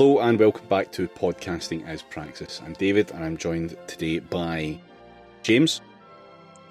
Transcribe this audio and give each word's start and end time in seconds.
Hello 0.00 0.20
and 0.20 0.40
welcome 0.40 0.66
back 0.66 0.90
to 0.92 1.06
Podcasting 1.08 1.86
as 1.86 2.00
Praxis. 2.00 2.62
I'm 2.64 2.72
David 2.72 3.10
and 3.10 3.22
I'm 3.22 3.36
joined 3.36 3.76
today 3.86 4.18
by 4.18 4.80
James, 5.42 5.82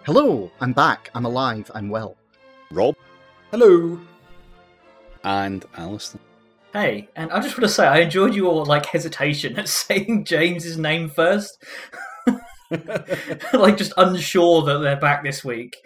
Hello, 0.04 0.50
I'm 0.62 0.74
back. 0.74 1.12
I'm 1.14 1.26
alive. 1.26 1.70
I'm 1.76 1.90
well. 1.90 2.18
Rob, 2.72 2.96
Hello. 3.52 4.00
and 5.24 5.64
Alistair. 5.78 6.20
Hey, 6.74 7.08
and 7.16 7.32
I 7.32 7.40
just 7.40 7.56
want 7.56 7.70
to 7.70 7.70
say 7.70 7.86
I 7.86 8.00
enjoyed 8.00 8.34
your 8.34 8.66
like 8.66 8.88
hesitation 8.88 9.60
at 9.60 9.70
saying 9.70 10.26
James's 10.26 10.80
name 10.80 11.08
first. 11.08 11.64
like 13.54 13.78
just 13.78 13.94
unsure 13.98 14.64
that 14.64 14.80
they're 14.80 15.00
back 15.00 15.24
this 15.24 15.46
week. 15.46 15.78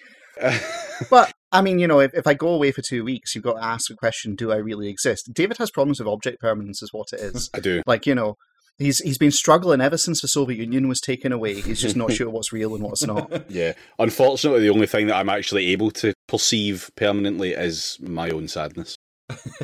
But 1.10 1.34
I 1.54 1.62
mean, 1.62 1.78
you 1.78 1.88
know, 1.88 2.00
if, 2.00 2.14
if 2.16 2.26
I 2.26 2.34
go 2.34 2.50
away 2.50 2.72
for 2.72 2.82
two 2.82 3.04
weeks, 3.04 3.36
you've 3.36 3.44
got 3.44 3.54
to 3.54 3.64
ask 3.64 3.88
the 3.88 3.96
question: 3.96 4.36
Do 4.36 4.52
I 4.52 4.58
really 4.58 4.90
exist? 4.90 5.34
David 5.34 5.58
has 5.58 5.70
problems 5.70 6.00
with 6.00 6.08
object 6.08 6.42
permanence, 6.42 6.82
is 6.82 6.92
what 6.92 7.14
it 7.14 7.20
is. 7.20 7.50
I 7.54 7.60
do. 7.60 7.84
like 7.86 8.08
you 8.08 8.16
know, 8.16 8.38
he's 8.80 8.98
he's 9.00 9.20
been 9.20 9.32
struggling 9.32 9.80
ever 9.80 9.98
since 9.98 10.22
the 10.22 10.28
Soviet 10.28 10.58
Union 10.58 10.88
was 10.88 11.00
taken 11.00 11.32
away. 11.32 11.62
He's 11.62 11.80
just 11.80 11.96
not 11.96 12.12
sure 12.18 12.30
what's 12.30 12.52
real 12.52 12.74
and 12.74 12.84
what's 12.84 13.06
not. 13.06 13.32
Yeah. 13.50 13.74
Unfortunately, 14.00 14.62
the 14.62 14.72
only 14.72 14.88
thing 14.88 15.08
that 15.08 15.16
I'm 15.16 15.30
actually 15.30 15.68
able 15.68 15.92
to 15.92 16.14
perceive 16.28 16.90
permanently 16.96 17.52
is 17.52 17.98
my 18.02 18.32
own 18.32 18.48
sadness. 18.48 18.98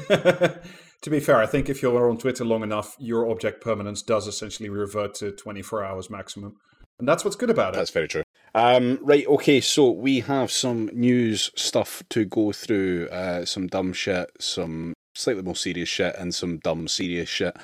to 0.07 1.09
be 1.09 1.19
fair, 1.19 1.37
I 1.37 1.47
think 1.47 1.69
if 1.69 1.81
you're 1.81 2.09
on 2.09 2.19
Twitter 2.19 2.45
long 2.45 2.61
enough, 2.61 2.95
your 2.99 3.29
object 3.29 3.63
permanence 3.63 4.03
does 4.03 4.27
essentially 4.27 4.69
revert 4.69 5.15
to 5.15 5.31
24 5.31 5.83
hours 5.83 6.09
maximum. 6.09 6.57
And 6.99 7.07
that's 7.07 7.23
what's 7.23 7.37
good 7.37 7.49
about 7.49 7.73
it. 7.73 7.77
That's 7.77 7.91
very 7.91 8.07
true. 8.07 8.23
Um, 8.55 8.99
right, 9.01 9.27
okay, 9.27 9.61
so 9.61 9.91
we 9.91 10.21
have 10.21 10.51
some 10.51 10.89
news 10.93 11.51
stuff 11.55 12.03
to 12.09 12.25
go 12.25 12.51
through, 12.51 13.07
uh, 13.09 13.45
some 13.45 13.67
dumb 13.67 13.93
shit, 13.93 14.29
some 14.39 14.93
slightly 15.15 15.43
more 15.43 15.55
serious 15.55 15.89
shit, 15.89 16.15
and 16.17 16.33
some 16.33 16.57
dumb 16.59 16.87
serious 16.87 17.29
shit. 17.29 17.55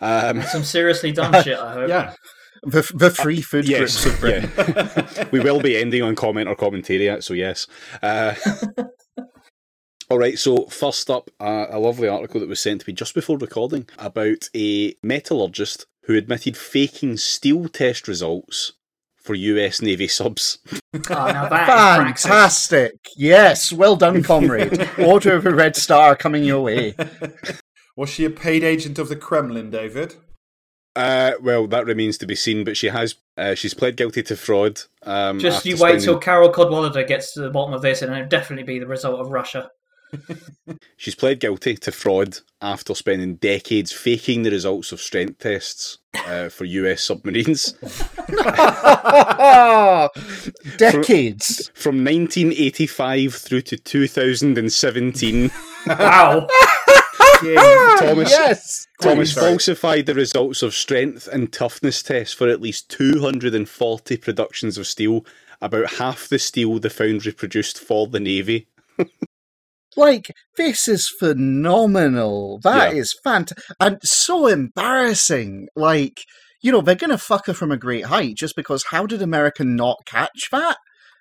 Um, 0.00 0.40
Some 0.50 0.64
seriously 0.64 1.12
dumb 1.12 1.32
shit, 1.42 1.58
I 1.58 1.72
hope. 1.74 1.88
Yeah. 1.88 2.14
The, 2.62 2.90
the 2.94 3.10
free 3.10 3.42
food 3.42 3.68
yes, 3.68 3.78
groups 3.78 4.06
of 4.06 4.20
Britain. 4.20 4.50
yeah. 4.56 5.28
we 5.30 5.40
will 5.40 5.60
be 5.60 5.76
ending 5.76 6.02
on 6.02 6.14
comment 6.14 6.48
or 6.48 6.56
commentariat, 6.56 7.22
so 7.22 7.34
yes. 7.34 7.66
Uh, 8.02 8.34
all 10.10 10.18
right, 10.18 10.38
so 10.38 10.66
first 10.66 11.08
up, 11.10 11.30
uh, 11.38 11.66
a 11.70 11.78
lovely 11.78 12.08
article 12.08 12.40
that 12.40 12.48
was 12.48 12.60
sent 12.60 12.80
to 12.80 12.88
me 12.88 12.94
just 12.94 13.14
before 13.14 13.38
recording 13.38 13.86
about 13.98 14.48
a 14.56 14.94
metallurgist 15.02 15.86
who 16.04 16.16
admitted 16.16 16.56
faking 16.56 17.16
steel 17.16 17.68
test 17.68 18.08
results 18.08 18.72
for 19.22 19.34
US 19.34 19.82
Navy 19.82 20.08
subs. 20.08 20.58
Oh, 20.72 20.98
now 21.10 21.48
that 21.48 21.68
is 21.68 22.02
praxis. 22.04 22.22
Fantastic! 22.30 22.94
Yes, 23.16 23.72
well 23.72 23.96
done, 23.96 24.22
comrade. 24.22 24.88
Order 24.98 25.34
of 25.34 25.46
a 25.46 25.54
red 25.54 25.76
star 25.76 26.16
coming 26.16 26.44
your 26.44 26.62
way. 26.62 26.94
Was 27.96 28.08
she 28.10 28.24
a 28.24 28.30
paid 28.30 28.64
agent 28.64 28.98
of 28.98 29.08
the 29.08 29.16
Kremlin, 29.16 29.70
David? 29.70 30.16
Uh, 30.96 31.32
well, 31.40 31.66
that 31.68 31.86
remains 31.86 32.18
to 32.18 32.26
be 32.26 32.34
seen, 32.34 32.64
but 32.64 32.76
she 32.76 32.88
has 32.88 33.14
uh, 33.36 33.54
she's 33.54 33.74
pled 33.74 33.96
guilty 33.96 34.22
to 34.24 34.36
fraud. 34.36 34.80
Um, 35.04 35.38
Just 35.38 35.64
you 35.64 35.74
wait 35.74 35.78
spending- 36.00 36.04
till 36.04 36.18
Carole 36.18 36.52
Cadwalladr 36.52 37.06
gets 37.06 37.32
to 37.34 37.40
the 37.40 37.50
bottom 37.50 37.74
of 37.74 37.82
this, 37.82 38.02
and 38.02 38.12
it'll 38.12 38.26
definitely 38.28 38.64
be 38.64 38.78
the 38.78 38.86
result 38.86 39.20
of 39.20 39.30
Russia. 39.30 39.70
She's 40.96 41.14
pled 41.14 41.40
guilty 41.40 41.76
to 41.76 41.92
fraud 41.92 42.38
after 42.60 42.94
spending 42.94 43.36
decades 43.36 43.92
faking 43.92 44.42
the 44.42 44.50
results 44.50 44.92
of 44.92 45.00
strength 45.00 45.38
tests 45.38 45.98
uh, 46.26 46.48
for 46.48 46.64
US 46.64 47.04
submarines. 47.04 47.72
Decades. 50.76 51.70
From 51.74 52.04
1985 52.04 53.34
through 53.34 53.62
to 53.62 53.76
2017, 53.76 55.50
Wow. 55.86 56.46
Thomas, 57.98 58.30
yes. 58.30 58.86
Thomas 59.00 59.32
Sorry. 59.32 59.50
falsified 59.52 60.06
the 60.06 60.14
results 60.14 60.62
of 60.62 60.74
strength 60.74 61.26
and 61.28 61.52
toughness 61.52 62.02
tests 62.02 62.34
for 62.34 62.48
at 62.48 62.60
least 62.60 62.90
240 62.90 64.16
productions 64.18 64.76
of 64.76 64.86
steel, 64.86 65.24
about 65.62 65.94
half 65.94 66.28
the 66.28 66.38
steel 66.38 66.78
the 66.78 66.90
foundry 66.90 67.32
produced 67.32 67.78
for 67.78 68.06
the 68.06 68.20
Navy. 68.20 68.66
Like, 69.96 70.30
this 70.56 70.86
is 70.88 71.08
phenomenal. 71.18 72.60
That 72.62 72.94
Yeah. 72.94 73.00
is 73.00 73.14
fantastic. 73.24 73.64
And 73.78 73.98
so 74.02 74.46
embarrassing. 74.46 75.68
Like, 75.76 76.20
you 76.62 76.72
know, 76.72 76.80
they're 76.80 76.94
going 76.94 77.10
to 77.10 77.18
fuck 77.18 77.46
her 77.46 77.54
from 77.54 77.70
a 77.72 77.76
great 77.76 78.06
height 78.06 78.36
just 78.36 78.56
because 78.56 78.84
how 78.90 79.06
did 79.06 79.22
America 79.22 79.64
not 79.64 79.98
catch 80.06 80.48
that? 80.52 80.76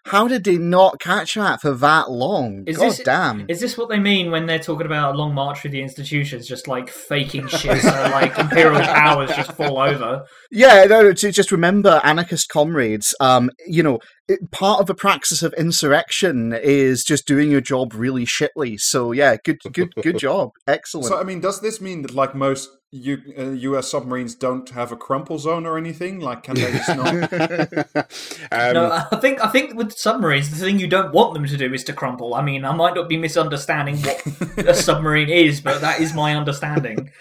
How 0.05 0.27
did 0.29 0.45
they 0.45 0.57
not 0.57 0.99
catch 0.99 1.33
that 1.35 1.61
for 1.61 1.71
that 1.73 2.09
long? 2.09 2.63
Is 2.65 2.77
God 2.77 2.85
this- 2.91 2.99
damn. 2.99 3.45
Is 3.49 3.59
this 3.59 3.77
what 3.77 3.89
they 3.89 3.99
mean 3.99 4.31
when 4.31 4.45
they're 4.45 4.57
talking 4.57 4.85
about 4.85 5.13
a 5.13 5.17
long 5.17 5.33
march 5.33 5.59
through 5.59 5.71
the 5.71 5.81
institutions, 5.81 6.47
just 6.47 6.67
like 6.67 6.89
faking 6.89 7.47
shit 7.47 7.81
so 7.81 7.89
like 7.89 8.37
imperial 8.37 8.81
powers 8.81 9.29
just 9.35 9.51
fall 9.53 9.77
over? 9.79 10.23
Yeah, 10.51 10.85
no, 10.85 11.01
no, 11.03 11.13
to 11.13 11.31
just 11.31 11.51
remember, 11.51 11.99
anarchist 12.03 12.47
comrades. 12.49 13.13
Um, 13.19 13.51
you 13.67 13.83
know, 13.83 13.99
it, 14.29 14.51
part 14.51 14.79
of 14.79 14.85
the 14.85 14.95
praxis 14.95 15.43
of 15.43 15.53
insurrection 15.53 16.53
is 16.53 17.03
just 17.03 17.27
doing 17.27 17.51
your 17.51 17.61
job 17.61 17.93
really 17.93 18.25
shitly. 18.25 18.79
So 18.79 19.11
yeah, 19.11 19.35
good, 19.43 19.59
good, 19.73 19.93
good 19.95 20.17
job, 20.19 20.51
excellent. 20.67 21.07
So, 21.07 21.19
I 21.19 21.23
mean, 21.23 21.41
does 21.41 21.61
this 21.61 21.81
mean 21.81 22.03
that, 22.03 22.13
like, 22.13 22.35
most 22.35 22.69
U- 22.91 23.33
uh, 23.37 23.51
US 23.51 23.89
submarines 23.89 24.35
don't 24.35 24.67
have 24.69 24.91
a 24.91 24.95
crumple 24.95 25.37
zone 25.37 25.65
or 25.65 25.77
anything? 25.77 26.19
Like, 26.19 26.43
can 26.43 26.55
they 26.55 26.71
just 26.71 26.89
not? 26.89 27.33
um, 28.51 28.73
No, 28.73 29.05
I 29.11 29.17
think 29.17 29.43
I 29.43 29.47
think 29.47 29.75
with 29.75 29.91
submarines, 29.93 30.49
the 30.49 30.55
thing 30.55 30.79
you 30.79 30.87
don't 30.87 31.13
want 31.13 31.33
them 31.33 31.45
to 31.45 31.57
do 31.57 31.73
is 31.73 31.83
to 31.85 31.93
crumple. 31.93 32.33
I 32.35 32.41
mean, 32.41 32.65
I 32.65 32.73
might 32.73 32.95
not 32.95 33.09
be 33.09 33.17
misunderstanding 33.17 33.97
what 34.01 34.67
a 34.67 34.73
submarine 34.87 35.29
is, 35.29 35.61
but 35.61 35.81
that 35.81 35.99
is 35.99 36.13
my 36.13 36.35
understanding. 36.35 37.11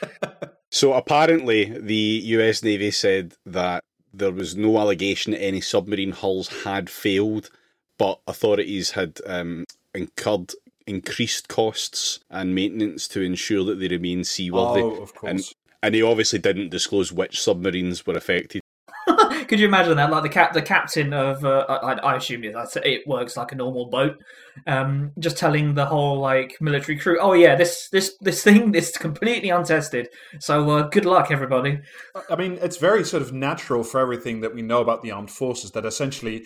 So 0.70 0.92
apparently, 0.92 1.64
the 1.64 2.22
US 2.24 2.62
Navy 2.62 2.90
said 2.90 3.34
that 3.46 3.82
there 4.12 4.32
was 4.32 4.56
no 4.56 4.78
allegation 4.78 5.32
that 5.32 5.42
any 5.42 5.60
submarine 5.60 6.12
hulls 6.12 6.64
had 6.64 6.88
failed, 6.90 7.50
but 7.98 8.20
authorities 8.26 8.92
had 8.92 9.20
um, 9.26 9.64
incurred 9.94 10.52
increased 10.86 11.48
costs 11.48 12.20
and 12.30 12.54
maintenance 12.54 13.06
to 13.08 13.20
ensure 13.20 13.64
that 13.64 13.78
they 13.78 13.88
remain 13.88 14.24
seaworthy. 14.24 14.80
oh, 14.80 15.02
of 15.02 15.14
course. 15.14 15.30
And, 15.30 15.54
and 15.82 15.94
they 15.94 16.02
obviously 16.02 16.38
didn't 16.38 16.70
disclose 16.70 17.12
which 17.12 17.40
submarines 17.40 18.06
were 18.06 18.16
affected. 18.16 18.62
Could 19.48 19.60
you 19.60 19.66
imagine 19.66 19.96
that? 19.96 20.10
Like 20.10 20.22
the 20.22 20.28
cap, 20.28 20.52
the 20.52 20.62
captain 20.62 21.12
of, 21.12 21.44
uh, 21.44 21.64
I, 21.68 21.92
I 21.94 22.16
assume 22.16 22.44
it, 22.44 22.52
that's- 22.52 22.76
it 22.84 23.06
works 23.06 23.36
like 23.36 23.52
a 23.52 23.54
normal 23.54 23.86
boat. 23.86 24.22
Um, 24.66 25.12
just 25.20 25.36
telling 25.36 25.74
the 25.74 25.86
whole 25.86 26.18
like 26.18 26.56
military 26.60 26.98
crew, 26.98 27.18
"Oh 27.20 27.32
yeah, 27.32 27.54
this 27.54 27.88
this 27.90 28.16
this 28.20 28.42
thing 28.42 28.74
is 28.74 28.90
completely 28.90 29.50
untested. 29.50 30.08
So 30.40 30.68
uh, 30.70 30.88
good 30.88 31.04
luck, 31.04 31.30
everybody." 31.30 31.80
I 32.28 32.34
mean, 32.34 32.58
it's 32.60 32.76
very 32.76 33.04
sort 33.04 33.22
of 33.22 33.32
natural 33.32 33.84
for 33.84 34.00
everything 34.00 34.40
that 34.40 34.54
we 34.54 34.62
know 34.62 34.80
about 34.80 35.02
the 35.02 35.12
armed 35.12 35.30
forces 35.30 35.70
that 35.72 35.86
essentially 35.86 36.44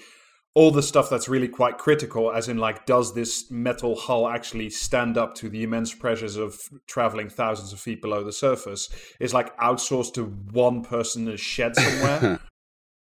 all 0.55 0.71
the 0.71 0.83
stuff 0.83 1.09
that's 1.09 1.29
really 1.29 1.49
quite 1.49 1.79
critical, 1.79 2.31
as 2.31 2.49
in, 2.49 2.59
like, 2.59 2.85
does 2.85 3.15
this 3.15 3.51
metal 3.51 3.97
hull 3.97 4.29
actually 4.29 4.69
stand 4.69 5.17
up 5.17 5.35
to 5.37 5.49
the 5.49 5.63
immense 5.63 5.95
pressures 5.95 6.37
of 6.37 6.61
traveling 6.87 7.31
thousands 7.31 7.73
of 7.73 7.81
feet 7.81 8.03
below 8.03 8.23
the 8.23 8.33
surface, 8.33 8.91
is 9.19 9.33
like 9.33 9.57
outsourced 9.59 10.13
to 10.13 10.25
one 10.53 10.83
person 10.83 11.27
in 11.27 11.35
a 11.35 11.37
shed 11.39 11.75
somewhere? 11.77 12.39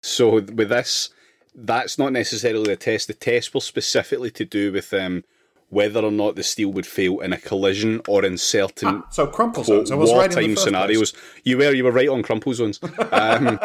So 0.03 0.35
with 0.41 0.69
this, 0.69 1.11
that's 1.55 1.99
not 1.99 2.13
necessarily 2.13 2.73
a 2.73 2.77
test. 2.77 3.07
The 3.09 3.15
test 3.15 3.55
was 3.55 3.65
specifically 3.65 4.31
to 4.33 4.45
do 4.45 4.73
with 4.73 4.93
um, 4.93 5.25
whether 5.71 6.01
or 6.01 6.11
not 6.11 6.35
the 6.37 6.43
steel 6.43 6.71
would 6.73 6.87
fail 6.87 7.21
in 7.21 7.33
a 7.33 7.39
collision 7.39 8.01
or 8.09 8.25
in 8.25 8.37
certain 8.37 8.89
Ah, 8.89 9.07
so 9.11 9.27
crumple 9.27 9.65
quote, 9.65 9.87
zones. 9.87 9.91
I 9.91 9.95
was 9.95 10.13
right 10.13 10.25
in 10.25 10.31
the 10.31 10.37
wartime 10.37 10.55
first 10.55 10.65
scenarios. 10.65 11.13
You 11.45 11.59
were 11.59 11.73
you 11.73 11.85
were 11.85 11.93
right 11.93 12.09
on 12.09 12.23
crumple 12.23 12.53
zones. 12.55 12.79
Um, 13.13 13.59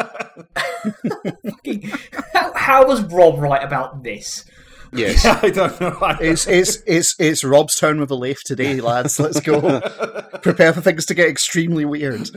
How, 2.34 2.54
how 2.54 2.88
was 2.88 3.02
Rob 3.12 3.40
right 3.40 3.64
about 3.64 4.04
this? 4.04 4.46
yes. 4.94 5.22
Place. 5.40 5.44
I 5.44 5.50
don't 5.50 5.82
know. 5.82 5.98
I 6.02 6.14
don't 6.14 6.22
It's 6.26 6.48
it's 6.48 6.84
it's 6.86 7.16
it's 7.20 7.44
Rob's 7.44 7.76
turn 7.78 8.00
with 8.00 8.12
a 8.12 8.16
lathe 8.16 8.38
today, 8.46 8.80
lads. 8.80 9.20
Let's 9.20 9.40
go. 9.40 9.82
Prepare 10.42 10.74
for 10.74 10.82
things 10.82 11.06
to 11.08 11.14
get 11.14 11.28
extremely 11.28 11.84
weird. 11.86 12.30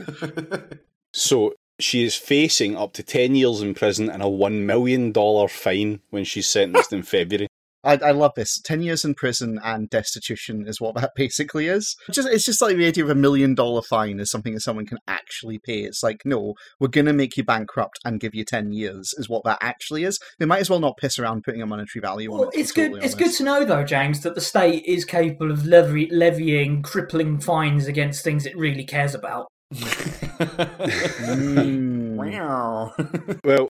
So 1.13 1.53
she 1.83 2.03
is 2.03 2.15
facing 2.15 2.75
up 2.77 2.93
to 2.93 3.03
ten 3.03 3.35
years 3.35 3.61
in 3.61 3.73
prison 3.73 4.09
and 4.09 4.21
a 4.23 4.29
one 4.29 4.65
million 4.65 5.11
dollar 5.11 5.47
fine 5.47 5.99
when 6.09 6.23
she's 6.23 6.47
sentenced 6.47 6.93
in 6.93 7.03
February. 7.03 7.47
I, 7.83 7.93
I 7.95 8.11
love 8.11 8.33
this. 8.35 8.61
Ten 8.63 8.83
years 8.83 9.03
in 9.03 9.15
prison 9.15 9.59
and 9.63 9.89
destitution 9.89 10.65
is 10.67 10.79
what 10.79 10.93
that 10.95 11.13
basically 11.15 11.67
is. 11.67 11.95
Just 12.11 12.27
it's 12.27 12.45
just 12.45 12.61
like 12.61 12.77
the 12.77 12.85
idea 12.85 13.03
of 13.03 13.09
a 13.09 13.15
million 13.15 13.55
dollar 13.55 13.81
fine 13.81 14.19
is 14.19 14.29
something 14.29 14.53
that 14.53 14.59
someone 14.61 14.85
can 14.85 14.99
actually 15.07 15.57
pay. 15.57 15.79
It's 15.79 16.03
like 16.03 16.21
no, 16.23 16.53
we're 16.79 16.89
gonna 16.89 17.11
make 17.11 17.37
you 17.37 17.43
bankrupt 17.43 17.97
and 18.05 18.19
give 18.19 18.35
you 18.35 18.45
ten 18.45 18.71
years 18.71 19.15
is 19.17 19.27
what 19.29 19.43
that 19.45 19.57
actually 19.61 20.03
is. 20.03 20.19
They 20.37 20.45
might 20.45 20.61
as 20.61 20.69
well 20.69 20.79
not 20.79 20.97
piss 20.97 21.17
around 21.17 21.41
putting 21.43 21.63
a 21.63 21.65
monetary 21.65 22.01
value 22.01 22.31
on 22.31 22.39
Well, 22.39 22.49
it. 22.49 22.51
to 22.51 22.57
be 22.57 22.61
it's 22.61 22.71
good. 22.71 22.89
totally 22.91 23.05
It's 23.05 23.15
good 23.15 23.31
to 23.31 23.43
know, 23.43 23.65
though, 23.65 23.83
James, 23.83 24.19
that 24.21 24.35
the 24.35 24.41
state 24.41 24.83
is 24.85 25.03
capable 25.03 25.49
of 25.51 25.65
levy, 25.65 26.07
levying 26.11 26.83
crippling 26.83 27.39
fines 27.39 27.87
against 27.87 28.23
things 28.23 28.45
it 28.45 28.55
really 28.55 28.83
cares 28.85 29.15
about. 29.15 29.47
Mm. 30.47 32.15
Wow. 32.15 32.93
Well, 33.43 33.67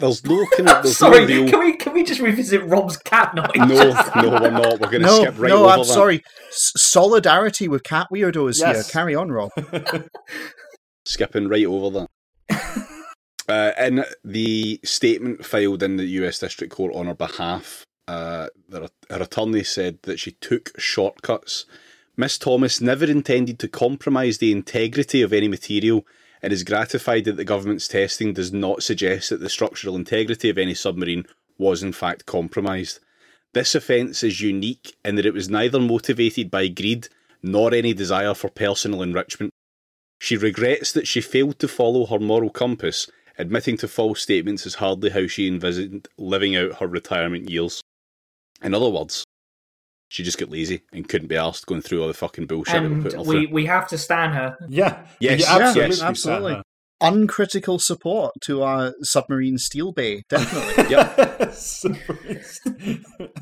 there's 0.00 0.24
no 0.24 0.46
kind 0.56 0.68
of 0.68 0.82
there's 0.84 0.96
Sorry, 0.96 1.20
no 1.20 1.26
real. 1.26 1.48
can 1.50 1.58
we 1.58 1.76
can 1.76 1.92
we 1.92 2.04
just 2.04 2.20
revisit 2.20 2.62
Rob's 2.66 2.96
cat 2.98 3.34
noise? 3.34 3.48
No, 3.56 3.66
no, 4.22 4.30
we're 4.40 4.50
not. 4.50 4.78
We're 4.80 4.90
going 4.90 5.02
to 5.02 5.06
No, 5.08 5.22
skip 5.22 5.38
right 5.38 5.48
no, 5.48 5.56
over 5.56 5.66
No, 5.66 5.68
I'm 5.70 5.78
that. 5.80 5.84
sorry. 5.86 6.22
S- 6.50 6.72
solidarity 6.76 7.66
with 7.66 7.82
cat 7.82 8.06
weirdos 8.12 8.60
Yes. 8.60 8.86
here. 8.86 8.92
Carry 8.92 9.14
on, 9.16 9.32
Rob. 9.32 9.50
skipping 11.04 11.48
right 11.48 11.66
over 11.66 12.06
that. 12.48 12.86
uh, 13.48 13.72
in 13.84 14.04
the 14.24 14.78
statement 14.84 15.44
filed 15.44 15.82
in 15.82 15.96
the 15.96 16.04
US 16.22 16.38
District 16.38 16.72
Court 16.72 16.94
on 16.94 17.06
her 17.06 17.14
behalf, 17.14 17.84
uh, 18.06 18.46
her, 18.70 18.88
her 19.10 19.22
attorney 19.22 19.64
said 19.64 19.98
that 20.02 20.20
she 20.20 20.30
took 20.32 20.70
shortcuts. 20.78 21.66
Miss 22.20 22.36
Thomas 22.36 22.80
never 22.80 23.04
intended 23.04 23.60
to 23.60 23.68
compromise 23.68 24.38
the 24.38 24.50
integrity 24.50 25.22
of 25.22 25.32
any 25.32 25.46
material 25.46 26.04
and 26.42 26.52
is 26.52 26.64
gratified 26.64 27.24
that 27.26 27.36
the 27.36 27.44
government's 27.44 27.86
testing 27.86 28.32
does 28.32 28.52
not 28.52 28.82
suggest 28.82 29.30
that 29.30 29.38
the 29.38 29.48
structural 29.48 29.94
integrity 29.94 30.50
of 30.50 30.58
any 30.58 30.74
submarine 30.74 31.26
was 31.58 31.80
in 31.80 31.92
fact 31.92 32.26
compromised. 32.26 32.98
This 33.54 33.76
offence 33.76 34.24
is 34.24 34.40
unique 34.40 34.96
in 35.04 35.14
that 35.14 35.26
it 35.26 35.32
was 35.32 35.48
neither 35.48 35.78
motivated 35.78 36.50
by 36.50 36.66
greed 36.66 37.08
nor 37.40 37.72
any 37.72 37.94
desire 37.94 38.34
for 38.34 38.50
personal 38.50 39.00
enrichment. 39.00 39.52
She 40.18 40.36
regrets 40.36 40.90
that 40.90 41.06
she 41.06 41.20
failed 41.20 41.60
to 41.60 41.68
follow 41.68 42.04
her 42.06 42.18
moral 42.18 42.50
compass, 42.50 43.08
admitting 43.38 43.76
to 43.76 43.86
false 43.86 44.22
statements 44.22 44.66
is 44.66 44.74
hardly 44.74 45.10
how 45.10 45.28
she 45.28 45.46
envisioned 45.46 46.08
living 46.16 46.56
out 46.56 46.80
her 46.80 46.88
retirement 46.88 47.48
years. 47.48 47.80
In 48.60 48.74
other 48.74 48.88
words, 48.88 49.24
she 50.08 50.22
just 50.22 50.38
got 50.38 50.50
lazy 50.50 50.82
and 50.92 51.08
couldn't 51.08 51.28
be 51.28 51.36
asked 51.36 51.66
going 51.66 51.82
through 51.82 52.02
all 52.02 52.08
the 52.08 52.14
fucking 52.14 52.46
bullshit 52.46 52.74
they 52.74 52.80
were 52.80 52.86
and 52.86 53.02
putting 53.02 53.18
her 53.18 53.24
we, 53.24 53.46
we 53.46 53.66
have 53.66 53.88
to 53.88 53.98
stand 53.98 54.34
her. 54.34 54.56
Yeah. 54.68 55.04
Yes, 55.20 55.40
yeah, 55.40 55.56
absolutely, 55.56 55.82
yes, 55.82 55.96
stand 55.96 56.10
absolutely. 56.10 56.62
Uncritical 57.00 57.78
support 57.78 58.34
to 58.42 58.62
our 58.62 58.92
submarine 59.02 59.56
steel 59.58 59.92
bay, 59.92 60.22
definitely. 60.28 60.96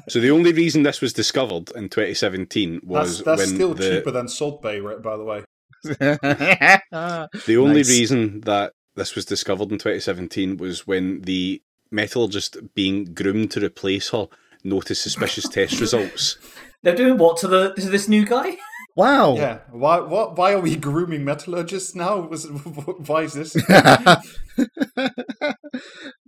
So 0.09 0.21
the 0.21 0.31
only 0.31 0.53
reason 0.53 0.83
this 0.83 1.01
was 1.01 1.13
discovered 1.13 1.71
in 1.75 1.89
2017 1.89 2.81
was 2.85 3.23
that's 3.23 3.25
that's 3.25 3.39
when 3.39 3.57
still 3.57 3.75
the, 3.75 3.91
cheaper 3.91 4.11
than 4.11 4.29
Salt 4.29 4.63
Bae, 4.63 4.79
right, 4.79 5.01
by 5.01 5.17
the 5.17 5.25
way. 5.25 5.43
The 5.83 7.57
only 7.59 7.81
Nice. 7.81 7.89
reason 7.89 8.41
that 8.43 8.73
this 8.95 9.15
was 9.15 9.25
discovered 9.25 9.73
in 9.73 9.79
2017 9.79 10.59
was 10.59 10.87
when 10.87 11.23
the 11.23 11.63
metallurgist 11.91 12.59
being 12.75 13.15
groomed 13.15 13.51
to 13.53 13.65
replace 13.65 14.11
her 14.11 14.27
noticed 14.65 15.03
suspicious 15.03 15.49
test 15.49 15.81
results. 15.81 16.37
They're 16.87 16.95
doing 16.95 17.19
what 17.19 17.37
to 17.39 17.49
the 17.49 17.75
to 17.75 17.89
this 17.89 18.09
new 18.09 18.25
guy? 18.25 18.59
wow. 18.95 19.35
Yeah. 19.35 19.59
Why? 19.73 19.99
What? 19.99 20.39
Why 20.39 20.53
are 20.53 20.61
we 20.61 20.77
grooming 20.77 21.25
metallurgists 21.25 21.97
now? 21.97 22.21
Was 22.31 22.45
why 22.45 23.23
is 23.23 23.33
this? 23.33 23.57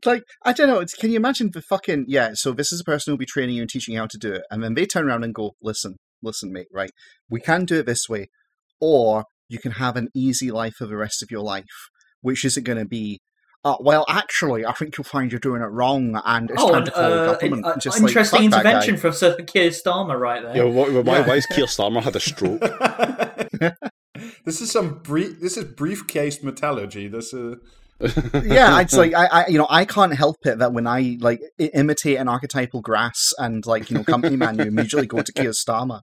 like 0.04 0.24
I 0.44 0.52
don't 0.52 0.66
know. 0.66 0.80
It's, 0.80 0.94
can 0.94 1.10
you 1.10 1.16
imagine 1.16 1.50
the 1.52 1.62
fucking 1.62 2.06
yeah? 2.08 2.30
So 2.34 2.50
this 2.50 2.72
is 2.72 2.80
a 2.80 2.84
person 2.84 3.12
who'll 3.12 3.18
be 3.18 3.24
training 3.24 3.54
you 3.54 3.62
and 3.62 3.70
teaching 3.70 3.94
you 3.94 4.00
how 4.00 4.08
to 4.08 4.18
do 4.18 4.32
it, 4.32 4.42
and 4.50 4.64
then 4.64 4.74
they 4.74 4.84
turn 4.84 5.08
around 5.08 5.22
and 5.22 5.32
go, 5.32 5.52
"Listen, 5.62 5.94
listen, 6.24 6.52
mate. 6.52 6.66
Right, 6.74 6.90
we 7.30 7.38
can 7.38 7.64
do 7.64 7.78
it 7.78 7.86
this 7.86 8.08
way, 8.08 8.26
or 8.80 9.26
you 9.48 9.60
can 9.60 9.70
have 9.72 9.94
an 9.94 10.08
easy 10.12 10.50
life 10.50 10.74
for 10.76 10.86
the 10.86 10.96
rest 10.96 11.22
of 11.22 11.30
your 11.30 11.42
life. 11.42 11.66
Which 12.20 12.44
isn't 12.44 12.64
going 12.64 12.80
to 12.80 12.84
be?" 12.84 13.20
Uh, 13.64 13.76
well, 13.80 14.04
actually, 14.08 14.64
I 14.64 14.72
think 14.72 14.96
you'll 14.96 15.04
find 15.04 15.32
you're 15.32 15.40
doing 15.40 15.62
it 15.62 15.66
wrong, 15.66 16.20
and 16.24 16.50
it's 16.50 16.62
oh, 16.62 16.70
time 16.70 16.78
an, 16.78 16.84
to 16.84 16.90
call 16.92 17.10
the 17.10 17.22
uh, 17.22 17.32
government. 17.34 17.66
an- 17.66 17.72
uh, 17.72 17.78
Just 17.78 18.00
like, 18.00 18.10
interesting 18.10 18.50
fuck 18.50 18.60
intervention 18.60 18.96
from 18.96 19.12
Sir 19.12 19.34
Keir 19.36 19.70
Starmer 19.70 20.18
right 20.18 20.42
there. 20.42 20.56
Yeah, 20.56 20.62
why, 20.64 20.88
why, 20.90 21.18
Yeah. 21.18 21.26
why 21.26 21.34
has 21.34 21.46
Keir 21.46 21.66
Starmer 21.66 22.02
had 22.02 22.14
a 22.14 22.20
stroke? 22.20 22.60
this 24.44 24.60
is 24.60 24.70
some 24.70 25.00
brief. 25.02 25.40
This 25.40 25.56
is 25.56 25.64
briefcase 25.64 26.42
metallurgy. 26.42 27.08
This 27.08 27.32
is. 27.32 27.56
yeah, 28.44 28.80
it's 28.80 28.94
like 28.94 29.12
I, 29.12 29.26
I, 29.26 29.46
you 29.48 29.58
know, 29.58 29.66
I 29.68 29.84
can't 29.84 30.14
help 30.14 30.36
it 30.44 30.60
that 30.60 30.72
when 30.72 30.86
I 30.86 31.16
like 31.20 31.40
i- 31.60 31.64
imitate 31.74 32.18
an 32.18 32.28
archetypal 32.28 32.80
grass 32.80 33.32
and 33.38 33.66
like 33.66 33.90
you 33.90 33.96
know, 33.96 34.04
company 34.04 34.36
man, 34.36 34.56
you 34.56 34.66
immediately 34.66 35.08
go 35.08 35.20
to 35.20 35.32
Keir 35.32 35.50
Starmer. 35.50 36.02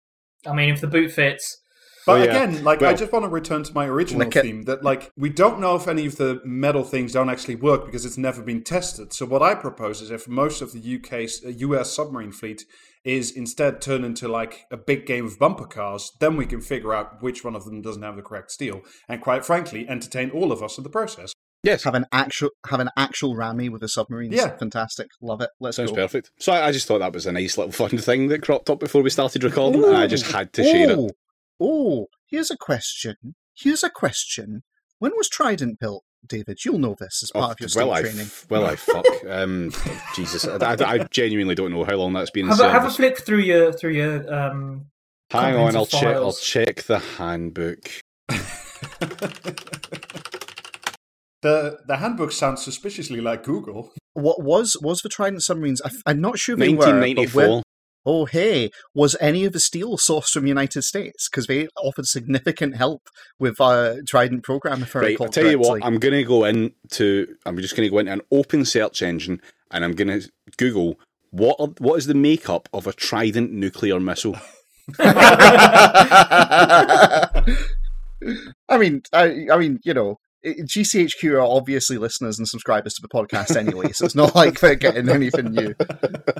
I 0.47 0.53
mean, 0.53 0.73
if 0.73 0.81
the 0.81 0.87
boot 0.87 1.11
fits, 1.11 1.61
But 2.07 2.13
Oh, 2.13 2.17
yeah. 2.25 2.31
again, 2.43 2.65
like 2.65 2.83
I 2.83 2.95
just 2.95 3.13
want 3.13 3.25
to 3.25 3.29
return 3.29 3.63
to 3.63 3.75
my 3.75 3.87
original 3.87 4.21
Lick 4.27 4.37
it. 4.37 4.43
theme 4.43 4.63
that 4.63 4.83
like 4.83 5.11
we 5.17 5.29
don't 5.29 5.61
know 5.61 5.77
if 5.77 5.87
any 5.87 6.07
of 6.07 6.17
the 6.17 6.41
metal 6.45 6.83
things 6.85 7.13
don't 7.13 7.29
actually 7.29 7.57
work 7.57 7.85
because 7.85 8.05
it's 8.07 8.17
never 8.19 8.43
been 8.43 8.63
tested. 8.63 9.13
So 9.13 9.27
what 9.27 9.43
I 9.43 9.55
propose 9.55 10.01
is 10.01 10.11
if 10.11 10.27
most 10.27 10.63
of 10.63 10.73
the 10.73 10.81
UK 10.97 11.13
s- 11.25 11.45
uh, 11.45 11.49
US 11.49 11.93
submarine 11.93 12.33
fleet 12.33 12.65
is 13.05 13.31
instead 13.31 13.81
turned 13.81 14.05
into 14.05 14.29
like 14.29 14.65
a 14.71 14.77
big 14.77 15.07
game 15.07 15.27
of 15.27 15.39
bumper 15.39 15.67
cars, 15.67 16.11
then 16.21 16.37
we 16.37 16.47
can 16.47 16.61
figure 16.61 16.93
out 16.95 17.23
which 17.23 17.45
one 17.45 17.55
of 17.57 17.65
them 17.65 17.81
doesn't 17.83 18.03
have 18.03 18.17
the 18.17 18.23
correct 18.23 18.51
steel, 18.51 18.81
and 19.09 19.21
quite 19.21 19.45
frankly, 19.45 19.89
entertain 19.89 20.31
all 20.31 20.53
of 20.53 20.63
us 20.63 20.77
in 20.79 20.85
the 20.85 20.91
process. 20.91 21.33
Yes, 21.63 21.85
Have 21.85 21.95
an 21.95 22.07
actual, 22.11 22.49
have 22.69 22.81
an 22.81 22.89
actual 22.97 23.37
Rami 23.37 23.69
with 23.69 23.83
a 23.83 23.89
submarine. 23.89 24.33
Yeah. 24.33 24.57
fantastic, 24.57 25.09
love 25.21 25.43
it. 25.43 25.51
Let's 25.61 25.77
sounds 25.77 25.91
go. 25.91 25.97
perfect. 25.97 26.31
So 26.39 26.53
I, 26.53 26.69
I 26.69 26.73
just 26.73 26.87
thought 26.89 27.01
that 27.01 27.13
was 27.13 27.27
a 27.27 27.33
nice 27.33 27.59
little 27.59 27.73
fun 27.73 27.91
thing 27.99 28.29
that 28.29 28.41
cropped 28.43 28.71
up 28.71 28.81
before 28.81 29.03
we 29.03 29.11
started 29.11 29.45
recording, 29.45 29.85
and 29.85 29.95
I 29.97 30.07
just 30.07 30.25
had 30.33 30.55
to 30.55 30.63
share 30.65 30.91
it. 30.91 31.13
Oh, 31.61 32.03
oh, 32.03 32.07
here's 32.27 32.51
a 32.51 32.57
question. 32.57 33.17
Here's 33.57 33.83
a 33.83 33.91
question. 33.91 34.63
When 34.99 35.13
was 35.17 35.29
Trident 35.29 35.79
built, 35.79 36.05
David? 36.27 36.65
You'll 36.65 36.79
know 36.79 36.97
this 36.99 37.23
as 37.23 37.31
part 37.31 37.49
Oh, 37.49 37.53
of 37.53 37.61
your 37.61 37.69
steel 37.69 37.87
well, 37.89 37.97
I, 37.97 38.01
training. 38.03 38.21
f- 38.21 38.47
well, 38.51 38.65
I 38.67 38.77
fuck. 38.77 39.05
Um, 39.29 39.73
Jesus, 40.15 40.47
I, 40.47 40.57
I, 40.57 40.77
I 40.95 40.99
genuinely 41.11 41.55
don't 41.55 41.73
know 41.73 41.85
how 41.85 41.97
long 41.97 42.13
that's 42.13 42.31
been 42.31 42.49
have 42.49 42.61
a, 42.61 42.71
have 42.71 42.85
a 42.85 42.91
flick 42.91 43.19
through 43.25 43.39
your 43.41 43.73
through 43.73 43.93
your 43.93 44.33
um. 44.35 44.87
Hang 45.31 45.57
on, 45.57 45.77
I'll 45.77 45.87
check. 45.87 46.17
I'll 46.17 46.33
check 46.33 46.83
the 46.85 46.99
handbook. 46.99 47.91
The 51.43 51.79
the 51.87 51.97
handbook 51.97 52.33
sounds 52.33 52.63
suspiciously 52.63 53.21
like 53.21 53.43
Google. 53.45 53.93
What 54.13 54.43
was 54.43 54.77
was 54.83 55.01
the 55.01 55.09
Trident 55.09 55.43
submarines? 55.43 55.81
I, 55.83 56.11
am 56.11 56.21
not 56.21 56.39
sure 56.39 56.55
they 56.55 56.69
were. 56.69 56.77
but 56.85 57.01
1994. 57.01 57.43
where- 57.49 57.63
Oh, 58.07 58.25
hey, 58.25 58.71
was 58.95 59.17
any 59.21 59.45
of 59.45 59.53
the 59.53 59.61
steel 59.61 59.99
sourced 59.99 60.31
from 60.31 60.45
the 60.45 60.49
United 60.49 60.83
States? 60.83 61.29
Because 61.29 61.47
they 61.47 61.69
offered 61.77 62.07
significant 62.07 62.77
help 62.77 63.09
with 63.39 63.61
uh, 63.61 63.97
Trident 64.07 64.43
program, 64.43 64.83
if 64.83 64.97
I 64.97 65.01
Right, 65.01 65.21
I'll 65.21 65.29
tell 65.29 65.51
you 65.51 65.59
what. 65.59 65.85
I'm 65.85 65.99
going 65.99 66.15
to 66.15 66.25
go 66.25 66.45
into. 66.45 67.35
I'm 67.45 67.59
just 67.59 67.77
going 67.77 67.87
to 67.87 67.91
go 67.91 67.99
into 67.99 68.13
an 68.13 68.23
open 68.31 68.65
search 68.65 69.03
engine, 69.03 69.43
and 69.71 69.85
I'm 69.85 69.93
going 69.93 70.21
to 70.21 70.31
Google 70.57 70.99
what 71.31 71.57
are, 71.61 71.69
what 71.79 71.97
is 71.97 72.07
the 72.07 72.15
makeup 72.15 72.69
of 72.73 72.87
a 72.87 72.93
Trident 72.93 73.53
nuclear 73.53 74.01
missile. 74.01 74.37
I 74.99 75.15
mean, 78.79 79.03
I, 79.13 79.47
I 79.53 79.57
mean, 79.57 79.79
you 79.85 79.95
know, 79.95 80.19
i- 80.45 80.55
GCHQ 80.63 81.33
are 81.33 81.41
obviously 81.41 81.99
listeners 81.99 82.39
and 82.39 82.47
subscribers 82.49 82.95
to 82.95 83.03
the 83.03 83.09
podcast 83.09 83.57
anyway, 83.57 83.93
so 83.93 84.05
it's 84.05 84.15
not 84.15 84.35
like 84.35 84.61
they're 84.61 84.75
getting 84.75 85.09
anything 85.09 85.53
new. 85.53 85.75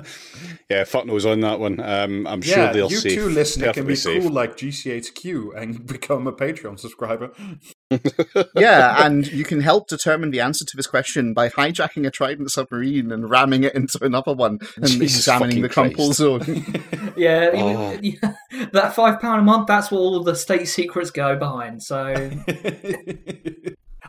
yeah, 0.69 0.83
fuck 0.83 1.05
knows 1.05 1.25
on 1.25 1.41
that 1.41 1.59
one. 1.59 1.79
Um, 1.79 2.25
I'm 2.27 2.41
yeah, 2.43 2.53
sure 2.55 2.73
they're 2.73 2.85
you 2.91 2.97
safe. 2.97 3.13
too, 3.15 3.29
listener, 3.29 3.73
can 3.73 3.85
be 3.85 3.95
safe. 3.95 4.23
cool 4.23 4.31
like 4.31 4.57
GCHQ 4.57 5.55
and 5.61 5.85
become 5.87 6.27
a 6.27 6.33
Patreon 6.33 6.79
subscriber. 6.79 7.31
Yeah, 8.55 9.05
and 9.05 9.27
you 9.27 9.43
can 9.43 9.59
help 9.59 9.89
determine 9.89 10.31
the 10.31 10.39
answer 10.39 10.63
to 10.63 10.77
this 10.77 10.87
question 10.87 11.33
by 11.33 11.49
hijacking 11.49 12.07
a 12.07 12.11
Trident 12.11 12.49
submarine 12.49 13.11
and 13.11 13.29
ramming 13.29 13.65
it 13.65 13.75
into 13.75 13.99
another 14.01 14.33
one 14.33 14.59
and 14.77 14.87
Jesus 14.87 15.17
examining 15.17 15.61
the 15.61 15.67
fucking 15.67 15.93
crumple 15.95 16.13
Christ. 16.13 16.45
zone. 16.45 17.13
Yeah, 17.17 17.49
Oh. 17.53 17.91
you- 18.01 18.17
that 18.71 18.93
five 18.95 19.19
pound 19.19 19.41
a 19.41 19.43
month. 19.43 19.67
That's 19.67 19.91
what 19.91 19.97
all 19.99 20.15
of 20.15 20.23
the 20.25 20.35
state 20.35 20.69
secrets 20.69 21.11
go 21.11 21.35
behind. 21.35 21.83
So, 21.83 22.13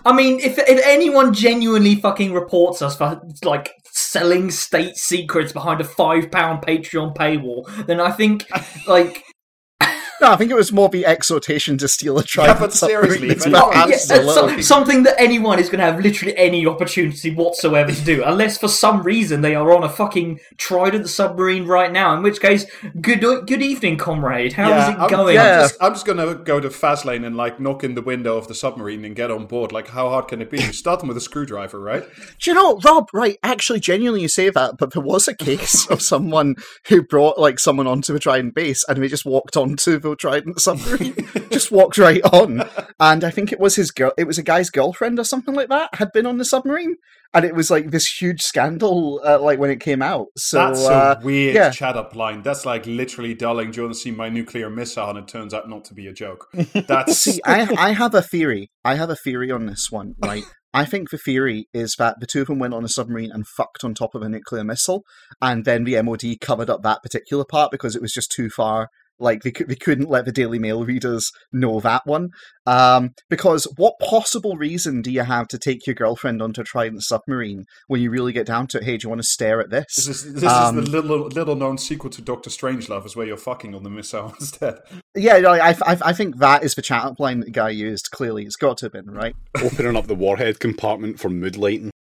I 0.05 0.13
mean, 0.13 0.41
if 0.41 0.59
if 0.59 0.81
anyone 0.85 1.33
genuinely 1.33 1.97
fucking 1.97 2.33
reports 2.33 2.83
us 2.83 2.97
for 2.97 3.21
like 3.45 3.73
selling 3.85 4.51
state 4.51 4.97
secrets 4.97 5.53
behind 5.53 5.81
a 5.81 5.85
five 5.85 6.31
pound 6.31 6.63
Patreon 6.63 7.15
paywall, 7.15 7.67
then 7.87 8.01
I 8.01 8.11
think 8.11 8.47
like 8.87 9.25
no, 10.23 10.33
I 10.33 10.37
think 10.37 10.51
it 10.51 10.55
was 10.55 10.73
more 10.73 10.89
the 10.89 11.05
exhortation 11.05 11.77
to 11.79 11.89
steal 11.89 12.19
a 12.19 12.23
Trident 12.25 12.59
but 12.61 12.73
submarine. 12.73 13.05
seriously, 13.05 13.29
It's 13.31 13.47
if 13.47 13.53
not 13.53 13.75
Yeah, 13.89 13.97
so- 13.97 14.61
something 14.61 15.03
that 15.03 15.15
anyone 15.21 15.59
is 15.59 15.69
going 15.69 15.81
to 15.81 15.85
have 15.85 16.01
literally 16.01 16.37
any 16.39 16.67
opportunity 16.67 17.35
whatsoever 17.35 17.93
to 17.93 18.01
do, 18.05 18.23
unless 18.25 18.57
for 18.59 18.69
some 18.69 19.03
reason 19.03 19.41
they 19.43 19.55
are 19.55 19.73
on 19.75 19.83
a 19.85 19.89
fucking 19.89 20.41
Trident 20.57 21.09
submarine 21.09 21.67
right 21.67 21.93
now. 21.93 22.15
In 22.17 22.23
which 22.23 22.41
case, 22.41 22.65
good 23.01 23.21
good 23.21 23.63
evening, 23.63 23.97
comrade. 23.99 24.53
How 24.55 24.65
is 24.65 24.69
Yeah, 24.71 24.93
it 24.93 24.99
I'm, 25.01 25.11
going? 25.11 25.39
I'm 25.39 25.45
Yeah. 25.45 25.61
just, 25.63 25.77
I'm 25.81 25.93
just 25.93 26.07
gonna 26.07 26.35
go 26.35 26.61
to 26.61 26.69
Faslane 26.69 27.27
and 27.27 27.37
like 27.37 27.61
knock 27.61 27.85
in 27.85 27.95
the 27.95 28.03
window 28.03 28.37
of 28.37 28.49
the 28.49 28.55
submarine 28.55 29.05
and 29.05 29.15
get 29.17 29.31
on 29.31 29.47
board. 29.47 29.73
Like, 29.73 29.89
how 29.89 30.09
hard 30.09 30.29
can 30.29 30.41
it 30.41 30.51
be? 30.51 30.61
You 30.63 30.73
start 30.73 31.01
them 31.01 31.09
with 31.09 31.17
a 31.17 31.21
screwdriver, 31.21 31.79
right? 31.81 32.05
Do 32.41 32.51
you 32.51 32.55
know, 32.55 32.79
Rob? 32.85 33.09
Right, 33.13 33.39
actually, 33.43 33.81
genuinely, 33.81 34.23
you 34.23 34.29
say 34.29 34.51
that, 34.51 34.77
but 34.79 34.93
there 34.93 35.03
was 35.03 35.27
a 35.29 35.35
case 35.35 35.87
of 35.91 36.01
someone 36.01 36.55
who 36.89 37.03
brought 37.03 37.39
like 37.39 37.59
someone 37.59 37.87
onto 37.87 38.15
a 38.15 38.19
Trident 38.19 38.55
base, 38.55 38.85
and 38.89 39.03
they 39.03 39.09
just 39.09 39.25
walked 39.25 39.57
onto 39.57 39.99
the 39.99 40.12
Trident 40.17 40.61
submarine, 40.61 41.15
just 41.51 41.71
walked 41.71 41.99
right 41.99 42.23
on. 42.25 42.69
And 43.01 43.25
I 43.25 43.31
think 43.31 43.53
it 43.53 43.61
was 43.61 43.77
his 43.77 43.91
girl. 43.91 44.13
It 44.17 44.27
was 44.27 44.39
a 44.39 44.43
guy's 44.43 44.71
girlfriend 44.71 45.19
or 45.19 45.25
something 45.25 45.55
like 45.55 45.69
that 45.69 45.95
had 45.95 46.13
been 46.13 46.27
on 46.27 46.39
the 46.39 46.45
submarine, 46.45 46.97
and 47.35 47.45
it 47.45 47.55
was 47.55 47.71
like 47.71 47.91
this 47.91 48.07
huge 48.07 48.41
scandal, 48.41 49.21
uh, 49.25 49.41
like 49.41 49.59
when 49.59 49.71
it 49.71 49.81
came 49.81 50.03
out. 50.03 50.27
So 50.37 50.59
That's 50.59 50.85
uh, 50.85 51.17
a 51.19 51.25
weird 51.25 51.55
yeah. 51.55 51.71
chat 51.71 51.97
up 51.97 52.15
line. 52.15 52.43
That's 52.43 52.67
like 52.67 52.87
literally, 52.87 53.35
darling, 53.35 53.71
do 53.71 53.77
you 53.77 53.83
want 53.85 53.95
to 53.95 54.01
see 54.01 54.11
my 54.11 54.29
nuclear 54.29 54.71
missile? 54.71 55.11
And 55.11 55.19
it 55.19 55.29
turns 55.29 55.55
out 55.55 55.69
not 55.69 55.85
to 55.87 55.95
be 55.95 56.07
a 56.07 56.13
joke. 56.13 56.49
That's 56.75 57.19
See, 57.19 57.41
I 57.45 57.69
I 57.79 57.93
have 57.93 58.15
a 58.15 58.23
theory. 58.23 58.71
I 58.85 58.97
have 58.97 59.11
a 59.11 59.17
theory 59.17 59.51
on 59.51 59.67
this 59.67 59.89
one, 59.91 60.15
right? 60.25 60.45
I 60.75 60.85
think 60.87 61.11
the 61.11 61.19
theory 61.19 61.69
is 61.75 61.97
that 61.99 62.17
the 62.21 62.27
two 62.27 62.43
of 62.43 62.47
them 62.47 62.59
went 62.59 62.73
on 62.73 62.85
a 62.85 62.89
submarine 62.89 63.31
and 63.31 63.47
fucked 63.47 63.85
on 63.85 63.93
top 63.93 64.15
of 64.15 64.23
a 64.23 64.29
nuclear 64.29 64.65
missile, 64.65 65.03
and 65.41 65.65
then 65.65 65.85
the 65.85 66.01
MOD 66.03 66.41
covered 66.41 66.71
up 66.71 66.83
that 66.83 67.03
particular 67.03 67.45
part 67.45 67.71
because 67.71 67.95
it 67.95 68.03
was 68.03 68.13
just 68.13 68.31
too 68.31 68.49
far 68.49 68.89
Like 69.19 69.43
they, 69.43 69.51
they 69.51 69.77
couldn't 69.77 70.11
let 70.11 70.25
the 70.25 70.33
Daily 70.33 70.59
Mail 70.59 70.85
readers 70.85 71.31
know 71.53 71.81
that 71.81 72.03
one. 72.05 72.31
Um, 72.67 73.11
because 73.29 73.67
what 73.77 73.95
possible 74.01 74.57
reason 74.57 75.03
do 75.03 75.11
you 75.11 75.23
have 75.23 75.49
to 75.49 75.59
take 75.59 75.87
your 75.87 75.95
girlfriend 75.95 76.43
onto 76.43 76.61
a 76.61 76.65
Trident 76.65 77.03
submarine 77.03 77.65
when 77.87 78.01
you 78.01 78.11
really 78.11 78.33
get 78.33 78.47
down 78.47 78.67
to 78.69 78.79
it? 78.79 78.85
Hey, 78.85 78.97
do 78.97 79.05
you 79.05 79.09
want 79.09 79.21
to 79.21 79.27
stare 79.27 79.61
at 79.61 79.71
this? 79.71 79.87
This 79.97 80.09
is 80.09 80.35
this 80.35 80.53
Um, 80.53 80.79
is 80.79 80.85
the 80.87 81.01
little 81.01 81.27
little 81.29 81.57
known 81.57 81.79
sequel 81.79 82.11
to 82.11 82.23
Doctor 82.23 82.51
Strangelove, 82.51 83.07
is 83.07 83.17
where 83.17 83.27
you're 83.27 83.37
fucking 83.37 83.75
on 83.75 83.83
the 83.83 83.91
missile 83.91 84.35
instead. 84.41 84.79
Yeah, 85.15 85.39
no, 85.39 85.53
I, 85.53 85.71
I, 85.71 85.99
I 86.03 86.13
think 86.13 86.39
that 86.39 86.65
is 86.65 86.75
the 86.75 86.83
chat 86.83 87.21
line 87.21 87.41
that 87.41 87.47
the 87.47 87.53
guy 87.53 87.71
used. 87.71 88.11
Clearly, 88.11 88.45
it's 88.45 88.57
got 88.57 88.79
to 88.79 88.87
have 88.87 88.93
been 88.93 89.11
right. 89.11 89.35
Opening 89.63 89.97
up 89.97 90.07
the 90.07 90.15
warhead 90.15 90.59
compartment 90.59 91.21
for 91.21 91.29
mood 91.29 91.57
lighting. 91.57 91.92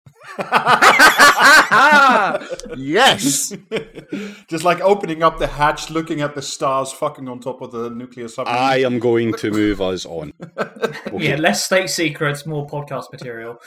Yes. 2.77 3.53
Just 4.49 4.65
like 4.65 4.81
opening 4.81 5.23
up 5.23 5.39
the 5.39 5.47
hatch, 5.47 5.91
looking 5.91 6.21
at 6.21 6.35
the 6.35 6.43
stars, 6.43 6.93
fucking 6.93 7.29
on 7.29 7.41
top 7.41 7.61
of 7.63 7.73
the 7.73 7.91
nuclear 7.91 8.29
submarine. 8.29 8.59
I 8.61 8.77
am 8.83 8.99
going 8.99 9.33
to 9.35 9.51
move 9.51 9.81
us 9.81 10.07
on. 10.07 10.33
Okay, 10.59 10.93
Yeah, 11.19 11.37
less 11.37 11.65
state 11.65 11.91
secrets, 11.91 12.47
more 12.47 12.67
podcast 12.67 13.13
material. 13.13 13.59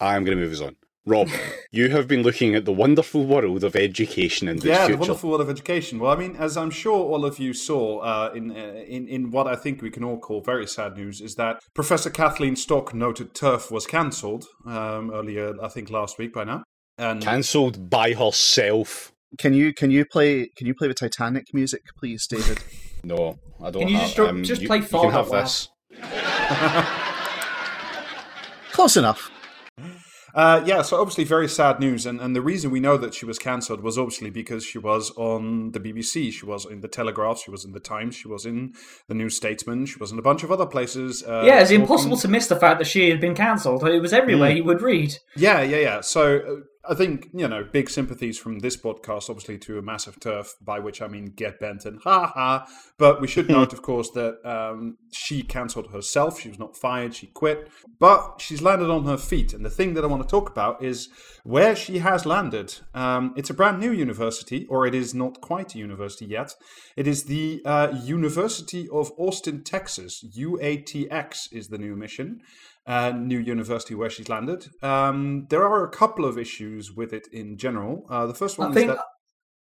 I 0.00 0.16
am 0.16 0.24
going 0.24 0.36
to 0.36 0.42
move 0.42 0.52
us 0.52 0.60
on. 0.60 0.76
Rob, 1.04 1.28
you 1.72 1.90
have 1.90 2.06
been 2.06 2.22
looking 2.22 2.54
at 2.54 2.64
the 2.64 2.72
wonderful 2.72 3.26
world 3.26 3.64
of 3.64 3.74
education 3.74 4.46
in 4.46 4.58
the 4.58 4.68
yeah, 4.68 4.86
the 4.86 4.96
wonderful 4.96 5.30
world 5.30 5.40
of 5.40 5.50
education. 5.50 5.98
Well, 5.98 6.12
I 6.12 6.16
mean, 6.16 6.36
as 6.36 6.56
I'm 6.56 6.70
sure 6.70 6.94
all 6.94 7.24
of 7.24 7.40
you 7.40 7.52
saw 7.54 7.98
uh, 7.98 8.30
in, 8.34 8.52
uh, 8.52 8.84
in 8.86 9.08
in 9.08 9.32
what 9.32 9.48
I 9.48 9.56
think 9.56 9.82
we 9.82 9.90
can 9.90 10.04
all 10.04 10.18
call 10.18 10.42
very 10.42 10.66
sad 10.66 10.96
news, 10.96 11.20
is 11.20 11.34
that 11.34 11.58
Professor 11.74 12.08
Kathleen 12.08 12.54
Stock 12.54 12.94
noted 12.94 13.34
TERF 13.34 13.72
was 13.72 13.84
cancelled 13.84 14.46
um, 14.64 15.10
earlier, 15.12 15.54
I 15.60 15.66
think 15.68 15.90
last 15.90 16.18
week 16.18 16.32
by 16.32 16.44
now. 16.44 16.62
And 16.98 17.20
Cancelled 17.20 17.90
by 17.90 18.12
herself. 18.12 19.12
Can 19.38 19.54
you 19.54 19.74
can 19.74 19.90
you 19.90 20.04
play 20.04 20.50
can 20.56 20.68
you 20.68 20.74
play 20.74 20.86
the 20.86 20.94
Titanic 20.94 21.52
music, 21.52 21.82
please, 21.96 22.26
David? 22.26 22.62
No, 23.04 23.40
I 23.60 23.72
don't. 23.72 23.82
Can 23.82 23.88
you 23.88 23.96
have, 23.96 24.04
just 24.04 24.14
dro- 24.14 24.28
um, 24.28 24.44
just 24.44 24.62
you- 24.62 24.68
play 24.68 24.78
you 24.78 24.86
can 24.86 25.10
have 25.10 25.32
Off, 25.32 25.32
this. 25.32 25.68
Close 28.70 28.96
enough. 28.96 29.28
Uh, 30.34 30.62
yeah, 30.64 30.80
so 30.82 31.00
obviously 31.00 31.24
very 31.24 31.48
sad 31.48 31.78
news, 31.78 32.06
and, 32.06 32.20
and 32.20 32.34
the 32.34 32.40
reason 32.40 32.70
we 32.70 32.80
know 32.80 32.96
that 32.96 33.12
she 33.14 33.26
was 33.26 33.38
cancelled 33.38 33.82
was 33.82 33.98
obviously 33.98 34.30
because 34.30 34.64
she 34.64 34.78
was 34.78 35.10
on 35.16 35.72
the 35.72 35.80
BBC, 35.80 36.32
she 36.32 36.46
was 36.46 36.64
in 36.64 36.80
the 36.80 36.88
Telegraph, 36.88 37.38
she 37.38 37.50
was 37.50 37.64
in 37.64 37.72
the 37.72 37.80
Times, 37.80 38.14
she 38.14 38.28
was 38.28 38.46
in 38.46 38.72
the 39.08 39.14
New 39.14 39.28
Statesman, 39.28 39.84
she 39.86 39.98
was 39.98 40.10
in 40.10 40.18
a 40.18 40.22
bunch 40.22 40.42
of 40.42 40.50
other 40.50 40.66
places. 40.66 41.22
Uh, 41.22 41.42
yeah, 41.44 41.60
it's 41.60 41.70
talking- 41.70 41.82
impossible 41.82 42.16
to 42.16 42.28
miss 42.28 42.46
the 42.46 42.56
fact 42.56 42.78
that 42.78 42.86
she 42.86 43.10
had 43.10 43.20
been 43.20 43.34
cancelled. 43.34 43.84
It 43.86 44.00
was 44.00 44.12
everywhere 44.12 44.50
you 44.50 44.64
would 44.64 44.80
read. 44.80 45.14
Yeah, 45.36 45.60
yeah, 45.60 45.78
yeah. 45.78 46.00
So 46.00 46.36
uh, 46.38 46.54
I 46.84 46.94
think 46.94 47.28
you 47.32 47.46
know 47.46 47.62
big 47.62 47.88
sympathies 47.88 48.38
from 48.38 48.58
this 48.58 48.76
podcast, 48.76 49.30
obviously 49.30 49.56
to 49.58 49.78
a 49.78 49.82
massive 49.82 50.18
TERF, 50.18 50.54
by 50.60 50.80
which 50.80 51.00
I 51.00 51.06
mean 51.06 51.26
get 51.26 51.60
Benton, 51.60 52.00
ha 52.02 52.26
ha. 52.26 52.66
But 52.98 53.20
we 53.20 53.28
should 53.28 53.48
note, 53.48 53.72
of 53.72 53.82
course, 53.82 54.10
that 54.10 54.44
um, 54.44 54.98
she 55.12 55.42
cancelled 55.42 55.92
herself. 55.92 56.40
She 56.40 56.48
was 56.48 56.58
not 56.58 56.76
fired. 56.76 57.14
She 57.14 57.28
quit, 57.28 57.70
but 58.00 58.40
she's 58.40 58.62
landed 58.62 58.90
on 58.90 59.04
her 59.04 59.16
feet. 59.16 59.52
And 59.52 59.64
the 59.64 59.70
thing 59.70 59.94
that 59.94 60.02
I 60.02 60.08
want 60.08 60.22
to 60.22 60.28
talk 60.28 60.50
about 60.50 60.82
is 60.82 61.08
where 61.44 61.76
she 61.76 61.98
has 61.98 62.26
landed. 62.26 62.74
Um, 62.94 63.32
it's 63.36 63.50
a 63.50 63.54
brand 63.54 63.78
new 63.78 63.92
university, 63.92 64.66
or 64.66 64.84
it 64.84 64.94
is 64.94 65.14
not 65.14 65.40
quite 65.40 65.76
a 65.76 65.78
university 65.78 66.26
yet. 66.26 66.56
It 66.96 67.06
is 67.06 67.24
the 67.24 67.62
uh, 67.64 67.96
University 68.02 68.88
of 68.88 69.12
Austin, 69.16 69.62
Texas. 69.62 70.24
UATX 70.36 71.52
is 71.52 71.68
the 71.68 71.78
new 71.78 71.94
mission 71.94 72.40
uh, 72.86 73.10
new 73.10 73.38
university 73.38 73.94
where 73.94 74.10
she's 74.10 74.28
landed. 74.28 74.68
Um, 74.82 75.46
there 75.50 75.66
are 75.66 75.84
a 75.84 75.90
couple 75.90 76.24
of 76.24 76.38
issues 76.38 76.92
with 76.92 77.12
it 77.12 77.28
in 77.32 77.56
general. 77.56 78.06
Uh, 78.10 78.26
the 78.26 78.34
first 78.34 78.58
one 78.58 78.68
I 78.68 78.70
is 78.70 78.76
think 78.76 78.90
that 78.90 79.04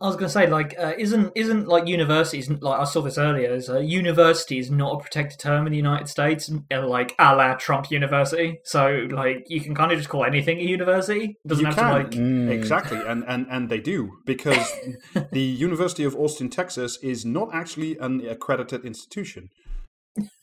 I 0.02 0.08
was 0.08 0.16
going 0.16 0.26
to 0.26 0.34
say, 0.34 0.48
like, 0.48 0.74
uh, 0.80 0.94
isn't 0.98 1.32
isn't 1.36 1.68
like 1.68 1.88
universities 1.88 2.50
like 2.50 2.80
I 2.80 2.86
saw 2.86 3.02
this 3.02 3.20
earlier? 3.20 3.54
Is 3.54 3.70
uh, 3.70 3.78
university 3.78 4.58
is 4.58 4.72
not 4.72 4.96
a 4.96 4.98
protected 5.00 5.40
term 5.40 5.68
in 5.68 5.72
the 5.72 5.78
United 5.78 6.08
States, 6.08 6.52
uh, 6.74 6.88
like 6.88 7.14
a 7.20 7.36
la 7.36 7.54
Trump 7.54 7.92
University. 7.92 8.60
So, 8.64 9.08
like, 9.12 9.46
you 9.48 9.62
can 9.62 9.76
kind 9.76 9.92
of 9.92 10.00
just 10.00 10.10
call 10.10 10.26
anything 10.26 10.58
a 10.58 10.64
university. 10.64 11.38
It 11.46 11.48
doesn't 11.48 11.62
you 11.62 11.68
have 11.68 11.76
can 11.76 11.88
to 11.88 11.94
like. 11.94 12.12
Mm. 12.12 12.50
exactly, 12.50 13.00
and, 13.06 13.24
and 13.28 13.46
and 13.52 13.70
they 13.70 13.80
do 13.80 14.10
because 14.26 14.74
the 15.32 15.42
University 15.42 16.04
of 16.04 16.16
Austin, 16.16 16.50
Texas, 16.50 16.98
is 17.04 17.24
not 17.24 17.50
actually 17.54 17.96
an 18.00 18.28
accredited 18.28 18.84
institution. 18.84 19.50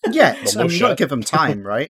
Yeah, 0.08 0.34
Well, 0.44 0.58
I 0.58 0.62
no 0.62 0.62
mean, 0.62 0.70
you 0.70 0.78
got 0.78 0.88
to 0.90 0.94
give 0.94 1.10
them 1.10 1.24
time, 1.24 1.66
right? 1.66 1.90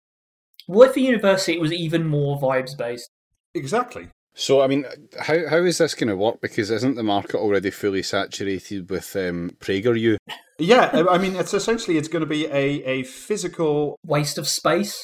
What 0.67 0.89
if 0.91 0.95
a 0.97 1.01
university 1.01 1.53
it 1.53 1.61
was 1.61 1.73
even 1.73 2.07
more 2.07 2.39
vibes 2.39 2.77
based? 2.77 3.09
Exactly. 3.53 4.09
So, 4.35 4.61
I 4.61 4.67
mean, 4.67 4.85
how 5.19 5.47
how 5.47 5.57
is 5.57 5.77
this 5.77 5.93
going 5.93 6.07
to 6.09 6.15
work? 6.15 6.41
Because 6.41 6.71
isn't 6.71 6.95
the 6.95 7.03
market 7.03 7.35
already 7.37 7.69
fully 7.69 8.01
saturated 8.01 8.89
with 8.89 9.15
um, 9.15 9.51
PragerU? 9.59 10.17
Yeah, 10.57 10.89
I- 10.93 11.15
I 11.15 11.17
mean, 11.19 11.35
it's 11.35 11.53
essentially 11.53 11.97
it's 11.97 12.07
going 12.07 12.21
to 12.23 12.25
be 12.27 12.45
a 12.47 12.83
a 12.83 13.03
physical. 13.03 13.99
Waste 14.05 14.37
of 14.39 14.47
space, 14.47 14.97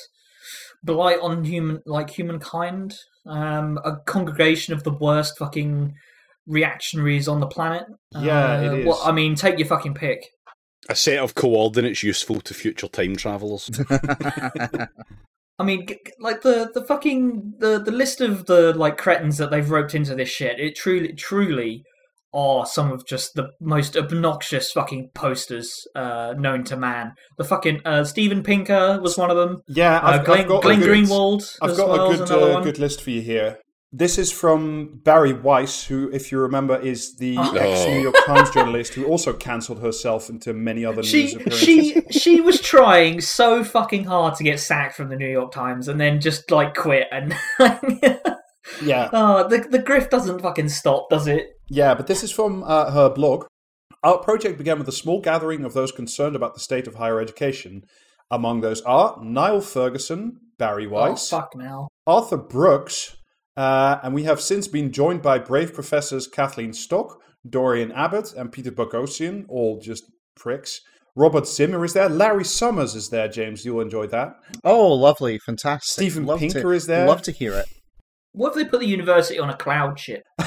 blight 0.84 1.20
on 1.22 1.44
human 1.44 1.82
like 1.86 2.10
humankind, 2.10 2.96
um, 3.28 3.78
a 3.86 3.98
congregation 4.08 4.74
of 4.74 4.84
the 4.84 4.94
worst 4.94 5.38
fucking 5.38 5.94
reactionaries 6.48 7.28
on 7.28 7.40
the 7.40 7.48
planet. 7.48 7.84
Yeah, 8.14 8.62
it 8.62 8.68
Uh, 8.70 8.76
is. 8.78 8.86
Well, 8.88 9.02
I 9.04 9.12
mean, 9.12 9.36
take 9.36 9.60
your 9.60 9.68
fucking 9.68 9.94
pick. 9.94 10.26
A 10.88 10.96
set 10.96 11.20
of 11.20 11.36
coordinates 11.36 12.02
useful 12.02 12.42
to 12.42 12.54
future 12.56 12.88
time 12.88 13.16
travelers. 13.16 13.70
I 15.60 15.64
mean, 15.64 15.86
like 16.20 16.42
the 16.42 16.72
the 16.74 16.84
fucking 16.84 17.56
the 17.60 17.80
the 17.80 17.92
list 17.92 18.22
of 18.22 18.46
the 18.46 18.74
like 18.74 18.98
cretins 18.98 19.38
that 19.38 19.52
they've 19.52 19.70
roped 19.70 19.94
into 19.94 20.16
this 20.16 20.30
shit. 20.30 20.60
It 20.60 20.76
truly 20.76 21.14
truly 21.14 21.84
are 22.34 22.66
some 22.66 22.92
of 22.92 23.06
just 23.06 23.34
the 23.34 23.50
most 23.60 23.98
obnoxious 23.98 24.72
fucking 24.72 25.10
posters 25.16 25.88
uh, 25.96 26.34
known 26.38 26.64
to 26.64 26.78
man. 26.78 27.14
The 27.38 27.44
fucking 27.44 27.82
uh, 27.86 28.04
Steven 28.04 28.44
Pinker 28.44 29.00
was 29.02 29.18
one 29.18 29.32
of 29.32 29.38
them. 29.38 29.62
Yeah, 29.68 29.98
Uh, 29.98 30.12
I've, 30.12 30.26
Glenn, 30.26 30.42
I've 30.42 30.48
got 30.48 30.62
Glenn 30.62 30.82
a 30.82 30.86
good, 30.86 31.06
Greenwald 31.06 31.58
I've 31.62 31.76
got 31.76 31.90
well 31.90 32.12
a 32.12 32.18
good 32.18 32.32
uh, 32.32 32.62
good 32.62 32.80
list 32.80 33.02
for 33.02 33.10
you 33.10 33.22
here. 33.22 33.58
This 33.92 34.20
is 34.20 34.32
from 34.32 35.00
Bari 35.04 35.34
Weiss, 35.34 35.84
who, 35.86 36.12
if 36.14 36.32
you 36.32 36.40
remember, 36.40 36.78
is 36.80 37.16
the 37.18 37.38
Oh. 37.40 37.56
ex 37.56 37.86
New 37.88 38.00
York 38.02 38.16
Times 38.28 38.52
journalist 38.52 38.94
who 38.94 39.06
also 39.06 39.34
cancelled 39.34 39.82
herself 39.82 40.30
into 40.30 40.54
many 40.54 40.86
other 40.86 40.98
news 41.02 41.08
She 41.10 41.34
appearances. 41.34 41.60
she 41.64 42.02
she 42.20 42.42
was 42.42 42.62
trying 42.62 43.20
so 43.20 43.64
fucking 43.64 44.04
hard 44.04 44.36
to 44.36 44.44
get 44.44 44.60
sacked 44.60 44.96
from 44.96 45.10
the 45.10 45.16
New 45.16 45.28
York 45.30 45.52
Times 45.52 45.88
and 45.88 46.00
then 46.00 46.22
just 46.22 46.52
like 46.52 46.76
quit 46.76 47.08
and 47.12 47.34
yeah, 48.84 49.10
oh 49.12 49.48
the 49.48 49.66
the 49.70 49.80
grift 49.80 50.10
doesn't 50.12 50.40
fucking 50.42 50.70
stop, 50.70 51.10
does 51.10 51.26
it? 51.28 51.48
yeah, 51.70 51.96
but 51.96 52.06
this 52.08 52.24
is 52.24 52.32
from 52.32 52.64
uh, 52.64 52.92
her 52.92 53.10
blog. 53.10 53.46
Our 54.04 54.20
project 54.20 54.58
began 54.60 54.78
with 54.78 54.88
a 54.88 54.92
small 54.94 55.20
gathering 55.20 55.66
of 55.66 55.74
those 55.74 55.92
concerned 55.92 56.36
about 56.36 56.54
the 56.54 56.60
state 56.60 56.88
of 56.88 56.96
higher 56.96 57.20
education. 57.20 57.84
Among 58.32 58.62
those 58.62 58.82
are 58.84 59.18
Niall 59.24 59.62
Ferguson, 59.62 60.38
Bari 60.60 60.86
Weiss, 60.88 61.34
Oh, 61.34 61.38
fuck 61.40 61.56
now. 61.56 61.88
Arthur 62.06 62.38
Brooks, 62.38 63.16
uh, 63.60 64.00
and 64.04 64.14
we 64.14 64.24
have 64.24 64.40
since 64.40 64.70
been 64.70 64.90
joined 64.90 65.22
by 65.22 65.38
brave 65.38 65.74
professors 65.74 66.28
Kathleen 66.28 66.72
Stock, 66.72 67.20
Dorian 67.48 67.92
Abbott, 67.92 68.32
and 68.34 68.54
Peter 68.54 68.72
Boghossian, 68.72 69.44
all 69.50 69.82
just 69.82 70.06
pricks. 70.38 70.80
Robert 71.14 71.46
Zimmer 71.46 71.84
is 71.84 71.92
there. 71.92 72.08
Larry 72.08 72.46
Summers 72.46 72.96
is 72.96 73.10
there, 73.10 73.28
James. 73.28 73.66
You'll 73.66 73.82
enjoy 73.82 74.08
that. 74.08 74.38
oh, 74.64 74.94
lovely, 74.94 75.40
fantastic. 75.40 75.92
Steven 75.92 76.26
Love 76.26 76.40
Pinker 76.40 76.62
to, 76.62 76.72
is 76.72 76.86
there. 76.86 77.06
Love 77.06 77.22
to 77.24 77.34
hear 77.34 77.52
it. 77.54 77.66
What 78.32 78.50
if 78.50 78.56
they 78.56 78.64
put 78.64 78.80
the 78.80 78.88
university 78.88 79.38
on 79.40 79.50
a 79.50 79.58
cloud 79.58 80.00
ship? 80.00 80.24
uh, 80.40 80.46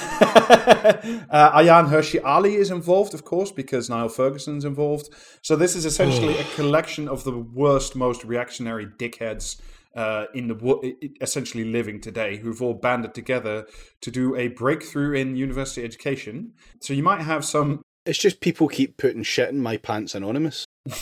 Ayaan 1.30 1.90
Hirsi 1.90 2.18
Ali 2.24 2.54
is 2.54 2.70
involved, 2.70 3.12
of 3.12 3.24
course, 3.24 3.52
because 3.52 3.90
Niall 3.90 4.08
Ferguson's 4.08 4.64
involved. 4.64 5.10
So 5.42 5.54
this 5.54 5.76
is 5.76 5.84
essentially 5.84 6.38
a 6.38 6.44
collection 6.54 7.08
of 7.08 7.24
the 7.24 7.36
worst, 7.36 7.94
most 7.94 8.24
reactionary 8.24 8.86
dickheads 8.86 9.60
uh, 9.94 10.26
in 10.34 10.48
the 10.48 10.54
wo- 10.54 10.80
i- 10.84 10.94
i- 11.02 11.10
essentially 11.20 11.64
living 11.64 12.00
today, 12.00 12.36
who've 12.38 12.62
all 12.62 12.74
banded 12.74 13.14
together 13.14 13.66
to 14.00 14.10
do 14.10 14.34
a 14.36 14.48
breakthrough 14.48 15.14
in 15.14 15.36
university 15.36 15.84
education. 15.84 16.52
So 16.80 16.92
you 16.94 17.02
might 17.02 17.20
have 17.22 17.44
some. 17.44 17.82
It's 18.04 18.18
just 18.18 18.40
people 18.40 18.68
keep 18.68 18.96
putting 18.96 19.22
shit 19.22 19.48
in 19.50 19.60
my 19.60 19.76
pants 19.76 20.14
anonymous. 20.14 20.64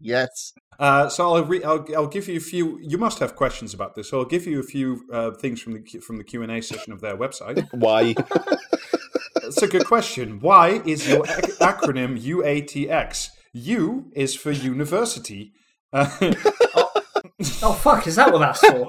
yes. 0.00 0.52
Uh, 0.78 1.08
so 1.08 1.34
I'll, 1.34 1.44
re- 1.44 1.64
I'll 1.64 1.86
I'll 1.96 2.06
give 2.06 2.28
you 2.28 2.36
a 2.36 2.40
few. 2.40 2.78
You 2.82 2.98
must 2.98 3.18
have 3.20 3.34
questions 3.34 3.72
about 3.72 3.94
this, 3.94 4.10
so 4.10 4.18
I'll 4.18 4.24
give 4.26 4.46
you 4.46 4.60
a 4.60 4.62
few 4.62 5.02
uh, 5.12 5.30
things 5.32 5.60
from 5.62 5.72
the 5.72 5.80
Q- 5.80 6.00
from 6.02 6.18
the 6.18 6.24
Q 6.24 6.42
and 6.42 6.52
A 6.52 6.60
session 6.60 6.92
of 6.92 7.00
their 7.00 7.16
website. 7.16 7.66
Why? 7.72 8.14
That's 9.42 9.62
a 9.62 9.68
good 9.68 9.86
question. 9.86 10.38
Why 10.40 10.82
is 10.84 11.08
your 11.08 11.24
ac- 11.26 11.52
acronym 11.60 12.20
UATX? 12.22 13.28
U 13.54 14.10
is 14.14 14.34
for 14.34 14.50
university. 14.50 15.52
Uh, 15.96 16.32
Oh 17.62 17.72
fuck! 17.74 18.06
Is 18.06 18.16
that 18.16 18.32
what 18.32 18.38
that's 18.38 18.60
for? 18.60 18.86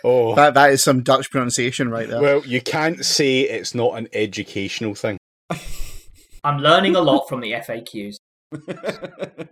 oh, 0.04 0.34
That 0.34 0.54
that 0.54 0.70
is 0.70 0.82
some 0.82 1.02
Dutch 1.02 1.30
pronunciation 1.30 1.90
right 1.90 2.08
there. 2.08 2.22
well, 2.22 2.42
you 2.46 2.60
can't 2.62 3.04
say 3.04 3.40
it's 3.40 3.74
not 3.74 3.98
an 3.98 4.08
educational 4.14 4.94
thing. 4.94 5.18
I'm 6.42 6.58
learning 6.58 6.96
a 6.96 7.00
lot 7.00 7.28
from 7.28 7.40
the 7.40 7.52
FAQs. 7.52 8.16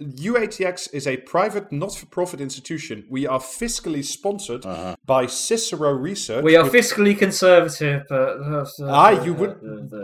UATX 0.00 0.92
is 0.94 1.06
a 1.06 1.16
private, 1.18 1.70
not-for-profit 1.70 2.40
institution. 2.40 3.04
We 3.10 3.26
are 3.26 3.38
fiscally 3.38 4.04
sponsored 4.04 4.64
Uh-huh. 4.64 4.96
by 5.04 5.26
Cicero 5.26 5.92
Research. 5.92 6.42
We 6.44 6.56
are 6.56 6.64
which- 6.64 6.72
fiscally 6.72 7.16
conservative, 7.18 8.02
but 8.08 8.68
Ah, 8.82 9.22
you 9.24 9.34
would 9.34 9.54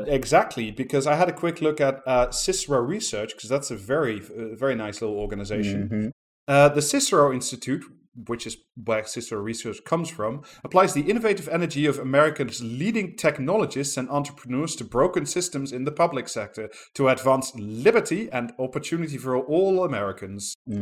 exactly 0.08 0.70
because 0.70 1.06
I 1.06 1.14
had 1.14 1.28
a 1.28 1.32
quick 1.32 1.60
look 1.60 1.80
at 1.80 2.02
uh, 2.06 2.30
Cicero 2.30 2.80
Research 2.80 3.34
because 3.34 3.48
that's 3.48 3.70
a 3.70 3.76
very, 3.76 4.20
uh, 4.20 4.54
very 4.54 4.74
nice 4.74 5.00
little 5.00 5.18
organization. 5.18 5.88
Mhm. 5.88 6.10
Uh, 6.48 6.68
the 6.68 6.82
Cicero 6.82 7.32
Institute, 7.32 7.82
which 8.26 8.46
is 8.46 8.56
where 8.82 9.04
Cicero 9.04 9.40
Research 9.40 9.84
comes 9.84 10.08
from, 10.08 10.42
applies 10.64 10.94
the 10.94 11.02
innovative 11.02 11.48
energy 11.48 11.86
of 11.86 11.98
America's 11.98 12.62
leading 12.62 13.16
technologists 13.16 13.96
and 13.96 14.08
entrepreneurs 14.10 14.76
to 14.76 14.84
broken 14.84 15.26
systems 15.26 15.72
in 15.72 15.84
the 15.84 15.92
public 15.92 16.28
sector 16.28 16.70
to 16.94 17.08
advance 17.08 17.52
liberty 17.54 18.30
and 18.32 18.52
opportunity 18.58 19.18
for 19.18 19.36
all 19.36 19.84
Americans. 19.84 20.54
Uh, 20.70 20.76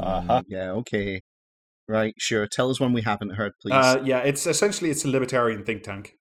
Uh-huh. 0.00 0.42
Yeah, 0.48 0.72
okay. 0.72 1.20
Right, 1.88 2.14
sure. 2.18 2.46
Tell 2.46 2.70
us 2.70 2.80
one 2.80 2.92
we 2.92 3.02
haven't 3.02 3.30
heard, 3.30 3.52
please. 3.60 3.72
Uh, 3.74 4.02
yeah, 4.04 4.20
it's 4.20 4.46
essentially 4.46 4.90
it's 4.90 5.04
a 5.04 5.08
libertarian 5.08 5.64
think 5.64 5.82
tank. 5.82 6.16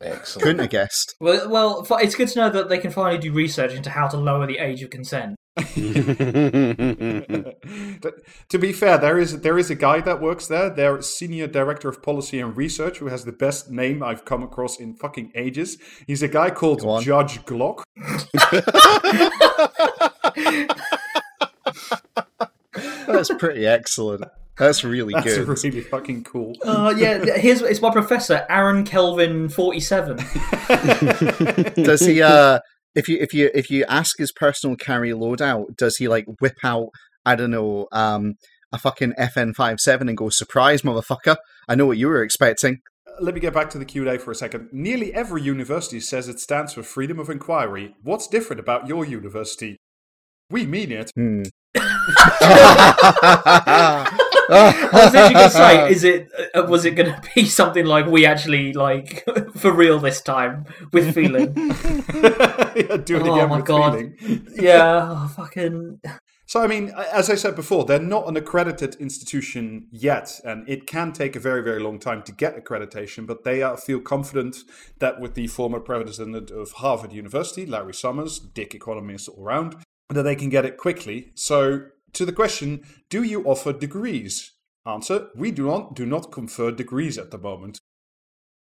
Excellent. 0.00 0.42
Couldn't 0.42 0.58
have 0.60 0.70
guessed. 0.70 1.14
Well, 1.20 1.48
well, 1.48 1.86
it's 2.00 2.14
good 2.14 2.28
to 2.28 2.38
know 2.38 2.50
that 2.50 2.68
they 2.68 2.78
can 2.78 2.90
finally 2.90 3.18
do 3.18 3.32
research 3.32 3.72
into 3.72 3.90
how 3.90 4.08
to 4.08 4.16
lower 4.16 4.46
the 4.46 4.58
age 4.58 4.82
of 4.82 4.90
consent. 4.90 5.36
But 5.56 5.64
to 8.50 8.58
be 8.58 8.72
fair, 8.72 8.98
there 8.98 9.18
is 9.18 9.40
there 9.40 9.58
is 9.58 9.70
a 9.70 9.74
guy 9.74 10.02
that 10.02 10.20
works 10.20 10.48
there, 10.48 10.68
their 10.68 11.00
senior 11.00 11.46
director 11.46 11.88
of 11.88 12.02
policy 12.02 12.40
and 12.40 12.54
research, 12.56 12.98
who 12.98 13.06
has 13.06 13.24
the 13.24 13.32
best 13.32 13.70
name 13.70 14.02
I've 14.02 14.26
come 14.26 14.42
across 14.42 14.78
in 14.78 14.94
fucking 14.94 15.32
ages. 15.34 15.78
He's 16.06 16.22
a 16.22 16.28
guy 16.28 16.50
called 16.50 16.80
Judge 17.02 17.42
Glock. 17.46 17.84
That's 23.06 23.30
pretty 23.38 23.66
excellent. 23.66 24.24
That's 24.58 24.84
really 24.84 25.14
That's 25.14 25.36
good. 25.36 25.48
really 25.64 25.80
fucking 25.82 26.24
cool. 26.24 26.54
Uh, 26.64 26.94
yeah, 26.96 27.36
here's 27.36 27.62
it's 27.62 27.80
my 27.80 27.90
professor, 27.90 28.44
Aaron 28.50 28.84
Kelvin, 28.84 29.48
forty-seven. 29.48 30.16
does 31.82 32.00
he 32.00 32.20
uh 32.22 32.60
if 32.96 33.08
you 33.08 33.18
if 33.20 33.32
you 33.32 33.48
if 33.54 33.70
you 33.70 33.84
ask 33.88 34.18
his 34.18 34.32
personal 34.32 34.74
carry 34.74 35.10
loadout, 35.10 35.76
does 35.76 35.98
he 35.98 36.08
like 36.08 36.24
whip 36.40 36.56
out, 36.64 36.88
I 37.24 37.36
don't 37.36 37.52
know, 37.52 37.86
um 37.92 38.34
a 38.72 38.78
fucking 38.78 39.12
FN 39.12 39.54
57 39.54 40.08
and 40.08 40.18
go, 40.18 40.28
surprise 40.28 40.82
motherfucker. 40.82 41.36
I 41.68 41.76
know 41.76 41.86
what 41.86 41.98
you 41.98 42.08
were 42.08 42.22
expecting. 42.22 42.78
Let 43.20 43.34
me 43.34 43.40
get 43.40 43.54
back 43.54 43.70
to 43.70 43.78
the 43.78 43.84
Q&A 43.84 44.18
for 44.18 44.32
a 44.32 44.34
second. 44.34 44.70
Nearly 44.72 45.14
every 45.14 45.40
university 45.40 46.00
says 46.00 46.28
it 46.28 46.40
stands 46.40 46.74
for 46.74 46.82
freedom 46.82 47.20
of 47.20 47.30
inquiry. 47.30 47.94
What's 48.02 48.26
different 48.26 48.60
about 48.60 48.88
your 48.88 49.06
university? 49.06 49.76
We 50.50 50.66
mean 50.66 50.90
it. 50.90 51.12
Hmm. 51.14 51.44
I 54.48 54.88
was 54.92 55.12
literally 55.12 55.34
going 55.34 55.50
to 55.50 55.50
say, 55.50 55.90
is 55.92 56.04
it 56.04 56.28
uh, 56.54 56.66
was 56.68 56.84
it 56.84 56.92
going 56.92 57.12
to 57.12 57.22
be 57.34 57.44
something 57.44 57.86
like 57.86 58.06
we 58.06 58.26
actually 58.26 58.72
like 58.72 59.24
for 59.56 59.72
real 59.72 59.98
this 59.98 60.20
time 60.20 60.64
with 60.92 61.14
feeling? 61.14 61.54
yeah, 61.56 62.96
do 62.96 63.16
it 63.16 63.22
Oh 63.26 63.34
again 63.34 63.48
my 63.48 63.56
with 63.56 63.66
God. 63.66 63.92
feeling. 64.18 64.46
yeah, 64.54 65.08
oh, 65.10 65.28
fucking. 65.28 66.00
So, 66.48 66.62
I 66.62 66.68
mean, 66.68 66.92
as 67.12 67.28
I 67.28 67.34
said 67.34 67.56
before, 67.56 67.84
they're 67.84 67.98
not 67.98 68.28
an 68.28 68.36
accredited 68.36 68.94
institution 69.00 69.88
yet, 69.90 70.40
and 70.44 70.68
it 70.68 70.86
can 70.86 71.12
take 71.12 71.34
a 71.34 71.40
very, 71.40 71.60
very 71.60 71.80
long 71.80 71.98
time 71.98 72.22
to 72.22 72.30
get 72.30 72.56
accreditation. 72.56 73.26
But 73.26 73.42
they 73.42 73.62
are, 73.62 73.76
feel 73.76 74.00
confident 74.00 74.58
that 75.00 75.20
with 75.20 75.34
the 75.34 75.48
former 75.48 75.80
president 75.80 76.52
of 76.52 76.70
Harvard 76.72 77.12
University, 77.12 77.66
Larry 77.66 77.94
Summers, 77.94 78.38
dick 78.38 78.76
economist 78.76 79.28
all 79.28 79.42
round, 79.42 79.74
that 80.08 80.22
they 80.22 80.36
can 80.36 80.48
get 80.48 80.64
it 80.64 80.76
quickly. 80.76 81.32
So, 81.34 81.86
to 82.16 82.26
the 82.26 82.32
question, 82.32 82.82
do 83.10 83.22
you 83.22 83.44
offer 83.44 83.72
degrees? 83.72 84.52
Answer: 84.84 85.28
We 85.34 85.50
do 85.50 85.66
not 85.66 85.94
do 85.94 86.06
not 86.06 86.30
confer 86.30 86.70
degrees 86.70 87.18
at 87.18 87.30
the 87.30 87.38
moment. 87.38 87.80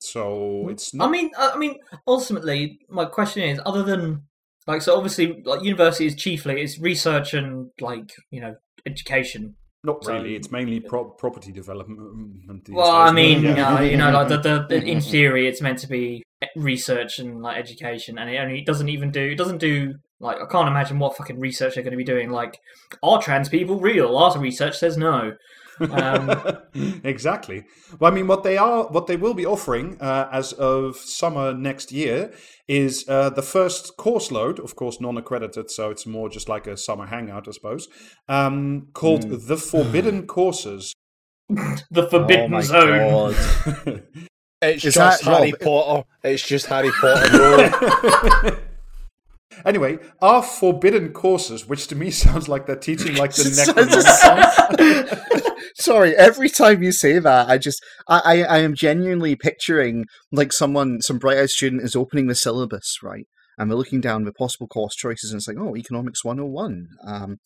So 0.00 0.62
hmm. 0.64 0.70
it's 0.70 0.94
not. 0.94 1.08
I 1.08 1.10
mean, 1.10 1.30
I 1.38 1.56
mean, 1.56 1.76
ultimately, 2.06 2.80
my 2.88 3.04
question 3.04 3.42
is, 3.42 3.60
other 3.64 3.82
than 3.82 4.22
like, 4.66 4.82
so 4.82 4.96
obviously, 4.96 5.42
like 5.44 5.62
university 5.62 6.06
is 6.06 6.14
chiefly 6.14 6.60
is 6.60 6.78
research 6.78 7.34
and 7.34 7.70
like 7.80 8.10
you 8.30 8.40
know 8.40 8.54
education. 8.86 9.56
Not 9.82 10.04
So- 10.04 10.12
really. 10.12 10.36
It's 10.36 10.50
mainly 10.50 10.80
pro- 10.80 11.10
property 11.10 11.52
development. 11.52 11.98
Mm, 12.00 12.46
mm, 12.46 12.64
these 12.66 12.74
Well, 12.74 12.90
I 12.90 13.12
mean, 13.12 13.44
Yeah. 13.44 13.76
uh, 13.76 13.80
you 13.80 13.96
know, 13.96 14.10
like 14.10 14.28
the, 14.28 14.36
the, 14.36 14.66
the 14.68 14.84
in 14.84 15.00
theory, 15.12 15.48
it's 15.48 15.62
meant 15.62 15.78
to 15.78 15.86
be 15.86 16.22
research 16.54 17.18
and 17.18 17.40
like 17.40 17.56
education, 17.56 18.18
and 18.18 18.28
it 18.28 18.36
only 18.36 18.58
it 18.58 18.66
doesn't 18.66 18.90
even 18.90 19.10
do. 19.10 19.22
It 19.22 19.36
doesn't 19.36 19.58
do 19.58 19.94
like 20.20 20.36
I 20.40 20.46
can't 20.46 20.68
imagine 20.68 20.98
what 20.98 21.16
fucking 21.16 21.40
research 21.40 21.74
they're 21.74 21.82
going 21.84 21.92
to 21.92 21.96
be 21.96 22.04
doing. 22.04 22.30
Like, 22.30 22.60
are 23.02 23.20
trans 23.20 23.48
people 23.48 23.80
real? 23.80 24.16
Our 24.16 24.38
research 24.38 24.78
says 24.78 24.96
no. 24.96 25.34
Um, 25.80 26.30
exactly. 27.04 27.64
Well, 27.98 28.12
I 28.12 28.14
mean, 28.14 28.26
what 28.26 28.42
they 28.42 28.58
are, 28.58 28.84
what 28.88 29.06
they 29.06 29.16
will 29.16 29.32
be 29.32 29.46
offering 29.46 29.96
uh, 30.00 30.28
as 30.30 30.52
of 30.52 30.96
summer 30.96 31.54
next 31.54 31.90
year 31.90 32.32
is 32.68 33.06
uh, 33.08 33.30
the 33.30 33.40
first 33.42 33.96
course 33.96 34.30
load, 34.30 34.60
of 34.60 34.76
course, 34.76 35.00
non-accredited, 35.00 35.70
so 35.70 35.90
it's 35.90 36.06
more 36.06 36.28
just 36.28 36.48
like 36.50 36.66
a 36.66 36.76
summer 36.76 37.06
hangout, 37.06 37.48
I 37.48 37.52
suppose, 37.52 37.88
um, 38.28 38.88
called 38.92 39.24
Hmm. 39.24 39.36
the 39.48 39.56
Forbidden 39.56 40.26
Courses. 40.36 40.92
the 41.48 42.06
forbidden 42.10 42.44
oh 42.44 42.48
my 42.48 42.60
zone. 42.60 43.34
God. 43.84 44.02
It's 44.62 44.84
Is 44.84 44.92
just 44.92 45.24
that- 45.24 45.38
Harry 45.38 45.52
Rob- 45.52 45.60
Potter. 45.62 46.04
It's 46.22 46.46
just 46.46 46.66
Harry 46.66 46.90
Potter. 47.00 48.60
Anyway, 49.64 49.98
our 50.20 50.42
forbidden 50.42 51.12
courses, 51.12 51.68
which 51.68 51.86
to 51.88 51.94
me 51.94 52.10
sounds 52.24 52.48
like 52.48 52.66
they're 52.66 52.76
teaching 52.76 53.16
like 53.16 53.32
the 53.34 53.44
Necronomicon. 54.76 55.56
Sorry, 55.76 56.14
every 56.16 56.48
time 56.48 56.82
you 56.82 56.92
say 56.92 57.18
that, 57.18 57.48
I 57.48 57.58
just 57.58 57.82
I, 58.08 58.20
I 58.24 58.42
I 58.42 58.58
am 58.58 58.74
genuinely 58.74 59.36
picturing 59.36 60.04
like 60.30 60.52
someone 60.52 61.00
some 61.00 61.18
bright 61.18 61.38
eyed 61.38 61.50
student 61.50 61.82
is 61.82 61.96
opening 61.96 62.26
the 62.26 62.34
syllabus, 62.34 62.98
right? 63.02 63.26
And 63.56 63.70
they're 63.70 63.78
looking 63.78 64.00
down 64.00 64.24
the 64.24 64.32
possible 64.32 64.66
course 64.66 64.94
choices 64.94 65.30
and 65.30 65.38
it's 65.38 65.48
like, 65.48 65.58
oh, 65.58 65.76
economics 65.76 66.24
101. 66.24 66.86
Um 67.06 67.36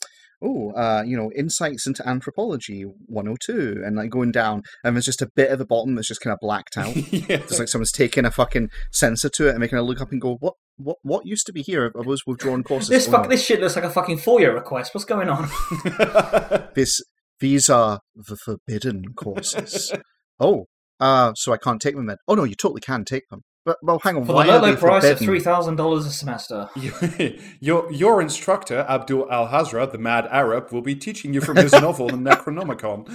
Oh, 0.47 0.73
uh, 0.73 1.03
you 1.07 1.17
know, 1.17 1.31
insights 1.35 1.87
into 1.87 2.07
anthropology 2.07 2.83
102, 2.83 3.83
and 3.83 3.97
like 3.97 4.11
going 4.11 4.31
down, 4.31 4.63
and 4.85 4.95
there's 4.95 5.07
just 5.07 5.23
a 5.23 5.31
bit 5.35 5.51
at 5.51 5.57
the 5.59 5.65
bottom 5.65 5.95
that's 5.95 6.09
just 6.09 6.21
kind 6.21 6.35
of 6.35 6.39
blacked 6.41 6.77
out. 6.77 6.95
yeah. 7.13 7.37
It's 7.37 7.59
like 7.59 7.69
someone's 7.69 7.93
taking 7.93 8.27
a 8.27 8.31
fucking 8.31 8.69
sensor 8.93 9.31
to 9.31 9.47
it 9.49 9.53
and 9.53 9.61
making 9.61 9.79
a 9.79 9.83
look 9.83 10.03
up 10.03 10.13
and 10.13 10.21
go, 10.21 10.37
"What? 10.41 10.55
What? 10.77 10.99
What 11.03 11.25
used 11.25 11.47
to 11.47 11.53
be 11.53 11.63
here? 11.63 11.91
Are 11.95 12.05
those 12.05 12.27
withdrawn 12.27 12.63
courses?" 12.63 12.91
This 12.91 13.09
Oh, 13.09 13.13
fuck, 13.13 13.23
no. 13.23 13.29
this 13.31 13.43
shit 13.43 13.61
looks 13.61 13.75
like 13.75 13.87
a 13.87 13.91
fucking 13.91 14.19
FOIA 14.19 14.53
request. 14.53 14.95
What's 14.95 15.07
going 15.07 15.31
on? 15.31 15.49
this 16.75 17.01
these 17.41 17.71
are 17.71 18.01
the 18.15 18.37
forbidden 18.37 19.15
courses. 19.17 19.93
oh, 20.39 20.67
uh, 21.01 21.33
so 21.35 21.53
I 21.53 21.57
can't 21.57 21.81
take 21.81 21.97
them 21.97 22.07
then? 22.07 22.19
Oh 22.29 22.35
no, 22.35 22.45
you 22.45 22.55
totally 22.55 22.83
can 22.83 23.05
take 23.05 23.29
them. 23.31 23.43
But 23.65 23.83
well, 23.83 23.99
hang 23.99 24.17
on. 24.17 24.27
For 24.27 24.33
the 24.33 24.51
low, 24.51 24.59
low 24.59 24.61
they 24.61 24.77
price 24.77 25.05
of 25.05 25.19
three 25.19 25.41
thousand 25.41 25.77
dollars 25.77 26.05
a 26.05 26.13
semester. 26.13 26.69
your 27.61 27.91
your 27.91 28.21
instructor 28.21 28.85
Abdul 28.89 29.27
Alhazred, 29.27 29.93
the 29.93 29.99
mad 29.99 30.29
Arab, 30.31 30.71
will 30.71 30.83
be 30.83 30.95
teaching 30.95 31.33
you 31.33 31.41
from 31.41 31.57
his 31.57 31.73
novel 31.81 32.09
The 32.09 32.17
Necronomicon. 32.17 33.09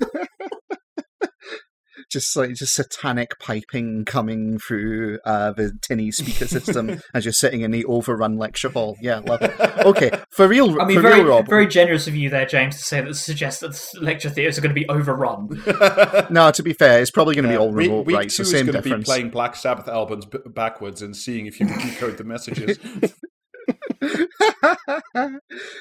Just 2.10 2.36
like 2.36 2.54
just 2.54 2.74
satanic 2.74 3.38
piping 3.38 4.04
coming 4.04 4.58
through 4.58 5.18
uh, 5.24 5.52
the 5.52 5.72
tinny 5.82 6.10
speaker 6.10 6.46
system 6.46 7.00
as 7.14 7.24
you're 7.24 7.32
sitting 7.32 7.60
in 7.60 7.70
the 7.70 7.84
overrun 7.84 8.36
lecture 8.38 8.70
hall. 8.70 8.96
Yeah, 9.00 9.18
love 9.18 9.42
it. 9.42 9.58
Okay, 9.84 10.10
for 10.30 10.48
real, 10.48 10.80
I 10.80 10.86
mean, 10.86 10.96
for 10.96 11.02
very 11.02 11.20
real, 11.20 11.28
Rob. 11.28 11.48
very 11.48 11.66
generous 11.66 12.06
of 12.06 12.16
you 12.16 12.30
there, 12.30 12.46
James, 12.46 12.76
to 12.76 12.82
say 12.82 13.00
that 13.00 13.14
suggest 13.14 13.60
that 13.60 13.78
lecture 14.00 14.30
theatres 14.30 14.58
are 14.58 14.60
going 14.62 14.74
to 14.74 14.80
be 14.80 14.88
overrun. 14.88 15.48
No, 16.30 16.50
to 16.50 16.62
be 16.62 16.72
fair, 16.72 17.00
it's 17.00 17.10
probably 17.10 17.34
going 17.34 17.44
to 17.44 17.50
be 17.50 17.56
all 17.56 17.72
week, 17.72 17.88
remote, 17.88 18.06
week 18.06 18.16
right? 18.16 18.30
two 18.30 18.44
So 18.44 18.56
is 18.56 18.62
going 18.62 18.82
to 18.82 18.82
be 18.82 19.02
playing 19.02 19.30
Black 19.30 19.56
Sabbath 19.56 19.88
albums 19.88 20.26
b- 20.26 20.38
backwards 20.46 21.00
and 21.02 21.16
seeing 21.16 21.46
if 21.46 21.58
you 21.60 21.66
can 21.66 21.78
decode 21.78 22.16
the 22.18 22.24
messages. 22.24 22.78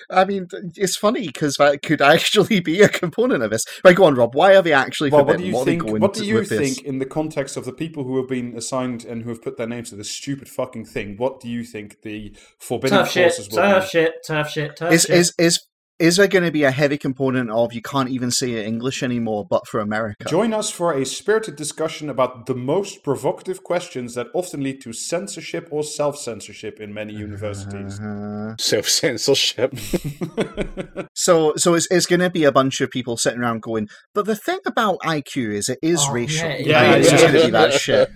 I 0.10 0.26
mean, 0.26 0.48
it's 0.76 0.96
funny 0.96 1.28
because 1.28 1.56
that 1.56 1.82
could 1.82 2.02
actually 2.02 2.60
be 2.60 2.82
a 2.82 2.90
component 2.90 3.44
of 3.44 3.52
this. 3.52 3.66
Right, 3.84 3.96
go 3.96 4.06
on, 4.06 4.16
Rob. 4.16 4.36
Why 4.36 4.56
are 4.56 4.62
they 4.62 4.74
actually 4.74 5.10
well, 5.10 5.26
what 5.26 5.40
forbidden? 5.40 5.42
do 5.46 5.48
you 5.50 5.56
What 5.56 5.66
think? 5.66 5.84
What 6.02 6.14
do 6.14 6.26
you 6.26 6.36
with 6.36 6.50
this? 6.50 6.76
think 6.76 6.86
in 6.88 7.00
the 7.00 7.06
context 7.06 7.58
of 7.58 7.66
the 7.66 7.74
people 7.74 8.04
who 8.04 8.18
have 8.18 8.28
been 8.28 8.56
assigned 8.56 9.06
and 9.06 9.24
who 9.24 9.30
have 9.30 9.42
put 9.42 9.58
their 9.58 9.68
names 9.68 9.90
to 9.90 9.96
this 9.96 10.12
stupid 10.12 10.50
fucking 10.50 10.86
thing? 10.86 11.16
What 11.18 11.40
do 11.40 11.48
you 11.50 11.64
think 11.64 12.02
the 12.02 12.36
forbidden 12.60 13.00
tough 13.00 13.12
shit, 13.12 13.34
will 13.38 13.46
tough 13.58 13.84
be? 13.84 13.90
shit, 13.90 14.14
tough 14.26 14.50
shit, 14.50 14.76
tough 14.76 14.92
Is 14.92 15.04
shit. 15.04 15.16
is 15.16 15.34
is 15.38 15.60
is 16.00 16.18
there 16.18 16.28
going 16.28 16.44
to 16.44 16.52
be 16.52 16.64
a 16.64 16.72
heavy 16.72 16.98
component 16.98 17.50
of 17.50 17.74
you 17.74 17.82
can't 17.82 18.10
even 18.10 18.30
say 18.30 18.64
English 18.66 19.02
anymore, 19.02 19.46
but 19.50 19.66
for 19.68 19.80
America? 19.80 20.26
Join 20.30 20.54
us 20.54 20.70
for 20.70 20.94
a 20.94 21.06
spirited 21.06 21.56
discussion 21.56 22.10
about 22.10 22.46
the 22.46 22.54
most 22.56 23.04
provocative 23.04 23.64
questions 23.64 24.14
that 24.16 24.28
often 24.34 24.62
lead 24.64 24.82
to 24.82 24.94
censorship 24.94 25.68
or 25.72 25.84
self 25.84 26.18
censorship 26.18 26.80
in 26.80 26.94
many 26.94 27.14
universities. 27.14 28.00
Uh, 28.00 28.56
Self 28.60 28.88
censorship. 28.88 29.74
so 31.14 31.54
so 31.58 31.74
it's, 31.74 31.88
it's 31.90 32.06
going 32.06 32.20
to 32.20 32.30
be 32.30 32.44
a 32.44 32.52
bunch 32.52 32.80
of 32.82 32.90
people 32.92 33.18
sitting 33.18 33.40
around 33.40 33.62
going, 33.62 33.88
but 34.14 34.26
the 34.26 34.36
thing 34.36 34.60
about 34.66 35.00
IQ 35.00 35.54
is 35.54 35.70
it 35.70 35.80
is 35.82 36.00
Oh, 36.08 36.12
racial. 36.14 36.48
yeah, 36.50 36.58
yeah, 36.58 36.90
Right? 36.92 37.02
it's 37.02 37.12
yeah, 37.12 37.18
just 37.18 37.24
going 37.28 37.40
to 37.40 37.46
be 37.46 37.52
that 37.52 37.74
shit. 37.74 38.10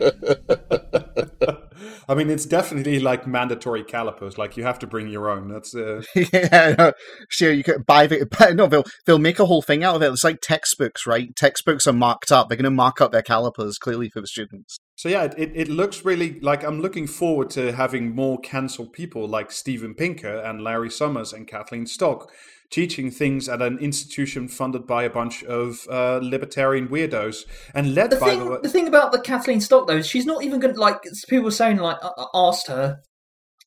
I 2.07 2.15
mean, 2.15 2.29
it's 2.29 2.45
definitely 2.45 2.99
like 2.99 3.27
mandatory 3.27 3.83
calipers. 3.83 4.37
Like 4.37 4.57
you 4.57 4.63
have 4.63 4.79
to 4.79 4.87
bring 4.87 5.07
your 5.07 5.29
own. 5.29 5.47
That's 5.47 5.75
uh, 5.75 6.03
yeah, 6.15 6.75
no, 6.77 6.93
sure. 7.29 7.51
You 7.51 7.63
could 7.63 7.85
buy 7.85 8.07
the 8.07 8.27
no. 8.55 8.67
They'll 8.67 8.85
they'll 9.05 9.19
make 9.19 9.39
a 9.39 9.45
whole 9.45 9.61
thing 9.61 9.83
out 9.83 9.95
of 9.95 10.01
it. 10.01 10.11
It's 10.11 10.23
like 10.23 10.39
textbooks, 10.41 11.05
right? 11.05 11.35
Textbooks 11.35 11.87
are 11.87 11.93
marked 11.93 12.31
up. 12.31 12.49
They're 12.49 12.57
going 12.57 12.63
to 12.63 12.71
mark 12.71 13.01
up 13.01 13.11
their 13.11 13.21
calipers 13.21 13.77
clearly 13.77 14.09
for 14.09 14.21
the 14.21 14.27
students. 14.27 14.79
so. 14.95 15.09
Yeah, 15.09 15.23
it, 15.37 15.51
it 15.53 15.67
looks 15.67 16.05
really 16.05 16.39
like 16.39 16.63
I'm 16.63 16.81
looking 16.81 17.05
forward 17.05 17.49
to 17.51 17.73
having 17.73 18.15
more 18.15 18.39
cancelled 18.39 18.93
people 18.93 19.27
like 19.27 19.51
Steven 19.51 19.93
Pinker 19.93 20.37
and 20.37 20.61
Larry 20.61 20.89
Summers 20.89 21.33
and 21.33 21.47
Kathleen 21.47 21.85
Stock 21.85 22.31
teaching 22.71 23.11
things 23.11 23.47
at 23.49 23.61
an 23.61 23.77
institution 23.79 24.47
funded 24.47 24.87
by 24.87 25.03
a 25.03 25.09
bunch 25.09 25.43
of 25.43 25.85
uh, 25.89 26.19
libertarian 26.23 26.87
weirdos 26.87 27.45
and 27.75 27.93
led 27.93 28.09
The 28.09 28.15
by 28.15 28.29
thing, 28.29 28.39
the 28.39 28.45
way. 28.51 28.57
the 28.63 28.69
thing 28.69 28.87
about 28.87 29.11
the 29.11 29.19
Kathleen 29.19 29.59
Stock 29.61 29.87
though, 29.87 29.97
is 29.97 30.07
she's 30.07 30.25
not 30.25 30.43
even 30.43 30.59
going 30.59 30.73
to 30.73 30.79
like. 30.79 31.01
People 31.27 31.45
were 31.45 31.51
saying 31.51 31.77
like, 31.77 31.97
uh, 32.01 32.11
uh, 32.17 32.25
asked 32.33 32.67
her, 32.67 32.99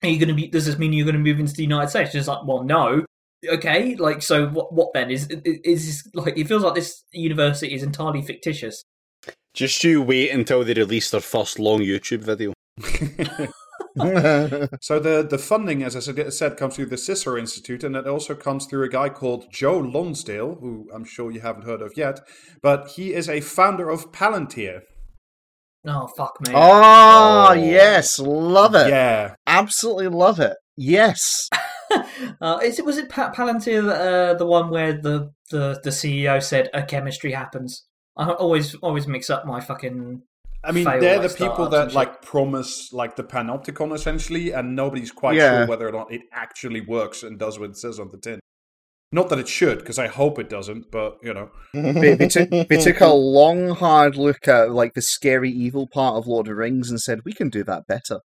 "Are 0.03 0.09
you 0.09 0.19
going 0.19 0.29
to 0.29 0.35
be? 0.35 0.49
Does 0.49 0.67
this 0.67 0.79
mean 0.79 0.93
you're 0.93 1.05
going 1.07 1.15
to 1.15 1.21
move 1.21 1.39
into 1.39 1.53
the 1.53 1.63
United 1.63 1.91
States?" 1.91 2.13
She's 2.13 2.27
like, 2.29 2.45
"Well, 2.47 2.65
no." 2.65 3.05
Okay, 3.47 3.95
like 3.97 4.23
so, 4.23 4.49
what? 4.49 4.73
What 4.73 4.95
then 4.95 5.11
is 5.11 5.29
is 5.29 5.87
this, 5.87 6.09
like? 6.15 6.39
It 6.39 6.49
feels 6.49 6.63
like 6.63 6.75
this 6.75 7.05
university 7.13 7.75
is 7.75 7.83
entirely 7.83 8.23
fictitious. 8.23 8.83
Just 9.53 9.85
you 9.85 10.01
wait 10.03 10.31
until 10.31 10.65
they 10.65 10.73
release 10.75 11.11
their 11.11 11.21
first 11.21 11.59
long 11.59 11.81
YouTube 11.81 12.21
video. 12.21 12.53
So 14.81 14.99
the 14.99 15.27
the 15.29 15.39
funding, 15.39 15.83
as 15.83 15.95
I 15.97 16.01
said, 16.01 16.33
said, 16.33 16.57
comes 16.57 16.77
through 16.77 16.87
the 16.87 16.97
Cicero 16.99 17.37
Institute, 17.39 17.85
and 17.85 17.95
it 17.97 18.07
also 18.07 18.35
comes 18.35 18.67
through 18.67 18.85
a 18.85 18.89
guy 18.89 19.09
called 19.09 19.47
Joe 19.53 19.79
Lonsdale, 19.79 20.57
who 20.61 20.89
I'm 20.95 21.05
sure 21.05 21.31
you 21.31 21.41
haven't 21.41 21.65
heard 21.65 21.83
of 21.83 21.93
yet, 21.97 22.21
but 22.63 22.89
he 22.97 23.15
is 23.15 23.29
a 23.29 23.41
founder 23.41 23.91
of 23.91 24.11
Palantir. 24.13 24.81
Oh 25.87 26.07
fuck 26.17 26.39
me! 26.47 26.53
oh, 26.55 27.49
Oh. 27.51 27.53
yes, 27.53 28.19
love 28.19 28.75
it. 28.75 28.89
Yeah, 28.89 29.35
Absolutely 29.47 30.09
love 30.09 30.41
it. 30.41 30.57
Yes. 30.77 31.49
uh, 32.41 32.59
is 32.63 32.79
it 32.79 32.85
was 32.85 32.97
it 32.99 33.09
pa- 33.09 33.33
Palantir 33.33 33.89
uh, 33.89 34.35
the 34.35 34.47
one 34.47 34.71
where 34.71 34.93
the, 34.95 35.31
the 35.51 35.81
the 35.85 35.91
CEO 35.91 36.43
said 36.43 36.69
a 36.75 36.83
chemistry 36.83 37.33
happens? 37.33 37.85
I 38.17 38.31
always 38.31 38.75
always 38.77 39.07
mix 39.07 39.31
up 39.31 39.45
my 39.47 39.61
fucking. 39.61 40.23
I 40.67 40.73
mean 40.73 40.85
Fail, 40.85 41.01
they're 41.01 41.19
like, 41.19 41.31
the 41.31 41.37
people 41.37 41.55
startups 41.55 41.73
and 41.75 41.83
that 41.83 41.89
shit. 41.91 41.95
like 41.97 42.23
promise 42.23 42.93
like 42.93 43.17
the 43.17 43.25
panopticon 43.25 43.95
essentially, 43.95 44.53
and 44.53 44.75
nobody's 44.75 45.11
quite 45.11 45.37
Yeah. 45.37 45.59
sure 45.61 45.67
whether 45.67 45.89
or 45.89 45.93
not 45.93 46.13
it 46.13 46.23
actually 46.33 46.81
works 46.81 47.23
and 47.23 47.39
does 47.39 47.59
what 47.59 47.71
it 47.71 47.77
says 47.77 47.99
on 47.99 48.11
the 48.11 48.19
tin. 48.19 48.41
Not 49.13 49.29
that 49.29 49.39
it 49.39 49.47
should, 49.47 49.79
because 49.79 49.99
I 49.99 50.09
hope 50.09 50.41
it 50.41 50.49
doesn't, 50.51 50.91
but 50.91 51.19
you 51.23 51.33
know. 51.33 51.51
they, 51.73 52.15
they, 52.17 52.27
took, 52.27 52.51
they 52.51 52.83
took 52.83 53.01
a 53.01 53.07
long, 53.13 53.69
hard 53.71 54.17
look 54.17 54.49
at 54.49 54.73
like 54.73 54.95
the 54.95 55.03
scary 55.03 55.51
evil 55.53 55.87
part 55.87 56.17
of 56.17 56.27
Lord 56.27 56.47
of 56.47 56.51
the 56.51 56.57
Rings 56.57 56.91
and 56.91 57.01
said, 57.01 57.21
"We 57.25 57.33
can 57.33 57.49
do 57.49 57.63
that 57.65 57.85
better," 57.87 58.21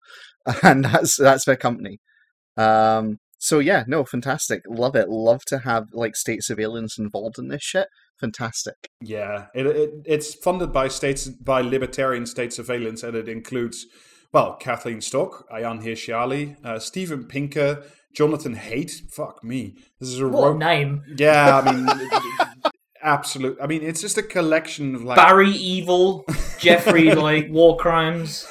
and 0.63 0.85
that's 0.87 1.17
that's 1.17 1.45
their 1.45 1.57
company. 1.57 1.99
Um, 2.57 3.19
so 3.39 3.59
yeah, 3.59 3.85
no, 3.87 4.05
fantastic, 4.05 4.63
love 4.67 4.97
it. 4.97 5.09
Love 5.11 5.43
to 5.49 5.59
have 5.59 5.85
like 5.93 6.17
state 6.17 6.43
surveillance 6.43 6.99
involved 6.99 7.39
in 7.39 7.49
this 7.49 7.63
shit. 7.63 7.89
Fantastic. 8.21 8.75
Yeah, 9.01 9.47
it, 9.55 9.67
it 9.67 9.91
it's 10.05 10.35
funded 10.35 10.73
by 10.73 10.89
states 10.89 11.29
by 11.29 11.61
libertarian 11.61 12.27
state 12.27 12.53
surveillance, 12.53 13.03
and 13.03 13.17
it 13.17 13.29
includes 13.29 13.87
well 14.33 14.57
Kathleen 14.57 15.01
Stock, 15.01 15.47
Ayaan 15.53 15.83
Hirsi 15.85 16.15
Ali, 16.17 16.57
uh, 16.65 16.79
Steven 16.79 17.25
Pinker, 17.27 17.85
Jonathan 18.15 18.57
Haidt. 18.57 18.91
Fuck 19.13 19.45
me, 19.45 19.77
this 20.01 20.09
is 20.09 20.21
a 20.21 20.29
What 20.29 20.43
ro- 20.53 20.57
name? 20.57 21.03
yeah. 21.17 21.61
I 21.65 21.73
mean, 21.73 21.89
absolute. 23.03 23.57
I 23.63 23.67
mean, 23.69 23.83
it's 23.83 24.01
just 24.01 24.19
a 24.19 24.23
collection 24.23 24.95
of 24.97 25.05
like 25.05 25.17
Barry 25.17 25.51
Evil, 25.53 26.25
Jeffrey 26.59 27.15
like 27.27 27.49
war 27.51 27.77
crimes, 27.77 28.47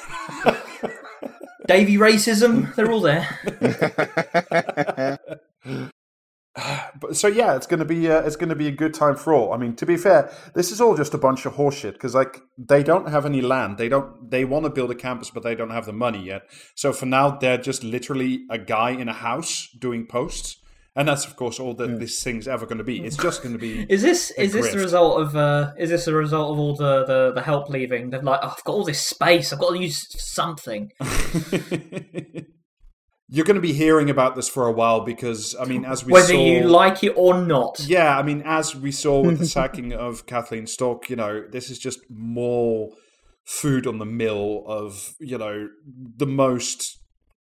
Davy 1.66 1.98
racism. 1.98 2.74
They're 2.74 2.90
all 2.90 3.02
there. 3.02 3.28
But, 7.00 7.16
so 7.16 7.28
yeah, 7.28 7.54
it's 7.54 7.66
gonna 7.66 7.84
be 7.84 8.10
uh, 8.10 8.22
it's 8.22 8.36
gonna 8.36 8.56
be 8.56 8.66
a 8.66 8.72
good 8.72 8.92
time 8.92 9.14
for 9.14 9.32
all. 9.32 9.52
I 9.52 9.56
mean, 9.56 9.76
to 9.76 9.86
be 9.86 9.96
fair, 9.96 10.32
this 10.54 10.72
is 10.72 10.80
all 10.80 10.96
just 10.96 11.14
a 11.14 11.18
bunch 11.18 11.46
of 11.46 11.54
horseshit 11.54 11.92
because 11.92 12.14
like 12.14 12.40
they 12.56 12.82
don't 12.82 13.08
have 13.08 13.24
any 13.24 13.40
land. 13.40 13.78
They 13.78 13.88
don't. 13.88 14.30
They 14.30 14.44
want 14.44 14.64
to 14.64 14.70
build 14.70 14.90
a 14.90 14.94
campus, 14.94 15.30
but 15.30 15.42
they 15.42 15.54
don't 15.54 15.70
have 15.70 15.86
the 15.86 15.92
money 15.92 16.24
yet. 16.24 16.42
So 16.74 16.92
for 16.92 17.06
now, 17.06 17.30
they're 17.30 17.58
just 17.58 17.84
literally 17.84 18.44
a 18.50 18.58
guy 18.58 18.90
in 18.90 19.08
a 19.08 19.12
house 19.12 19.68
doing 19.78 20.06
posts, 20.06 20.56
and 20.96 21.06
that's 21.06 21.24
of 21.24 21.36
course 21.36 21.60
all 21.60 21.74
that 21.74 22.00
this 22.00 22.22
thing's 22.22 22.48
ever 22.48 22.66
going 22.66 22.78
to 22.78 22.84
be. 22.84 23.04
It's 23.04 23.16
just 23.16 23.42
going 23.42 23.52
to 23.52 23.58
be. 23.58 23.86
Is 23.88 24.02
this 24.02 24.32
A 24.36 24.42
is 24.42 24.52
this 24.52 24.72
the 24.72 24.78
result 24.78 25.20
of 25.20 25.36
uh 25.36 25.72
is 25.78 25.90
this 25.90 26.08
a 26.08 26.14
result 26.14 26.52
of 26.52 26.58
all 26.58 26.74
the 26.74 27.04
the, 27.04 27.32
the 27.34 27.42
help 27.42 27.68
leaving? 27.68 28.10
They're 28.10 28.22
like, 28.22 28.40
oh, 28.42 28.54
I've 28.56 28.64
got 28.64 28.72
all 28.72 28.84
this 28.84 29.00
space. 29.00 29.52
I've 29.52 29.60
got 29.60 29.70
to 29.70 29.78
use 29.78 30.06
something. 30.20 30.90
You're 33.30 33.44
going 33.44 33.56
to 33.56 33.60
be 33.60 33.74
hearing 33.74 34.08
about 34.08 34.36
this 34.36 34.48
for 34.48 34.66
a 34.66 34.72
while 34.72 35.00
because 35.00 35.54
I 35.60 35.64
mean, 35.66 35.84
as 35.84 36.04
we 36.04 36.12
Whether 36.12 36.34
saw, 36.34 36.46
you 36.46 36.62
like 36.64 37.04
it 37.04 37.12
or 37.16 37.42
not. 37.42 37.80
Yeah, 37.80 38.18
I 38.18 38.22
mean, 38.22 38.42
as 38.44 38.74
we 38.74 38.90
saw 38.90 39.20
with 39.20 39.38
the 39.38 39.46
sacking 39.58 39.92
of 39.92 40.26
Kathleen 40.26 40.66
Stock, 40.66 41.10
you 41.10 41.16
know, 41.16 41.44
this 41.50 41.70
is 41.70 41.78
just 41.78 42.00
more 42.08 42.90
food 43.44 43.86
on 43.86 43.98
the 43.98 44.06
mill 44.06 44.64
of, 44.66 45.14
you 45.20 45.38
know, 45.38 45.68
the 46.16 46.26
most 46.26 46.97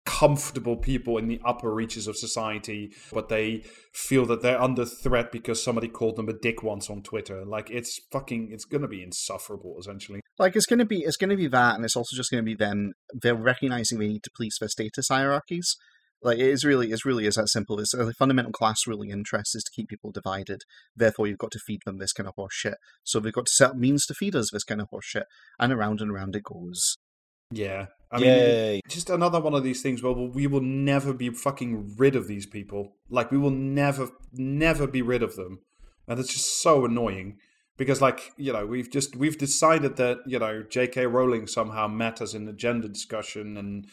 comfortable 0.07 0.77
people 0.77 1.19
in 1.19 1.29
the 1.29 1.41
upper 1.45 1.75
reaches 1.75 2.07
of 2.07 2.17
society, 2.17 2.95
but 3.13 3.29
they 3.29 3.65
feel 3.93 4.25
that 4.25 4.41
they're 4.41 4.61
under 4.61 4.87
threat 4.87 5.31
because 5.31 5.63
somebody 5.63 5.89
called 5.89 6.17
them 6.17 6.29
a 6.29 6.33
dick 6.33 6.63
once 6.63 6.89
on 6.89 7.03
Twitter. 7.03 7.45
Like, 7.45 7.71
it's 7.71 8.01
fucking, 8.11 8.49
it's 8.51 8.65
going 8.65 8.83
to 8.83 8.89
be 8.89 9.03
insufferable, 9.03 9.77
essentially. 9.79 10.21
Like 10.39 10.55
it's 10.55 10.67
gonna 10.67 10.85
be 10.85 10.99
it's 10.99 11.17
gonna 11.17 11.37
be 11.37 11.47
that, 11.49 11.77
and 11.77 11.85
it's 11.85 11.97
also 11.97 12.15
just 12.15 12.31
gonna 12.31 12.43
be 12.43 12.55
them. 12.55 12.93
They're 13.15 13.35
recognizing 13.35 13.99
they 13.99 14.09
need 14.09 14.23
to 14.25 14.31
police 14.37 14.59
their 14.59 14.69
status 14.69 15.09
hierarchies. 15.09 15.77
Like 16.23 16.39
it 16.39 16.49
is 16.49 16.65
really, 16.65 16.91
it 16.91 17.05
really 17.05 17.27
is 17.27 17.37
that 17.37 17.49
simple. 17.49 17.79
It's 17.79 17.95
uh, 17.95 18.07
a 18.07 18.13
fundamental 18.13 18.53
class 18.53 18.87
ruling 18.87 19.11
interest 19.11 19.55
is 19.55 19.63
to 19.65 19.71
keep 19.75 19.89
people 19.89 20.11
divided. 20.11 20.63
Therefore, 20.95 21.27
you've 21.27 21.39
got 21.39 21.53
to 21.53 21.59
feed 21.59 21.81
them 21.85 21.99
this 21.99 22.13
kind 22.13 22.29
of 22.29 22.35
horse 22.37 22.55
shit. 22.55 22.75
So 23.05 23.21
they've 23.21 23.33
got 23.33 23.47
to 23.47 23.53
set 23.53 23.71
up 23.71 23.77
means 23.77 24.07
to 24.07 24.15
feed 24.15 24.35
us 24.35 24.51
this 24.51 24.65
kind 24.65 24.81
of 24.81 24.89
horse 24.91 25.07
shit, 25.07 25.25
and 25.59 25.73
around 25.73 26.01
and 26.01 26.11
around 26.11 26.37
it 26.37 26.43
goes. 26.45 26.97
Yeah. 27.51 27.87
I 28.11 28.21
mean, 28.21 28.81
just 28.89 29.11
another 29.11 29.41
one 29.41 29.55
of 29.55 29.65
these 29.65 29.83
things 29.83 30.03
where 30.03 30.13
we 30.13 30.47
will 30.47 30.61
never 30.61 31.13
be 31.13 31.31
fucking 31.31 31.97
rid 31.97 32.15
of 32.15 32.29
these 32.29 32.47
people. 32.47 32.95
Like 33.09 33.33
we 33.33 33.39
will 33.39 33.51
never, 33.51 34.11
never 34.33 34.87
be 34.87 35.03
rid 35.03 35.23
of 35.23 35.37
them, 35.37 35.61
and 36.07 36.21
it's 36.21 36.33
just 36.33 36.63
so 36.63 36.85
annoying 36.85 37.39
because, 37.77 38.01
like, 38.01 38.33
you 38.37 38.53
know, 38.53 38.65
we've 38.65 38.91
just 38.91 39.17
we've 39.17 39.37
decided 39.37 39.97
that 39.97 40.19
you 40.27 40.39
know 40.39 40.63
J.K. 40.63 41.07
Rowling 41.07 41.47
somehow 41.47 41.89
matters 41.89 42.35
in 42.35 42.45
the 42.45 42.53
gender 42.53 42.87
discussion, 42.87 43.57
and 43.57 43.87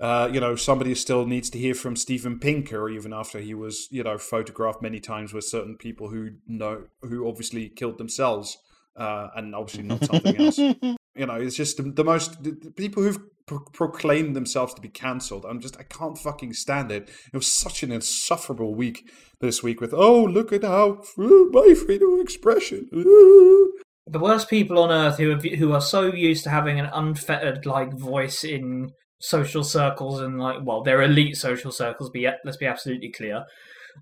uh, 0.00 0.28
you 0.32 0.40
know 0.40 0.56
somebody 0.56 0.94
still 0.96 1.24
needs 1.24 1.48
to 1.50 1.58
hear 1.58 1.74
from 1.74 1.94
Steven 1.94 2.40
Pinker, 2.40 2.88
even 2.88 3.12
after 3.12 3.38
he 3.38 3.54
was 3.54 3.86
you 3.92 4.02
know 4.02 4.18
photographed 4.18 4.82
many 4.82 4.98
times 4.98 5.32
with 5.32 5.44
certain 5.44 5.76
people 5.76 6.08
who 6.08 6.30
know 6.48 6.84
who 7.02 7.28
obviously 7.28 7.68
killed 7.68 7.98
themselves, 7.98 8.58
uh, 8.96 9.28
and 9.36 9.54
obviously 9.54 9.84
not 9.84 10.04
something 10.04 10.36
else 10.36 10.58
you 11.14 11.26
know 11.26 11.34
it's 11.34 11.56
just 11.56 11.76
the, 11.76 11.82
the 11.82 12.04
most 12.04 12.42
the 12.42 12.72
people 12.74 13.02
who've 13.02 13.20
pro- 13.46 13.64
proclaimed 13.72 14.34
themselves 14.36 14.74
to 14.74 14.80
be 14.80 14.88
cancelled 14.88 15.44
i'm 15.44 15.60
just 15.60 15.78
i 15.78 15.82
can't 15.82 16.18
fucking 16.18 16.52
stand 16.52 16.90
it 16.90 17.10
it 17.32 17.36
was 17.36 17.52
such 17.52 17.82
an 17.82 17.92
insufferable 17.92 18.74
week 18.74 19.10
this 19.40 19.62
week 19.62 19.80
with 19.80 19.92
oh 19.94 20.22
look 20.24 20.52
at 20.52 20.62
how 20.62 21.02
uh, 21.18 21.44
my 21.50 21.74
freedom 21.74 22.14
of 22.14 22.20
expression 22.20 22.88
uh." 22.94 23.82
The 24.04 24.18
worst 24.18 24.50
people 24.50 24.80
on 24.80 24.90
earth 24.90 25.18
who 25.18 25.30
have, 25.30 25.44
who 25.44 25.72
are 25.72 25.80
so 25.80 26.12
used 26.12 26.42
to 26.44 26.50
having 26.50 26.80
an 26.80 26.90
unfettered 26.92 27.66
like 27.66 27.96
voice 27.96 28.42
in 28.42 28.90
social 29.20 29.62
circles 29.62 30.20
and 30.20 30.38
like 30.38 30.58
well, 30.62 30.82
they're 30.82 31.02
elite 31.02 31.36
social 31.36 31.70
circles. 31.70 32.10
Be 32.10 32.28
let's 32.44 32.56
be 32.56 32.66
absolutely 32.66 33.12
clear. 33.12 33.44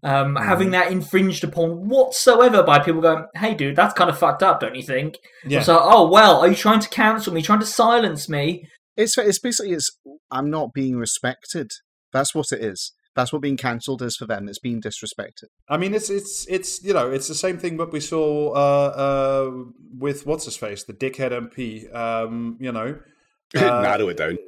Um, 0.05 0.37
Having 0.37 0.71
that 0.71 0.93
infringed 0.93 1.43
upon 1.43 1.89
whatsoever 1.89 2.63
by 2.63 2.79
people 2.79 3.01
going, 3.01 3.27
"Hey, 3.35 3.55
dude, 3.55 3.77
that's 3.77 3.93
kind 3.95 4.09
of 4.09 4.19
fucked 4.19 4.43
up, 4.43 4.61
don't 4.61 4.75
you 4.75 4.83
think?" 4.83 5.17
yeah 5.45 5.61
So, 5.61 5.79
oh 5.83 6.09
well, 6.09 6.41
are 6.41 6.49
you 6.49 6.55
trying 6.55 6.81
to 6.81 6.89
cancel 6.89 7.33
me? 7.33 7.43
Trying 7.43 7.61
to 7.61 7.67
silence 7.67 8.29
me? 8.29 8.65
It's 8.97 9.17
it's 9.19 9.39
basically 9.39 9.73
it's 9.73 9.91
I'm 10.31 10.51
not 10.51 10.73
being 10.75 10.97
respected. 10.97 11.71
That's 12.13 12.35
what 12.35 12.53
it 12.53 12.61
is. 12.63 12.93
That's 13.17 13.33
what 13.33 13.43
being 13.43 13.57
cancelled 13.57 14.03
is 14.03 14.17
for 14.17 14.27
them. 14.27 14.49
It's 14.49 14.59
being 14.61 14.81
disrespected. 14.81 15.49
i 15.69 15.77
mean 15.77 15.95
it's 15.95 16.11
it's 16.11 16.47
it's 16.49 16.83
you 16.85 16.93
know 16.95 17.11
it's 17.11 17.29
the 17.29 17.35
same 17.35 17.59
thing 17.59 17.77
what 17.77 17.93
we 17.93 18.01
saw 18.01 18.51
uh 18.53 18.91
uh 19.07 19.51
with 19.99 20.27
what's 20.27 20.45
his 20.45 20.57
face 20.57 20.85
the 20.85 20.93
dickhead 20.93 21.33
mp 21.49 21.93
um 21.95 22.57
you 22.61 22.73
know 22.73 22.99
uh, 23.57 23.83
Narrow 23.83 24.09
it 24.09 24.17
down. 24.17 24.39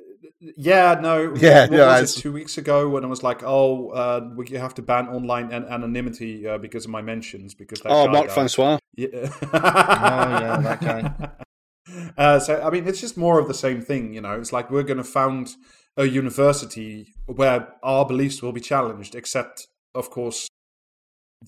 Yeah, 0.57 0.98
no. 1.00 1.35
Yeah, 1.48 1.62
what 1.62 1.70
no, 1.70 1.87
was 1.87 2.16
it, 2.16 2.20
two 2.20 2.33
weeks 2.33 2.57
ago 2.59 2.88
when 2.88 3.05
I 3.05 3.09
was 3.09 3.22
like, 3.22 3.42
"Oh, 3.44 3.90
uh, 3.90 4.28
we 4.37 4.48
have 4.50 4.74
to 4.74 4.83
ban 4.83 5.07
online 5.09 5.52
an- 5.52 5.66
anonymity 5.66 6.46
uh, 6.48 6.59
because 6.59 6.85
of 6.85 6.90
my 6.90 7.02
mentions." 7.02 7.55
Because 7.55 7.81
that 7.81 7.90
Oh, 7.92 8.07
guy 8.07 8.12
Mark 8.12 8.26
got- 8.26 8.35
Francois. 8.35 8.78
Yeah. 8.96 9.09
oh 9.12 9.48
yeah, 9.52 10.57
that 10.62 10.81
guy. 10.81 11.31
Uh, 12.16 12.38
so 12.38 12.61
I 12.62 12.71
mean, 12.71 12.87
it's 12.87 13.01
just 13.01 13.16
more 13.16 13.38
of 13.38 13.49
the 13.49 13.55
same 13.55 13.81
thing. 13.81 14.14
You 14.14 14.21
know, 14.21 14.38
it's 14.38 14.53
like 14.53 14.71
we're 14.71 14.83
going 14.83 14.99
to 14.99 15.05
found 15.05 15.55
a 15.97 16.05
university 16.05 17.12
where 17.27 17.68
our 17.83 18.07
beliefs 18.07 18.42
will 18.42 18.53
be 18.53 18.61
challenged, 18.61 19.14
except, 19.14 19.66
of 19.95 20.11
course, 20.11 20.49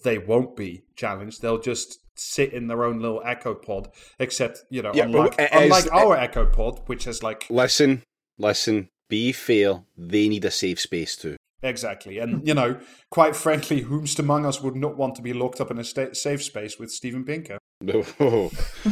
they 0.02 0.18
won't 0.18 0.56
be 0.56 0.82
challenged. 0.96 1.40
They'll 1.40 1.60
just 1.60 1.98
sit 2.16 2.52
in 2.52 2.66
their 2.66 2.84
own 2.84 3.00
little 3.00 3.22
echo 3.24 3.54
pod. 3.54 3.88
Except, 4.18 4.60
you 4.70 4.82
know, 4.82 4.92
Yeah, 4.94 5.04
unlike, 5.04 5.34
is- 5.38 5.48
unlike 5.52 5.92
our 5.92 6.16
echo 6.16 6.46
pod, 6.46 6.80
which 6.86 7.04
has 7.04 7.22
like 7.22 7.46
Listen, 7.48 8.02
listen. 8.38 8.88
be 9.08 9.32
fair, 9.32 9.82
they 9.96 10.28
need 10.28 10.44
a 10.44 10.50
safe 10.50 10.80
space 10.80 11.16
too. 11.16 11.36
Exactly. 11.62 12.18
And, 12.18 12.46
you 12.46 12.52
know, 12.54 12.78
quite 13.10 13.34
frankly, 13.34 13.82
whomst 13.84 14.18
among 14.18 14.44
us 14.44 14.60
would 14.60 14.76
not 14.76 14.96
want 14.98 15.14
to 15.14 15.22
be 15.22 15.32
locked 15.32 15.60
up 15.60 15.70
in 15.70 15.78
a 15.78 15.84
sta- 15.84 16.12
safe 16.12 16.42
space 16.42 16.78
with 16.78 16.90
Steven 16.90 17.24
Pinker? 17.24 17.58
Oh, 17.92 18.50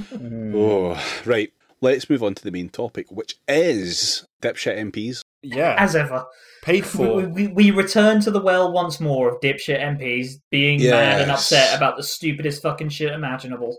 oh, 0.54 1.22
right. 1.24 1.52
Let's 1.80 2.08
move 2.08 2.22
on 2.22 2.34
to 2.34 2.44
the 2.44 2.52
main 2.52 2.68
topic, 2.68 3.10
which 3.10 3.36
is 3.48 4.24
dipshit 4.40 4.78
MPs. 4.78 5.22
Yeah. 5.42 5.74
As 5.76 5.96
ever, 5.96 6.26
paid 6.62 6.82
we, 6.84 6.88
for. 6.88 7.26
we, 7.26 7.48
we 7.48 7.70
return 7.72 8.20
to 8.20 8.30
the 8.30 8.40
well 8.40 8.72
once 8.72 9.00
more 9.00 9.28
of 9.28 9.40
dipshit 9.40 9.80
MPs 9.80 10.34
being 10.50 10.80
mad 10.80 11.22
and 11.22 11.30
upset 11.30 11.76
about 11.76 11.96
the 11.96 12.04
stupidest 12.04 12.62
fucking 12.62 12.90
shit 12.90 13.12
imaginable. 13.12 13.78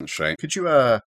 That's 0.00 0.18
right. 0.18 0.36
Could 0.38 0.56
you, 0.56 0.68
uh, 0.68 1.00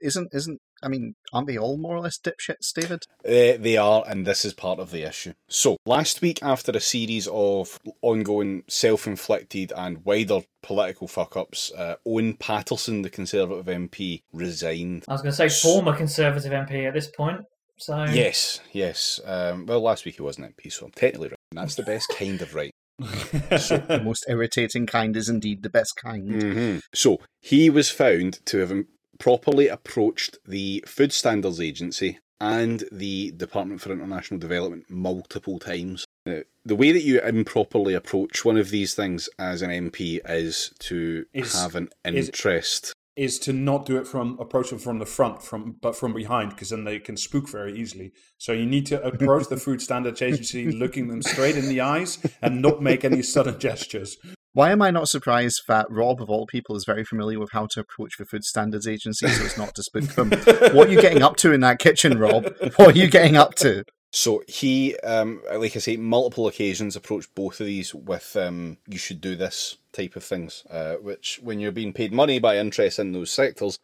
isn't, 0.00 0.28
isn't, 0.32 0.60
I 0.82 0.88
mean, 0.88 1.14
aren't 1.32 1.46
they 1.46 1.58
all 1.58 1.76
more 1.76 1.96
or 1.96 2.00
less 2.00 2.18
dipshits, 2.18 2.72
David? 2.74 3.02
Uh, 3.24 3.60
they 3.62 3.76
are, 3.76 4.04
and 4.06 4.26
this 4.26 4.44
is 4.44 4.54
part 4.54 4.78
of 4.78 4.90
the 4.90 5.02
issue. 5.02 5.34
So, 5.48 5.76
last 5.84 6.22
week, 6.22 6.42
after 6.42 6.72
a 6.72 6.80
series 6.80 7.28
of 7.30 7.78
ongoing 8.02 8.64
self 8.68 9.06
inflicted 9.06 9.72
and 9.76 10.04
wider 10.04 10.40
political 10.62 11.08
fuck 11.08 11.36
ups, 11.36 11.72
uh, 11.72 11.96
Owen 12.06 12.34
Paterson, 12.34 13.02
the 13.02 13.10
Conservative 13.10 13.66
MP, 13.66 14.22
resigned. 14.32 15.04
I 15.08 15.12
was 15.12 15.22
going 15.22 15.32
to 15.32 15.36
say 15.36 15.48
former 15.48 15.94
Conservative 15.94 16.52
MP 16.52 16.86
at 16.86 16.94
this 16.94 17.08
point. 17.08 17.40
So 17.78 18.04
Yes, 18.04 18.60
yes. 18.72 19.20
Um, 19.24 19.64
well, 19.64 19.80
last 19.80 20.04
week 20.04 20.16
he 20.16 20.22
wasn't 20.22 20.54
MP, 20.54 20.70
so 20.70 20.86
I'm 20.86 20.92
technically 20.92 21.28
right. 21.28 21.38
And 21.52 21.58
that's 21.58 21.76
the 21.76 21.82
best 21.82 22.12
kind 22.16 22.40
of 22.42 22.54
right. 22.54 22.70
The 23.00 24.02
most 24.04 24.26
irritating 24.28 24.86
kind 24.86 25.16
is 25.16 25.30
indeed 25.30 25.62
the 25.62 25.70
best 25.70 25.94
kind. 25.96 26.42
hmm 26.42 26.78
So, 26.94 27.20
he 27.40 27.70
was 27.70 27.90
found 27.90 28.44
to 28.46 28.58
have 28.58 28.70
improperly 29.20 29.68
approached 29.68 30.38
the 30.46 30.82
Food 30.86 31.12
Standards 31.12 31.60
Agency 31.60 32.18
and 32.40 32.84
the 32.90 33.32
Department 33.32 33.82
for 33.82 33.92
International 33.92 34.40
Development 34.40 34.88
multiple 34.88 35.58
times. 35.58 36.06
Now, 36.24 36.40
the 36.64 36.74
way 36.74 36.90
that 36.92 37.02
you 37.02 37.20
improperly 37.20 37.92
approach 37.92 38.46
one 38.46 38.56
of 38.56 38.70
these 38.70 38.94
things 38.94 39.28
as 39.38 39.60
an 39.60 39.68
MP 39.70 40.20
is 40.26 40.72
to 40.80 41.26
Is- 41.34 41.52
have 41.52 41.74
an 41.74 41.90
interest. 42.02 42.94
Is 43.20 43.38
to 43.38 43.52
not 43.52 43.84
do 43.84 43.98
it 43.98 44.06
from 44.06 44.38
approach 44.40 44.70
them 44.70 44.78
from 44.78 44.98
the 44.98 45.04
front, 45.04 45.42
from 45.42 45.76
but 45.82 45.94
from 45.94 46.14
behind, 46.14 46.48
because 46.48 46.70
then 46.70 46.84
they 46.84 46.98
can 46.98 47.18
spook 47.18 47.46
very 47.50 47.78
easily. 47.78 48.12
So 48.38 48.52
you 48.52 48.64
need 48.64 48.86
to 48.86 49.02
approach 49.04 49.48
the 49.48 49.58
Food 49.58 49.82
Standards 49.82 50.22
Agency, 50.22 50.72
looking 50.72 51.08
them 51.08 51.20
straight 51.20 51.54
in 51.54 51.68
the 51.68 51.82
eyes, 51.82 52.18
and 52.40 52.62
not 52.62 52.82
make 52.82 53.04
any 53.04 53.20
sudden 53.20 53.60
gestures. 53.60 54.16
Why 54.54 54.70
am 54.70 54.80
I 54.80 54.90
not 54.90 55.10
surprised 55.10 55.60
that 55.68 55.90
Rob, 55.90 56.22
of 56.22 56.30
all 56.30 56.46
people, 56.46 56.74
is 56.76 56.86
very 56.86 57.04
familiar 57.04 57.38
with 57.38 57.50
how 57.52 57.66
to 57.72 57.80
approach 57.80 58.16
the 58.16 58.24
Food 58.24 58.42
Standards 58.42 58.88
Agency 58.88 59.28
so 59.28 59.44
as 59.44 59.58
not 59.58 59.74
to 59.74 59.82
spook 59.82 60.04
them? 60.14 60.30
what 60.74 60.88
are 60.88 60.90
you 60.90 61.02
getting 61.02 61.22
up 61.22 61.36
to 61.36 61.52
in 61.52 61.60
that 61.60 61.78
kitchen, 61.78 62.18
Rob? 62.18 62.46
What 62.76 62.96
are 62.96 62.98
you 62.98 63.10
getting 63.10 63.36
up 63.36 63.54
to? 63.56 63.84
So 64.12 64.42
he, 64.48 64.96
um, 65.00 65.42
like 65.54 65.76
I 65.76 65.78
say, 65.78 65.98
multiple 65.98 66.48
occasions 66.48 66.96
approached 66.96 67.34
both 67.34 67.60
of 67.60 67.66
these 67.66 67.94
with 67.94 68.34
um, 68.34 68.78
"you 68.88 68.98
should 68.98 69.20
do 69.20 69.36
this" 69.36 69.76
type 69.92 70.16
of 70.16 70.24
things, 70.24 70.64
uh, 70.70 70.94
which, 70.96 71.40
when 71.42 71.60
you're 71.60 71.72
being 71.72 71.92
paid 71.92 72.12
money 72.12 72.38
by 72.38 72.58
interest 72.58 72.98
in 72.98 73.12
those 73.12 73.32
sectors, 73.32 73.78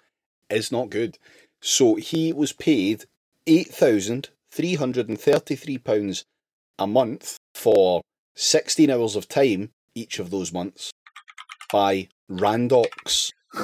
is 0.51 0.73
not 0.73 0.91
good. 0.91 1.19
So 1.61 1.97
he 1.97 2.33
was 2.33 2.53
paid 2.53 3.05
eight 3.47 3.69
thousand 3.69 4.31
three 4.51 4.75
hundred 4.75 5.09
and 5.09 5.21
thirty-three 5.21 5.79
pounds 5.79 6.25
a 6.79 6.87
month 6.87 7.39
for 7.55 8.03
sixteen 8.35 8.91
hours 8.91 9.17
of 9.17 9.29
time 9.29 9.71
each 9.95 10.19
of 10.19 10.31
those 10.31 10.53
months 10.53 10.93
by 11.73 12.09
Randox, 12.31 13.33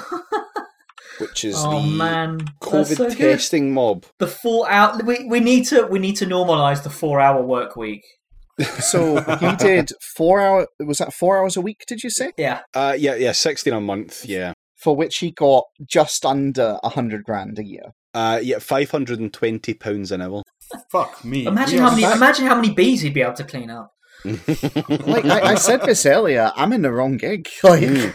which 1.18 1.44
is 1.44 1.56
oh 1.58 1.80
the 1.82 1.86
man, 1.86 2.40
COVID 2.60 2.96
so 2.96 3.10
testing 3.10 3.72
mob. 3.72 4.04
The 4.18 4.26
four 4.26 4.70
hour. 4.70 4.98
We, 5.04 5.24
we 5.24 5.40
need 5.40 5.64
to 5.66 5.86
we 5.86 5.98
need 5.98 6.16
to 6.16 6.26
normalize 6.26 6.82
the 6.82 6.90
four 6.90 7.20
hour 7.20 7.42
work 7.42 7.76
week. 7.76 8.04
So 8.64 9.20
he 9.36 9.56
did 9.58 9.90
four 10.16 10.40
hour. 10.40 10.66
Was 10.80 10.98
that 10.98 11.12
four 11.12 11.38
hours 11.38 11.56
a 11.56 11.60
week? 11.60 11.84
Did 11.86 12.02
you 12.02 12.10
say? 12.10 12.32
Yeah, 12.36 12.60
Uh, 12.74 12.94
yeah, 12.98 13.14
yeah, 13.14 13.32
sixteen 13.32 13.74
a 13.74 13.80
month. 13.80 14.24
Yeah. 14.24 14.52
For 14.76 14.96
which 14.96 15.18
he 15.18 15.30
got 15.30 15.64
just 15.88 16.24
under 16.26 16.78
a 16.82 16.88
hundred 16.88 17.24
grand 17.24 17.58
a 17.58 17.64
year. 17.64 17.92
Uh, 18.14 18.40
yeah, 18.42 18.58
five 18.58 18.90
hundred 18.90 19.20
and 19.20 19.32
twenty 19.32 19.74
pounds 19.74 20.10
an 20.12 20.20
hour. 20.22 20.42
Fuck 20.90 21.24
me. 21.24 21.46
imagine 21.46 21.76
We 21.76 21.80
how 21.82 21.90
many 21.90 22.02
imagine 22.04 22.46
how 22.46 22.54
many 22.56 22.70
bees 22.74 23.00
he'd 23.02 23.14
be 23.14 23.22
able 23.22 23.34
to 23.34 23.44
clean 23.44 23.70
up. 23.70 23.90
Like 24.24 25.24
I, 25.24 25.52
I 25.52 25.54
said 25.56 25.82
this 25.82 26.06
earlier, 26.06 26.52
I'm 26.56 26.72
in 26.72 26.82
the 26.82 26.92
wrong 26.92 27.16
gig. 27.16 27.48
Like, 27.62 27.82
Mm. 27.82 28.14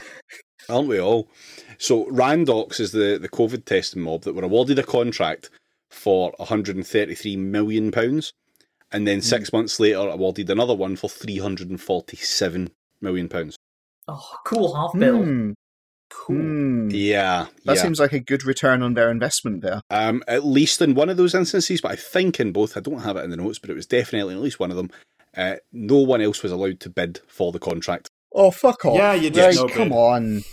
Aren't 0.69 0.87
we 0.89 0.99
all? 0.99 1.29
So 1.77 2.05
Randox 2.07 2.79
is 2.81 2.91
the, 2.91 3.17
the 3.21 3.29
COVID 3.29 3.63
testing 3.65 4.01
mob 4.01 4.23
that 4.23 4.33
were 4.35 4.43
awarded 4.43 4.79
a 4.79 4.83
contract 4.83 5.49
for 5.89 6.33
133 6.37 7.37
million 7.37 7.91
pounds, 7.91 8.33
and 8.91 9.07
then 9.07 9.21
six 9.21 9.51
months 9.53 9.79
later 9.79 9.97
awarded 9.99 10.49
another 10.49 10.73
one 10.75 10.95
for 10.95 11.09
347 11.09 12.69
million 13.01 13.29
pounds. 13.29 13.55
Oh, 14.07 14.35
cool 14.45 14.73
half 14.75 14.93
bill. 14.97 15.23
hmm, 15.23 15.51
Cool. 16.09 16.35
hmm. 16.37 16.89
Yeah, 16.91 17.47
That 17.65 17.75
yeah. 17.75 17.81
seems 17.81 17.99
like 17.99 18.13
a 18.13 18.19
good 18.19 18.45
return 18.45 18.81
on 18.81 18.93
their 18.93 19.11
investment 19.11 19.61
there. 19.61 19.81
Um, 19.89 20.23
at 20.27 20.45
least 20.45 20.81
in 20.81 20.95
one 20.95 21.09
of 21.09 21.17
those 21.17 21.35
instances, 21.35 21.81
but 21.81 21.91
I 21.91 21.95
think 21.97 22.39
in 22.39 22.51
both, 22.53 22.77
I 22.77 22.79
don't 22.79 23.01
have 23.01 23.17
it 23.17 23.23
in 23.25 23.29
the 23.29 23.37
notes, 23.37 23.59
but 23.59 23.69
it 23.69 23.75
was 23.75 23.85
definitely 23.85 24.33
in 24.33 24.37
at 24.39 24.43
least 24.43 24.59
one 24.59 24.71
of 24.71 24.77
them. 24.77 24.89
Uh, 25.35 25.55
no 25.73 25.97
one 25.97 26.21
else 26.21 26.41
was 26.41 26.51
allowed 26.53 26.79
to 26.79 26.89
bid 26.89 27.19
for 27.27 27.51
the 27.51 27.59
contract. 27.59 28.07
Oh 28.33 28.51
fuck 28.51 28.85
off! 28.85 28.95
Yeah, 28.97 29.13
you 29.13 29.29
right, 29.29 29.33
just 29.53 29.59
no 29.59 29.67
come 29.67 29.89
bid. 29.89 29.97
on. 29.97 30.43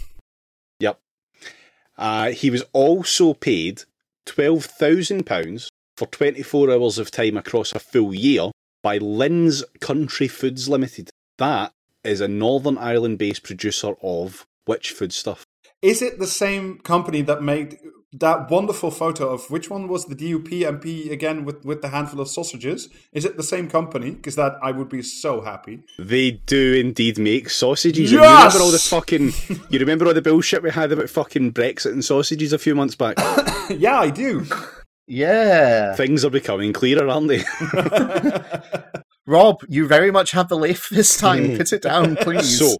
Uh, 1.97 2.31
he 2.33 2.51
was 2.51 2.65
also 2.73 3.35
paid 3.35 3.83
£12,000 4.27 5.69
for 5.97 6.07
24 6.07 6.73
hours 6.73 6.99
of 6.99 7.11
time 7.11 7.37
across 7.37 7.73
a 7.73 7.79
full 7.79 8.15
year 8.15 8.51
by 8.83 8.99
Lynn's 8.99 9.65
Country 9.81 10.29
Foods 10.29 10.69
Limited. 10.69 11.11
That 11.39 11.73
is 12.03 12.21
a 12.21 12.29
Northern 12.29 12.79
Ireland 12.79 13.19
based 13.19 13.43
producer 13.43 13.95
of 14.03 14.47
which 14.67 14.91
foodstuff? 14.93 15.45
Is 15.83 16.03
it 16.03 16.19
the 16.19 16.27
same 16.27 16.79
company 16.79 17.23
that 17.23 17.43
made 17.43 17.79
that 18.13 18.49
wonderful 18.49 18.91
photo 18.93 19.29
of 19.31 19.51
which 19.51 19.69
one 19.69 19.89
was 19.89 20.07
the 20.07 20.15
DUP 20.15 20.49
MP 20.49 21.11
again 21.11 21.45
with, 21.45 21.65
with 21.65 21.83
the 21.83 21.89
handful 21.89 22.21
of 22.21 22.29
sausages? 22.29 22.89
Is 23.13 23.25
it 23.25 23.37
the 23.37 23.43
same 23.43 23.69
company? 23.69 24.13
Because 24.13 24.37
that 24.37 24.57
I 24.63 24.71
would 24.71 24.89
be 24.89 25.03
so 25.03 25.41
happy. 25.41 25.83
They 25.99 26.31
do 26.31 26.75
indeed 26.75 27.19
make 27.19 27.51
sausages. 27.51 28.13
And 28.13 28.21
Yes! 28.21 28.55
you 28.55 28.61
remember 28.61 28.65
all 28.65 28.71
the 28.71 28.79
fucking. 28.79 29.33
You 29.69 29.79
remember 29.79 30.07
all 30.07 30.15
the 30.15 30.23
bullshit 30.23 30.63
we 30.63 30.71
had 30.71 30.93
about 30.93 31.11
fucking 31.11 31.53
Brexit 31.53 31.93
and 31.93 32.05
sausages 32.05 32.53
a 32.53 32.59
few 32.59 32.75
months 32.75 32.95
back? 32.95 33.17
yeah, 33.71 33.99
I 33.99 34.11
do. 34.11 34.47
Yeah, 35.07 35.95
Things 35.95 36.25
are 36.25 36.31
becoming 36.31 36.73
clearer, 36.73 37.09
aren't 37.09 37.29
they? 37.29 37.45
Rob, 39.27 39.63
you 39.69 39.87
very 39.87 40.11
much 40.11 40.33
have 40.33 40.49
the 40.49 40.57
leaf 40.57 40.89
this 40.91 41.17
time. 41.17 41.57
Put 41.57 41.73
it 41.73 41.83
down, 41.83 42.17
please. 42.21 42.59
So, 42.59 42.77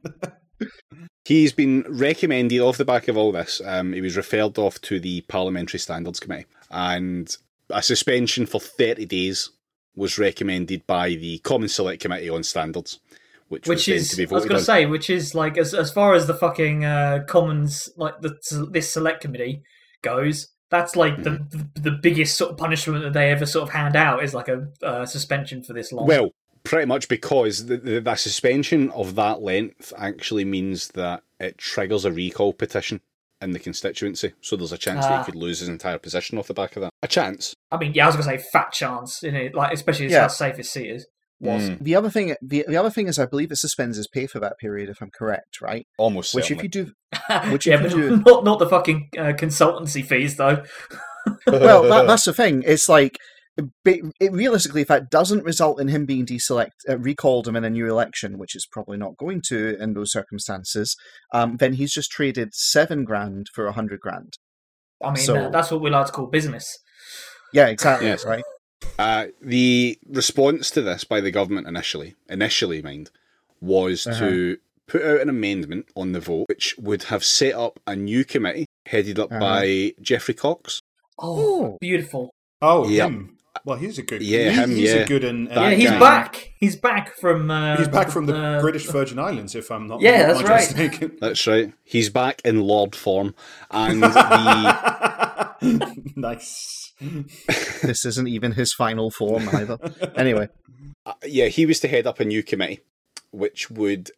he's 1.25 1.53
been 1.53 1.85
recommended 1.89 2.61
off 2.61 2.77
the 2.77 2.85
back 2.85 3.09
of 3.09 3.17
all 3.17 3.33
this. 3.33 3.61
Um, 3.65 3.93
he 3.93 4.01
was 4.01 4.17
referred 4.17 4.59
off 4.59 4.81
to 4.83 5.01
the 5.01 5.23
Parliamentary 5.23 5.81
Standards 5.81 6.21
Committee, 6.21 6.47
and 6.71 7.35
a 7.71 7.83
suspension 7.83 8.47
for 8.47 8.61
30 8.61 9.07
days 9.07 9.51
was 9.97 10.19
recommended 10.19 10.87
by 10.87 11.11
the 11.11 11.39
Common 11.39 11.69
Select 11.69 12.03
Committee 12.03 12.31
on 12.31 12.43
Standards, 12.43 13.01
which, 13.49 13.69
Which 13.69 13.89
is, 13.89 14.11
to 14.11 14.17
be 14.17 14.27
I 14.27 14.35
was 14.35 14.45
going 14.45 14.59
to 14.59 14.65
say, 14.65 14.87
which 14.87 15.09
is 15.09 15.35
like 15.35 15.57
as 15.57 15.75
as 15.75 15.91
far 15.91 16.15
as 16.15 16.27
the 16.27 16.35
fucking 16.35 16.85
uh, 16.85 17.25
Commons, 17.29 17.89
like 17.97 18.21
the 18.21 18.37
this 18.71 18.93
select 18.93 19.21
committee 19.21 19.63
goes, 20.03 20.49
that's 20.71 20.97
like 20.97 21.23
the 21.23 21.31
Mm-hmm. 21.31 21.83
the 21.83 21.91
biggest 21.91 22.37
sort 22.37 22.51
of 22.53 22.57
punishment 22.57 23.03
that 23.05 23.13
they 23.13 23.31
ever 23.31 23.47
sort 23.47 23.69
of 23.69 23.75
hand 23.75 23.97
out 23.97 24.23
is 24.25 24.35
like 24.35 24.49
a 24.49 24.69
uh, 24.83 25.07
suspension 25.07 25.63
for 25.63 25.73
this 25.73 25.93
long. 25.93 26.07
Well, 26.07 26.31
pretty 26.65 26.87
much 26.87 27.09
because 27.09 27.67
the, 27.67 27.77
the, 27.77 28.01
the 28.01 28.15
suspension 28.17 28.91
of 28.91 29.15
that 29.17 29.43
length 29.43 29.93
actually 29.99 30.45
means 30.45 30.89
that 30.89 31.23
it 31.39 31.59
triggers 31.59 32.05
a 32.05 32.13
recall 32.13 32.53
petition 32.53 33.01
in 33.43 33.51
the 33.51 33.59
constituency. 33.59 34.33
So 34.41 34.57
there's 34.57 34.73
a 34.73 34.79
chance 34.79 35.05
that 35.05 35.13
Ah. 35.13 35.19
he 35.23 35.25
could 35.33 35.35
lose 35.39 35.59
his 35.61 35.69
entire 35.69 35.99
position 35.99 36.39
off 36.39 36.47
the 36.47 36.55
back 36.55 36.77
of 36.77 36.81
that. 36.83 36.91
A 37.03 37.09
chance. 37.09 37.55
I 37.71 37.77
mean, 37.77 37.93
yeah, 37.93 38.05
I 38.05 38.07
was 38.07 38.17
going 38.17 38.39
to 38.39 38.43
say 38.43 38.49
fat 38.51 38.73
chance 38.73 39.23
you 39.23 39.33
know, 39.33 39.51
like 39.53 39.73
especially 39.75 40.07
as 40.07 40.13
Yeah. 40.13 40.21
how 40.23 40.29
safe 40.29 40.57
his 40.57 40.71
seat 40.71 40.91
is. 40.91 41.07
Was 41.45 41.71
Mm, 41.71 41.79
the 41.81 41.95
other 41.95 42.11
thing, 42.11 42.35
the, 42.43 42.65
the 42.67 42.77
other 42.77 42.91
thing 42.91 43.07
is, 43.07 43.19
I 43.19 43.27
believe 43.27 43.53
it 43.53 43.57
suspends 43.57 43.97
his 43.97 44.09
pay 44.09 44.27
for 44.27 44.41
that 44.41 44.59
period, 44.59 44.89
if 44.89 45.01
I'm 45.03 45.11
correct, 45.17 45.61
right? 45.61 45.87
almost 45.99 46.35
Which, 46.35 46.47
certainly. 46.47 46.59
if 46.59 46.63
you 46.77 46.85
do, 46.85 46.93
Which 47.53 47.67
yeah, 47.67 47.83
you 47.83 47.89
do- 47.89 48.17
not 48.27 48.45
not 48.45 48.59
the 48.59 48.69
fucking 48.69 49.11
uh, 49.19 49.33
consultancy 49.35 50.05
fees 50.05 50.37
though. 50.37 50.63
well, 51.47 51.83
that, 51.85 52.07
that's 52.07 52.25
the 52.25 52.33
thing. 52.33 52.63
It's 52.67 52.89
like, 52.89 53.17
it, 53.57 54.01
it, 54.21 54.33
realistically, 54.33 54.81
if 54.83 54.89
that 54.89 55.11
doesn't 55.11 55.45
result 55.45 55.81
in 55.81 55.89
him 55.89 56.07
being 56.07 56.27
deselect, 56.27 56.71
uh, 56.89 56.99
recalled 56.99 57.47
him 57.47 57.55
in 57.57 57.63
a 57.65 57.71
new 57.71 57.89
election, 57.89 58.39
which 58.39 58.57
is 58.57 58.67
probably 58.71 58.97
not 58.97 59.17
going 59.17 59.41
to 59.49 59.77
in 59.81 59.95
those 59.95 60.11
circumstances, 60.13 60.97
um, 61.33 61.57
then 61.59 61.75
he's 61.75 61.93
just 61.93 62.11
traded 62.11 62.55
seven 62.55 63.05
grand 63.05 63.47
for 63.55 63.67
a 63.67 63.73
hundred 63.73 64.01
grand. 64.01 64.33
I 65.03 65.09
mean, 65.13 65.17
So- 65.25 65.37
uh, 65.37 65.51
that's 65.51 65.71
what 65.71 65.81
we 65.83 65.91
like 65.91 66.07
to 66.07 66.13
call 66.13 66.27
business. 66.27 66.79
Yeah, 67.53 67.67
exactly. 67.69 68.09
Yes. 68.09 68.25
Right. 68.25 68.43
Uh, 68.99 69.27
the 69.41 69.99
response 70.09 70.71
to 70.71 70.83
this 70.83 71.05
by 71.05 71.21
the 71.21 71.31
government 71.31 71.67
initially, 71.67 72.15
initially, 72.29 72.81
mind, 72.83 73.11
was 73.61 74.07
Uh-huh. 74.07 74.19
to 74.21 74.57
put 74.87 75.03
out 75.03 75.21
an 75.21 75.29
amendment 75.29 75.87
on 75.97 76.13
the 76.13 76.21
vote, 76.21 76.47
which 76.49 76.75
would 76.79 77.05
have 77.05 77.25
set 77.25 77.55
up 77.55 77.81
a 77.87 77.97
new 77.97 78.25
committee 78.25 78.67
headed 78.87 79.19
up 79.19 79.31
Uh-huh. 79.33 79.41
by 79.41 79.93
Geoffrey 80.01 80.35
Cox. 80.35 80.81
Oh, 81.19 81.39
Oh. 81.75 81.79
beautiful. 81.81 82.31
Oh, 82.61 82.89
Yep. 82.89 83.09
him. 83.11 83.31
Well, 83.65 83.79
he's 83.79 83.99
a 83.99 84.03
good. 84.03 84.21
Yeah, 84.21 84.51
he- 84.51 84.57
him, 84.57 84.71
he's 84.71 84.93
yeah. 84.93 84.97
a 85.03 85.07
good 85.07 85.23
and, 85.23 85.47
That 85.49 85.71
yeah, 85.71 85.71
he's 85.77 85.91
guy. 85.91 85.99
back. 86.01 86.53
He's 86.59 86.75
back 86.77 87.17
from. 87.21 87.51
Uh, 87.51 87.77
He's 87.77 87.87
back 87.89 88.11
from 88.11 88.27
the 88.27 88.37
uh, 88.37 88.61
British 88.61 88.85
Virgin 88.87 89.19
Islands, 89.21 89.55
if 89.55 89.71
I'm 89.71 89.87
not. 89.87 90.01
Yeah, 90.01 90.27
that's 90.33 90.43
right. 90.43 90.61
mistaken. 90.77 91.17
That's 91.21 91.47
right. 91.47 91.73
He's 91.85 92.11
back 92.11 92.43
in 92.45 92.61
Lord 92.63 92.97
form, 92.97 93.35
and 93.71 94.03
the 94.03 95.24
nice. 96.17 96.93
This 97.83 98.05
isn't 98.05 98.29
even 98.29 98.53
his 98.53 98.73
final 98.73 99.11
form 99.11 99.49
either. 99.53 99.79
Anyway, 100.17 100.49
uh, 101.07 101.15
yeah, 101.25 101.47
he 101.47 101.67
was 101.67 101.81
to 101.81 101.89
head 101.89 102.07
up 102.07 102.21
a 102.21 102.25
new 102.25 102.43
committee, 102.43 102.81
which 103.31 103.71
would 103.71 104.11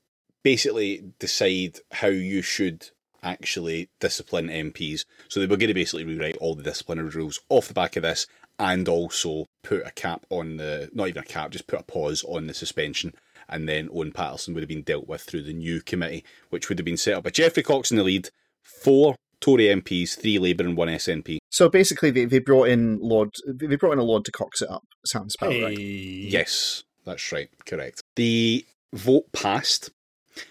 basically 0.43 1.13
decide 1.19 1.81
how 1.93 2.09
you 2.09 2.43
should 2.43 2.91
actually 3.23 3.91
discipline 4.01 4.49
MPs. 4.49 5.05
So 5.29 5.41
they 5.41 5.47
were 5.47 5.57
going 5.57 5.69
to 5.69 5.75
basically 5.75 6.05
rewrite 6.05 6.37
all 6.37 6.55
the 6.55 6.63
disciplinary 6.63 7.09
rules 7.09 7.41
off 7.49 7.69
the 7.69 7.75
back 7.75 7.97
of 7.97 8.03
this, 8.03 8.27
and 8.59 8.89
also 8.89 9.47
put 9.63 9.87
a 9.87 9.91
cap 9.91 10.25
on 10.31 10.57
the 10.57 10.89
not 10.93 11.09
even 11.09 11.23
a 11.23 11.27
cap, 11.27 11.51
just 11.51 11.67
put 11.67 11.81
a 11.81 11.85
pause 11.85 12.25
on 12.25 12.47
the 12.47 12.55
suspension. 12.55 13.15
And 13.49 13.69
then 13.69 13.89
Owen 13.93 14.13
Paterson 14.13 14.55
would 14.55 14.63
have 14.63 14.69
been 14.69 14.83
dealt 14.83 15.07
with 15.07 15.23
through 15.23 15.43
the 15.43 15.53
new 15.53 15.81
committee, 15.81 16.25
which 16.51 16.69
would 16.69 16.79
have 16.79 16.85
been 16.85 16.97
set 16.97 17.15
up 17.15 17.25
by 17.25 17.31
Geoffrey 17.31 17.63
Cox 17.63 17.91
in 17.91 17.97
the 17.97 18.03
lead, 18.03 18.31
four 18.63 19.15
Tory 19.41 19.65
MPs, 19.67 20.19
three 20.21 20.39
Labour, 20.39 20.65
and 20.65 20.77
one 20.77 20.89
SNP. 20.89 21.39
so 21.51 21.69
basically 21.69 22.11
they, 22.11 22.25
they 22.25 22.39
brought 22.39 22.69
in 22.69 22.99
Lord 23.01 23.31
they 23.47 23.77
brought 23.77 23.93
in 23.93 23.99
a 23.99 24.03
Lord 24.05 24.25
to 24.25 24.33
cox 24.33 24.63
it 24.63 24.71
up. 24.71 24.83
Sounds 25.05 25.35
about 25.39 25.53
Hey. 25.53 25.63
right. 25.65 25.79
Yes, 25.79 26.85
that's 27.05 27.31
right, 27.33 27.49
correct. 27.67 28.03
The 28.17 28.65
vote 28.93 29.33
passed. 29.33 29.91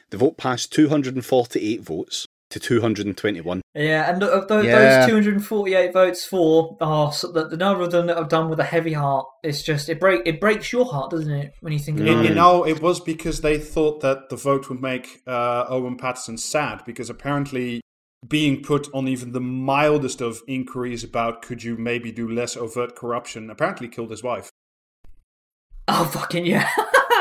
The 0.09 0.17
vote 0.17 0.37
passed 0.37 0.71
248 0.73 1.81
votes 1.81 2.25
to 2.51 2.59
221. 2.59 3.61
Yeah, 3.73 4.09
and 4.13 4.23
of 4.23 4.47
those, 4.47 4.65
Yeah. 4.65 4.99
those 4.99 5.09
248 5.09 5.91
votes 5.93 6.25
for 6.25 6.77
are 6.79 7.11
so 7.11 7.31
the, 7.31 7.47
the 7.47 7.57
number 7.57 7.83
of 7.83 7.91
them 7.91 8.07
that 8.07 8.17
I've 8.17 8.29
done 8.29 8.49
with 8.49 8.59
a 8.59 8.63
heavy 8.63 8.93
heart. 8.93 9.25
It's 9.43 9.61
just 9.63 9.89
it 9.89 9.99
break 9.99 10.21
it 10.25 10.39
breaks 10.39 10.71
your 10.71 10.85
heart, 10.85 11.11
doesn't 11.11 11.31
it? 11.31 11.51
When 11.61 11.73
you 11.73 11.79
think 11.79 11.99
Mm. 11.99 12.11
about 12.13 12.25
You 12.25 12.33
know, 12.35 12.65
it 12.65 12.81
was 12.81 12.99
because 12.99 13.41
they 13.41 13.57
thought 13.57 14.01
that 14.01 14.29
the 14.29 14.35
vote 14.35 14.69
would 14.69 14.81
make 14.81 15.21
uh, 15.27 15.65
Owen 15.69 15.97
Paterson 15.97 16.37
sad, 16.37 16.83
because 16.85 17.09
apparently 17.09 17.81
being 18.27 18.61
put 18.63 18.87
on 18.93 19.07
even 19.07 19.31
the 19.31 19.41
mildest 19.41 20.21
of 20.21 20.41
inquiries 20.47 21.03
about 21.03 21.41
could 21.41 21.63
you 21.63 21.75
maybe 21.77 22.11
do 22.11 22.27
less 22.29 22.55
overt 22.57 22.95
corruption 22.95 23.49
apparently 23.49 23.87
killed 23.87 24.11
his 24.11 24.23
wife. 24.23 24.49
Oh 25.87 26.05
fucking 26.05 26.45
yeah! 26.45 26.69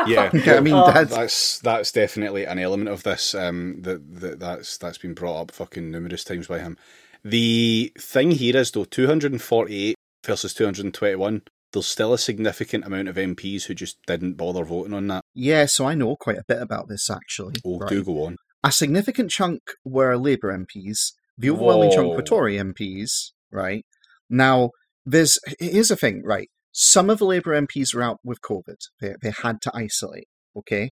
Yeah, 0.06 0.30
Yeah, 0.34 0.56
I 0.56 0.60
mean 0.60 0.74
Oh. 0.74 0.90
that's 0.92 1.10
that's 1.14 1.58
that's 1.60 1.92
definitely 1.92 2.44
an 2.44 2.58
element 2.58 2.90
of 2.90 3.04
this. 3.04 3.34
Um, 3.34 3.80
that 3.82 4.20
that 4.20 4.38
that's 4.40 4.76
that's 4.76 4.98
been 4.98 5.14
brought 5.14 5.40
up 5.40 5.50
fucking 5.50 5.90
numerous 5.90 6.24
times 6.24 6.46
by 6.46 6.58
him. 6.58 6.76
The 7.24 7.90
thing 7.98 8.32
here 8.32 8.56
is 8.56 8.70
though, 8.70 8.84
248 8.84 9.94
versus 10.26 10.52
221. 10.52 11.42
There's 11.72 11.86
still 11.86 12.12
a 12.12 12.18
significant 12.18 12.84
amount 12.84 13.08
of 13.08 13.16
MPs 13.16 13.64
who 13.64 13.74
just 13.74 13.96
didn't 14.06 14.34
bother 14.34 14.64
voting 14.64 14.92
on 14.92 15.06
that. 15.08 15.22
yeah. 15.34 15.64
So 15.66 15.86
I 15.86 15.94
know 15.94 16.16
quite 16.16 16.36
a 16.38 16.44
bit 16.46 16.60
about 16.60 16.88
this 16.88 17.08
actually. 17.08 17.54
Oh, 17.64 17.78
right? 17.78 17.88
do 17.88 18.04
go 18.04 18.24
on. 18.24 18.36
A 18.64 18.72
significant 18.72 19.30
chunk 19.30 19.60
were 19.84 20.16
Labour 20.16 20.52
MPs. 20.52 21.12
The 21.36 21.50
overwhelming 21.50 21.92
chunk 21.92 22.16
were 22.16 22.22
Tory 22.22 22.56
MPs, 22.56 23.10
right? 23.52 23.84
Now, 24.30 24.70
there's 25.04 25.38
here's 25.60 25.88
the 25.88 25.96
thing, 25.96 26.22
right? 26.24 26.48
Some 26.72 27.10
of 27.10 27.18
the 27.18 27.26
Labour 27.26 27.60
MPs 27.60 27.94
were 27.94 28.02
out 28.02 28.18
with 28.24 28.40
COVID. 28.40 28.76
They, 29.00 29.14
they 29.22 29.32
had 29.42 29.60
to 29.62 29.72
isolate, 29.74 30.28
okay? 30.56 30.90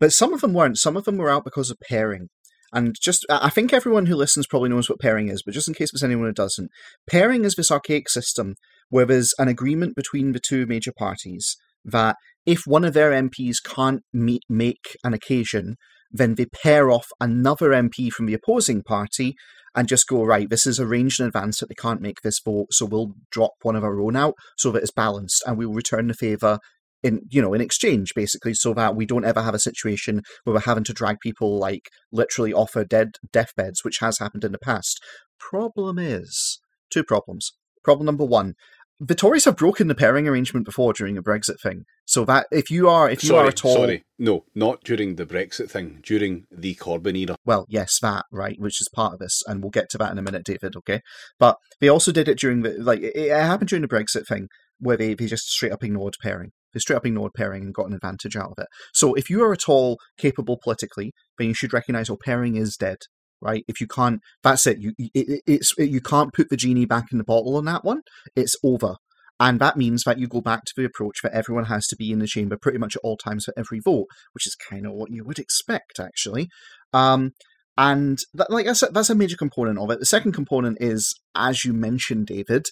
But 0.00 0.12
some 0.12 0.32
of 0.32 0.40
them 0.40 0.54
weren't. 0.54 0.78
Some 0.78 0.96
of 0.96 1.04
them 1.04 1.18
were 1.18 1.30
out 1.30 1.44
because 1.44 1.70
of 1.70 1.76
pairing. 1.88 2.28
And 2.72 2.96
just, 3.00 3.24
I 3.28 3.46
I 3.46 3.50
think 3.50 3.72
everyone 3.72 4.06
who 4.06 4.16
listens 4.16 4.46
probably 4.46 4.70
knows 4.70 4.88
what 4.88 4.98
pairing 4.98 5.28
is, 5.28 5.42
but 5.44 5.54
just 5.54 5.68
in 5.68 5.74
case 5.74 5.90
there's 5.92 6.02
anyone 6.02 6.26
who 6.26 6.32
doesn't, 6.32 6.70
pairing 7.08 7.44
is 7.44 7.54
this 7.54 7.70
archaic 7.70 8.08
system 8.08 8.54
where 8.88 9.04
there's 9.04 9.34
an 9.38 9.48
agreement 9.48 9.94
between 9.94 10.32
the 10.32 10.40
two 10.40 10.66
major 10.66 10.92
parties 10.96 11.56
that 11.84 12.16
if 12.46 12.62
one 12.66 12.84
of 12.84 12.94
their 12.94 13.10
MPs 13.10 13.56
can't 13.64 14.02
meet, 14.12 14.42
make 14.48 14.96
an 15.04 15.14
occasion, 15.14 15.76
then 16.14 16.36
they 16.36 16.46
pair 16.46 16.90
off 16.90 17.08
another 17.20 17.70
MP 17.70 18.10
from 18.10 18.26
the 18.26 18.34
opposing 18.34 18.82
party 18.82 19.34
and 19.74 19.88
just 19.88 20.06
go, 20.06 20.22
right, 20.22 20.48
this 20.48 20.66
is 20.66 20.78
arranged 20.78 21.18
in 21.20 21.26
advance 21.26 21.58
that 21.58 21.68
they 21.68 21.74
can't 21.74 22.00
make 22.00 22.20
this 22.22 22.40
vote, 22.42 22.68
so 22.70 22.86
we'll 22.86 23.14
drop 23.30 23.50
one 23.62 23.74
of 23.74 23.82
our 23.82 24.00
own 24.00 24.14
out 24.14 24.34
so 24.56 24.70
that 24.70 24.82
it's 24.82 24.92
balanced 24.92 25.42
and 25.46 25.58
we'll 25.58 25.72
return 25.72 26.06
the 26.06 26.14
favour 26.14 26.58
in 27.02 27.20
you 27.28 27.42
know, 27.42 27.52
in 27.52 27.60
exchange, 27.60 28.12
basically, 28.14 28.54
so 28.54 28.72
that 28.72 28.96
we 28.96 29.04
don't 29.04 29.26
ever 29.26 29.42
have 29.42 29.54
a 29.54 29.58
situation 29.58 30.22
where 30.44 30.54
we're 30.54 30.60
having 30.60 30.84
to 30.84 30.92
drag 30.94 31.18
people 31.20 31.58
like 31.58 31.90
literally 32.10 32.52
off 32.52 32.72
their 32.72 32.84
dead 32.84 33.16
deathbeds, 33.30 33.84
which 33.84 33.98
has 33.98 34.18
happened 34.18 34.44
in 34.44 34.52
the 34.52 34.58
past. 34.58 35.00
Problem 35.38 35.98
is 35.98 36.60
two 36.90 37.04
problems. 37.04 37.52
Problem 37.82 38.06
number 38.06 38.24
one, 38.24 38.54
the 39.00 39.14
Tories 39.14 39.44
have 39.44 39.56
broken 39.56 39.88
the 39.88 39.94
pairing 39.94 40.28
arrangement 40.28 40.64
before 40.64 40.92
during 40.92 41.18
a 41.18 41.22
Brexit 41.22 41.60
thing. 41.60 41.84
So 42.06 42.24
that 42.26 42.46
if 42.50 42.70
you 42.70 42.88
are 42.88 43.10
if 43.10 43.22
you 43.22 43.30
sorry, 43.30 43.46
are 43.46 43.48
at 43.48 43.64
all 43.64 43.76
sorry, 43.76 44.02
no, 44.18 44.44
not 44.54 44.82
during 44.84 45.16
the 45.16 45.26
Brexit 45.26 45.70
thing. 45.70 46.00
During 46.02 46.44
the 46.50 46.74
Corbyn 46.74 47.16
era. 47.16 47.36
Well, 47.44 47.66
yes, 47.68 47.98
that 48.00 48.24
right, 48.30 48.56
which 48.58 48.80
is 48.80 48.88
part 48.94 49.14
of 49.14 49.18
this, 49.18 49.42
and 49.46 49.62
we'll 49.62 49.70
get 49.70 49.88
to 49.90 49.98
that 49.98 50.12
in 50.12 50.18
a 50.18 50.22
minute, 50.22 50.44
David. 50.44 50.76
Okay, 50.76 51.00
but 51.38 51.56
they 51.80 51.88
also 51.88 52.12
did 52.12 52.28
it 52.28 52.38
during 52.38 52.62
the 52.62 52.76
like 52.80 53.00
it, 53.00 53.16
it 53.16 53.30
happened 53.32 53.68
during 53.68 53.82
the 53.82 53.88
Brexit 53.88 54.26
thing 54.26 54.48
where 54.78 54.96
they 54.96 55.14
they 55.14 55.26
just 55.26 55.48
straight 55.48 55.72
up 55.72 55.82
ignored 55.82 56.16
pairing. 56.22 56.50
They 56.72 56.80
straight 56.80 56.96
up 56.96 57.06
ignored 57.06 57.32
pairing 57.34 57.62
and 57.64 57.74
got 57.74 57.86
an 57.86 57.94
advantage 57.94 58.36
out 58.36 58.52
of 58.56 58.58
it. 58.58 58.66
So 58.92 59.14
if 59.14 59.30
you 59.30 59.42
are 59.44 59.52
at 59.52 59.68
all 59.68 59.98
capable 60.18 60.58
politically, 60.62 61.12
then 61.38 61.48
you 61.48 61.54
should 61.54 61.72
recognise 61.72 62.10
oh, 62.10 62.18
pairing 62.22 62.56
is 62.56 62.76
dead. 62.76 62.98
Right? 63.44 63.62
If 63.68 63.80
you 63.80 63.86
can't, 63.86 64.20
that's 64.42 64.66
it. 64.66 64.78
You 64.80 64.92
it, 64.98 65.10
it- 65.14 65.42
it's 65.46 65.74
you 65.78 66.00
can't 66.00 66.32
put 66.32 66.48
the 66.48 66.56
genie 66.56 66.86
back 66.86 67.12
in 67.12 67.18
the 67.18 67.24
bottle 67.24 67.56
on 67.56 67.66
that 67.66 67.84
one. 67.84 68.00
It's 68.34 68.56
over. 68.64 68.96
And 69.40 69.60
that 69.60 69.76
means 69.76 70.04
that 70.04 70.18
you 70.18 70.28
go 70.28 70.40
back 70.40 70.64
to 70.64 70.72
the 70.76 70.84
approach 70.84 71.18
that 71.22 71.32
everyone 71.34 71.64
has 71.66 71.86
to 71.88 71.96
be 71.96 72.10
in 72.12 72.20
the 72.20 72.26
chamber 72.26 72.56
pretty 72.56 72.78
much 72.78 72.94
at 72.96 73.02
all 73.04 73.16
times 73.16 73.44
for 73.44 73.52
every 73.56 73.80
vote, 73.80 74.06
which 74.32 74.46
is 74.46 74.54
kind 74.70 74.86
of 74.86 74.92
what 74.92 75.10
you 75.10 75.24
would 75.24 75.40
expect, 75.40 75.98
actually. 76.00 76.48
Um, 76.92 77.32
and 77.76 78.18
that, 78.34 78.48
like 78.50 78.66
that's 78.66 78.82
a, 78.84 78.86
that's 78.86 79.10
a 79.10 79.14
major 79.16 79.36
component 79.36 79.78
of 79.78 79.90
it. 79.90 79.98
The 79.98 80.06
second 80.06 80.32
component 80.32 80.78
is, 80.80 81.12
as 81.34 81.64
you 81.64 81.72
mentioned, 81.72 82.28
David, 82.28 82.66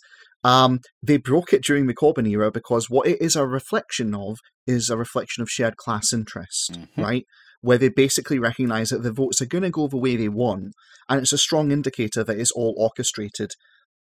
um, 0.45 0.79
they 1.03 1.17
broke 1.17 1.53
it 1.53 1.65
during 1.65 1.87
the 1.89 1.95
Corbyn 1.95 2.29
era 2.31 2.51
because 2.53 2.89
what 2.89 3.09
it 3.09 3.21
is 3.21 3.35
a 3.35 3.47
reflection 3.47 4.15
of 4.15 4.39
is 4.67 4.89
a 4.89 4.97
reflection 4.97 5.43
of 5.43 5.51
shared 5.51 5.77
class 5.77 6.13
interest, 6.13 6.73
Mhm. 6.73 6.89
right? 6.97 7.25
Where 7.63 7.79
they 7.79 7.89
basically 7.89 8.39
recognise 8.39 8.91
that 8.91 9.03
the 9.03 9.13
votes 9.13 9.41
are 9.41 9.47
going 9.47 9.63
to 9.63 9.71
go 9.71 9.89
the 9.89 9.97
way 9.97 10.17
they 10.17 10.29
want, 10.29 10.75
and 11.09 11.21
it's 11.21 11.33
a 11.33 11.39
strong 11.39 11.71
indicator 11.73 12.23
that 12.23 12.39
it's 12.39 12.51
all 12.51 12.75
orchestrated 12.77 13.53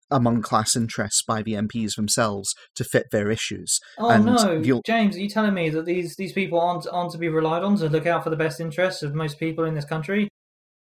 among 0.10 0.42
class 0.42 0.76
interests 0.76 1.22
by 1.22 1.42
the 1.42 1.54
MPs 1.54 1.96
themselves 1.96 2.54
to 2.76 2.84
fit 2.84 3.06
their 3.12 3.32
issues. 3.32 3.80
Oh 3.98 4.10
And 4.10 4.26
no, 4.26 4.60
you'll- 4.60 4.82
James, 4.86 5.16
are 5.16 5.22
you 5.22 5.30
telling 5.30 5.54
me 5.54 5.70
that 5.70 5.86
these 5.86 6.16
these 6.18 6.34
people 6.34 6.60
aren't 6.60 6.86
aren't 6.92 7.12
to 7.14 7.18
be 7.18 7.30
relied 7.30 7.64
on 7.64 7.78
to 7.78 7.88
look 7.88 8.06
out 8.06 8.24
for 8.24 8.30
the 8.30 8.36
best 8.36 8.60
interests 8.60 9.04
of 9.04 9.14
most 9.16 9.40
people 9.40 9.64
in 9.64 9.74
this 9.76 9.86
country? 9.86 10.28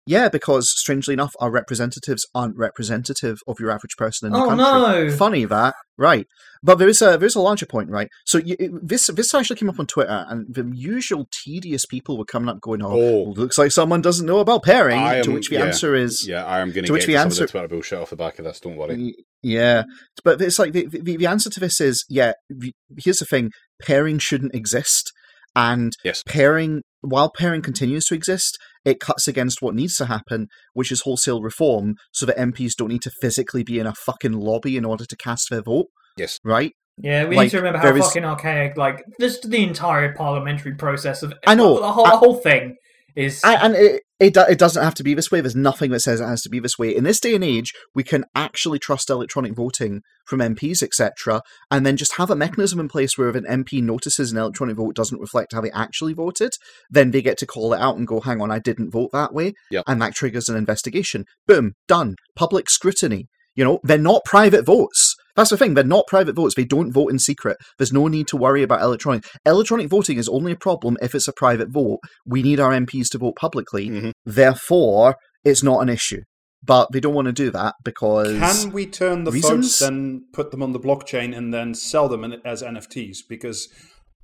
Yeah, 0.06 0.28
because 0.28 0.68
strangely 0.68 1.14
enough, 1.14 1.34
our 1.40 1.50
representatives 1.50 2.26
aren't 2.34 2.58
representative 2.58 3.38
of 3.46 3.58
your 3.58 3.70
average 3.70 3.96
person 3.96 4.26
in 4.26 4.32
the 4.34 4.38
Oh 4.38 4.48
country. 4.48 5.08
no! 5.08 5.16
Funny 5.16 5.46
that, 5.46 5.74
right? 5.96 6.26
But 6.62 6.74
there 6.78 6.88
is 6.88 7.00
a 7.00 7.16
there 7.16 7.24
is 7.24 7.34
a 7.34 7.40
larger 7.40 7.64
point, 7.64 7.88
right? 7.88 8.08
So 8.26 8.36
you, 8.36 8.54
it- 8.58 8.86
this 8.86 9.06
this 9.06 9.32
actually 9.32 9.56
came 9.56 9.70
up 9.70 9.80
on 9.80 9.86
Twitter, 9.86 10.26
and 10.28 10.46
the 10.54 10.70
usual 10.74 11.26
tedious 11.44 11.86
people 11.86 12.18
were 12.18 12.26
coming 12.26 12.50
up 12.50 12.60
going, 12.60 12.82
"Oh, 12.82 12.90
Oh. 12.92 13.22
well, 13.22 13.32
looks 13.32 13.56
like 13.56 13.72
someone 13.72 14.02
doesn't 14.02 14.26
know 14.26 14.40
about 14.40 14.62
pairing." 14.62 14.98
I 14.98 15.22
to 15.22 15.32
which 15.32 15.48
the 15.48 15.56
yeah, 15.56 15.64
answer 15.64 15.94
is, 15.94 16.26
Yeah, 16.28 16.44
I 16.44 16.60
am 16.60 16.68
going 16.72 16.82
To 16.84 16.88
to 16.88 16.92
which 16.92 17.02
get 17.02 17.06
the 17.06 17.12
to 17.14 17.18
some 17.20 17.26
answer- 17.28 17.44
of 17.44 17.48
the 17.48 17.52
Twitter 17.52 17.68
bullshit 17.68 17.98
off 17.98 18.10
the 18.10 18.16
back 18.16 18.38
of 18.38 18.44
this. 18.44 18.60
Don't 18.60 18.76
worry. 18.76 19.14
Yeah, 19.42 19.84
but 20.22 20.38
it's 20.42 20.58
like 20.58 20.72
the, 20.72 20.86
the 20.86 21.16
the 21.16 21.26
answer 21.26 21.48
to 21.48 21.60
this 21.60 21.80
is 21.80 22.04
yeah. 22.10 22.32
the- 22.50 22.74
Here's 22.98 23.20
the 23.20 23.24
thing: 23.24 23.52
pairing 23.80 24.18
shouldn't 24.18 24.54
exist, 24.54 25.12
and 25.56 25.94
Yes. 26.04 26.22
pairing 26.26 26.82
while 27.00 27.30
pairing 27.34 27.62
continues 27.62 28.06
to 28.06 28.14
exist, 28.14 28.58
it 28.84 29.00
cuts 29.00 29.26
against 29.28 29.62
what 29.62 29.74
needs 29.74 29.96
to 29.96 30.06
happen, 30.06 30.48
which 30.72 30.92
is 30.92 31.02
wholesale 31.02 31.42
reform, 31.42 31.94
so 32.12 32.26
that 32.26 32.36
MPs 32.36 32.74
don't 32.76 32.88
need 32.88 33.02
to 33.02 33.10
physically 33.20 33.62
be 33.62 33.78
in 33.78 33.86
a 33.86 33.94
fucking 33.94 34.32
lobby 34.32 34.76
in 34.76 34.84
order 34.84 35.04
to 35.04 35.16
cast 35.16 35.48
their 35.50 35.62
vote. 35.62 35.86
Yes. 36.16 36.38
Right. 36.44 36.72
Yeah, 36.98 37.24
we 37.24 37.34
Like, 37.36 37.46
need 37.46 37.50
to 37.50 37.56
remember 37.56 37.78
how 37.78 37.84
there 37.86 37.96
is- 37.96 38.04
fucking 38.06 38.24
archaic, 38.24 38.76
like 38.76 39.02
just 39.20 39.50
the 39.50 39.64
entire 39.64 40.14
parliamentary 40.14 40.74
process 40.74 41.22
of 41.24 41.34
I 41.46 41.54
know, 41.56 41.80
the 41.80 41.90
whole, 41.92 42.06
I- 42.06 42.10
the 42.10 42.16
whole 42.18 42.36
thing 42.36 42.76
is. 43.16 43.40
And, 43.44 43.62
and 43.62 43.74
it, 43.74 44.02
it 44.26 44.34
do- 44.34 44.46
it 44.48 44.58
doesn't 44.58 44.82
have 44.82 44.94
to 44.94 45.02
be 45.04 45.14
this 45.14 45.30
way. 45.30 45.40
There's 45.40 45.56
nothing 45.56 45.90
that 45.90 46.00
says 46.00 46.20
it 46.20 46.26
has 46.26 46.42
to 46.42 46.48
be 46.48 46.60
this 46.60 46.78
way. 46.78 46.94
In 46.94 47.04
this 47.04 47.20
day 47.20 47.34
and 47.34 47.44
age, 47.44 47.72
we 47.94 48.02
can 48.02 48.24
actually 48.34 48.78
trust 48.78 49.10
electronic 49.10 49.54
voting 49.54 50.02
from 50.26 50.40
MPs, 50.40 50.82
etc., 50.82 51.42
and 51.70 51.84
then 51.84 51.96
just 51.96 52.16
have 52.16 52.30
a 52.30 52.36
mechanism 52.36 52.80
in 52.80 52.88
place 52.88 53.16
where 53.16 53.28
if 53.28 53.36
an 53.36 53.44
MP 53.46 53.82
notices 53.82 54.32
an 54.32 54.38
electronic 54.38 54.76
vote 54.76 54.94
doesn't 54.94 55.20
reflect 55.20 55.52
how 55.52 55.60
they 55.60 55.70
actually 55.72 56.12
voted, 56.14 56.52
then 56.90 57.10
they 57.10 57.22
get 57.22 57.38
to 57.38 57.46
call 57.46 57.72
it 57.72 57.80
out 57.80 57.96
and 57.96 58.06
go, 58.06 58.20
"Hang 58.20 58.40
on, 58.40 58.50
I 58.50 58.58
didn't 58.58 58.90
vote 58.90 59.10
that 59.12 59.32
way," 59.34 59.54
Yep. 59.70 59.84
and 59.86 60.00
that 60.00 60.14
triggers 60.14 60.48
an 60.48 60.56
investigation. 60.56 61.24
Boom, 61.46 61.72
done. 61.88 62.16
Public 62.36 62.70
scrutiny. 62.70 63.26
You 63.54 63.64
know, 63.64 63.78
they're 63.84 63.98
not 63.98 64.24
private 64.24 64.64
votes. 64.64 65.13
That's 65.36 65.50
the 65.50 65.56
thing. 65.56 65.74
They're 65.74 65.84
not 65.84 66.06
private 66.06 66.36
votes. 66.36 66.54
They 66.54 66.64
don't 66.64 66.92
vote 66.92 67.08
in 67.08 67.18
secret. 67.18 67.56
There's 67.78 67.92
no 67.92 68.06
need 68.08 68.28
to 68.28 68.36
worry 68.36 68.62
about 68.62 68.82
electronic. 68.82 69.24
Electronic 69.44 69.88
voting 69.88 70.16
is 70.18 70.28
only 70.28 70.52
a 70.52 70.56
problem 70.56 70.96
if 71.02 71.14
it's 71.14 71.28
a 71.28 71.32
private 71.32 71.68
vote. 71.70 71.98
We 72.26 72.42
need 72.42 72.60
our 72.60 72.72
MPs 72.72 73.08
to 73.10 73.18
vote 73.18 73.34
publicly. 73.36 73.88
Mhm. 73.90 74.12
Therefore, 74.24 75.16
it's 75.44 75.62
not 75.62 75.80
an 75.82 75.88
issue. 75.88 76.20
but 76.66 76.88
they 76.92 76.98
don't 77.00 77.12
want 77.12 77.26
to 77.26 77.32
do 77.32 77.50
that 77.50 77.74
because 77.84 78.38
Can 78.62 78.72
we 78.72 78.86
turn 78.86 79.24
the 79.24 79.30
reasons? 79.30 79.66
votes, 79.66 79.78
then 79.80 80.24
put 80.32 80.50
them 80.50 80.62
on 80.62 80.72
the 80.72 80.80
blockchain, 80.80 81.36
and 81.36 81.52
then 81.52 81.74
sell 81.74 82.08
them 82.08 82.24
as 82.42 82.62
NFTs? 82.62 83.18
Because 83.28 83.68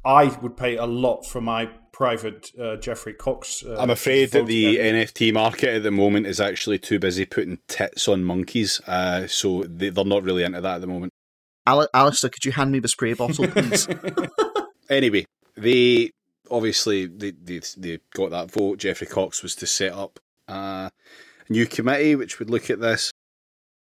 I 0.07 0.25
would 0.41 0.57
pay 0.57 0.77
a 0.77 0.87
lot 0.87 1.27
for 1.27 1.43
my 1.43 1.69
private 2.01 2.51
uh, 2.59 2.77
Geoffrey 2.77 3.13
Cox. 3.13 3.63
Uh, 3.63 3.77
I'm 3.79 3.91
afraid 3.91 4.31
that 4.31 4.47
the 4.47 4.79
then. 4.79 4.95
NFT 5.07 5.35
market 5.35 5.69
at 5.69 5.83
the 5.83 5.91
moment 5.91 6.27
is 6.27 6.41
actually 6.41 6.79
too 6.79 6.99
busy 6.99 7.27
putting 7.27 7.59
tits 7.69 8.09
on 8.09 8.25
monkeys, 8.25 8.81
uh, 8.87 9.27
so 9.27 9.65
they, 9.65 9.91
they're 9.91 10.07
not 10.07 10.23
really 10.23 10.43
into 10.43 10.63
that 10.63 10.77
at 10.77 10.81
the 10.81 10.87
moment. 10.87 11.13
Al- 11.67 11.91
Alistair, 11.93 12.31
could 12.31 12.47
you 12.47 12.53
hand 12.53 12.73
me 12.73 12.79
the 12.79 12.89
spray 12.89 13.13
bottle, 13.13 13.47
please? 13.49 13.87
Anyway, 14.89 15.25
they 15.57 16.11
obviously 16.51 17.05
they, 17.07 17.31
they 17.33 17.61
they 17.77 18.01
got 18.15 18.31
that 18.31 18.51
vote. 18.51 18.79
Geoffrey 18.79 19.07
Cox 19.07 19.43
was 19.43 19.55
to 19.57 19.67
set 19.67 19.93
up 19.93 20.19
a 20.49 20.91
new 21.51 21.67
committee 21.67 22.17
which 22.17 22.39
would 22.39 22.49
look 22.51 22.71
at 22.71 22.81
this. 22.81 23.13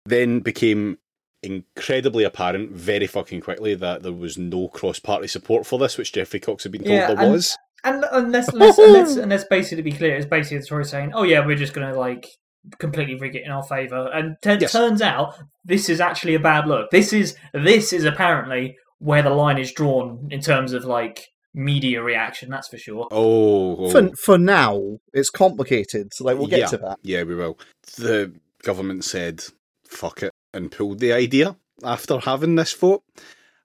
Then 0.05 0.41
became 0.41 0.97
incredibly 1.41 2.25
apparent 2.25 2.73
very 2.73 3.07
fucking 3.07 3.39
quickly 3.41 3.73
that 3.75 4.03
there 4.03 4.11
was 4.11 4.37
no 4.37 4.67
cross-party 4.67 5.27
support 5.27 5.65
for 5.65 5.79
this, 5.79 5.97
which 5.97 6.11
Geoffrey 6.11 6.41
Cox 6.41 6.63
had 6.63 6.73
been 6.73 6.83
told 6.83 6.93
Yeah, 6.93 7.07
there 7.13 7.23
and- 7.23 7.31
was. 7.31 7.57
And, 7.83 8.03
and 8.11 8.31
let's, 8.31 8.51
let's, 8.53 8.77
and 8.77 8.93
let's, 8.93 9.15
and 9.15 9.29
let's 9.29 9.45
basically 9.45 9.83
be 9.83 9.91
clear, 9.91 10.15
it's 10.15 10.25
basically 10.25 10.59
the 10.59 10.65
Tories 10.65 10.89
saying, 10.89 11.11
oh 11.13 11.23
yeah, 11.23 11.45
we're 11.45 11.55
just 11.55 11.73
going 11.73 11.91
to 11.91 11.97
like 11.97 12.27
completely 12.77 13.15
rig 13.15 13.35
it 13.35 13.43
in 13.45 13.51
our 13.51 13.63
favour. 13.63 14.09
And 14.13 14.35
t- 14.41 14.57
Yes. 14.59 14.71
turns 14.71 15.01
out 15.01 15.35
this 15.63 15.89
is 15.89 16.01
actually 16.01 16.35
a 16.35 16.39
bad 16.39 16.67
look. 16.67 16.91
This 16.91 17.13
is 17.13 17.35
this 17.53 17.93
is 17.93 18.03
apparently 18.05 18.77
where 18.99 19.21
the 19.21 19.29
line 19.29 19.57
is 19.57 19.71
drawn 19.71 20.27
in 20.29 20.41
terms 20.41 20.73
of 20.73 20.83
like 20.83 21.29
media 21.53 22.03
reaction. 22.03 22.49
That's 22.49 22.67
for 22.67 22.77
sure. 22.77 23.07
Oh, 23.11 23.77
oh. 23.77 23.89
for, 23.91 24.09
for 24.23 24.37
now, 24.37 24.99
it's 25.13 25.29
complicated. 25.29 26.13
So, 26.13 26.25
like, 26.25 26.37
we'll 26.37 26.47
get 26.47 26.59
yeah, 26.59 26.67
to 26.67 26.77
that. 26.77 26.97
Yeah, 27.01 27.23
we 27.23 27.35
will. 27.35 27.57
The 27.97 28.33
government 28.63 29.05
said 29.05 29.43
fuck 29.87 30.21
it 30.21 30.33
and 30.53 30.71
pulled 30.71 30.99
the 30.99 31.13
idea 31.13 31.55
after 31.83 32.19
having 32.19 32.55
this 32.55 32.73
vote. 32.73 33.03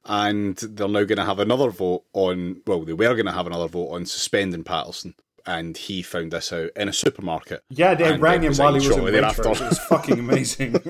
And 0.07 0.57
they're 0.57 0.89
now 0.89 1.05
going 1.05 1.17
to 1.19 1.25
have 1.25 1.39
another 1.39 1.71
vote 1.71 2.05
on, 2.13 2.61
well, 2.67 2.85
they 2.85 2.93
were 2.93 3.15
going 3.15 3.25
to 3.27 3.33
have 3.33 3.47
another 3.47 3.69
vote 3.69 3.89
on 3.91 4.05
suspending 4.07 4.65
Paterson. 4.65 5.15
And 5.47 5.77
he 5.77 6.03
found 6.03 6.33
this 6.33 6.53
out 6.53 6.71
in 6.77 6.89
a 6.89 6.93
supermarket. 6.93 7.63
Yeah, 7.69 7.95
they 7.95 8.17
rang 8.17 8.43
him 8.43 8.55
while 8.55 8.73
he 8.75 8.79
was 8.81 8.87
in 8.87 8.93
shortly 8.93 9.13
thereafter. 9.13 9.43
Waitrose. 9.43 9.61
It 9.61 9.69
was 9.69 9.79
fucking 9.81 10.19
amazing. 10.19 10.73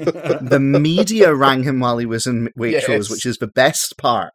The 0.48 0.60
media 0.60 1.34
rang 1.34 1.64
him 1.64 1.80
while 1.80 1.98
he 1.98 2.06
was 2.06 2.26
in 2.26 2.48
Waitrose, 2.58 2.88
Yes. 2.88 3.10
which 3.10 3.26
is 3.26 3.38
the 3.38 3.48
best 3.48 3.96
part. 3.98 4.32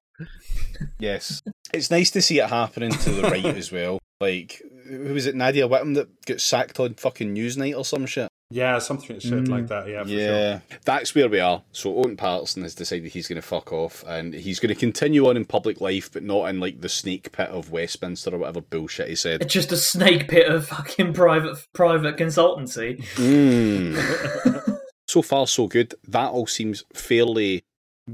Yes. 0.99 1.41
It's 1.73 1.91
nice 1.91 2.11
to 2.11 2.21
see 2.21 2.39
it 2.39 2.49
happening 2.49 2.91
to 2.91 3.09
the 3.11 3.21
right 3.23 3.45
as 3.45 3.71
well. 3.71 3.99
Like, 4.19 4.61
who 4.87 5.13
was 5.13 5.25
it, 5.25 5.35
Nadia 5.35 5.67
Whittome 5.69 5.95
that 5.95 6.25
got 6.25 6.41
sacked 6.41 6.79
on 6.79 6.95
fucking 6.95 7.33
Newsnight 7.33 7.77
or 7.77 7.85
some 7.85 8.05
shit? 8.05 8.27
Yeah, 8.51 8.79
something 8.79 9.19
shit 9.19 9.31
Mm. 9.43 9.47
like 9.47 9.67
that. 9.67 9.87
Yeah, 9.87 10.01
for 10.03 10.09
sure. 10.09 10.17
Yeah, 10.19 10.59
that's 10.83 11.13
where 11.13 11.29
we 11.29 11.39
are. 11.39 11.61
So 11.71 11.95
Owen 11.95 12.17
Paterson 12.17 12.63
has 12.63 12.73
decided 12.73 13.11
he's 13.11 13.27
going 13.27 13.39
to 13.39 13.47
fuck 13.47 13.71
off, 13.71 14.03
and 14.07 14.33
he's 14.33 14.59
going 14.59 14.73
to 14.73 14.79
continue 14.79 15.27
on 15.29 15.37
in 15.37 15.45
public 15.45 15.79
life, 15.79 16.11
but 16.11 16.23
not 16.23 16.45
in 16.49 16.59
like 16.59 16.81
the 16.81 16.89
snake 16.89 17.31
pit 17.31 17.49
of 17.49 17.69
Westminster 17.71 18.33
or 18.33 18.39
whatever 18.39 18.61
bullshit 18.61 19.07
he 19.09 19.15
said. 19.15 19.43
It's 19.43 19.53
just 19.53 19.71
a 19.71 19.77
snake 19.77 20.27
pit 20.29 20.47
of 20.51 20.67
fucking 20.67 21.13
private 21.13 21.57
private 21.73 22.17
consultancy. 22.17 23.03
Mm. 23.17 24.79
so 25.07 25.21
far, 25.21 25.45
so 25.45 25.67
good. 25.67 25.93
That 26.07 26.31
all 26.31 26.47
seems 26.47 26.83
fairly, 26.93 27.61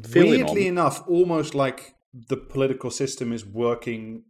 fairly 0.03 0.29
Weirdly 0.43 0.43
normal. 0.45 0.57
enough, 0.67 1.03
almost 1.07 1.55
like 1.55 1.95
the 2.13 2.35
political 2.37 2.91
system 2.91 3.31
is 3.31 3.45
working 3.45 4.23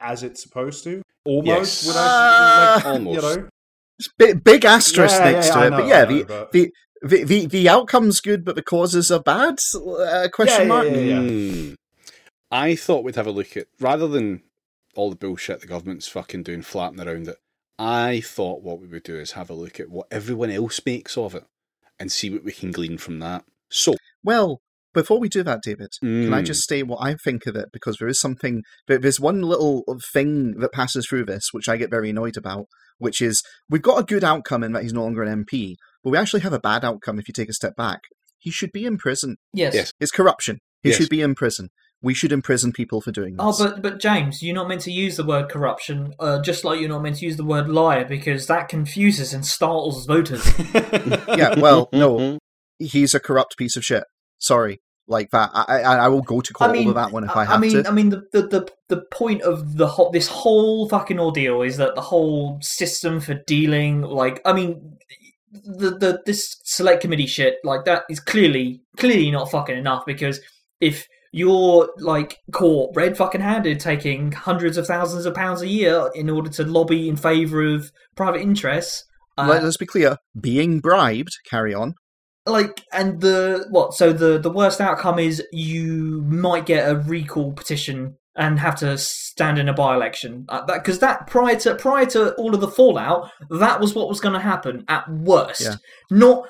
as 0.00 0.22
it's 0.22 0.42
supposed 0.42 0.84
to. 0.84 1.02
Almost, 1.26 1.84
Yes. 1.84 1.86
would 1.86 1.96
I, 1.96 2.74
like, 2.76 2.84
Almost. 2.86 3.14
You 3.14 3.36
know? 3.42 3.48
It's 4.00 4.08
big, 4.18 4.42
big 4.42 4.64
asterisk 4.64 5.14
Yeah, 5.18 5.26
yeah, 5.26 5.32
next 5.32 5.46
yeah, 5.48 5.52
to 5.52 5.58
I 5.60 5.66
it. 5.66 5.70
know, 5.70 5.76
but 5.76 5.86
yeah, 5.86 6.00
I 6.02 6.04
the, 6.06 6.22
but- 6.24 6.52
the, 6.52 6.70
the, 7.02 7.24
the, 7.24 7.46
the 7.46 7.68
outcome's 7.68 8.20
good, 8.22 8.44
but 8.46 8.56
the 8.56 8.62
causes 8.62 9.10
are 9.10 9.20
bad? 9.22 9.58
Uh, 9.74 10.28
question 10.32 10.62
Yeah, 10.62 10.66
mark? 10.68 10.86
yeah, 10.86 10.96
yeah. 10.96 11.18
Mm. 11.20 11.74
I 12.50 12.74
thought 12.76 13.04
we'd 13.04 13.14
have 13.16 13.26
a 13.26 13.30
look 13.30 13.56
at 13.56 13.66
rather 13.78 14.08
than 14.08 14.42
all 14.96 15.10
the 15.10 15.16
bullshit 15.16 15.60
the 15.60 15.66
government's 15.66 16.08
fucking 16.08 16.42
doing 16.44 16.62
flapping 16.62 17.00
around 17.00 17.28
it. 17.28 17.36
I 17.78 18.20
thought 18.22 18.62
what 18.62 18.80
we 18.80 18.86
would 18.88 19.02
do 19.04 19.16
is 19.16 19.32
have 19.32 19.50
a 19.50 19.54
look 19.54 19.78
at 19.80 19.88
what 19.90 20.06
everyone 20.10 20.50
else 20.50 20.80
makes 20.84 21.16
of 21.16 21.34
it 21.34 21.44
and 21.98 22.10
see 22.10 22.30
what 22.30 22.42
we 22.44 22.52
can 22.52 22.72
glean 22.72 22.96
from 22.98 23.18
that. 23.20 23.44
So, 23.70 23.94
Well, 24.24 24.60
before 24.92 25.20
we 25.20 25.28
do 25.28 25.42
that, 25.44 25.62
David, 25.62 25.90
can 26.00 26.34
I 26.34 26.42
Mm. 26.42 26.46
just 26.46 26.68
say 26.68 26.82
what 26.82 26.98
I 27.00 27.14
think 27.14 27.46
of 27.46 27.54
it? 27.54 27.66
Because 27.72 27.96
there 27.98 28.08
is 28.08 28.18
something, 28.20 28.62
there's 28.88 29.20
one 29.20 29.42
little 29.42 29.84
thing 30.12 30.58
that 30.58 30.72
passes 30.72 31.06
through 31.06 31.26
this, 31.26 31.50
which 31.52 31.68
I 31.68 31.76
get 31.76 31.90
very 31.90 32.10
annoyed 32.10 32.36
about, 32.36 32.66
which 33.00 33.20
is 33.20 33.42
we've 33.68 33.82
got 33.82 33.98
a 33.98 34.04
good 34.04 34.22
outcome 34.22 34.62
in 34.62 34.72
that 34.72 34.84
he's 34.84 34.92
no 34.92 35.02
longer 35.02 35.22
an 35.24 35.44
MP, 35.44 35.74
but 36.04 36.10
we 36.10 36.18
actually 36.18 36.40
have 36.40 36.52
a 36.52 36.60
bad 36.60 36.84
outcome 36.84 37.18
if 37.18 37.26
you 37.26 37.32
take 37.34 37.48
a 37.48 37.52
step 37.54 37.74
back. 37.76 38.00
He 38.38 38.50
should 38.50 38.70
be 38.72 38.86
in 38.86 38.96
prison. 38.96 39.36
Yes. 39.52 39.74
Yes. 39.74 39.92
It's 40.00 40.12
corruption. 40.12 40.58
He 40.82 40.88
Yes. 40.90 40.98
should 40.98 41.10
be 41.10 41.20
in 41.20 41.34
prison. 41.34 41.68
We 42.02 42.14
should 42.14 42.32
imprison 42.32 42.72
people 42.72 43.02
for 43.02 43.12
doing 43.12 43.36
this. 43.36 43.44
Oh, 43.46 43.58
but 43.58 43.82
but 43.82 44.00
James, 44.00 44.42
you're 44.42 44.54
not 44.54 44.68
meant 44.68 44.80
to 44.82 44.90
use 44.92 45.16
the 45.18 45.24
word 45.24 45.50
corruption, 45.50 46.14
uh, 46.18 46.40
just 46.40 46.64
like 46.64 46.80
you're 46.80 46.88
not 46.88 47.02
meant 47.02 47.16
to 47.16 47.26
use 47.26 47.36
the 47.36 47.44
word 47.44 47.68
liar 47.68 48.06
because 48.06 48.46
that 48.46 48.68
confuses 48.70 49.34
and 49.34 49.44
startles 49.44 50.06
voters. 50.06 50.42
yeah, 50.74 51.58
well, 51.60 51.90
no, 51.92 52.38
he's 52.78 53.14
a 53.14 53.20
corrupt 53.20 53.58
piece 53.58 53.76
of 53.76 53.84
shit. 53.84 54.04
Sorry, 54.38 54.80
like 55.10 55.30
that. 55.30 55.50
I 55.52 55.82
I, 55.82 55.96
I 55.96 56.08
will 56.08 56.22
go 56.22 56.40
to 56.40 56.52
court 56.52 56.70
I 56.70 56.72
mean, 56.72 56.88
over 56.88 56.94
that 56.94 57.12
one 57.12 57.24
if 57.24 57.36
I, 57.36 57.44
have 57.44 57.56
I 57.56 57.60
mean, 57.60 57.82
to. 57.82 57.88
I 57.88 57.92
mean, 57.92 58.10
the, 58.10 58.22
the 58.32 58.42
the 58.42 58.72
the 58.88 59.02
point 59.12 59.42
of 59.42 59.76
the 59.76 59.86
whole 59.86 60.10
this 60.10 60.28
whole 60.28 60.88
fucking 60.88 61.18
ordeal 61.18 61.62
is 61.62 61.76
that 61.76 61.94
the 61.94 62.00
whole 62.00 62.58
system 62.62 63.20
for 63.20 63.34
dealing, 63.46 64.02
like, 64.02 64.40
I 64.44 64.52
mean, 64.52 64.98
the 65.52 65.90
the 65.90 66.22
this 66.24 66.56
select 66.64 67.02
committee 67.02 67.26
shit, 67.26 67.56
like 67.64 67.84
that 67.84 68.04
is 68.08 68.20
clearly 68.20 68.82
clearly 68.96 69.30
not 69.30 69.50
fucking 69.50 69.76
enough 69.76 70.06
because 70.06 70.40
if 70.80 71.06
you're 71.32 71.92
like 71.98 72.38
caught 72.52 72.90
red 72.96 73.16
fucking 73.16 73.40
handed 73.40 73.78
taking 73.78 74.32
hundreds 74.32 74.76
of 74.76 74.86
thousands 74.86 75.26
of 75.26 75.34
pounds 75.34 75.62
a 75.62 75.68
year 75.68 76.10
in 76.14 76.28
order 76.28 76.50
to 76.50 76.64
lobby 76.64 77.08
in 77.08 77.16
favour 77.16 77.62
of 77.62 77.92
private 78.16 78.40
interests. 78.40 79.04
uh, 79.38 79.46
Let 79.48 79.62
us 79.62 79.76
be 79.76 79.86
clear: 79.86 80.16
being 80.40 80.80
bribed. 80.80 81.36
Carry 81.48 81.74
on. 81.74 81.94
Like 82.46 82.82
and 82.92 83.20
the 83.20 83.66
what 83.70 83.94
so 83.94 84.12
the 84.12 84.38
the 84.38 84.50
worst 84.50 84.80
outcome 84.80 85.18
is 85.18 85.42
you 85.52 86.22
might 86.26 86.66
get 86.66 86.88
a 86.90 86.96
recall 86.96 87.52
petition 87.52 88.16
and 88.36 88.58
have 88.58 88.76
to 88.76 88.96
stand 88.96 89.58
in 89.58 89.68
a 89.68 89.72
by-election 89.74 90.46
uh, 90.48 90.64
that 90.64 90.82
because 90.82 91.00
that 91.00 91.26
prior 91.26 91.56
to 91.56 91.74
prior 91.74 92.06
to 92.06 92.32
all 92.34 92.54
of 92.54 92.60
the 92.60 92.68
fallout 92.68 93.30
that 93.50 93.80
was 93.80 93.94
what 93.94 94.08
was 94.08 94.20
going 94.20 94.32
to 94.32 94.40
happen 94.40 94.84
at 94.88 95.08
worst 95.10 95.60
Yeah. 95.62 95.74
not 96.10 96.48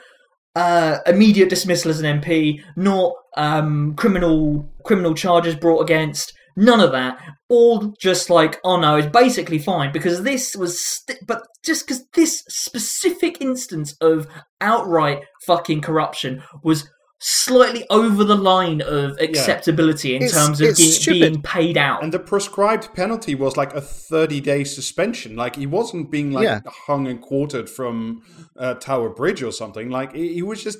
uh 0.56 0.98
immediate 1.06 1.48
dismissal 1.48 1.90
as 1.90 2.00
an 2.00 2.20
mp 2.20 2.60
not 2.76 3.12
um 3.36 3.94
criminal 3.96 4.68
criminal 4.84 5.14
charges 5.14 5.54
brought 5.56 5.80
against 5.80 6.32
none 6.60 6.80
of 6.80 6.92
that 6.92 7.18
all 7.48 7.94
just 8.00 8.30
like 8.30 8.60
oh 8.64 8.78
no 8.78 8.96
it's 8.96 9.08
basically 9.08 9.58
fine 9.58 9.90
because 9.92 10.22
this 10.22 10.54
was 10.54 10.80
st- 10.80 11.18
but 11.26 11.42
just 11.64 11.86
because 11.86 12.04
this 12.14 12.44
specific 12.48 13.40
instance 13.40 13.96
of 14.00 14.26
outright 14.60 15.22
fucking 15.46 15.80
corruption 15.80 16.42
was 16.62 16.88
slightly 17.22 17.84
over 17.90 18.24
the 18.24 18.34
line 18.36 18.80
of 18.80 19.18
acceptability 19.20 20.16
in 20.16 20.22
It's- 20.22 20.32
terms 20.34 20.60
of 20.60 20.68
it's 20.68 20.98
ge- 21.00 21.08
being 21.08 21.42
paid 21.42 21.76
out. 21.76 22.02
And 22.02 22.14
the 22.14 22.18
prescribed 22.18 22.94
penalty 22.94 23.34
was 23.34 23.58
like 23.58 23.74
a 23.74 23.80
30 23.82 24.40
day 24.40 24.64
suspension. 24.64 25.36
Like 25.36 25.54
he 25.56 25.66
wasn't 25.66 26.10
being 26.10 26.32
like 26.32 26.44
Yeah. 26.44 26.60
hung 26.86 27.06
and 27.06 27.20
quartered 27.20 27.68
from 27.68 28.22
uh, 28.58 28.72
Tower 28.74 29.10
Bridge 29.10 29.42
or 29.42 29.52
something. 29.52 29.90
Like 29.90 30.14
he, 30.14 30.32
he 30.32 30.42
was 30.42 30.64
just 30.64 30.78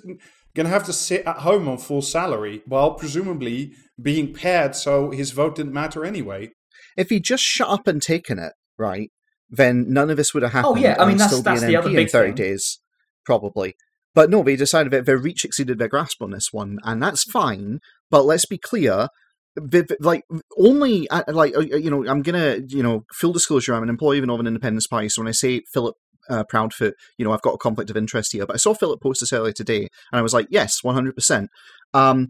going 0.55 0.67
to 0.67 0.73
have 0.73 0.85
to 0.87 0.93
sit 0.93 1.25
at 1.27 1.39
home 1.39 1.69
on 1.69 1.79
full 1.79 2.03
salary 2.03 2.63
while 2.67 2.95
presumably 2.95 3.73
being 4.01 4.33
paired 4.33 4.75
so 4.75 5.11
his 5.11 5.31
vote 5.31 5.55
didn't 5.57 5.73
matter 5.73 6.05
anyway. 6.05 6.51
If 6.97 7.11
he'd 7.11 7.25
just 7.25 7.43
shut 7.45 7.69
up 7.69 7.87
and 7.87 8.03
taken 8.03 8.39
it, 8.39 8.53
right, 8.79 9.11
then 9.49 9.87
none 9.93 10.11
of 10.11 10.17
this 10.17 10.35
would 10.35 10.43
have 10.43 10.53
happened. 10.53 10.79
Oh, 10.79 10.81
yeah, 10.81 10.97
I 10.99 11.05
mean, 11.05 11.11
he'd 11.13 11.19
that's- 11.21 11.31
still 11.31 11.41
be 11.43 11.45
that's 11.45 11.63
an 11.63 11.69
the 11.69 11.75
MP 11.75 11.79
other 11.79 11.89
in 11.91 11.97
big 11.97 12.11
thirty 12.11 12.29
thing. 12.29 12.35
days, 12.37 12.79
probably. 13.25 13.75
But 14.15 14.29
no, 14.29 14.43
they 14.43 14.57
decided 14.57 14.93
that 14.93 15.07
their 15.07 15.17
reach 15.19 15.45
exceeded 15.45 15.79
their 15.79 15.89
grasp 15.89 16.21
on 16.21 16.33
this 16.33 16.49
one, 16.53 16.79
and 16.83 17.01
that's 17.03 17.23
fine. 17.23 17.79
But 18.11 18.25
let's 18.25 18.45
be 18.47 18.59
clear. 18.59 19.09
the- 19.57 19.83
the- 19.83 19.97
Like 20.01 20.25
only 20.59 21.09
uh, 21.11 21.23
like 21.29 21.57
uh, 21.57 21.61
you 21.61 21.91
know, 21.91 22.07
I'm 22.07 22.23
gonna 22.23 22.59
you 22.69 22.83
know 22.83 23.05
full 23.13 23.33
disclosure. 23.33 23.75
I'm 23.75 23.83
an 23.83 23.89
employee 23.89 24.19
of 24.19 24.27
Northern 24.27 24.47
Independent 24.47 24.85
party 24.91 25.09
So 25.09 25.23
when 25.23 25.29
I 25.29 25.33
say 25.33 25.63
Philip 25.73 25.97
uh, 26.31 26.45
Proudfoot, 26.51 26.93
you 27.19 27.25
know, 27.25 27.33
I've 27.33 27.43
got 27.43 27.55
a 27.55 27.59
conflict 27.59 27.91
of 27.91 27.97
interest 27.97 28.33
here. 28.33 28.47
But 28.47 28.55
I 28.55 28.59
saw 28.59 28.73
Philip 28.75 29.01
post 29.03 29.21
this 29.21 29.33
earlier 29.33 29.53
today, 29.53 29.81
and 30.13 30.19
I 30.19 30.23
was 30.23 30.33
like, 30.35 30.47
yes, 30.51 30.83
100. 30.83 31.15
percent 31.15 31.49
Um, 31.93 32.29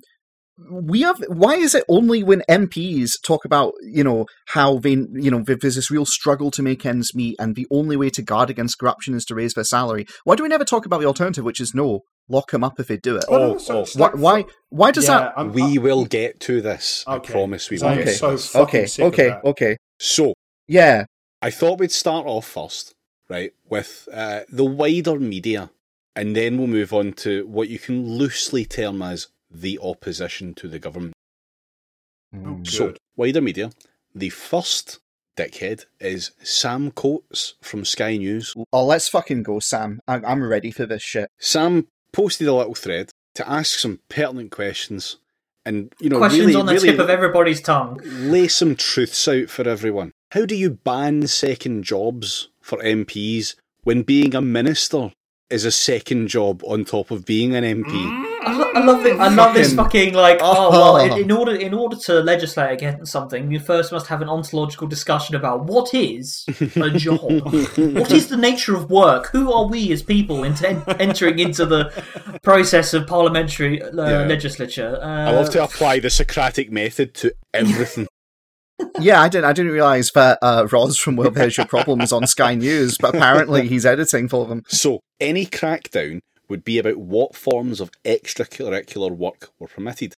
we 0.71 1.01
have 1.01 1.19
why 1.29 1.55
is 1.55 1.75
it 1.75 1.85
only 1.89 2.23
when 2.23 2.43
MPs 2.49 3.13
talk 3.25 3.47
about 3.47 3.73
you 3.83 4.05
know 4.05 4.27
how 4.49 4.79
they 4.79 4.91
you 5.25 5.31
know 5.31 5.43
there's 5.43 5.77
this 5.77 5.91
real 5.91 6.05
struggle 6.05 6.51
to 6.51 6.63
make 6.63 6.85
ends 6.85 7.15
meet 7.15 7.35
and 7.39 7.57
the 7.57 7.67
only 7.71 7.97
way 7.97 8.11
to 8.11 8.21
guard 8.21 8.51
against 8.51 8.79
corruption 8.79 9.15
is 9.15 9.25
to 9.25 9.35
raise 9.35 9.55
their 9.55 9.65
salary 9.65 10.05
why 10.25 10.35
do 10.37 10.43
we 10.43 10.51
never 10.51 10.65
talk 10.67 10.85
about 10.85 11.01
the 11.01 11.07
alternative 11.07 11.45
which 11.45 11.61
is 11.61 11.75
no 11.75 12.01
lock 12.29 12.51
them 12.51 12.63
up 12.63 12.79
if 12.79 12.89
they 12.89 12.99
do 12.99 13.17
it 13.17 13.25
Oh, 13.29 13.57
so 13.57 13.85
oh. 13.85 13.87
why 13.97 14.11
why, 14.11 14.45
why 14.69 14.91
does 14.91 15.05
Yeah, 15.09 15.21
that 15.21 15.33
I'm- 15.39 15.53
we 15.53 15.63
I'm- 15.63 15.83
will 15.83 16.05
get 16.05 16.41
to 16.41 16.61
this. 16.61 17.05
Okay. 17.09 17.33
I 17.33 17.33
promise 17.33 17.71
we 17.71 17.79
will. 17.79 17.87
Okay. 17.89 18.13
so 18.13 18.37
okay 18.57 18.87
okay 19.01 19.31
okay 19.43 19.77
So, 19.99 20.35
yeah 20.69 21.05
I 21.41 21.51
thought 21.51 21.79
we'd 21.81 21.91
start 21.91 22.27
off 22.27 22.47
first, 22.47 22.93
right, 23.31 23.53
with 23.69 24.09
uh, 24.13 24.41
the 24.51 24.65
wider 24.65 25.19
media 25.19 25.71
and 26.17 26.35
then 26.37 26.59
we'll 26.59 26.67
move 26.67 26.93
on 26.93 27.13
to 27.15 27.47
what 27.47 27.69
you 27.69 27.79
can 27.79 28.05
loosely 28.19 28.65
term 28.67 29.01
as 29.01 29.29
the 29.51 29.79
opposition 29.83 30.53
to 30.55 30.69
the 30.69 30.79
government. 30.79 31.15
Oh, 32.35 32.61
So, 32.65 32.95
wider 33.17 33.41
media, 33.41 33.71
the 34.15 34.29
first 34.31 34.99
dickhead 35.37 35.87
is 36.01 36.33
Sam 36.43 36.91
Coates 36.91 37.55
from 37.63 37.85
Sky 37.85 38.17
News. 38.17 38.55
Oh, 38.73 38.85
let's 38.85 39.09
fucking 39.09 39.43
go, 39.45 39.61
Sam. 39.61 40.01
I- 40.07 40.17
I'm 40.27 40.43
ready 40.45 40.71
for 40.71 40.85
this 40.87 41.03
shit. 41.03 41.31
Sam 41.39 41.87
posted 42.13 42.49
a 42.49 42.55
little 42.55 42.75
thread 42.75 43.11
to 43.37 43.49
ask 43.49 43.79
some 43.79 44.01
pertinent 44.09 44.51
questions 44.51 45.17
and, 45.65 45.93
you 46.01 46.09
know, 46.09 46.19
Questions 46.19 46.47
really, 46.47 46.61
on 46.61 46.67
the 46.67 46.73
really 46.75 46.91
tip 46.91 46.99
of 47.01 47.11
everybody's 47.11 47.61
tongue. 47.61 48.01
lay 48.05 48.49
some 48.49 48.75
truths 48.77 49.27
out 49.29 49.49
for 49.51 49.69
everyone. 49.69 50.11
How 50.33 50.45
do 50.47 50.55
you 50.57 50.71
ban 50.71 51.27
second 51.29 51.85
jobs 51.85 52.49
for 52.61 52.79
MPs 52.79 53.55
when 53.83 54.03
being 54.03 54.35
a 54.35 54.41
minister 54.41 55.13
is 55.49 55.65
a 55.65 55.73
second 55.73 56.29
job 56.29 56.63
on 56.65 56.85
top 56.85 57.11
of 57.11 57.25
being 57.27 57.55
an 57.55 57.65
MP? 57.65 58.27
I, 58.43 58.57
lo- 58.57 58.71
I 58.75 58.85
love 58.85 59.05
it. 59.05 59.19
I 59.21 59.29
love 59.29 59.53
this 59.55 59.75
Fucking- 59.75 60.15
like. 60.15 60.39
Oh 60.41 60.71
well, 60.71 60.97
in, 60.97 61.13
in 61.25 61.31
order 61.31 61.55
in 61.55 61.75
order 61.75 61.97
to 62.07 62.21
legislate 62.21 62.73
against 62.73 63.13
something, 63.13 63.51
you 63.51 63.59
first 63.61 63.93
must 63.93 64.07
have 64.07 64.23
an 64.23 64.29
ontological 64.31 64.87
discussion 64.87 65.35
about 65.35 65.65
what 65.65 65.93
is 65.93 66.47
a 66.77 66.91
job, 66.91 67.21
what 67.53 68.11
is 68.13 68.29
the 68.29 68.39
nature 68.39 68.75
of 68.75 68.91
work, 68.91 69.27
who 69.27 69.53
are 69.53 69.67
we 69.67 69.93
as 69.93 70.03
people 70.03 70.43
into 70.45 70.67
entering 71.01 71.39
into 71.39 71.67
the 71.67 71.91
process 72.43 72.95
of 72.95 73.07
parliamentary 73.07 73.83
uh, 73.83 73.91
Yeah. 73.95 74.27
legislature. 74.27 74.99
Uh, 75.03 75.07
I 75.07 75.31
love 75.33 75.51
to 75.51 75.63
apply 75.63 75.99
the 76.01 76.09
Socratic 76.11 76.71
method 76.73 77.13
to 77.17 77.35
everything. 77.55 78.09
Yeah, 78.99 79.21
I 79.21 79.29
didn't. 79.29 79.45
I 79.47 79.53
didn't 79.53 79.73
realize 79.73 80.11
that 80.15 80.39
uh, 80.43 80.67
Roz 80.71 80.99
from 80.99 81.17
World 81.17 81.37
Here's 81.37 81.57
Your 81.57 81.67
Problem 81.67 82.01
was 82.01 82.13
on 82.13 82.27
Sky 82.27 82.55
News, 82.55 82.97
but 82.99 83.15
apparently 83.15 83.69
he's 83.69 83.87
editing 83.87 84.29
for 84.29 84.47
them. 84.47 84.63
So, 84.69 85.01
any 85.21 85.47
crackdown 85.47 86.21
would 86.49 86.65
be 86.65 86.79
about 86.79 86.97
what 86.97 87.37
forms 87.37 87.81
of 87.81 87.91
extracurricular 88.05 89.11
work 89.11 89.51
were 89.59 89.69
permitted. 89.69 90.15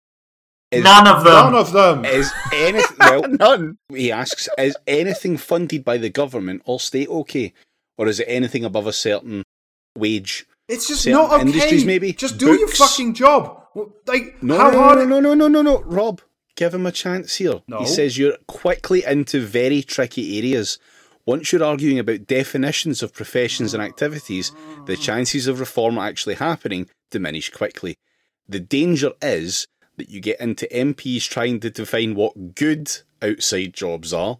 Is, 0.71 0.83
None 0.83 1.07
of 1.07 1.23
them. 1.23 1.33
None 1.33 1.55
of 1.55 1.71
them. 1.71 2.05
Is 2.05 2.31
anything, 2.51 2.97
well, 2.99 3.21
None. 3.27 3.77
he 3.89 4.11
asks, 4.11 4.49
is 4.57 4.75
anything 4.87 5.37
funded 5.37 5.85
by 5.85 5.97
the 5.97 6.09
government 6.09 6.63
or 6.65 6.79
state 6.79 7.07
okay? 7.09 7.53
Or 7.97 8.07
is 8.07 8.19
it 8.19 8.25
anything 8.27 8.65
above 8.65 8.87
a 8.87 8.93
certain 8.93 9.43
wage? 9.95 10.47
It's 10.67 10.87
just 10.87 11.05
not 11.05 11.31
okay. 11.31 11.41
industries, 11.43 11.85
maybe? 11.85 12.13
Just 12.13 12.39
do 12.39 12.57
your 12.57 12.67
fucking 12.69 13.13
job. 13.13 13.59
Like, 14.07 14.41
No, 14.41 14.57
how 14.57 14.71
no, 14.71 14.79
hard? 14.79 14.97
no, 15.07 15.19
no, 15.19 15.19
no, 15.19 15.33
no, 15.35 15.47
no, 15.47 15.61
no, 15.61 15.81
Rob, 15.83 16.21
give 16.63 16.73
him 16.73 16.85
a 16.85 16.93
chance 16.93 17.35
here. 17.35 17.61
No. 17.67 17.79
He 17.79 17.85
says 17.85 18.17
you're 18.17 18.37
quickly 18.47 19.03
into 19.03 19.41
very 19.41 19.83
tricky 19.83 20.37
areas. 20.37 20.79
Once 21.25 21.51
you're 21.51 21.63
arguing 21.63 21.99
about 21.99 22.25
definitions 22.25 23.03
of 23.03 23.13
professions 23.13 23.73
and 23.73 23.83
activities, 23.83 24.53
the 24.85 24.95
chances 24.95 25.47
of 25.47 25.59
reform 25.59 25.97
actually 25.97 26.35
happening 26.35 26.89
diminish 27.11 27.49
quickly. 27.49 27.97
The 28.47 28.61
danger 28.61 29.11
is 29.21 29.67
that 29.97 30.09
you 30.09 30.21
get 30.21 30.39
into 30.39 30.65
MPs 30.67 31.27
trying 31.27 31.59
to 31.59 31.69
define 31.69 32.15
what 32.15 32.55
good 32.55 32.89
outside 33.21 33.73
jobs 33.73 34.13
are 34.13 34.37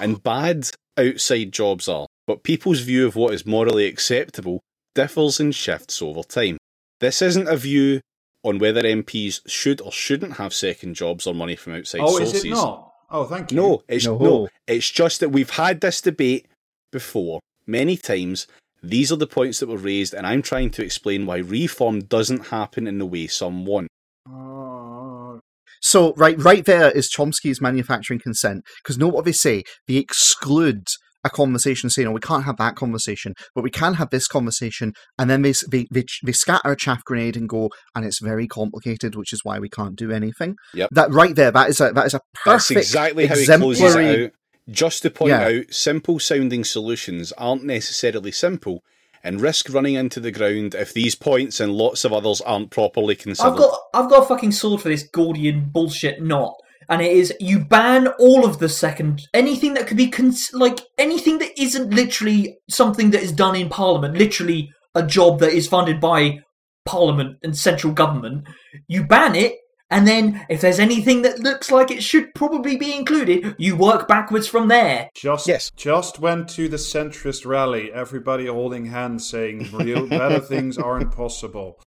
and 0.00 0.22
bad 0.22 0.70
outside 0.96 1.52
jobs 1.52 1.88
are, 1.88 2.06
but 2.26 2.42
people's 2.42 2.80
view 2.80 3.06
of 3.06 3.16
what 3.16 3.34
is 3.34 3.44
morally 3.44 3.84
acceptable 3.86 4.62
differs 4.94 5.38
and 5.40 5.54
shifts 5.54 6.00
over 6.00 6.22
time. 6.22 6.56
This 7.00 7.20
isn't 7.20 7.48
a 7.48 7.56
view 7.58 8.00
on 8.46 8.58
whether 8.58 8.82
MPs 8.82 9.40
should 9.48 9.80
or 9.80 9.90
shouldn't 9.90 10.34
have 10.34 10.54
second 10.54 10.94
jobs 10.94 11.26
or 11.26 11.34
money 11.34 11.56
from 11.56 11.74
outside 11.74 12.00
Oh, 12.00 12.16
sources. 12.18 12.34
Oh, 12.34 12.36
is 12.36 12.44
it 12.44 12.50
not? 12.50 12.92
Oh, 13.10 13.24
thank 13.24 13.50
you. 13.50 13.56
No, 13.56 13.82
it's 13.88 14.06
No. 14.06 14.18
no. 14.18 14.48
It's 14.66 14.90
just 14.90 15.20
that 15.20 15.30
we've 15.30 15.50
had 15.50 15.80
this 15.80 16.00
debate 16.00 16.46
before 16.92 17.40
many 17.66 17.96
times. 17.96 18.46
These 18.82 19.10
are 19.10 19.16
the 19.16 19.26
points 19.26 19.58
that 19.58 19.68
were 19.68 19.76
raised, 19.76 20.14
and 20.14 20.26
I'm 20.26 20.42
trying 20.42 20.70
to 20.70 20.84
explain 20.84 21.26
why 21.26 21.38
reform 21.38 22.00
doesn't 22.00 22.46
happen 22.48 22.86
in 22.86 22.98
the 22.98 23.06
way 23.06 23.26
some 23.26 23.64
want. 23.64 23.88
Oh, 24.28 25.40
So 25.80 26.12
right, 26.14 26.38
right 26.38 26.64
there 26.64 26.90
is 26.92 27.10
Chomsky's 27.12 27.60
manufacturing 27.60 28.20
consent. 28.20 28.64
Because 28.82 28.96
know 28.96 29.08
what 29.08 29.24
they 29.24 29.32
say? 29.32 29.64
They 29.88 29.96
exclude 29.96 30.86
a 31.26 31.30
conversation, 31.30 31.90
saying, 31.90 32.06
"No, 32.06 32.12
we 32.12 32.20
can't 32.20 32.44
have 32.44 32.56
that 32.56 32.76
conversation, 32.76 33.34
but 33.54 33.64
we 33.64 33.70
can 33.70 33.94
have 33.94 34.10
this 34.10 34.26
conversation." 34.26 34.92
And 35.18 35.28
then 35.30 35.42
they 35.42 35.52
they 35.70 35.86
they, 35.90 36.04
they 36.24 36.32
scatter 36.32 36.72
a 36.72 36.76
chaff 36.76 37.04
grenade 37.04 37.36
and 37.36 37.48
go, 37.48 37.70
and 37.94 38.04
it's 38.04 38.20
very 38.20 38.46
complicated, 38.46 39.14
which 39.14 39.32
is 39.32 39.40
why 39.44 39.58
we 39.58 39.68
can't 39.68 39.96
do 39.96 40.10
anything. 40.10 40.56
Yep. 40.74 40.90
That 40.92 41.12
right 41.12 41.34
there, 41.34 41.50
that 41.50 41.68
is 41.68 41.80
a 41.80 41.92
that 41.92 42.06
is 42.06 42.14
a 42.14 42.20
That's 42.44 42.68
perfect 42.68 42.80
exactly 42.80 43.26
how 43.26 43.36
he 43.36 43.46
closes 43.46 43.94
it 43.94 44.24
out. 44.24 44.30
Just 44.68 45.02
to 45.02 45.10
point 45.10 45.30
Yeah. 45.30 45.46
out, 45.46 45.64
simple 45.70 46.18
sounding 46.18 46.64
solutions 46.64 47.32
aren't 47.38 47.64
necessarily 47.64 48.32
simple 48.32 48.80
and 49.22 49.40
risk 49.40 49.72
running 49.72 49.94
into 49.94 50.20
the 50.20 50.30
ground 50.30 50.74
if 50.74 50.92
these 50.92 51.14
points 51.14 51.60
and 51.60 51.72
lots 51.72 52.04
of 52.04 52.12
others 52.12 52.40
aren't 52.40 52.70
properly 52.70 53.16
considered. 53.16 53.50
I've 53.50 53.58
got 53.58 53.78
I've 53.94 54.10
got 54.10 54.22
a 54.22 54.26
fucking 54.26 54.52
sword 54.52 54.80
for 54.80 54.88
this 54.88 55.02
Gordian 55.02 55.68
bullshit 55.72 56.22
knot, 56.22 56.54
and 56.88 57.02
it 57.02 57.12
is 57.12 57.32
you 57.40 57.58
ban 57.64 58.08
all 58.18 58.44
of 58.44 58.58
the 58.58 58.68
second 58.68 59.22
anything 59.34 59.74
that 59.74 59.86
could 59.86 59.96
be 59.96 60.08
cons- 60.08 60.50
like 60.52 60.80
anything 60.98 61.38
that 61.38 61.58
isn't 61.60 61.90
literally 61.94 62.56
something 62.70 63.10
that 63.10 63.22
is 63.22 63.32
done 63.32 63.56
in 63.56 63.68
Parliament, 63.68 64.16
literally 64.16 64.70
a 64.94 65.02
job 65.04 65.40
that 65.40 65.52
is 65.52 65.68
funded 65.68 66.00
by 66.00 66.38
Parliament 66.84 67.36
and 67.42 67.56
central 67.56 67.92
government. 67.92 68.46
You 68.88 69.04
ban 69.04 69.34
it. 69.34 69.54
And 69.88 70.04
then, 70.08 70.44
if 70.48 70.60
there's 70.62 70.80
anything 70.80 71.22
that 71.22 71.38
looks 71.38 71.70
like 71.70 71.92
it 71.92 72.02
should 72.02 72.34
probably 72.34 72.76
be 72.76 72.92
included, 72.92 73.54
you 73.56 73.76
work 73.76 74.08
backwards 74.08 74.48
from 74.48 74.66
there. 74.66 75.08
just 75.14 75.46
Yes. 75.46 75.70
just 75.76 76.18
went 76.18 76.48
to 76.50 76.68
the 76.68 76.76
centrist 76.76 77.46
rally. 77.46 77.92
Everybody 77.92 78.46
holding 78.46 78.86
hands, 78.86 79.28
saying 79.28 79.68
real 79.72 80.08
better 80.08 80.40
things 80.54 80.76
aren't 80.76 81.12
possible. 81.12 81.80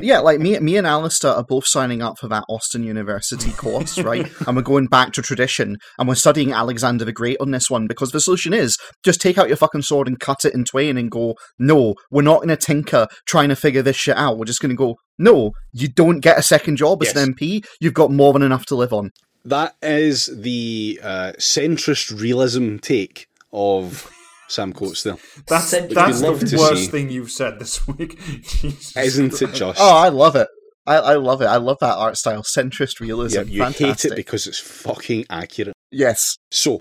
Yeah, 0.00 0.20
like 0.20 0.40
me, 0.40 0.58
me 0.60 0.76
and 0.76 0.86
Alistair 0.86 1.32
are 1.32 1.44
both 1.44 1.66
signing 1.66 2.00
up 2.02 2.18
for 2.18 2.28
that 2.28 2.44
Austin 2.48 2.82
University 2.82 3.52
course, 3.52 3.98
right? 3.98 4.30
and 4.46 4.56
we're 4.56 4.62
going 4.62 4.86
back 4.86 5.12
to 5.12 5.22
tradition, 5.22 5.76
and 5.98 6.08
we're 6.08 6.14
studying 6.14 6.52
Alexander 6.52 7.04
the 7.04 7.12
Great 7.12 7.36
on 7.40 7.50
this 7.50 7.68
one 7.70 7.86
because 7.86 8.12
the 8.12 8.20
solution 8.20 8.52
is 8.54 8.76
just 9.04 9.20
take 9.20 9.38
out 9.38 9.48
your 9.48 9.56
fucking 9.56 9.82
sword 9.82 10.08
and 10.08 10.18
cut 10.18 10.44
it 10.44 10.54
in 10.54 10.64
twain 10.64 10.96
and 10.96 11.10
go, 11.10 11.34
no, 11.58 11.94
we're 12.10 12.22
not 12.22 12.38
going 12.38 12.48
to 12.48 12.56
tinker 12.56 13.06
trying 13.26 13.50
to 13.50 13.56
figure 13.56 13.82
this 13.82 13.96
shit 13.96 14.16
out. 14.16 14.38
We're 14.38 14.46
just 14.46 14.60
going 14.60 14.70
to 14.70 14.76
go, 14.76 14.96
no, 15.18 15.52
you 15.72 15.88
don't 15.88 16.20
get 16.20 16.38
a 16.38 16.42
second 16.42 16.76
job 16.76 17.02
as 17.02 17.14
Yes. 17.14 17.16
an 17.16 17.34
MP. 17.34 17.64
You've 17.80 17.94
got 17.94 18.10
more 18.10 18.32
than 18.32 18.42
enough 18.42 18.66
to 18.66 18.74
live 18.74 18.92
on. 18.92 19.10
That 19.44 19.74
is 19.82 20.26
the 20.26 21.00
uh, 21.02 21.32
centrist 21.38 22.18
realism 22.18 22.76
take 22.78 23.26
of 23.52 24.10
Sam 24.52 24.72
Coates 24.72 25.02
there. 25.02 25.16
That's 25.46 25.70
that's 25.70 26.20
love 26.20 26.40
the 26.40 26.56
worst 26.58 26.84
see. 26.84 26.90
thing 26.90 27.10
you've 27.10 27.30
said 27.30 27.58
this 27.58 27.86
week. 27.88 28.18
Jesus 28.42 28.96
Isn't 28.96 29.40
it 29.42 29.54
Josh? 29.54 29.76
Oh, 29.78 29.96
I 29.96 30.08
love 30.10 30.36
it. 30.36 30.48
I, 30.86 30.96
I 30.96 31.14
love 31.14 31.40
it. 31.42 31.46
I 31.46 31.56
love 31.56 31.78
that 31.80 31.96
art 31.96 32.16
style, 32.18 32.42
centrist 32.42 33.00
realism. 33.00 33.38
yeah, 33.38 33.42
you 33.44 33.58
Fantastic. 33.62 33.86
hate 33.86 34.04
it 34.12 34.16
because 34.16 34.46
it's 34.46 34.58
fucking 34.58 35.26
accurate. 35.30 35.74
yes, 35.90 36.36
So, 36.50 36.80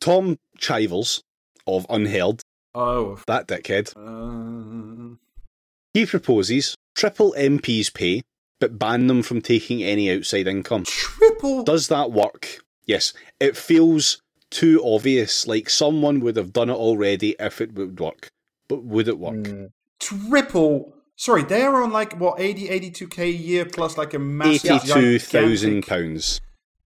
Tom 0.00 0.36
Chivers 0.58 1.20
of 1.66 1.86
UnHerd, 1.88 2.40
Oh. 2.74 3.20
that 3.26 3.46
dickhead, 3.46 3.92
Uh, 3.96 5.16
he 5.92 6.06
proposes 6.06 6.74
triple 6.96 7.34
MP's 7.36 7.90
pay, 7.90 8.22
but 8.58 8.78
ban 8.78 9.06
them 9.06 9.22
from 9.22 9.42
taking 9.42 9.82
any 9.82 10.10
outside 10.10 10.48
income. 10.48 10.84
triple. 10.86 11.62
Does 11.62 11.88
that 11.88 12.10
work? 12.10 12.58
Yes, 12.86 13.12
it 13.38 13.56
feels 13.56 14.18
too 14.52 14.80
obvious, 14.84 15.46
like 15.46 15.68
someone 15.68 16.20
would 16.20 16.36
have 16.36 16.52
done 16.52 16.70
it 16.70 16.74
already 16.74 17.34
if 17.40 17.60
it 17.60 17.74
would 17.74 17.98
work. 17.98 18.28
But 18.68 18.84
would 18.84 19.08
it 19.08 19.18
work? 19.18 19.34
Mm. 19.34 19.68
triple. 20.00 20.94
Sorry, 21.16 21.42
they 21.44 21.62
are 21.62 21.82
on 21.82 21.90
like 21.92 22.18
what 22.18 22.40
80, 22.40 22.68
82k 22.68 23.18
a 23.18 23.30
year 23.30 23.64
plus 23.64 23.96
like 23.98 24.14
a 24.14 24.18
massive, 24.18 24.70
Eighty-two 24.82 25.18
thousand 25.18 25.86
pounds. 25.86 26.40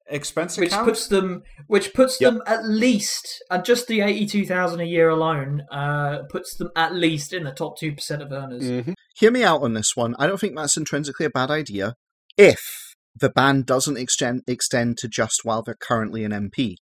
expense 0.07 0.57
which 0.57 0.69
account. 0.71 0.87
puts 0.87 1.07
them 1.07 1.43
which 1.67 1.93
puts 1.93 2.19
Yep. 2.19 2.33
them 2.33 2.41
at 2.45 2.65
least 2.65 3.41
and 3.49 3.63
just 3.63 3.87
the 3.87 4.01
82,000 4.01 4.81
a 4.81 4.83
year 4.85 5.09
alone 5.09 5.63
uh 5.71 6.23
puts 6.29 6.55
them 6.57 6.69
at 6.75 6.93
least 6.93 7.31
in 7.33 7.43
the 7.45 7.51
top 7.51 7.79
2% 7.79 8.21
of 8.21 8.31
earners. 8.31 8.63
Mhm. 8.63 8.93
hear 9.15 9.31
me 9.31 9.43
out 9.43 9.61
on 9.61 9.73
this 9.73 9.91
one. 9.95 10.15
I 10.19 10.27
don't 10.27 10.39
think 10.39 10.55
that's 10.55 10.77
intrinsically 10.77 11.25
a 11.25 11.29
bad 11.29 11.49
idea 11.51 11.95
if 12.37 12.61
the 13.15 13.29
ban 13.29 13.61
doesn't 13.63 13.97
extend 13.97 14.43
extend 14.47 14.97
to 14.99 15.07
just 15.07 15.41
while 15.43 15.61
they're 15.63 15.75
currently 15.79 16.23
an 16.23 16.31
MP. 16.33 16.75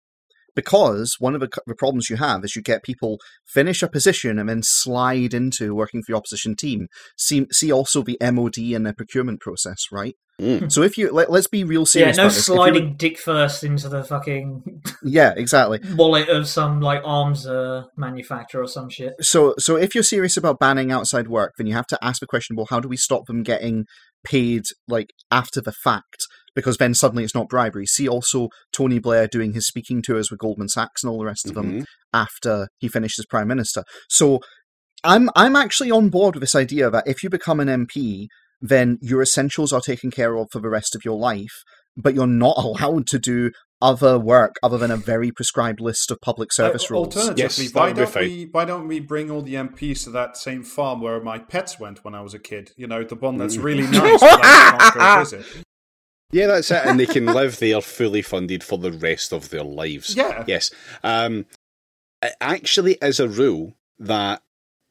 Because 0.55 1.17
one 1.19 1.35
of 1.35 1.41
the, 1.41 1.49
the 1.67 1.75
problems 1.75 2.11
you 2.11 2.17
have 2.17 2.45
is 2.45 2.57
you 2.57 2.63
get 2.63 2.83
people 2.83 3.19
finish 3.47 3.83
a 3.83 3.89
position 3.89 4.39
and 4.39 4.49
then 4.49 4.63
slide 4.63 5.35
into 5.35 5.75
working 5.75 6.03
for 6.03 6.13
the 6.13 6.19
opposition 6.19 6.57
team. 6.57 6.89
See, 7.17 7.47
see 7.53 7.73
also 7.73 8.03
the 8.03 8.19
MOD 8.21 8.59
and 8.59 8.87
the 8.87 8.93
procurement 8.93 9.41
process, 9.41 9.87
right? 9.93 10.15
Mm. 10.41 10.71
So 10.71 10.83
if 10.83 10.97
you 10.97 11.11
let, 11.11 11.31
let's 11.31 11.49
be 11.49 11.65
real 11.65 11.85
serious, 11.85 12.17
Yeah, 12.17 12.23
no 12.23 12.27
about 12.27 12.35
this. 12.35 12.45
If 12.45 12.49
you 12.49 12.55
sliding 12.55 12.95
dick 12.97 13.19
first 13.19 13.65
into 13.65 13.89
the 13.89 14.05
fucking 14.05 14.83
yeah, 15.03 15.35
exactly. 15.37 15.81
wallet 15.97 16.29
of 16.29 16.47
some 16.47 16.81
like 16.81 17.03
arms 17.05 17.45
uh, 17.45 17.85
manufacturer 17.97 18.63
or 18.63 18.69
some 18.69 18.89
shit. 18.89 19.15
so 19.21 19.55
so 19.59 19.77
if 19.77 19.97
you're 19.97 20.05
serious 20.05 20.37
about 20.37 20.61
banning 20.61 20.93
outside 20.93 21.27
work 21.27 21.55
then 21.59 21.67
you 21.67 21.75
have 21.75 21.89
to 21.89 21.99
ask 22.01 22.21
the 22.21 22.27
question 22.27 22.55
well 22.55 22.69
how 22.71 22.79
do 22.79 22.87
we 22.89 22.97
stop 22.97 23.27
them 23.27 23.43
getting 23.43 23.85
paid 24.23 24.63
like 24.87 25.11
after 25.33 25.61
the 25.61 25.73
fact 25.73 26.27
because 26.59 26.77
then 26.79 26.93
suddenly 26.93 27.23
it's 27.23 27.35
not 27.37 27.49
bribery 27.49 27.87
see 27.87 28.09
also 28.09 28.49
tony 28.73 28.99
blair 28.99 29.29
doing 29.29 29.53
his 29.53 29.65
speaking 29.67 30.03
tours 30.03 30.29
with 30.31 30.41
goldman 30.41 30.69
sachs 30.69 31.05
and 31.05 31.11
all 31.11 31.19
the 31.21 31.25
rest 31.33 31.47
of 31.49 31.55
them 31.55 31.69
Mhm. 31.73 31.85
after 32.13 32.67
he 32.79 32.89
finished 32.89 33.17
as 33.21 33.27
prime 33.27 33.47
minister 33.55 33.85
so 34.09 34.41
I'm 35.05 35.31
I'm 35.37 35.55
actually 35.55 35.93
on 35.93 36.09
board 36.09 36.35
with 36.35 36.41
this 36.41 36.57
idea 36.57 36.91
that 36.91 37.05
if 37.07 37.23
you 37.23 37.31
become 37.31 37.61
an 37.61 37.69
MP, 37.69 38.27
then 38.61 38.99
your 39.01 39.23
essentials 39.23 39.73
are 39.73 39.81
taken 39.81 40.11
care 40.11 40.35
of 40.37 40.49
for 40.51 40.61
the 40.61 40.69
rest 40.69 40.97
of 40.97 41.05
your 41.05 41.17
life, 41.17 41.57
but 41.97 42.15
you're 42.17 42.27
not 42.47 42.57
allowed 42.67 43.07
to 43.13 43.19
do 43.21 43.53
other 43.81 44.19
work 44.19 44.57
other 44.61 44.77
than 44.77 44.91
a 44.91 44.97
very 44.97 45.31
prescribed 45.31 45.81
list 45.81 46.11
of 46.11 46.19
public 46.21 46.53
service 46.53 46.87
Uh, 46.91 46.95
rules. 46.95 47.17
Alternatively, 47.17 47.43
Yes, 47.65 47.73
why 47.75 47.93
that 47.93 48.13
would 48.13 48.21
be 48.21 48.29
don't 48.29 48.39
we 48.39 48.49
why 48.51 48.65
don't 48.65 48.89
we 48.89 48.99
bring 48.99 49.31
all 49.31 49.43
the 49.43 49.55
MPs 49.55 50.03
to 50.03 50.11
that 50.11 50.37
same 50.37 50.65
farm 50.65 51.01
where 51.01 51.21
my 51.23 51.39
pets 51.39 51.79
went 51.79 52.05
when 52.05 52.17
I 52.17 52.21
was 52.21 52.35
a 52.35 52.41
kid? 52.41 52.73
You 52.77 52.89
know, 52.89 53.05
the 53.05 53.15
one 53.15 53.37
that's 53.39 53.57
really 53.57 53.87
nice, 54.03 54.21
Yeah, 56.31 56.47
that's 56.47 56.71
it. 56.71 56.83
And 56.85 57.01
they 57.01 57.07
can 57.07 57.27
live 57.41 57.59
there 57.59 57.81
fully 57.81 58.23
funded 58.23 58.63
for 58.63 58.79
the 58.79 58.93
rest 58.93 59.33
of 59.33 59.51
their 59.51 59.63
lives. 59.65 60.15
Yeah. 60.15 60.45
Yes. 60.47 60.71
Um, 61.03 61.47
it 62.23 62.35
actually 62.41 62.95
is 63.01 63.21
a 63.21 63.29
rule 63.29 63.75
that 63.99 64.43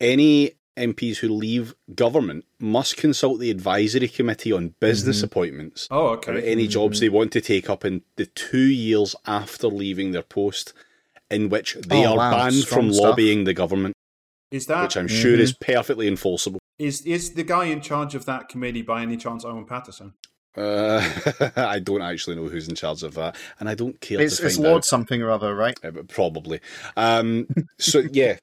any 0.02 0.54
MPs 0.78 1.18
who 1.18 1.30
leave 1.30 1.74
government 1.96 2.46
must 2.60 2.98
consult 2.98 3.40
the 3.40 3.50
advisory 3.50 4.08
committee 4.08 4.52
on 4.52 4.76
business 4.80 5.22
Mhm. 5.22 5.24
appointments 5.24 5.88
Oh, 5.90 6.10
okay. 6.10 6.40
any 6.44 6.68
jobs 6.68 7.00
they 7.00 7.10
want 7.10 7.32
to 7.34 7.42
take 7.42 7.68
up 7.70 7.84
in 7.84 8.04
the 8.16 8.28
two 8.28 8.60
years 8.68 9.16
after 9.26 9.68
leaving 9.68 10.12
their 10.12 10.22
post, 10.22 10.74
in 11.32 11.50
which 11.50 11.74
they 11.88 12.06
Oh, 12.06 12.12
are 12.12 12.18
wow, 12.18 12.32
banned 12.32 12.54
strong 12.56 12.84
from 12.86 12.94
stuff. 12.94 13.04
lobbying 13.06 13.46
the 13.46 13.56
government, 13.56 13.96
Is 14.52 14.68
that 14.68 14.84
which 14.84 14.98
I'm 14.98 15.08
sure 15.08 15.36
Mhm. 15.36 15.40
is 15.40 15.54
perfectly 15.54 16.08
enforceable. 16.08 16.60
is 16.80 17.02
is 17.02 17.34
the 17.34 17.44
guy 17.44 17.66
in 17.66 17.82
charge 17.82 18.14
of 18.14 18.26
that 18.26 18.48
committee 18.48 18.84
by 18.84 19.02
any 19.02 19.18
chance 19.18 19.44
Owen 19.44 19.66
Paterson? 19.66 20.14
Uh, 20.58 21.52
I 21.56 21.80
don't 21.80 22.02
actually 22.02 22.36
know 22.36 22.48
who's 22.48 22.68
in 22.68 22.76
charge 22.76 23.04
of 23.04 23.14
that, 23.16 23.36
and 23.60 23.70
I 23.70 23.76
don't 23.76 24.00
care 24.02 24.20
It's, 24.20 24.38
to 24.38 24.46
it's 24.48 24.58
Lord 24.58 24.78
out. 24.78 24.86
something 24.86 25.22
or 25.22 25.30
other, 25.32 25.54
right? 25.56 25.78
Uh, 25.84 25.92
probably. 26.08 26.60
Um, 26.96 27.48
so 27.80 28.00
yeah, 28.12 28.38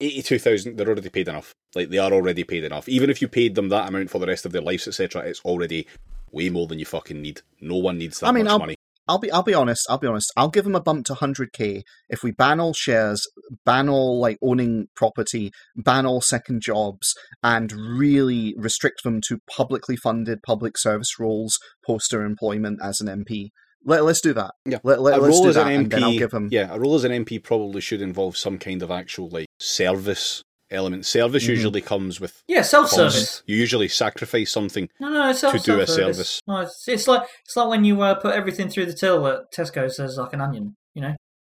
eighty-two 0.00 0.38
thousand. 0.38 0.76
They're 0.76 0.88
already 0.88 1.08
paid 1.10 1.28
enough. 1.28 1.54
Like 1.74 1.90
they 1.90 1.98
are 1.98 2.12
already 2.12 2.44
paid 2.44 2.64
enough. 2.64 2.88
Even 2.88 3.10
if 3.10 3.22
you 3.22 3.28
paid 3.28 3.54
them 3.54 3.68
that 3.68 3.88
amount 3.88 4.10
for 4.10 4.18
the 4.18 4.26
rest 4.26 4.44
of 4.46 4.52
their 4.52 4.62
lives, 4.62 4.88
etc., 4.88 5.22
it's 5.22 5.40
already 5.44 5.86
way 6.32 6.48
more 6.50 6.66
than 6.66 6.78
you 6.80 6.84
fucking 6.84 7.20
need. 7.22 7.40
No 7.60 7.76
one 7.76 7.98
needs 7.98 8.20
that 8.20 8.26
I 8.28 8.32
mean, 8.32 8.44
much 8.44 8.52
I'll- 8.52 8.58
money. 8.58 8.76
I'll 9.06 9.18
be 9.18 9.30
I'll 9.30 9.42
be 9.42 9.54
honest. 9.54 9.86
I'll 9.88 9.98
be 9.98 10.06
honest. 10.06 10.32
I'll 10.36 10.48
give 10.48 10.64
them 10.64 10.74
a 10.74 10.80
bump 10.80 11.06
to 11.06 11.14
100k 11.14 11.82
if 12.08 12.22
we 12.22 12.30
ban 12.30 12.60
all 12.60 12.72
shares, 12.72 13.26
ban 13.64 13.88
all 13.88 14.20
like 14.20 14.38
owning 14.42 14.86
property, 14.96 15.50
ban 15.76 16.06
all 16.06 16.20
second 16.20 16.62
jobs, 16.62 17.14
and 17.42 17.72
really 17.72 18.54
restrict 18.56 19.02
them 19.04 19.20
to 19.28 19.38
publicly 19.50 19.96
funded 19.96 20.42
public 20.42 20.78
service 20.78 21.18
roles 21.18 21.58
post 21.86 22.10
their 22.10 22.22
employment 22.22 22.80
as 22.82 23.00
an 23.00 23.24
MP. 23.24 23.50
Let, 23.86 24.04
let's 24.04 24.22
do 24.22 24.32
that. 24.32 24.52
Yeah. 24.64 24.78
Let, 24.82 25.02
let, 25.02 25.18
a 25.18 25.20
let's 25.20 25.34
role 25.34 25.42
do 25.42 25.48
as 25.50 25.54
that, 25.56 25.66
an 25.66 25.88
then 25.90 26.02
I'll 26.02 26.12
MP, 26.12 26.18
give 26.18 26.30
them. 26.30 26.48
yeah, 26.50 26.72
a 26.72 26.78
role 26.78 26.94
as 26.94 27.04
an 27.04 27.12
MP 27.12 27.42
probably 27.42 27.82
should 27.82 28.00
involve 28.00 28.36
some 28.36 28.58
kind 28.58 28.82
of 28.82 28.90
actual 28.90 29.28
like 29.28 29.46
service 29.60 30.42
element. 30.70 31.06
Service 31.06 31.44
Mhm. 31.44 31.48
usually 31.48 31.80
comes 31.80 32.20
with 32.20 32.42
Yeah, 32.48 32.62
self-service. 32.62 33.14
cost. 33.18 33.42
You 33.46 33.56
usually 33.56 33.88
sacrifice 33.88 34.50
something. 34.50 34.88
No, 35.00 35.08
no, 35.10 35.30
it's 35.30 35.40
to 35.40 35.58
do 35.58 35.80
a 35.80 35.86
self-service. 35.86 36.40
No, 36.46 36.58
it's, 36.60 36.84
it's 36.88 37.08
like 37.08 37.22
it's 37.44 37.56
like 37.56 37.68
when 37.68 37.84
you 37.84 38.00
uh, 38.02 38.14
put 38.14 38.34
everything 38.34 38.68
through 38.68 38.86
the 38.86 38.92
till 38.94 39.26
at 39.26 39.52
Tesco's 39.52 39.98
as 39.98 40.16
like 40.16 40.32
an 40.32 40.40
onion. 40.40 40.76
You 40.94 41.02
know, 41.02 41.16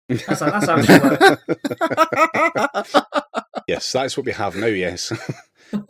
that's 0.10 0.39
how, 0.39 0.49
that's 0.49 0.66
how 0.68 0.78
it 0.80 0.86
should 0.86 1.03
work. 1.03 1.39
yes, 3.68 3.91
that's 3.91 4.18
what 4.18 4.26
we 4.26 4.32
have 4.32 4.55
now. 4.55 4.66
Yes. 4.68 5.12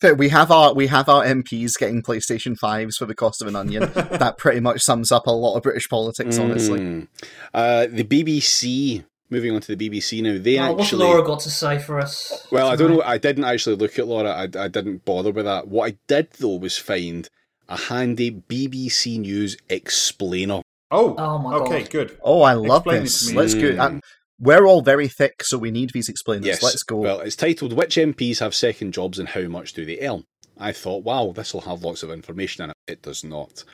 So 0.00 0.14
we 0.14 0.28
have 0.28 0.52
our 0.52 0.74
we 0.74 0.86
have 0.86 1.08
our 1.08 1.24
MPs 1.24 1.76
getting 1.76 2.04
PlayStation 2.04 2.56
fives 2.56 2.96
for 2.96 3.04
the 3.04 3.16
cost 3.16 3.42
of 3.42 3.48
an 3.48 3.56
onion. 3.56 3.90
that 3.94 4.38
pretty 4.38 4.60
much 4.60 4.80
sums 4.80 5.10
up 5.10 5.26
a 5.26 5.32
lot 5.32 5.56
of 5.56 5.64
British 5.64 5.88
politics, 5.88 6.38
honestly. 6.38 6.78
Mm. 6.78 7.08
Uh, 7.52 7.88
the 7.90 8.04
BBC. 8.04 9.04
Moving 9.30 9.54
on 9.54 9.60
to 9.60 9.76
the 9.76 9.90
BBC 9.90 10.22
now. 10.22 10.38
They 10.38 10.58
Oh, 10.58 10.72
what's. 10.72 10.92
Laura 10.92 11.22
got 11.22 11.40
to 11.40 11.50
say 11.50 11.78
for 11.78 11.98
us? 12.00 12.46
Well, 12.50 12.68
I 12.68 12.76
don't 12.76 12.90
know. 12.90 13.02
I 13.02 13.18
didn't 13.18 13.44
actually 13.44 13.76
look 13.76 13.98
at 13.98 14.06
Laura. 14.06 14.30
I, 14.30 14.42
I 14.44 14.68
didn't 14.68 15.04
bother 15.04 15.30
with 15.32 15.44
that. 15.44 15.68
What 15.68 15.92
I 15.92 15.96
did 16.06 16.30
though 16.38 16.56
was 16.56 16.78
find 16.78 17.28
a 17.68 17.76
handy 17.76 18.30
BBC 18.30 19.18
News 19.20 19.56
explainer. 19.68 20.62
Oh, 20.90 21.14
Oh 21.18 21.38
my 21.38 21.54
okay, 21.56 21.80
God. 21.80 21.90
good. 21.90 22.18
Oh, 22.22 22.40
I 22.42 22.54
love 22.54 22.82
Explain 22.86 23.02
this. 23.02 23.34
Let's 23.34 23.54
go. 23.54 23.72
Mm. 23.72 23.80
Um, 23.80 24.00
we're 24.40 24.66
all 24.66 24.80
very 24.82 25.08
thick, 25.08 25.42
so 25.42 25.58
we 25.58 25.70
need 25.70 25.90
these 25.92 26.08
explainers. 26.08 26.46
Yes. 26.46 26.62
Let's 26.62 26.82
go. 26.82 26.96
Well, 26.96 27.20
it's 27.20 27.36
titled 27.36 27.72
"Which 27.74 27.96
MPs 27.96 28.38
Have 28.38 28.54
Second 28.54 28.94
Jobs 28.94 29.18
and 29.18 29.28
How 29.28 29.42
Much 29.42 29.72
Do 29.74 29.84
They 29.84 29.98
Earn." 30.00 30.24
I 30.56 30.72
thought, 30.72 31.04
wow, 31.04 31.32
this 31.34 31.52
will 31.52 31.60
have 31.62 31.84
lots 31.84 32.02
of 32.02 32.10
information 32.10 32.64
in 32.64 32.70
it. 32.70 32.76
It 32.86 33.02
does 33.02 33.22
not. 33.22 33.64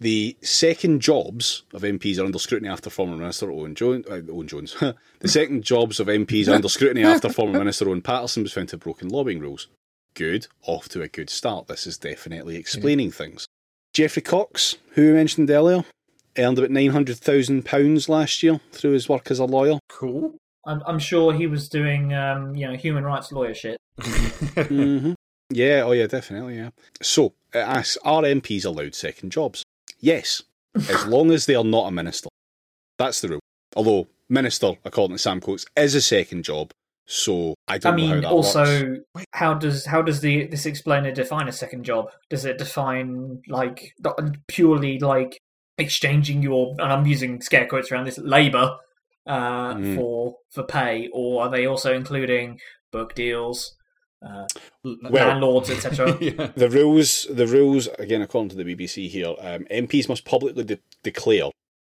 The 0.00 0.36
second 0.42 1.00
jobs 1.00 1.64
of 1.72 1.82
MPs 1.82 2.18
are 2.18 2.24
under 2.24 2.38
scrutiny 2.38 2.68
after 2.68 2.88
former 2.88 3.16
Minister 3.16 3.50
Owen 3.50 3.74
Jones. 3.74 4.06
Uh, 4.06 4.22
Owen 4.30 4.46
Jones. 4.46 4.76
the 5.18 5.28
second 5.28 5.64
jobs 5.64 5.98
of 5.98 6.06
MPs 6.06 6.48
are 6.48 6.54
under 6.54 6.68
scrutiny 6.68 7.04
after 7.04 7.28
former 7.28 7.58
Minister 7.58 7.88
Owen 7.88 8.02
Paterson 8.02 8.44
was 8.44 8.52
found 8.52 8.68
to 8.68 8.74
have 8.74 8.80
broken 8.80 9.08
lobbying 9.08 9.40
rules. 9.40 9.66
Good, 10.14 10.46
off 10.62 10.88
to 10.90 11.02
a 11.02 11.08
good 11.08 11.30
start. 11.30 11.66
This 11.66 11.86
is 11.86 11.98
definitely 11.98 12.56
explaining 12.56 13.10
things. 13.10 13.46
Geoffrey 13.92 14.22
Cox, 14.22 14.76
who 14.92 15.02
we 15.02 15.12
mentioned 15.12 15.50
earlier, 15.50 15.84
earned 16.36 16.58
about 16.58 16.70
nine 16.70 16.90
hundred 16.90 17.18
thousand 17.18 17.64
pounds 17.64 18.08
last 18.08 18.42
year 18.42 18.60
through 18.72 18.92
his 18.92 19.08
work 19.08 19.30
as 19.30 19.38
a 19.38 19.44
lawyer. 19.44 19.78
Cool. 19.88 20.34
I'm, 20.64 20.82
I'm 20.86 20.98
sure 20.98 21.32
he 21.32 21.46
was 21.46 21.68
doing, 21.68 22.14
um, 22.14 22.54
you 22.54 22.68
know, 22.68 22.76
human 22.76 23.04
rights 23.04 23.32
lawyer 23.32 23.54
shit. 23.54 23.78
hmm 24.02 25.12
Yeah, 25.50 25.82
oh 25.84 25.92
yeah, 25.92 26.06
definitely, 26.06 26.56
yeah. 26.56 26.70
So, 27.00 27.32
it 27.54 27.58
asks, 27.58 27.96
are 28.04 28.22
MPs 28.22 28.66
allowed 28.66 28.94
second 28.94 29.32
jobs? 29.32 29.64
Yes, 30.00 30.42
as 30.74 31.06
long 31.14 31.30
as 31.30 31.46
they 31.46 31.54
are 31.54 31.64
not 31.64 31.88
a 31.88 31.90
minister. 31.90 32.28
That's 32.98 33.20
the 33.20 33.28
rule. 33.28 33.40
Although, 33.76 34.08
minister, 34.28 34.72
according 34.84 35.16
to 35.16 35.22
Sam 35.22 35.40
Coates, 35.40 35.66
is 35.76 35.94
a 35.94 36.00
second 36.00 36.44
job, 36.44 36.70
so 37.06 37.54
I 37.68 37.74
I 37.74 37.78
don't 37.78 37.96
know 37.96 38.06
how 38.06 38.12
mean, 38.14 38.20
that 38.22 38.30
also, 38.30 38.64
works. 39.14 39.24
how 39.32 39.54
does 39.54 39.86
how 39.86 40.02
does 40.02 40.20
the 40.20 40.46
this 40.46 40.66
explainer 40.66 41.12
define 41.12 41.48
a 41.48 41.52
second 41.52 41.84
job? 41.84 42.10
Does 42.30 42.44
it 42.44 42.58
define 42.58 43.42
like 43.48 43.92
purely 44.48 44.98
like 44.98 45.38
exchanging 45.78 46.42
your 46.42 46.74
and 46.78 46.92
I'm 46.92 47.06
using 47.06 47.40
scare 47.40 47.66
quotes 47.66 47.92
around 47.92 48.06
this 48.06 48.18
labor 48.18 48.76
uh, 49.26 49.74
Mm. 49.74 49.94
for 49.96 50.36
for 50.50 50.62
pay, 50.64 51.08
or 51.12 51.42
are 51.44 51.50
they 51.50 51.66
also 51.66 51.94
including 51.94 52.58
book 52.90 53.14
deals, 53.14 53.76
uh, 54.22 54.46
Well- 54.84 55.28
landlords, 55.28 55.70
etc.? 55.70 56.18
yeah. 56.20 56.48
The 56.54 56.68
rules, 56.70 57.26
the 57.30 57.46
rules, 57.46 57.86
again, 57.98 58.22
according 58.22 58.50
to 58.50 58.56
the 58.56 58.64
BBC 58.64 59.08
here, 59.08 59.34
um, 59.40 59.64
MPs 59.70 60.08
must 60.08 60.24
publicly 60.24 60.64
de- 60.64 60.78
declare 61.02 61.50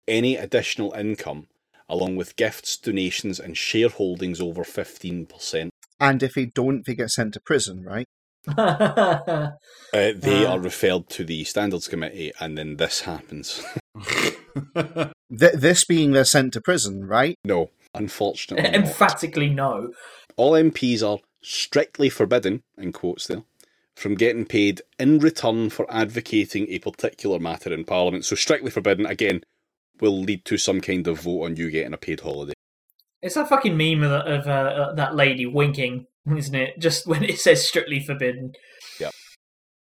any 0.07 0.35
additional 0.35 0.91
income 0.93 1.47
along 1.87 2.15
with 2.15 2.35
gifts, 2.35 2.77
donations, 2.77 3.39
and 3.39 3.55
shareholdings 3.55 4.39
over 4.41 4.63
15%. 4.63 5.69
and 5.99 6.21
if 6.23 6.33
they 6.35 6.45
don't, 6.45 6.85
they 6.85 6.93
get 6.95 7.09
sent 7.09 7.33
to 7.33 7.39
prison, 7.39 7.83
right? 7.83 8.05
Uh, 8.47 9.51
they 9.91 10.45
Ah. 10.45 10.51
are 10.53 10.59
referred 10.59 11.09
to 11.09 11.23
the 11.25 11.43
Standards 11.43 11.87
Committee, 11.87 12.31
and 12.39 12.57
then 12.57 12.77
this 12.77 13.01
happens. 13.01 13.63
Th- 14.75 15.11
this 15.53 15.83
being 15.85 16.11
they're 16.11 16.25
sent 16.25 16.53
to 16.53 16.61
prison, 16.61 17.05
right? 17.05 17.35
no, 17.43 17.69
unfortunately. 17.93 18.63
not. 18.71 18.75
Emphatically, 18.87 19.49
no. 19.49 19.91
All 20.37 20.53
MPs 20.53 21.01
are 21.03 21.19
strictly 21.41 22.09
forbidden, 22.09 22.63
in 22.77 22.91
quotes 22.91 23.27
there, 23.27 23.43
from 23.95 24.15
getting 24.15 24.45
paid 24.45 24.81
in 24.97 25.19
return 25.19 25.69
for 25.69 25.85
advocating 25.91 26.67
a 26.69 26.79
particular 26.79 27.39
matter 27.39 27.73
in 27.73 27.83
Parliament. 27.83 28.25
So, 28.25 28.35
strictly 28.35 28.71
forbidden, 28.71 29.05
again, 29.05 29.41
will 29.99 30.19
lead 30.19 30.45
to 30.45 30.57
some 30.57 30.81
kind 30.81 31.07
of 31.07 31.21
vote 31.21 31.43
on 31.43 31.55
you 31.55 31.69
getting 31.69 31.93
a 31.93 31.97
paid 31.97 32.21
holiday. 32.21 32.53
It's 33.21 33.35
that 33.35 33.49
fucking 33.49 33.75
meme 33.75 34.03
of, 34.03 34.11
of 34.11 34.47
uh, 34.47 34.51
uh, 34.51 34.93
that 34.95 35.15
lady 35.15 35.45
winking, 35.45 36.07
isn't 36.35 36.55
it? 36.55 36.79
Just 36.79 37.07
when 37.07 37.23
it 37.23 37.39
says 37.39 37.67
strictly 37.67 37.99
forbidden. 37.99 38.53
Yeah. 38.99 39.11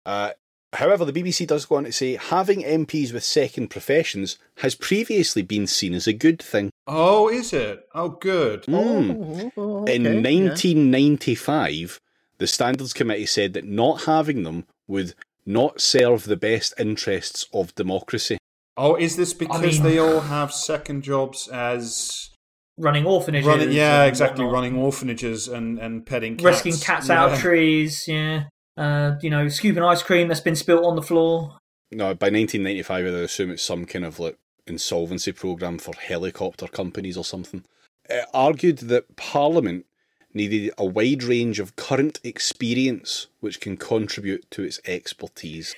Uh, 0.06 0.32
however, 0.74 1.05
the 1.05 1.13
BBC 1.13 1.45
does 1.47 1.65
go 1.65 1.76
on 1.76 1.84
to 1.86 1.91
say 1.91 2.15
having 2.15 2.61
MPs 2.63 3.13
with 3.13 3.24
second 3.24 3.69
professions 3.69 4.38
has 4.57 4.76
previously 4.76 5.41
been 5.41 5.67
seen 5.67 5.93
as 5.93 6.07
a 6.07 6.13
good 6.13 6.41
thing. 6.41 6.69
oh, 6.88 7.30
is 7.30 7.53
it? 7.53 7.88
Oh, 7.95 8.09
good. 8.09 8.63
Mm. 8.63 9.51
Oh, 9.57 9.82
okay, 9.82 9.95
In 9.95 10.03
yeah. 10.03 10.11
1995, 10.21 11.99
the 12.38 12.47
Standards 12.47 12.93
Committee 12.93 13.26
said 13.26 13.53
that 13.53 13.65
not 13.65 14.03
having 14.03 14.43
them 14.43 14.65
would 14.88 15.13
not 15.45 15.82
serve 15.82 16.26
the 16.26 16.38
best 16.38 16.74
interests 16.80 17.47
of 17.53 17.76
democracy. 17.76 18.38
Oh, 18.76 18.95
is 18.95 19.15
this 19.17 19.34
because 19.34 19.61
mean- 19.80 19.84
they 19.84 19.99
all 19.99 20.21
have 20.21 20.51
second 20.51 21.03
jobs 21.03 21.47
as 21.47 22.30
Running 22.78 23.05
orphanages. 23.05 23.45
running? 23.47 23.71
Yeah, 23.71 24.05
exactly. 24.05 24.43
whatnot. 24.45 24.53
Running 24.63 24.78
orphanages 24.78 25.47
and 25.47 25.78
and 25.78 26.03
petting 26.05 26.38
cats. 26.38 26.43
Rescuing 26.45 26.78
cats 26.80 27.07
out 27.09 27.34
of 27.34 27.38
trees, 27.39 28.05
yeah. 28.07 28.45
Uh, 28.76 29.15
you 29.21 29.30
know, 29.30 29.47
scooping 29.47 29.84
ice 29.84 30.01
cream 30.01 30.28
that's 30.28 30.39
been 30.39 30.55
spilt 30.55 30.86
on 30.86 30.95
the 30.95 31.01
floor. 31.01 31.57
No, 31.91 32.05
by 32.15 32.30
1995, 32.30 33.05
I'd 33.05 33.13
assume 33.13 33.51
it's 33.51 33.63
some 33.63 33.86
kind 33.86 34.05
of 34.05 34.19
like 34.19 34.38
insolvency 34.65 35.32
program 35.32 35.78
for 35.78 35.93
helicopter 35.93 36.67
companies 36.67 37.17
or 37.17 37.24
something. 37.24 37.63
It 38.09 38.26
argued 38.34 38.80
that 38.80 39.15
Parliament 39.15 39.86
needed 40.34 40.71
a 40.78 40.86
wide 40.86 41.24
range 41.24 41.59
of 41.59 41.76
current 41.76 42.19
experience 42.24 43.28
which 43.39 43.59
can 43.59 43.78
contribute 43.78 44.49
to 44.51 44.63
its 44.63 44.80
expertise. 44.86 45.76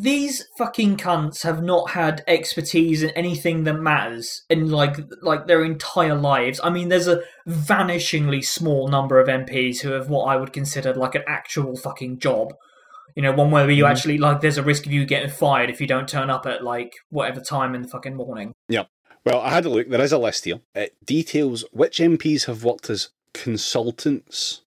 These 0.00 0.46
fucking 0.56 0.96
cunts 0.96 1.42
have 1.42 1.62
not 1.62 1.90
had 1.90 2.22
expertise 2.26 3.02
in 3.02 3.10
anything 3.10 3.64
that 3.64 3.74
matters 3.74 4.42
in 4.48 4.70
like 4.70 4.96
like 5.22 5.46
their 5.46 5.64
entire 5.64 6.14
lives. 6.14 6.60
I 6.62 6.70
mean, 6.70 6.88
there's 6.88 7.08
a 7.08 7.22
vanishingly 7.48 8.44
small 8.44 8.88
number 8.88 9.18
of 9.18 9.28
MPs 9.28 9.80
who 9.80 9.90
have 9.92 10.08
what 10.08 10.24
I 10.24 10.36
would 10.36 10.52
consider 10.52 10.94
like 10.94 11.14
an 11.14 11.22
actual 11.26 11.76
fucking 11.76 12.18
job. 12.18 12.54
You 13.16 13.22
know, 13.22 13.32
one 13.32 13.50
where 13.50 13.68
you 13.70 13.84
Mhm. 13.84 13.90
actually 13.90 14.18
like 14.18 14.40
there's 14.40 14.58
a 14.58 14.62
risk 14.62 14.86
of 14.86 14.92
you 14.92 15.04
getting 15.04 15.30
fired 15.30 15.70
if 15.70 15.80
you 15.80 15.86
don't 15.86 16.08
turn 16.08 16.30
up 16.30 16.46
at 16.46 16.62
like 16.62 16.92
whatever 17.10 17.40
time 17.40 17.74
in 17.74 17.82
the 17.82 17.88
fucking 17.88 18.14
morning. 18.14 18.52
Yeah. 18.68 18.84
Well, 19.24 19.40
I 19.40 19.50
had 19.50 19.64
a 19.64 19.68
look. 19.68 19.88
There 19.88 20.00
is 20.00 20.12
a 20.12 20.18
list 20.18 20.44
here. 20.44 20.60
It 20.74 20.94
details 21.04 21.64
which 21.72 21.98
MPs 21.98 22.44
have 22.46 22.62
worked 22.62 22.88
as 22.88 23.08
consultants 23.34 24.62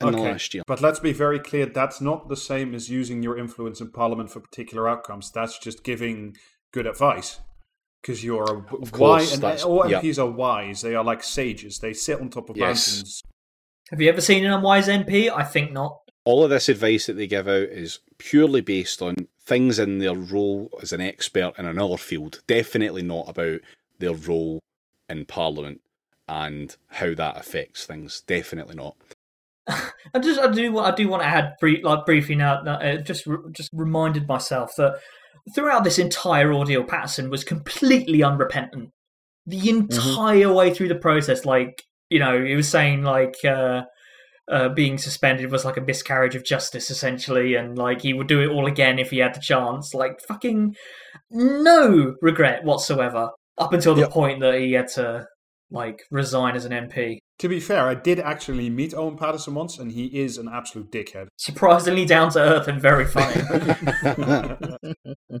in 0.00 0.12
the 0.12 0.18
last 0.18 0.54
year. 0.54 0.62
But 0.66 0.80
let's 0.80 0.98
be 0.98 1.12
very 1.12 1.38
clear 1.38 1.66
that's 1.66 2.00
not 2.00 2.28
the 2.28 2.36
same 2.36 2.74
as 2.74 2.88
using 2.88 3.22
your 3.22 3.38
influence 3.38 3.80
in 3.80 3.90
Parliament 3.90 4.30
for 4.30 4.40
particular 4.40 4.88
outcomes. 4.88 5.30
That's 5.30 5.58
just 5.58 5.84
giving 5.84 6.36
good 6.72 6.86
advice. 6.86 7.40
Because 8.00 8.24
you're 8.24 8.44
a 8.44 8.74
Of 8.80 8.98
wise, 8.98 9.34
and 9.34 9.42
that's- 9.42 9.62
all 9.62 9.86
yeah. 9.88 10.00
MPs 10.00 10.18
are 10.18 10.30
wise. 10.30 10.80
They 10.80 10.94
are 10.94 11.04
like 11.04 11.22
sages. 11.22 11.80
They 11.80 11.92
sit 11.92 12.18
on 12.18 12.30
top 12.30 12.48
of 12.48 12.56
Yes. 12.56 12.88
mountains. 12.96 13.22
Have 13.90 14.00
you 14.00 14.08
ever 14.08 14.22
seen 14.22 14.44
an 14.46 14.52
unwise 14.52 14.88
MP? 14.88 15.28
I 15.28 15.44
think 15.44 15.72
not. 15.72 15.98
All 16.24 16.42
of 16.44 16.48
this 16.50 16.68
advice 16.70 17.06
that 17.06 17.14
they 17.14 17.26
give 17.26 17.46
out 17.48 17.68
is 17.68 17.98
purely 18.18 18.62
based 18.62 19.02
on 19.02 19.16
things 19.42 19.78
in 19.78 19.98
their 19.98 20.14
role 20.14 20.70
as 20.80 20.92
an 20.92 21.00
expert 21.02 21.52
in 21.58 21.66
another 21.66 21.96
field. 21.98 22.40
Definitely 22.46 23.02
not 23.02 23.28
about 23.28 23.60
their 23.98 24.14
role 24.14 24.60
in 25.08 25.26
Parliament 25.26 25.82
and 26.28 26.74
how 26.88 27.12
that 27.14 27.36
affects 27.36 27.84
things. 27.84 28.22
Definitely 28.26 28.76
not. 28.76 28.96
I 29.68 30.18
just 30.20 30.40
I 30.40 30.50
do 30.50 30.72
want 30.72 30.92
I 30.92 30.96
do 30.96 31.08
want 31.08 31.22
to 31.22 31.28
add 31.28 31.54
brief, 31.60 31.84
like 31.84 32.06
briefly 32.06 32.34
now 32.34 32.62
uh, 32.64 32.96
just 32.96 33.26
just 33.52 33.70
reminded 33.72 34.26
myself 34.26 34.70
that 34.76 34.98
throughout 35.54 35.84
this 35.84 35.98
entire 35.98 36.52
ordeal, 36.52 36.84
Paterson 36.84 37.30
was 37.30 37.44
completely 37.44 38.22
unrepentant 38.22 38.90
the 39.46 39.68
entire 39.68 40.52
way 40.52 40.72
through 40.72 40.88
the 40.88 40.94
process. 40.94 41.44
Like 41.44 41.82
you 42.08 42.18
know, 42.18 42.42
he 42.44 42.56
was 42.56 42.68
saying 42.68 43.02
like 43.02 43.36
uh, 43.44 43.82
uh, 44.50 44.68
being 44.70 44.98
suspended 44.98 45.50
was 45.50 45.64
like 45.64 45.76
a 45.76 45.82
miscarriage 45.82 46.34
of 46.34 46.44
justice 46.44 46.90
essentially, 46.90 47.54
and 47.54 47.78
like 47.78 48.02
he 48.02 48.12
would 48.12 48.26
do 48.26 48.40
it 48.40 48.48
all 48.48 48.66
again 48.66 48.98
if 48.98 49.10
he 49.10 49.18
had 49.18 49.34
the 49.34 49.40
chance. 49.40 49.94
Like 49.94 50.20
fucking 50.26 50.74
no 51.30 52.14
regret 52.20 52.64
whatsoever 52.64 53.30
up 53.58 53.72
until 53.72 53.94
the 53.94 54.02
Yep. 54.02 54.10
point 54.10 54.40
that 54.40 54.54
he 54.54 54.72
had 54.72 54.88
to 54.88 55.26
like 55.70 56.02
resign 56.10 56.56
as 56.56 56.64
an 56.64 56.72
MP. 56.72 57.18
To 57.40 57.48
be 57.48 57.58
fair, 57.58 57.88
I 57.88 57.94
did 57.94 58.20
actually 58.20 58.68
meet 58.68 58.94
Owen 58.94 59.16
Paterson 59.16 59.54
once, 59.54 59.78
and 59.78 59.92
he 59.92 60.06
is 60.06 60.36
an 60.36 60.46
absolute 60.46 60.92
dickhead. 60.92 61.28
Surprisingly 61.38 62.04
down 62.04 62.30
to 62.32 62.38
earth 62.38 62.68
and 62.68 62.80
very 62.80 63.06
funny. 63.06 63.42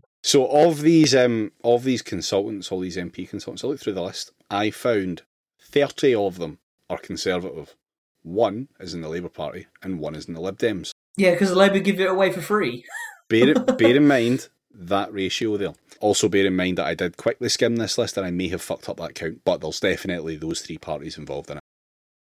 So 0.22 0.46
of 0.46 0.82
these 0.82 1.14
um 1.14 1.52
of 1.64 1.82
these 1.84 2.02
consultants, 2.02 2.70
all 2.70 2.80
these 2.80 2.96
MP 2.96 3.28
consultants, 3.28 3.64
I 3.64 3.68
looked 3.68 3.82
through 3.82 3.94
the 3.94 4.02
list. 4.02 4.32
I 4.50 4.70
found 4.70 5.22
thirty 5.60 6.14
of 6.14 6.38
them 6.38 6.58
are 6.88 6.98
conservative. 6.98 7.74
One 8.22 8.68
is 8.78 8.92
in 8.92 9.00
the 9.00 9.08
Labour 9.08 9.30
Party 9.30 9.66
and 9.82 9.98
one 9.98 10.14
is 10.14 10.26
in 10.26 10.34
the 10.34 10.40
Lib 10.40 10.58
Dems. 10.58 10.92
Yeah, 11.16 11.32
because 11.32 11.48
the 11.48 11.56
Labour 11.56 11.78
give 11.78 12.00
it 12.00 12.10
away 12.10 12.30
for 12.30 12.42
free. 12.42 12.84
Bear 13.28 13.54
bear 13.78 13.96
in 13.96 14.06
mind 14.06 14.48
that 14.72 15.12
ratio 15.12 15.56
there. 15.56 15.74
Also 16.00 16.28
bear 16.28 16.46
in 16.46 16.54
mind 16.54 16.78
that 16.78 16.86
I 16.86 16.94
did 16.94 17.16
quickly 17.16 17.48
skim 17.48 17.76
this 17.76 17.98
list 17.98 18.16
and 18.16 18.26
I 18.26 18.30
may 18.30 18.48
have 18.48 18.62
fucked 18.62 18.88
up 18.88 18.98
that 18.98 19.14
count, 19.14 19.40
but 19.44 19.62
there's 19.62 19.80
definitely 19.80 20.36
those 20.36 20.60
three 20.60 20.78
parties 20.78 21.18
involved 21.18 21.50
in 21.50 21.56
it. 21.56 21.59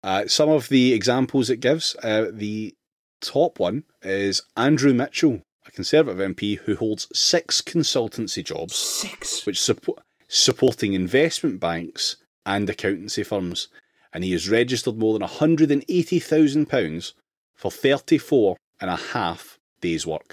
Uh, 0.08 0.26
some 0.26 0.48
of 0.48 0.70
the 0.70 0.94
examples 0.94 1.50
it 1.50 1.60
gives, 1.60 1.94
uh, 2.02 2.30
the 2.32 2.74
top 3.20 3.58
one 3.58 3.84
is 4.00 4.40
Andrew 4.56 4.94
Mitchell, 4.94 5.42
a 5.66 5.70
Conservative 5.70 6.34
MP 6.34 6.56
who 6.60 6.76
holds 6.76 7.08
six 7.12 7.60
consultancy 7.60 8.42
jobs. 8.42 8.74
Six. 8.74 9.44
which 9.44 9.60
support 9.60 10.00
supporting 10.26 10.94
investment 10.94 11.60
banks 11.60 12.16
and 12.46 12.70
accountancy 12.70 13.22
firms, 13.22 13.68
and 14.10 14.24
he 14.24 14.32
has 14.32 14.48
registered 14.48 14.96
more 14.96 15.12
than 15.12 15.28
hundred 15.28 15.70
and 15.70 15.84
eighty 15.90 16.18
thousand 16.18 16.70
pounds 16.70 17.12
for 17.54 17.70
thirty-four 17.70 18.56
and 18.80 18.88
a 18.88 18.96
half 18.96 19.58
days' 19.82 20.06
work. 20.06 20.32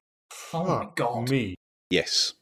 Oh 0.54 0.64
my 0.64 0.84
Fuck 0.86 0.96
god. 0.96 1.30
Me. 1.30 1.56
Yes, 1.90 2.34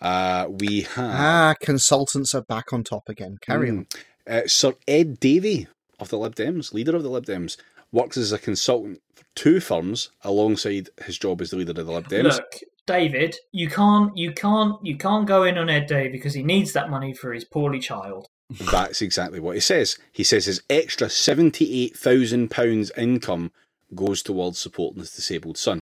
uh, 0.00 0.46
we 0.48 0.86
have 0.94 1.20
Ah, 1.20 1.54
consultants 1.60 2.34
are 2.34 2.46
back 2.48 2.72
on 2.72 2.82
top 2.82 3.10
again. 3.10 3.36
Carry 3.42 3.68
on. 3.68 3.84
Mm. 3.84 3.96
Uh, 4.26 4.48
Sir 4.48 4.72
Ed 4.86 5.20
Davey 5.20 5.68
of 5.98 6.08
the 6.08 6.18
Lib 6.18 6.34
Dems, 6.34 6.72
leader 6.72 6.96
of 6.96 7.02
the 7.02 7.10
Lib 7.10 7.26
Dems, 7.26 7.56
works 7.92 8.16
as 8.16 8.32
a 8.32 8.38
consultant 8.38 9.00
for 9.14 9.24
two 9.34 9.60
firms 9.60 10.10
alongside 10.22 10.90
his 11.04 11.18
job 11.18 11.40
as 11.40 11.50
the 11.50 11.56
leader 11.56 11.70
of 11.70 11.86
the 11.86 11.92
Lib 11.92 12.08
Dems. 12.08 12.34
Look, 12.34 12.60
David, 12.86 13.36
you 13.52 13.68
can't, 13.68 14.16
you 14.16 14.32
can't, 14.32 14.84
you 14.84 14.96
can't 14.96 15.26
go 15.26 15.44
in 15.44 15.58
on 15.58 15.68
Ed 15.68 15.86
Day 15.86 16.08
because 16.08 16.34
he 16.34 16.42
needs 16.42 16.72
that 16.72 16.90
money 16.90 17.12
for 17.12 17.32
his 17.32 17.44
poorly 17.44 17.80
child. 17.80 18.26
That's 18.50 19.02
exactly 19.02 19.40
what 19.40 19.56
he 19.56 19.60
says. 19.60 19.98
He 20.12 20.24
says 20.24 20.46
his 20.46 20.62
extra 20.70 21.08
£78,000 21.08 22.98
income 22.98 23.52
goes 23.94 24.22
towards 24.22 24.58
supporting 24.58 25.00
his 25.00 25.10
disabled 25.10 25.58
son. 25.58 25.80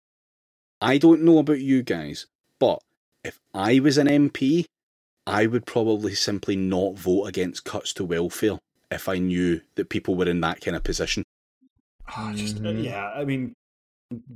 I 0.81 0.97
don't 0.97 1.21
know 1.23 1.37
about 1.39 1.61
you 1.61 1.81
guys, 1.81 2.27
but 2.59 2.79
if 3.23 3.39
I 3.53 3.79
was 3.79 3.97
an 3.97 4.07
MP, 4.07 4.65
I 5.25 5.47
would 5.47 5.65
probably 5.65 6.13
simply 6.13 6.55
not 6.55 6.97
vote 6.97 7.25
against 7.25 7.63
cuts 7.63 7.93
to 7.93 8.05
welfare 8.05 8.59
if 8.91 9.09
I 9.09 9.17
knew 9.19 9.61
that 9.75 9.89
people 9.89 10.15
were 10.15 10.27
in 10.29 10.41
that 10.41 10.61
kind 10.61 10.75
of 10.77 10.83
position. 10.83 11.23
Ah, 12.07 12.31
just 12.35 12.57
uh, 12.57 12.61
Mhm. 12.61 12.83
yeah, 12.83 13.11
I 13.15 13.25
mean, 13.25 13.53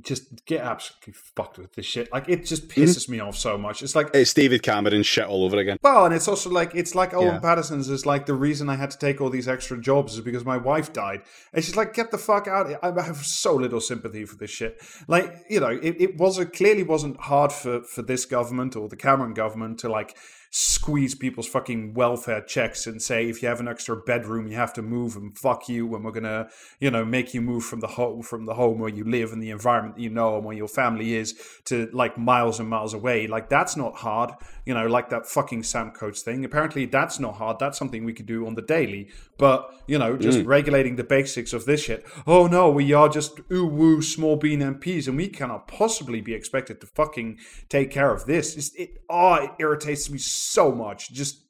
just 0.02 0.44
get 0.44 0.60
absolutely 0.60 1.14
fucked 1.34 1.56
with 1.56 1.72
this 1.74 1.86
shit. 1.86 2.12
Like 2.12 2.28
it 2.28 2.44
just 2.44 2.68
Mm-hmm. 2.68 2.82
pisses 2.82 3.08
me 3.08 3.20
off 3.20 3.38
so 3.38 3.56
much. 3.56 3.82
It's 3.82 3.94
like 3.94 4.10
It's 4.12 4.34
David 4.34 4.62
Cameron 4.62 5.02
shit 5.02 5.24
all 5.24 5.44
over 5.46 5.56
again. 5.56 5.78
well, 5.82 6.04
and 6.04 6.14
it's 6.14 6.28
also 6.28 6.50
like 6.50 6.74
it's 6.74 6.94
like 6.94 7.14
Owen 7.14 7.26
Yeah. 7.36 7.38
Paterson's 7.38 7.88
is 7.88 8.04
like 8.04 8.26
the 8.26 8.34
reason 8.34 8.68
I 8.68 8.76
had 8.76 8.90
to 8.90 8.98
take 8.98 9.22
all 9.22 9.30
these 9.30 9.48
extra 9.48 9.80
jobs 9.80 10.12
is 10.12 10.20
because 10.20 10.44
my 10.44 10.58
wife 10.58 10.92
died. 10.92 11.22
And 11.54 11.64
she's 11.64 11.76
like, 11.76 11.94
get 11.94 12.10
the 12.10 12.18
fuck 12.18 12.46
out! 12.46 12.66
I 12.82 13.02
have 13.02 13.24
so 13.24 13.54
little 13.54 13.80
sympathy 13.80 14.26
for 14.26 14.36
this 14.36 14.50
shit. 14.50 14.82
Like 15.08 15.34
you 15.48 15.60
know, 15.60 15.70
it, 15.70 15.96
it 15.98 16.18
was 16.18 16.38
it 16.38 16.52
clearly 16.52 16.82
wasn't 16.82 17.18
hard 17.18 17.50
for 17.52 17.80
for 17.84 18.02
this 18.02 18.26
government 18.26 18.76
or 18.76 18.90
the 18.90 18.96
Cameron 18.96 19.32
government 19.32 19.78
to 19.78 19.88
like 19.88 20.14
squeeze 20.54 21.14
people's 21.14 21.48
fucking 21.48 21.94
welfare 21.94 22.42
checks 22.42 22.86
and 22.86 23.00
say 23.00 23.26
if 23.26 23.40
you 23.40 23.48
have 23.48 23.58
an 23.58 23.66
extra 23.66 23.96
bedroom 23.96 24.46
you 24.46 24.54
have 24.54 24.70
to 24.70 24.82
move 24.82 25.16
and 25.16 25.38
fuck 25.38 25.66
you 25.66 25.94
and 25.94 26.04
we're 26.04 26.10
gonna 26.10 26.46
you 26.78 26.90
know 26.90 27.06
make 27.06 27.32
you 27.32 27.40
move 27.40 27.64
from 27.64 27.80
the 27.80 27.86
home 27.86 28.20
from 28.20 28.44
the 28.44 28.52
home 28.52 28.78
where 28.78 28.90
you 28.90 29.02
live 29.02 29.32
and 29.32 29.42
the 29.42 29.48
environment 29.48 29.96
that 29.96 30.02
you 30.02 30.10
know 30.10 30.36
and 30.36 30.44
where 30.44 30.54
your 30.54 30.68
family 30.68 31.14
is 31.14 31.40
to 31.64 31.88
like 31.94 32.18
miles 32.18 32.60
and 32.60 32.68
miles 32.68 32.92
away. 32.92 33.26
Like 33.26 33.48
that's 33.48 33.78
not 33.78 33.96
hard 33.96 34.32
you 34.66 34.74
know 34.74 34.86
like 34.86 35.08
that 35.08 35.26
fucking 35.26 35.62
sam 35.62 35.90
coates 35.90 36.20
thing. 36.20 36.44
Apparently 36.44 36.84
that's 36.84 37.18
not 37.18 37.36
hard. 37.36 37.58
That's 37.58 37.78
something 37.78 38.04
we 38.04 38.12
could 38.12 38.26
do 38.26 38.46
on 38.46 38.54
the 38.54 38.60
daily. 38.60 39.08
But 39.38 39.72
you 39.86 39.98
know 39.98 40.18
just 40.18 40.40
mm. 40.40 40.46
regulating 40.46 40.96
the 40.96 41.04
basics 41.04 41.54
of 41.54 41.64
this 41.64 41.82
shit. 41.82 42.04
Oh 42.26 42.46
no 42.46 42.70
we 42.70 42.92
are 42.92 43.08
just 43.08 43.40
ooh 43.50 43.66
woo 43.66 44.02
small 44.02 44.36
bean 44.36 44.60
mps 44.60 45.08
and 45.08 45.16
we 45.16 45.28
cannot 45.28 45.66
possibly 45.66 46.20
be 46.20 46.34
expected 46.34 46.78
to 46.82 46.86
fucking 46.88 47.38
take 47.70 47.90
care 47.90 48.12
of 48.12 48.26
this. 48.26 48.54
It's, 48.54 48.74
it 48.74 48.98
oh 49.08 49.36
it 49.36 49.50
irritates 49.58 50.10
me 50.10 50.18
so 50.18 50.41
much 50.74 51.10
just 51.12 51.42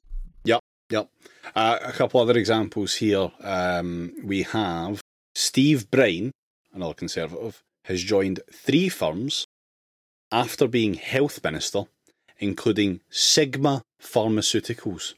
Yep, 0.45 0.59
yep. 0.89 1.09
Uh, 1.55 1.79
a 1.81 1.91
couple 1.91 2.19
other 2.19 2.37
examples 2.37 2.95
here. 2.95 3.31
Um, 3.41 4.13
we 4.23 4.43
have 4.43 5.01
Steve 5.35 5.89
Brine, 5.89 6.31
another 6.73 6.93
Conservative, 6.93 7.61
has 7.85 8.03
joined 8.03 8.41
three 8.51 8.89
firms 8.89 9.45
after 10.31 10.67
being 10.67 10.95
health 10.95 11.43
minister, 11.43 11.83
including 12.39 13.01
Sigma 13.09 13.81
Pharmaceuticals. 14.01 15.13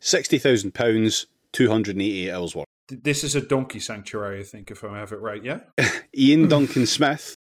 £60,000, 0.00 1.26
288 1.52 2.30
hours 2.30 2.54
work. 2.54 2.66
this 2.88 3.24
is 3.24 3.34
a 3.34 3.40
donkey 3.40 3.80
sanctuary 3.80 4.40
i 4.40 4.42
think 4.42 4.70
if 4.70 4.84
i 4.84 4.98
have 4.98 5.10
it 5.10 5.20
right 5.20 5.42
yeah 5.42 5.60
Iain 6.16 6.48
Duncan 6.48 6.86
Smith 6.86 7.34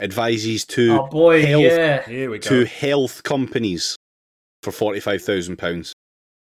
advises 0.00 0.64
to 0.66 0.98
oh 1.00 1.06
boy, 1.06 1.46
health- 1.46 1.62
yeah. 1.62 2.02
here 2.04 2.30
we 2.30 2.38
go 2.40 2.48
to 2.48 2.66
health 2.66 3.22
companies 3.22 3.95
for 4.72 4.94
£45,000. 4.94 5.92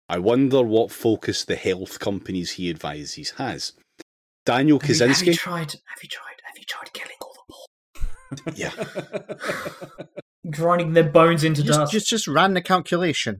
I 0.09 0.19
wonder 0.19 0.62
what 0.62 0.91
focus 0.91 1.45
the 1.45 1.57
health 1.57 1.99
companies 2.01 2.53
he 2.53 2.71
advises 2.71 3.31
has. 3.33 3.73
Daniel 4.47 4.79
Have 4.81 4.89
you, 4.89 4.95
have 5.07 5.09
you 5.23 5.33
Kawczynski. 5.33 5.37
tried? 5.37 5.73
Have 5.73 6.03
you 6.03 6.09
tried? 6.09 6.37
Have 6.45 6.57
you 6.59 6.64
tried 6.64 6.93
killing 6.95 7.16
all 7.21 7.35
the 8.45 8.53
Yeah. 8.57 8.73
grinding 10.51 10.95
their 10.95 11.05
bones 11.09 11.45
into 11.45 11.62
Just, 11.62 11.79
dust? 11.79 11.93
just, 11.93 12.09
just 12.09 12.27
ran 12.29 12.55
the 12.55 12.62
calculation. 12.62 13.39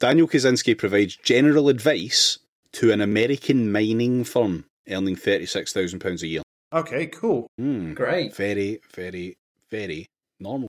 Daniel 0.00 0.26
Kawczynski 0.28 0.76
provides 0.76 1.16
general 1.16 1.68
advice 1.68 2.38
to 2.72 2.90
an 2.92 3.00
American 3.00 3.70
mining 3.70 4.24
firm 4.24 4.64
earning 4.90 5.14
£36,000 5.16 6.22
a 6.22 6.26
year. 6.26 6.42
okay 6.74 7.06
cool 7.06 7.46
Hmm. 7.58 7.92
Great. 7.94 8.34
Very, 8.34 8.80
very, 8.94 9.36
very 9.70 10.06
normal. 10.40 10.68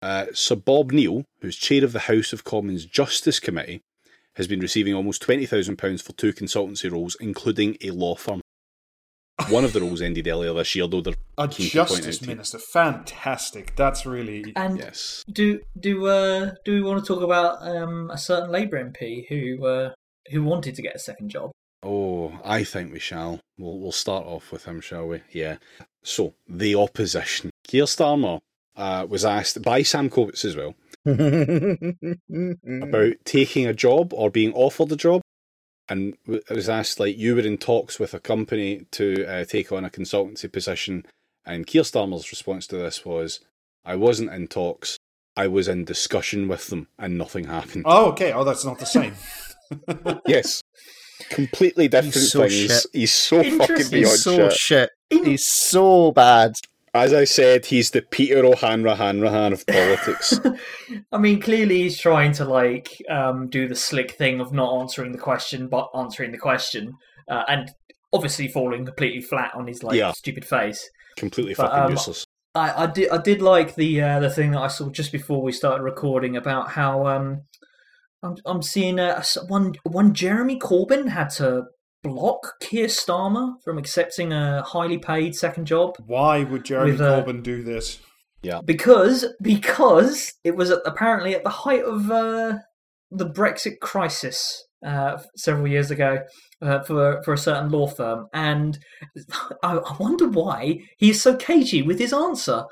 Uh, 0.00 0.26
Sir 0.32 0.54
Bob 0.56 0.92
Neill, 0.92 1.24
who's 1.40 1.56
chair 1.56 1.84
of 1.84 1.92
the 1.92 2.00
House 2.00 2.32
of 2.32 2.44
Commons 2.44 2.84
Justice 2.86 3.40
Committee, 3.40 3.80
has 4.36 4.46
been 4.46 4.60
receiving 4.60 4.94
almost 4.94 5.22
£20,000 5.22 6.00
for 6.02 6.12
two 6.12 6.32
consultancy 6.32 6.90
roles, 6.90 7.16
including 7.20 7.76
a 7.82 7.90
law 7.90 8.14
firm. 8.14 8.40
One 9.50 9.64
of 9.64 9.72
the 9.72 9.80
roles 9.80 10.02
ended 10.02 10.26
earlier 10.28 10.52
this 10.52 10.74
year, 10.74 10.86
though. 10.88 11.00
They're 11.00 11.14
A 11.38 11.46
keen 11.48 11.70
to 11.70 11.76
point 11.78 11.90
justice 12.02 12.22
out 12.22 12.28
minister, 12.28 12.58
fantastic. 12.58 13.74
That's 13.76 14.04
really 14.04 14.52
And 14.56 14.78
Yes. 14.78 15.24
do 15.30 15.60
do 15.78 16.06
uh 16.06 16.54
do 16.64 16.74
we 16.74 16.82
want 16.82 17.04
to 17.04 17.06
talk 17.14 17.22
about 17.22 17.62
um 17.66 18.10
a 18.10 18.18
certain 18.18 18.50
Labour 18.50 18.82
MP 18.84 19.26
who 19.28 19.64
uh 19.64 19.92
who 20.32 20.42
wanted 20.42 20.74
to 20.74 20.82
get 20.82 20.96
a 20.96 20.98
second 20.98 21.30
job? 21.30 21.52
Oh, 21.84 22.38
I 22.44 22.64
think 22.64 22.92
we 22.92 22.98
shall. 22.98 23.38
We'll 23.56 23.78
we'll 23.78 23.92
start 23.92 24.26
off 24.26 24.50
with 24.50 24.64
him, 24.64 24.80
shall 24.80 25.06
we? 25.06 25.22
Yeah. 25.32 25.58
So 26.02 26.34
the 26.48 26.74
opposition. 26.74 27.50
Keir 27.62 27.84
Starmer 27.84 28.40
uh, 28.78 29.06
was 29.08 29.24
asked 29.26 29.60
by 29.62 29.82
Sam 29.82 30.08
Coates 30.08 30.44
as 30.46 30.56
well 30.56 30.74
about 32.82 33.12
taking 33.24 33.66
a 33.66 33.74
job 33.74 34.12
or 34.14 34.30
being 34.30 34.52
offered 34.54 34.90
a 34.92 34.96
job, 34.96 35.20
and 35.88 36.14
w- 36.26 36.42
was 36.50 36.68
asked 36.68 37.00
like 37.00 37.16
you 37.18 37.34
were 37.34 37.40
in 37.42 37.58
talks 37.58 37.98
with 37.98 38.14
a 38.14 38.20
company 38.20 38.86
to 38.92 39.26
uh, 39.26 39.44
take 39.44 39.72
on 39.72 39.84
a 39.84 39.90
consultancy 39.90 40.50
position, 40.50 41.04
and 41.44 41.66
Keir 41.66 41.82
Starmer's 41.82 42.30
response 42.30 42.66
to 42.68 42.76
this 42.76 43.04
was, 43.04 43.40
"I 43.84 43.96
wasn't 43.96 44.30
in 44.32 44.48
talks. 44.48 44.96
I 45.36 45.46
was 45.48 45.68
in 45.68 45.84
discussion 45.84 46.48
with 46.48 46.68
them, 46.68 46.88
and 46.98 47.18
nothing 47.18 47.44
happened." 47.44 47.84
Oh, 47.86 48.06
okay. 48.12 48.32
Oh, 48.32 48.44
that's 48.44 48.64
not 48.64 48.78
the 48.78 48.86
same. 48.86 49.14
Yes. 50.26 50.62
Completely 51.28 51.88
different 51.88 52.14
so 52.14 52.40
things. 52.48 52.52
shit. 52.54 52.86
He's 52.94 53.12
so 53.12 53.42
fucking 53.42 53.90
beyond 53.90 53.92
He's 53.92 54.22
so 54.22 54.48
shit. 54.48 54.90
shit. 55.10 55.24
He's 55.24 55.44
so 55.44 56.10
bad. 56.12 56.54
As 56.94 57.12
I 57.12 57.24
said, 57.24 57.66
he's 57.66 57.90
the 57.90 58.02
Peter 58.02 58.44
O'Hanrahan 58.44 59.18
Hanrahan 59.18 59.52
of 59.52 59.66
politics. 59.66 60.40
I 61.12 61.18
mean, 61.18 61.40
clearly 61.40 61.82
he's 61.82 61.98
trying 61.98 62.32
to 62.32 62.44
like 62.44 63.02
um, 63.10 63.48
do 63.48 63.68
the 63.68 63.74
slick 63.76 64.12
thing 64.12 64.40
of 64.40 64.52
not 64.52 64.80
answering 64.80 65.12
the 65.12 65.18
question, 65.18 65.68
but 65.68 65.90
answering 65.94 66.32
the 66.32 66.38
question, 66.38 66.92
uh, 67.30 67.42
and 67.48 67.70
obviously 68.12 68.48
falling 68.48 68.86
completely 68.86 69.20
flat 69.20 69.52
on 69.54 69.66
his 69.66 69.82
like 69.82 69.96
Yeah. 69.96 70.12
stupid 70.12 70.44
face. 70.44 70.88
Completely 71.16 71.54
But, 71.54 71.68
fucking 71.68 71.82
um, 71.84 71.90
useless. 71.90 72.24
I, 72.54 72.84
I 72.84 72.86
did 72.86 73.10
I 73.10 73.18
did 73.18 73.42
like 73.42 73.74
the 73.74 74.00
uh, 74.00 74.20
the 74.20 74.30
thing 74.30 74.52
that 74.52 74.60
I 74.60 74.68
saw 74.68 74.88
just 74.90 75.12
before 75.12 75.42
we 75.42 75.52
started 75.52 75.82
recording 75.82 76.36
about 76.36 76.70
how 76.70 77.06
um 77.06 77.42
I'm 78.22 78.36
I'm 78.46 78.62
seeing 78.62 78.98
uh, 78.98 79.22
one 79.48 79.74
one 79.84 80.14
Jeremy 80.14 80.58
Corbyn 80.58 81.08
had 81.08 81.28
to 81.36 81.64
block 82.08 82.54
Keir 82.60 82.86
Starmer 82.86 83.54
from 83.62 83.78
accepting 83.78 84.32
a 84.32 84.62
highly 84.62 84.98
paid 84.98 85.34
second 85.34 85.66
job 85.66 85.96
Why 86.06 86.44
would 86.44 86.64
Jeremy 86.64 86.92
With, 86.92 87.00
uh, 87.00 87.22
Corbyn 87.22 87.42
do 87.42 87.62
this? 87.62 88.00
Yeah, 88.42 88.60
because 88.64 89.26
because 89.42 90.34
it 90.44 90.54
was 90.56 90.70
at, 90.70 90.80
apparently 90.86 91.34
at 91.34 91.42
the 91.42 91.50
height 91.50 91.82
of 91.82 92.10
uh, 92.10 92.58
the 93.10 93.28
Brexit 93.28 93.80
crisis 93.80 94.64
uh, 94.86 95.18
several 95.36 95.66
years 95.66 95.90
ago 95.90 96.20
uh, 96.62 96.82
for 96.84 97.20
for 97.24 97.32
a 97.32 97.38
certain 97.38 97.70
law 97.70 97.88
firm, 97.88 98.26
and 98.32 98.78
I, 99.62 99.78
I 99.78 99.96
wonder 99.98 100.28
why 100.28 100.80
he's 100.98 101.20
so 101.20 101.36
cagey 101.36 101.82
with 101.82 101.98
his 101.98 102.12
answer. 102.12 102.64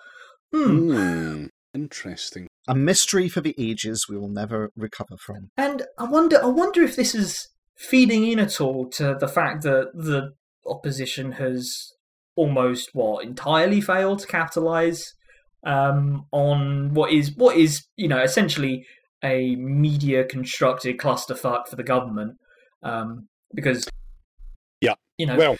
Hmm. 0.53 0.93
Hmm. 0.93 1.47
Interesting. 1.77 2.47
A 2.69 2.75
mystery 2.75 3.29
for 3.29 3.43
the 3.43 3.55
ages 3.59 4.07
we 4.09 4.17
will 4.17 4.31
never 4.31 4.71
recover 4.77 5.17
from. 5.19 5.51
And 5.59 5.83
I 5.99 6.05
wonder, 6.05 6.43
I 6.43 6.47
wonder 6.47 6.83
if 6.83 6.97
this 6.97 7.15
is 7.15 7.49
feeding 7.77 8.27
in 8.27 8.39
at 8.39 8.61
all 8.61 8.89
to 8.89 9.17
the 9.19 9.29
fact 9.29 9.63
that 9.63 9.91
the 9.95 10.33
opposition 10.67 11.33
has 11.33 11.93
almost 12.35 12.91
what 12.93 13.25
entirely 13.25 13.81
failed 13.81 14.19
to 14.21 14.27
capitalize 14.27 15.15
um, 15.65 16.27
on 16.33 16.93
what 16.95 17.13
is 17.13 17.33
what 17.37 17.57
is 17.57 17.85
you 17.97 18.09
know 18.09 18.21
essentially 18.23 18.85
a 19.25 19.57
media 19.57 20.25
constructed 20.25 20.99
clusterfuck 20.99 21.67
for 21.69 21.77
the 21.77 21.83
government 21.83 22.37
um, 22.83 23.27
because 23.55 23.89
Yeah. 24.81 24.95
you 25.19 25.27
know 25.27 25.37
Well, 25.37 25.57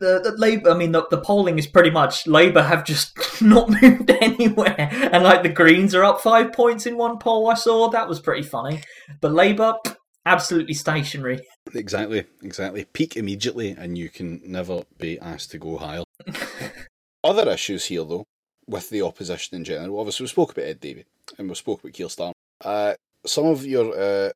the, 0.00 0.20
the 0.22 0.32
Labour, 0.36 0.70
I 0.70 0.74
mean, 0.74 0.92
the, 0.92 1.06
the 1.10 1.20
polling 1.20 1.58
is 1.58 1.66
pretty 1.66 1.90
much 1.90 2.26
Labour 2.26 2.62
have 2.62 2.84
just 2.84 3.16
not 3.42 3.70
moved 3.80 4.10
anywhere, 4.20 4.88
and 4.90 5.24
like 5.24 5.42
the 5.42 5.48
Greens 5.48 5.94
are 5.94 6.04
up 6.04 6.20
five 6.20 6.52
points 6.52 6.84
in 6.84 6.96
one 6.96 7.18
poll 7.18 7.48
I 7.48 7.54
saw. 7.54 7.88
That 7.88 8.08
was 8.08 8.20
pretty 8.20 8.42
funny. 8.42 8.82
But 9.20 9.32
Labour, 9.32 9.74
pff, 9.86 9.96
absolutely 10.26 10.74
stationary. 10.74 11.40
exactly, 11.74 12.24
exactly. 12.42 12.84
Peak 12.84 13.16
immediately, 13.16 13.70
and 13.70 13.96
you 13.98 14.08
can 14.08 14.40
never 14.44 14.82
be 14.98 15.18
asked 15.18 15.50
to 15.52 15.58
go 15.58 15.78
higher. 15.78 16.04
Other 17.24 17.50
issues 17.50 17.86
here, 17.86 18.04
though, 18.04 18.24
with 18.66 18.90
the 18.90 19.02
opposition 19.02 19.56
in 19.56 19.64
general. 19.64 19.98
Obviously, 19.98 20.24
we 20.24 20.28
spoke 20.28 20.52
about 20.52 20.66
Ed 20.66 20.80
Davey, 20.80 21.04
and 21.38 21.48
we 21.48 21.54
spoke 21.54 21.80
about 21.80 21.92
Keir 21.92 22.06
Starmer. 22.06 22.32
Uh, 22.62 22.94
some 23.26 23.46
of 23.46 23.64
your 23.64 23.98
uh, 23.98 24.30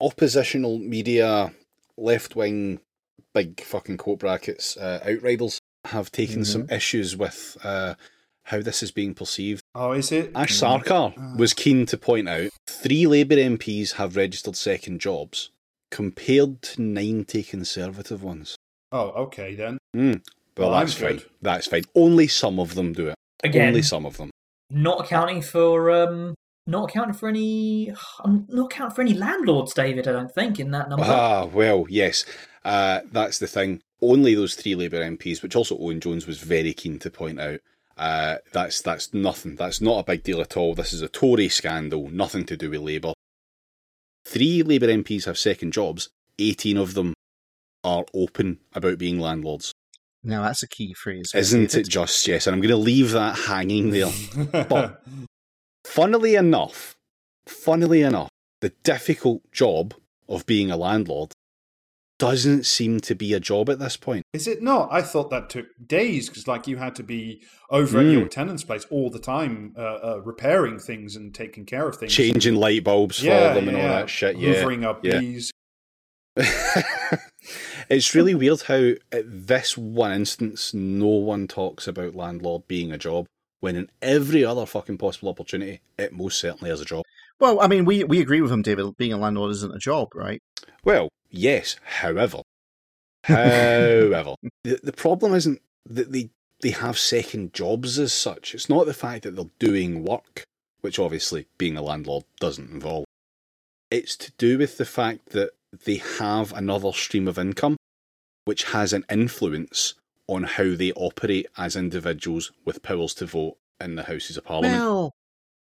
oppositional 0.00 0.78
media, 0.78 1.52
left 1.96 2.36
wing, 2.36 2.80
big 3.34 3.60
fucking 3.60 3.96
quote 3.96 4.18
brackets, 4.18 4.76
uh, 4.76 5.00
outriders 5.06 5.60
have 5.86 6.10
taken 6.10 6.44
some 6.44 6.68
issues 6.70 7.16
with 7.16 7.56
uh, 7.62 7.94
how 8.46 8.60
this 8.62 8.82
is 8.82 8.90
being 8.90 9.14
perceived. 9.14 9.60
Oh, 9.74 9.92
is 9.92 10.10
it? 10.12 10.30
Ash 10.34 10.52
Sarkar 10.52 11.36
was 11.38 11.52
keen 11.54 11.84
to 11.86 11.96
point 11.96 12.28
out 12.28 12.50
three 12.68 13.06
Labour 13.06 13.36
MPs 13.36 13.92
have 13.94 14.16
registered 14.16 14.56
second 14.56 15.00
jobs 15.00 15.50
compared 15.90 16.62
to 16.62 16.82
90 16.82 17.42
Conservative 17.44 18.22
ones. 18.22 18.56
Oh, 18.92 19.08
okay 19.26 19.54
then. 19.54 19.78
Mm. 19.96 20.22
Well, 20.56 20.70
Well, 20.70 20.78
that's 20.80 20.94
I'm 20.96 21.00
fine. 21.08 21.16
good. 21.18 21.26
That's 21.42 21.66
fine. 21.66 21.82
Only 21.94 22.28
some 22.28 22.58
of 22.60 22.74
them 22.74 22.92
do 22.92 23.08
it. 23.08 23.14
Again, 23.44 23.68
Only 23.68 23.82
some 23.82 24.06
of 24.06 24.16
them. 24.16 24.30
not 24.70 25.04
accounting 25.04 25.42
for 25.42 25.90
um, 25.90 26.34
not 26.66 26.90
accounting 26.90 27.14
for 27.14 27.28
any, 27.28 27.92
um, 28.24 28.46
not 28.50 28.66
accounting 28.72 28.94
for 28.94 29.00
any 29.02 29.14
landlords, 29.14 29.74
David. 29.74 30.08
I 30.08 30.12
don't 30.12 30.32
think 30.32 30.58
in 30.60 30.70
that 30.72 30.88
number. 30.88 31.04
Ah, 31.06 31.44
well, 31.46 31.86
yes. 31.88 32.24
Uh, 32.64 33.00
that's 33.12 33.38
the 33.38 33.46
thing. 33.46 33.80
Only 34.02 34.34
those 34.34 34.54
three 34.54 34.74
Labour 34.74 35.00
MPs, 35.02 35.42
which 35.42 35.56
also 35.56 35.78
Owen 35.78 36.00
Jones 36.00 36.26
was 36.26 36.38
very 36.38 36.72
keen 36.74 36.98
to 37.00 37.10
point 37.10 37.40
out. 37.40 37.60
Uh, 37.96 38.36
that's 38.52 38.82
that's 38.82 39.14
nothing. 39.14 39.56
That's 39.56 39.80
not 39.80 40.00
a 40.00 40.04
big 40.04 40.22
deal 40.22 40.40
at 40.40 40.56
all. 40.56 40.74
This 40.74 40.92
is 40.92 41.02
a 41.02 41.08
Tory 41.08 41.48
scandal. 41.48 42.08
Nothing 42.10 42.44
to 42.46 42.56
do 42.56 42.70
with 42.70 42.80
Labour. 42.80 43.12
Three 44.26 44.62
Labour 44.62 44.88
MPs 44.88 45.24
have 45.24 45.38
second 45.38 45.72
jobs. 45.72 46.08
Eighteen 46.38 46.76
of 46.76 46.94
them 46.94 47.14
are 47.84 48.04
open 48.12 48.58
about 48.74 48.98
being 48.98 49.18
landlords. 49.20 49.72
Now 50.22 50.42
that's 50.42 50.62
a 50.62 50.68
key 50.68 50.92
phrase. 50.94 51.32
Isn't 51.34 51.74
it 51.74 51.88
just? 51.88 52.26
Yes, 52.26 52.46
and 52.46 52.54
I'm 52.54 52.60
going 52.60 52.70
to 52.70 52.76
leave 52.76 53.12
that 53.12 53.38
hanging 53.38 53.90
there. 53.90 54.12
But- 54.68 55.02
Funnily 55.86 56.34
enough, 56.34 56.96
funnily 57.46 58.02
enough, 58.02 58.28
the 58.60 58.70
difficult 58.82 59.42
job 59.52 59.94
of 60.28 60.44
being 60.44 60.68
a 60.68 60.76
landlord 60.76 61.30
doesn't 62.18 62.64
seem 62.64 63.00
to 63.00 63.14
be 63.14 63.34
a 63.34 63.40
job 63.40 63.68
at 63.68 63.78
this 63.78 63.96
point. 63.96 64.24
Is 64.32 64.46
it 64.46 64.62
not? 64.62 64.88
I 64.90 65.02
thought 65.02 65.30
that 65.30 65.50
took 65.50 65.66
days 65.86 66.28
because, 66.28 66.48
like, 66.48 66.66
you 66.66 66.76
had 66.76 66.94
to 66.96 67.02
be 67.02 67.42
over 67.70 67.98
Mm. 67.98 68.06
at 68.06 68.18
your 68.18 68.28
tenant's 68.28 68.64
place 68.64 68.86
all 68.90 69.10
the 69.10 69.18
time, 69.18 69.74
uh, 69.76 69.80
uh, 69.80 70.20
repairing 70.24 70.78
things 70.78 71.16
and 71.16 71.34
taking 71.34 71.66
care 71.66 71.86
of 71.88 71.96
things, 71.96 72.12
Changing 72.12 72.54
light 72.54 72.84
bulbs 72.84 73.22
yeah, 73.22 73.48
for 73.48 73.54
them 73.60 73.68
and 73.68 73.76
all 73.76 73.82
yeah. 73.82 74.00
that 74.00 74.10
shit. 74.10 74.36
Yeah. 74.36 74.54
hoovering 74.54 74.84
up 74.84 75.04
yeah. 75.04 75.18
bees. 75.20 75.50
it's 77.88 78.14
really 78.14 78.34
weird 78.34 78.62
how, 78.62 78.92
at 79.12 79.24
this 79.26 79.76
one 79.76 80.12
instance, 80.12 80.74
no 80.74 81.06
one 81.06 81.48
talks 81.48 81.88
about 81.88 82.14
landlord 82.14 82.66
being 82.68 82.92
a 82.92 82.98
job, 82.98 83.26
when 83.60 83.76
in 83.76 83.90
every 84.02 84.44
other 84.44 84.66
fucking 84.66 84.98
possible 84.98 85.28
opportunity, 85.28 85.80
it 85.98 86.12
most 86.12 86.38
certainly 86.38 86.70
is 86.70 86.80
a 86.80 86.84
job. 86.84 87.04
Well, 87.40 87.60
I 87.60 87.68
mean, 87.68 87.84
we 87.84 88.02
we 88.04 88.20
agree 88.20 88.40
with 88.40 88.50
him, 88.50 88.62
David. 88.62 88.96
Being 88.96 89.12
a 89.12 89.18
landlord 89.18 89.50
isn't 89.52 89.74
a 89.74 89.78
job, 89.78 90.14
right? 90.14 90.40
Well, 90.84 91.10
yes, 91.36 91.76
however. 91.84 92.42
However, 93.24 94.34
the, 94.64 94.80
the 94.82 94.92
problem 94.92 95.34
isn't 95.34 95.60
that 95.88 96.12
they, 96.12 96.30
they 96.62 96.70
have 96.70 96.98
second 96.98 97.52
jobs 97.52 97.98
as 97.98 98.12
such. 98.12 98.54
It's 98.54 98.68
not 98.68 98.86
the 98.86 98.94
fact 98.94 99.24
that 99.24 99.36
they're 99.36 99.44
doing 99.58 100.04
work, 100.04 100.44
which 100.80 100.98
obviously 100.98 101.46
being 101.58 101.76
a 101.76 101.82
landlord 101.82 102.24
doesn't 102.40 102.70
involve. 102.70 103.04
It's 103.90 104.16
to 104.16 104.32
do 104.38 104.58
with 104.58 104.78
the 104.78 104.84
fact 104.84 105.30
that 105.30 105.50
they 105.84 105.96
have 106.18 106.52
another 106.52 106.92
stream 106.92 107.28
of 107.28 107.38
income, 107.38 107.76
which 108.44 108.64
has 108.64 108.92
an 108.92 109.04
influence 109.10 109.94
on 110.28 110.44
how 110.44 110.74
they 110.74 110.92
operate 110.92 111.46
as 111.56 111.76
individuals 111.76 112.52
with 112.64 112.82
powers 112.82 113.14
to 113.14 113.26
vote 113.26 113.56
in 113.80 113.94
the 113.94 114.04
Houses 114.04 114.36
of 114.36 114.44
Parliament. 114.44 114.74
Well, 114.74 115.12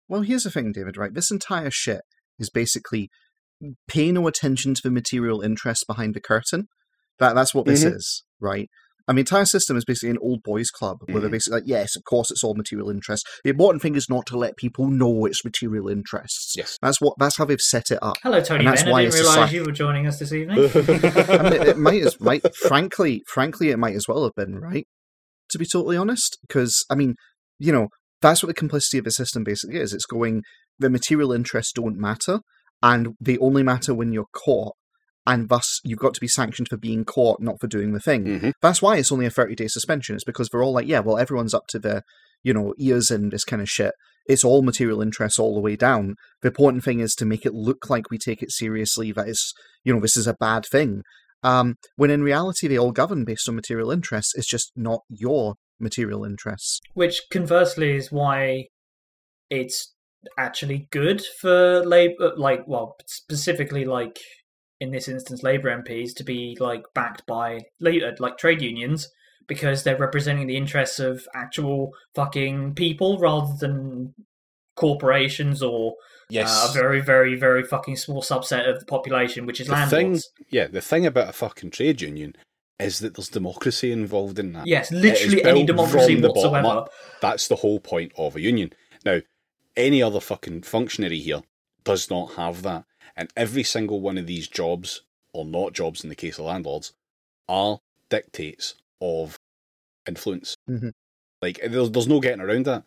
well, 0.07 0.21
here's 0.21 0.43
the 0.43 0.51
thing, 0.51 0.71
David. 0.71 0.97
Right, 0.97 1.13
this 1.13 1.31
entire 1.31 1.71
shit 1.71 2.01
is 2.39 2.49
basically 2.49 3.09
pay 3.87 4.11
no 4.11 4.27
attention 4.27 4.73
to 4.75 4.81
the 4.83 4.91
material 4.91 5.41
interest 5.41 5.85
behind 5.87 6.13
the 6.13 6.21
curtain. 6.21 6.67
That 7.19 7.33
that's 7.35 7.53
what 7.53 7.65
this 7.65 7.83
Mhm. 7.83 7.95
is, 7.95 8.23
right? 8.39 8.67
I 9.07 9.11
mean, 9.11 9.17
the 9.25 9.31
entire 9.31 9.45
system 9.45 9.75
is 9.75 9.83
basically 9.83 10.11
an 10.11 10.17
old 10.21 10.43
boys 10.43 10.69
club 10.69 10.99
where 11.09 11.19
they're 11.19 11.29
Mhm. 11.29 11.33
basically 11.33 11.59
like, 11.59 11.67
yes, 11.67 11.95
of 11.97 12.03
course, 12.05 12.31
it's 12.31 12.41
all 12.43 12.55
material 12.55 12.89
interest. 12.89 13.27
The 13.43 13.49
important 13.49 13.81
thing 13.81 13.95
is 13.95 14.07
not 14.09 14.25
to 14.27 14.37
let 14.37 14.55
people 14.55 14.87
know 14.87 15.25
it's 15.25 15.43
material 15.43 15.89
interests. 15.89 16.53
Yes. 16.55 16.77
That's 16.81 17.01
what. 17.01 17.13
That's 17.19 17.35
how 17.37 17.43
they've 17.45 17.59
set 17.59 17.91
it 17.91 17.99
up. 18.01 18.15
Hello, 18.23 18.39
Tony 18.41 18.59
and 18.59 18.67
that's 18.69 18.83
Ben. 18.83 18.91
why 18.91 18.99
I 18.99 19.03
didn't 19.03 19.13
it's 19.19 19.27
a 19.27 19.31
realise 19.31 19.49
si- 19.49 19.55
you 19.57 19.63
were 19.65 19.71
joining 19.73 20.07
us 20.07 20.19
this 20.19 20.31
evening. 20.31 20.57
I 20.59 21.49
mean, 21.49 21.61
it 21.61 21.77
might 21.77 22.01
as 22.01 22.17
might 22.21 22.55
frankly, 22.55 23.23
frankly, 23.27 23.69
it 23.69 23.77
might 23.77 23.95
as 23.95 24.07
well 24.07 24.23
have 24.23 24.35
been 24.35 24.55
right. 24.59 24.87
To 25.49 25.57
be 25.59 25.65
totally 25.65 25.97
honest, 25.97 26.37
because 26.47 26.85
I 26.89 26.95
mean, 26.95 27.15
you 27.59 27.71
know, 27.73 27.89
that's 28.21 28.41
what 28.41 28.47
the 28.47 28.53
complicity 28.53 28.97
of 28.97 29.03
the 29.03 29.11
system 29.11 29.43
basically 29.43 29.79
is. 29.79 29.93
It's 29.93 30.05
going 30.05 30.43
the 30.79 30.89
material 30.89 31.33
interests 31.33 31.73
don't 31.73 31.97
matter, 31.97 32.39
and 32.83 33.15
they 33.19 33.37
only 33.39 33.63
matter 33.63 33.95
when 33.95 34.13
you're 34.13 34.27
caught. 34.31 34.75
and 35.25 35.47
thus 35.47 35.79
you've 35.85 35.99
got 35.99 36.13
to 36.13 36.19
be 36.19 36.27
sanctioned 36.27 36.67
for 36.67 36.75
being 36.75 37.05
caught, 37.05 37.39
not 37.41 37.57
for 37.61 37.65
doing 37.67 37.93
the 37.93 37.99
thing. 38.01 38.25
Mhm. 38.25 38.51
That's 38.61 38.81
why 38.81 38.97
it's 38.97 39.09
only 39.09 39.25
a 39.25 39.29
30 39.29 39.55
day 39.55 39.69
suspension. 39.69 40.15
It's 40.15 40.25
because 40.25 40.49
they're 40.49 40.61
all 40.61 40.73
like, 40.73 40.85
yeah, 40.85 40.99
well, 40.99 41.17
everyone's 41.17 41.53
up 41.53 41.65
to 41.67 41.79
their, 41.79 42.01
you 42.43 42.53
know, 42.53 42.73
ears 42.77 43.09
in 43.09 43.29
this 43.29 43.45
kind 43.45 43.61
of 43.61 43.69
shit. 43.69 43.93
It's 44.25 44.43
all 44.43 44.63
material 44.63 45.01
interests 45.01 45.39
all 45.39 45.53
the 45.55 45.61
way 45.61 45.77
down. 45.77 46.15
The 46.41 46.49
important 46.49 46.83
thing 46.83 46.99
is 46.99 47.15
to 47.15 47.25
make 47.25 47.45
it 47.45 47.53
look 47.53 47.89
like 47.89 48.11
we 48.11 48.17
take 48.17 48.43
it 48.43 48.51
seriously, 48.51 49.13
that 49.13 49.27
that 49.27 49.29
is, 49.29 49.53
you 49.85 49.93
know, 49.93 50.01
this 50.01 50.17
is 50.17 50.27
a 50.27 50.35
bad 50.41 50.65
thing. 50.65 51.03
Um, 51.41 51.75
when 51.95 52.11
in 52.11 52.21
reality, 52.21 52.67
they 52.67 52.77
all 52.77 52.91
govern 52.91 53.23
based 53.23 53.47
on 53.47 53.55
material 53.55 53.91
interests. 53.91 54.33
It's 54.35 54.45
just 54.45 54.73
not 54.75 55.03
your 55.07 55.55
material 55.79 56.25
interests. 56.25 56.81
Which 56.95 57.21
conversely 57.31 57.95
is 57.95 58.11
why 58.11 58.65
it's 59.49 59.92
actually 60.37 60.87
good 60.91 61.23
for 61.39 61.85
labor, 61.85 62.33
like, 62.37 62.67
well, 62.67 62.95
specifically 63.07 63.85
like 63.85 64.19
in 64.79 64.91
this 64.91 65.07
instance, 65.07 65.43
labor 65.43 65.69
MPs 65.69 66.13
to 66.15 66.23
be 66.23 66.57
like 66.59 66.83
backed 66.93 67.25
by 67.25 67.61
labor, 67.79 68.13
like 68.19 68.37
trade 68.37 68.61
unions, 68.61 69.07
because 69.47 69.83
they're 69.83 69.97
representing 69.97 70.47
the 70.47 70.57
interests 70.57 70.99
of 70.99 71.25
actual 71.35 71.91
fucking 72.15 72.73
people 72.75 73.17
rather 73.19 73.53
than 73.59 74.13
corporations 74.75 75.61
or 75.61 75.95
Yes. 76.29 76.49
uh, 76.49 76.69
a 76.69 76.73
very, 76.73 76.99
very, 76.99 77.35
very 77.35 77.63
fucking 77.63 77.95
small 77.97 78.21
subset 78.21 78.67
of 78.67 78.79
the 78.79 78.85
population, 78.85 79.45
which 79.45 79.59
is 79.61 79.67
the 79.67 79.75
thing, 79.75 79.81
landlords. 79.81 80.29
yeah, 80.49 80.67
the 80.67 80.81
thing 80.81 81.05
about 81.05 81.29
a 81.29 81.33
fucking 81.33 81.69
trade 81.71 82.01
union 82.01 82.35
is 82.79 82.99
that 82.99 83.15
there's 83.15 83.29
democracy 83.29 83.91
involved 83.91 84.39
in 84.39 84.53
that. 84.53 84.65
Yes, 84.65 84.91
literally 84.91 85.43
any 85.43 85.63
democracy 85.65 86.13
from 86.13 86.21
the 86.21 86.29
bottom 86.29 86.51
whatsoever. 86.63 86.85
That's 87.21 87.47
the 87.49 87.57
whole 87.57 87.79
point 87.79 88.13
of 88.17 88.35
a 88.35 88.41
union. 88.41 88.73
Now, 89.05 89.19
any 89.75 90.01
other 90.01 90.19
fucking 90.19 90.63
functionary 90.63 91.19
here 91.19 91.41
does 91.83 92.09
not 92.09 92.33
have 92.33 92.61
that. 92.63 92.85
And 93.15 93.29
every 93.35 93.63
single 93.63 93.99
one 94.01 94.17
of 94.17 94.27
these 94.27 94.47
jobs, 94.47 95.01
or 95.33 95.45
not 95.45 95.73
jobs 95.73 96.03
in 96.03 96.09
the 96.09 96.15
case 96.15 96.39
of 96.39 96.45
landlords, 96.45 96.93
are 97.47 97.79
dictates 98.09 98.75
of 99.01 99.37
influence. 100.07 100.55
Mhm. 100.69 100.93
Like, 101.41 101.59
there's, 101.61 101.91
there's 101.91 102.07
no 102.07 102.19
getting 102.19 102.41
around 102.41 102.65
that. 102.65 102.83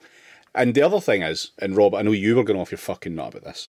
And 0.54 0.74
the 0.74 0.82
other 0.82 1.00
thing 1.00 1.22
is, 1.22 1.52
and 1.58 1.76
Rob, 1.76 1.94
I 1.94 2.02
know 2.02 2.12
you 2.12 2.34
were 2.34 2.44
going 2.44 2.58
off 2.58 2.70
your 2.70 2.78
fucking 2.78 3.14
nut 3.14 3.34
about 3.34 3.44
this, 3.44 3.68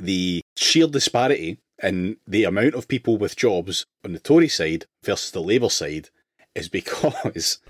the 0.00 0.42
sheer 0.56 0.88
disparity 0.88 1.58
in 1.82 2.16
the 2.26 2.44
amount 2.44 2.74
of 2.74 2.88
people 2.88 3.16
with 3.16 3.36
jobs 3.36 3.86
on 4.04 4.12
the 4.12 4.18
Tory 4.18 4.48
side 4.48 4.86
versus 5.04 5.30
the 5.30 5.42
Labour 5.42 5.70
side 5.70 6.08
is 6.54 6.68
because 6.78 7.60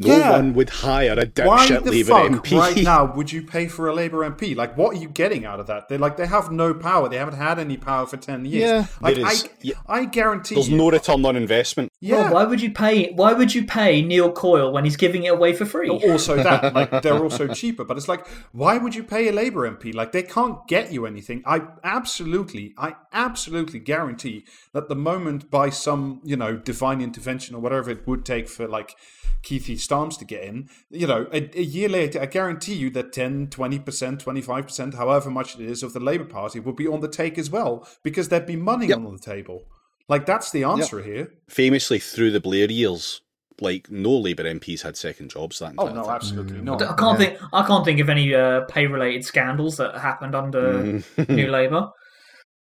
no 0.00 0.16
Yeah. 0.16 0.30
one 0.32 0.54
would 0.54 0.70
hire 0.70 1.12
a 1.12 1.26
Why 1.46 1.66
dipshit 1.68 1.84
the 1.84 1.90
Labour 1.90 2.08
fuck 2.08 2.30
MP. 2.44 2.58
right 2.58 2.76
now 2.82 3.14
would 3.14 3.30
you 3.30 3.42
pay 3.42 3.68
for 3.68 3.86
a 3.88 3.94
Labour 3.94 4.24
MP? 4.28 4.56
Like, 4.56 4.76
what 4.76 4.94
are 4.96 4.98
you 4.98 5.08
getting 5.08 5.44
out 5.44 5.60
of 5.60 5.66
that? 5.68 5.88
They 5.88 5.98
like 5.98 6.16
they 6.16 6.26
have 6.26 6.50
no 6.50 6.72
power. 6.74 7.08
They 7.08 7.18
haven't 7.18 7.36
had 7.36 7.58
any 7.58 7.76
power 7.76 8.06
for 8.06 8.16
ten 8.16 8.44
years. 8.44 8.70
Yeah, 8.70 8.86
like, 9.00 9.14
there 9.16 9.26
is- 9.30 9.44
I, 9.44 9.48
yeah. 9.62 9.74
I 9.86 10.04
guarantee 10.06 10.54
There's 10.56 10.68
you. 10.70 10.76
no 10.76 10.90
return 10.90 11.24
on 11.26 11.36
investment. 11.36 11.90
yeah. 12.00 12.22
Rob, 12.24 12.32
why 12.32 12.44
would 12.44 12.60
you 12.60 12.70
pay? 12.72 13.12
Why 13.12 13.32
would 13.34 13.54
you 13.54 13.64
pay 13.64 14.02
Neil 14.02 14.32
Coyle 14.32 14.72
when 14.72 14.84
he's 14.84 14.96
giving 14.96 15.24
it 15.24 15.32
away 15.32 15.52
for 15.52 15.64
free? 15.64 15.88
also 15.90 16.36
that 16.42 16.72
like 16.74 17.02
they're 17.02 17.22
also 17.22 17.46
cheaper 17.52 17.84
but 17.84 17.96
it's 17.96 18.08
like 18.08 18.26
why 18.52 18.78
would 18.78 18.94
you 18.94 19.02
pay 19.04 19.28
a 19.28 19.32
labor 19.32 19.68
mp 19.70 19.92
like 19.94 20.12
they 20.12 20.22
can't 20.22 20.66
get 20.68 20.92
you 20.92 21.04
anything 21.06 21.42
i 21.46 21.60
absolutely 21.84 22.72
i 22.78 22.94
absolutely 23.12 23.78
guarantee 23.78 24.44
that 24.72 24.88
the 24.88 24.94
moment 24.94 25.50
by 25.50 25.68
some 25.68 26.20
you 26.24 26.36
know 26.36 26.56
divine 26.56 27.00
intervention 27.00 27.54
or 27.54 27.60
whatever 27.60 27.90
it 27.90 28.06
would 28.06 28.24
take 28.24 28.48
for 28.48 28.66
like 28.66 28.94
Keithy 29.42 29.78
Starms 29.90 30.16
to 30.18 30.24
get 30.24 30.44
in, 30.44 30.68
you 30.88 31.04
know, 31.08 31.26
a, 31.32 31.50
a 31.58 31.62
year 31.62 31.88
later, 31.88 32.20
I 32.22 32.26
guarantee 32.26 32.74
you 32.74 32.90
that 32.90 33.12
10, 33.12 33.48
20%, 33.48 34.22
25%, 34.22 34.94
however 34.94 35.30
much 35.30 35.56
it 35.58 35.62
is, 35.62 35.82
of 35.82 35.94
the 35.94 35.98
Labour 35.98 36.26
Party 36.26 36.60
would 36.60 36.76
be 36.76 36.86
on 36.86 37.00
the 37.00 37.08
take 37.08 37.36
as 37.38 37.50
well, 37.50 37.84
because 38.04 38.28
there'd 38.28 38.46
be 38.46 38.54
money 38.54 38.86
Yep. 38.86 38.98
on 38.98 39.12
the 39.12 39.18
table. 39.18 39.64
Like, 40.08 40.26
that's 40.26 40.52
the 40.52 40.62
answer 40.62 41.02
here. 41.02 41.32
Famously, 41.48 41.98
through 41.98 42.30
the 42.30 42.38
Blair 42.38 42.70
years, 42.70 43.20
like 43.60 43.90
no 43.90 44.12
Labour 44.16 44.44
MPs 44.44 44.82
had 44.82 44.96
second 44.96 45.30
jobs 45.30 45.58
that 45.58 45.74
Oh, 45.76 45.88
no, 45.88 46.04
time. 46.04 46.14
absolutely 46.14 46.58
Mm. 46.58 46.64
not. 46.64 46.82
I 46.82 46.94
can't 46.94 47.18
Yeah. 47.20 47.26
think. 47.30 47.38
I 47.52 47.66
can't 47.66 47.84
think 47.84 47.98
of 47.98 48.08
any 48.08 48.32
uh, 48.32 48.60
pay-related 48.66 49.24
scandals 49.24 49.76
that 49.78 49.96
happened 49.98 50.36
under 50.36 50.62
Mm. 50.84 51.28
New 51.30 51.50
Labour. 51.58 51.88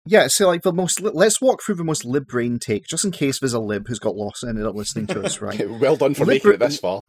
Yeah, 0.08 0.28
so 0.28 0.46
like 0.50 0.62
the 0.62 0.72
most, 0.72 1.02
let's 1.02 1.42
walk 1.42 1.64
through 1.64 1.76
the 1.76 1.84
most 1.84 2.06
lib 2.06 2.28
brain 2.28 2.60
take, 2.60 2.86
just 2.86 3.04
in 3.04 3.10
case 3.10 3.40
there's 3.40 3.56
a 3.56 3.60
lib 3.60 3.88
who's 3.88 3.98
got 3.98 4.16
lost 4.16 4.44
and 4.44 4.52
ended 4.52 4.68
up 4.68 4.76
listening 4.76 5.08
to 5.08 5.24
us, 5.24 5.42
right? 5.42 5.68
well 5.80 5.96
done 5.96 6.14
for 6.14 6.26
Liber- 6.26 6.32
making 6.50 6.52
it 6.54 6.60
this 6.60 6.78
far. 6.80 7.02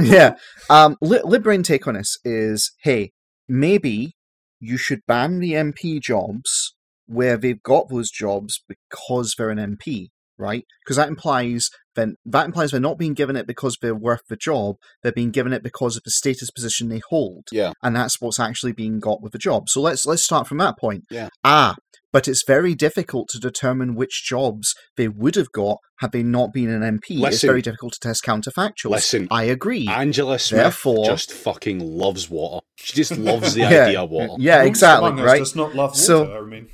Yeah. 0.00 0.36
Um, 0.70 0.96
li- 1.00 1.20
lib 1.24 1.42
brain 1.42 1.62
take 1.62 1.86
on 1.86 1.94
this 1.94 2.18
is, 2.24 2.72
hey, 2.82 3.12
maybe 3.48 4.12
you 4.60 4.76
should 4.76 5.00
ban 5.06 5.40
the 5.40 5.52
MP 5.52 6.00
jobs 6.00 6.74
where 7.06 7.36
they've 7.36 7.62
got 7.62 7.88
those 7.88 8.10
jobs 8.10 8.62
because 8.68 9.34
they're 9.36 9.50
an 9.50 9.76
MP, 9.76 10.08
right? 10.38 10.64
Because 10.84 10.96
that 10.96 11.08
implies 11.08 11.68
then 11.94 12.16
that 12.24 12.46
implies 12.46 12.70
they're 12.70 12.80
not 12.80 12.98
being 12.98 13.14
given 13.14 13.36
it 13.36 13.46
because 13.46 13.78
they're 13.80 13.94
worth 13.94 14.22
the 14.28 14.36
job. 14.36 14.76
They're 15.02 15.12
being 15.12 15.30
given 15.30 15.52
it 15.52 15.62
because 15.62 15.96
of 15.96 16.02
the 16.04 16.10
status 16.10 16.50
position 16.50 16.88
they 16.88 17.00
hold. 17.08 17.44
Yeah. 17.52 17.72
and 17.82 17.94
that's 17.94 18.20
what's 18.20 18.40
actually 18.40 18.72
being 18.72 18.98
got 19.00 19.22
with 19.22 19.32
the 19.32 19.38
job. 19.38 19.68
So 19.68 19.80
let's 19.80 20.06
let's 20.06 20.24
start 20.24 20.46
from 20.46 20.58
that 20.58 20.78
point. 20.78 21.04
Yeah. 21.10 21.28
Ah, 21.44 21.76
but 22.14 22.28
it's 22.28 22.44
very 22.46 22.74
difficult 22.76 23.28
to 23.30 23.38
determine 23.40 23.96
which 23.96 24.22
jobs 24.24 24.72
they 24.96 25.08
would 25.08 25.34
have 25.34 25.50
got 25.50 25.78
had 25.98 26.12
they 26.12 26.22
not 26.22 26.52
been 26.52 26.70
an 26.70 26.82
MP. 26.98 27.20
it's 27.26 27.42
very 27.42 27.60
difficult 27.60 27.92
to 27.94 27.98
test 28.00 28.22
counterfactuals. 28.24 28.90
Listen, 28.90 29.26
I 29.32 29.42
agree. 29.44 29.88
Angela 29.88 30.38
Smith 30.38 30.62
Therefore- 30.62 31.04
just 31.06 31.32
fucking 31.32 31.80
loves 31.80 32.30
water. 32.30 32.64
She 32.76 32.94
just 32.94 33.16
loves 33.30 33.54
the 33.54 33.62
Yeah. 33.62 33.86
idea 33.86 34.02
of 34.02 34.10
water. 34.10 34.34
yeah, 34.38 34.60
Who 34.62 34.68
exactly, 34.68 35.10
right? 35.22 35.38
Does 35.40 35.56
not 35.56 35.74
love 35.74 35.90
water. 35.90 35.98
So- 36.00 36.36
I 36.38 36.40
mean, 36.42 36.68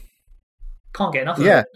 Can't 0.95 1.12
get 1.12 1.22
enough 1.22 1.38
of 1.38 1.45
Yeah. 1.47 1.61
it. 1.61 1.66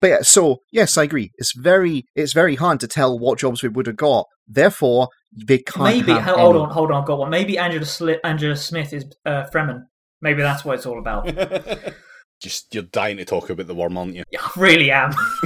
But 0.00 0.06
yeah, 0.08 0.18
so 0.22 0.58
yes, 0.72 0.96
I 0.96 1.02
agree. 1.04 1.32
It's 1.36 1.52
very 1.56 2.04
it's 2.14 2.32
very 2.32 2.54
hard 2.54 2.80
to 2.80 2.86
tell 2.88 3.18
what 3.18 3.38
jobs 3.40 3.62
we 3.62 3.68
would 3.68 3.86
have 3.86 3.96
got. 3.96 4.24
Therefore, 4.46 5.08
they 5.46 5.58
can't. 5.58 5.84
Maybe 5.84 6.12
have 6.12 6.22
ho- 6.22 6.36
hold 6.38 6.54
any. 6.56 6.64
on, 6.64 6.70
hold 6.70 6.90
on, 6.92 7.04
got 7.04 7.18
one. 7.18 7.30
Maybe 7.30 7.58
Angela 7.58 7.84
Sli- 7.84 8.20
Angela 8.24 8.56
Smith 8.56 8.92
is 8.94 9.04
uh, 9.26 9.44
Fremen. 9.52 9.80
Maybe 10.22 10.40
that's 10.40 10.64
what 10.64 10.76
it's 10.76 10.86
all 10.86 10.98
about. 10.98 11.26
Just 12.40 12.74
you're 12.74 12.84
dying 12.84 13.16
to 13.16 13.24
talk 13.24 13.50
about 13.50 13.66
the 13.66 13.74
worm, 13.74 13.98
aren't 13.98 14.14
you? 14.14 14.24
Yeah, 14.30 14.40
I 14.42 14.50
really 14.56 14.90
am. 14.90 15.12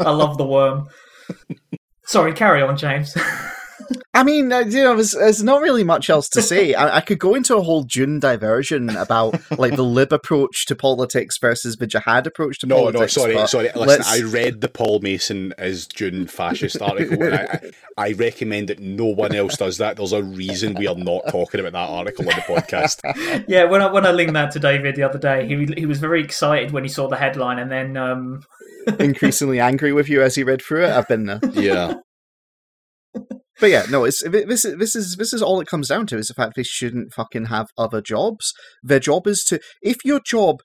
I 0.00 0.10
love 0.10 0.36
the 0.36 0.46
worm. 0.46 0.88
Sorry, 2.04 2.34
carry 2.34 2.60
on, 2.60 2.76
James. 2.76 3.16
I 4.14 4.22
mean, 4.22 4.52
uh, 4.52 4.60
you 4.60 4.82
know, 4.84 4.94
there's, 4.94 5.12
there's 5.12 5.42
not 5.42 5.60
really 5.60 5.82
much 5.84 6.08
else 6.08 6.28
to 6.30 6.42
say. 6.42 6.74
I, 6.74 6.98
I 6.98 7.00
could 7.00 7.18
go 7.18 7.34
into 7.34 7.56
a 7.56 7.62
whole 7.62 7.82
Dune 7.82 8.20
diversion 8.20 8.90
about 8.90 9.34
like 9.58 9.74
the 9.76 9.82
lib 9.82 10.12
approach 10.12 10.66
to 10.66 10.76
politics 10.76 11.38
versus 11.38 11.76
the 11.76 11.86
jihad 11.86 12.26
approach 12.26 12.60
to 12.60 12.66
No, 12.66 12.76
politics. 12.76 13.16
no, 13.16 13.26
no, 13.26 13.32
sorry, 13.34 13.48
sorry. 13.48 13.64
Listen, 13.74 13.86
let's- 13.86 14.08
I 14.12 14.22
read 14.22 14.60
the 14.60 14.68
Paul 14.68 15.00
Mason 15.00 15.52
as 15.58 15.86
Dune 15.86 16.26
fascist 16.26 16.80
article, 16.80 17.22
and 17.22 17.34
I, 17.34 17.60
I, 17.98 18.06
I 18.08 18.12
recommend 18.12 18.68
that 18.68 18.78
no 18.78 19.06
one 19.06 19.34
else 19.34 19.56
does 19.56 19.78
that. 19.78 19.96
There's 19.96 20.12
a 20.12 20.22
reason 20.22 20.74
we 20.74 20.86
are 20.86 20.94
not 20.94 21.22
talking 21.30 21.60
about 21.60 21.72
that 21.72 21.90
article 21.90 22.28
on 22.28 22.36
the 22.36 22.42
podcast. 22.42 23.44
yeah, 23.48 23.64
when 23.64 23.82
I 23.82 23.90
when 23.90 24.06
I 24.06 24.12
linked 24.12 24.34
that 24.34 24.52
to 24.52 24.60
David 24.60 24.94
the 24.96 25.02
other 25.02 25.18
day, 25.18 25.46
he 25.48 25.66
he 25.76 25.86
was 25.86 25.98
very 25.98 26.22
excited 26.22 26.70
when 26.70 26.84
he 26.84 26.88
saw 26.88 27.08
the 27.08 27.16
headline, 27.16 27.58
and 27.58 27.70
then 27.70 27.96
um, 27.96 28.44
increasingly 29.00 29.58
angry 29.60 29.92
with 29.92 30.08
you 30.08 30.22
as 30.22 30.34
he 30.34 30.44
read 30.44 30.62
through 30.62 30.84
it. 30.84 30.90
I've 30.90 31.08
been 31.08 31.26
there. 31.26 31.40
Yeah, 31.52 31.94
But 33.60 33.70
yeah, 33.70 33.86
no, 33.88 34.04
it's 34.04 34.22
this 34.22 34.64
is 34.64 34.78
this 34.78 34.96
is 34.96 35.16
this 35.16 35.32
is 35.32 35.42
all 35.42 35.60
it 35.60 35.68
comes 35.68 35.88
down 35.88 36.06
to 36.08 36.18
is 36.18 36.28
the 36.28 36.34
fact 36.34 36.56
they 36.56 36.62
shouldn't 36.62 37.12
fucking 37.14 37.46
have 37.46 37.68
other 37.78 38.00
jobs. 38.00 38.52
Their 38.82 39.00
job 39.00 39.26
is 39.26 39.44
to 39.44 39.60
if 39.80 40.04
your 40.04 40.20
job 40.20 40.56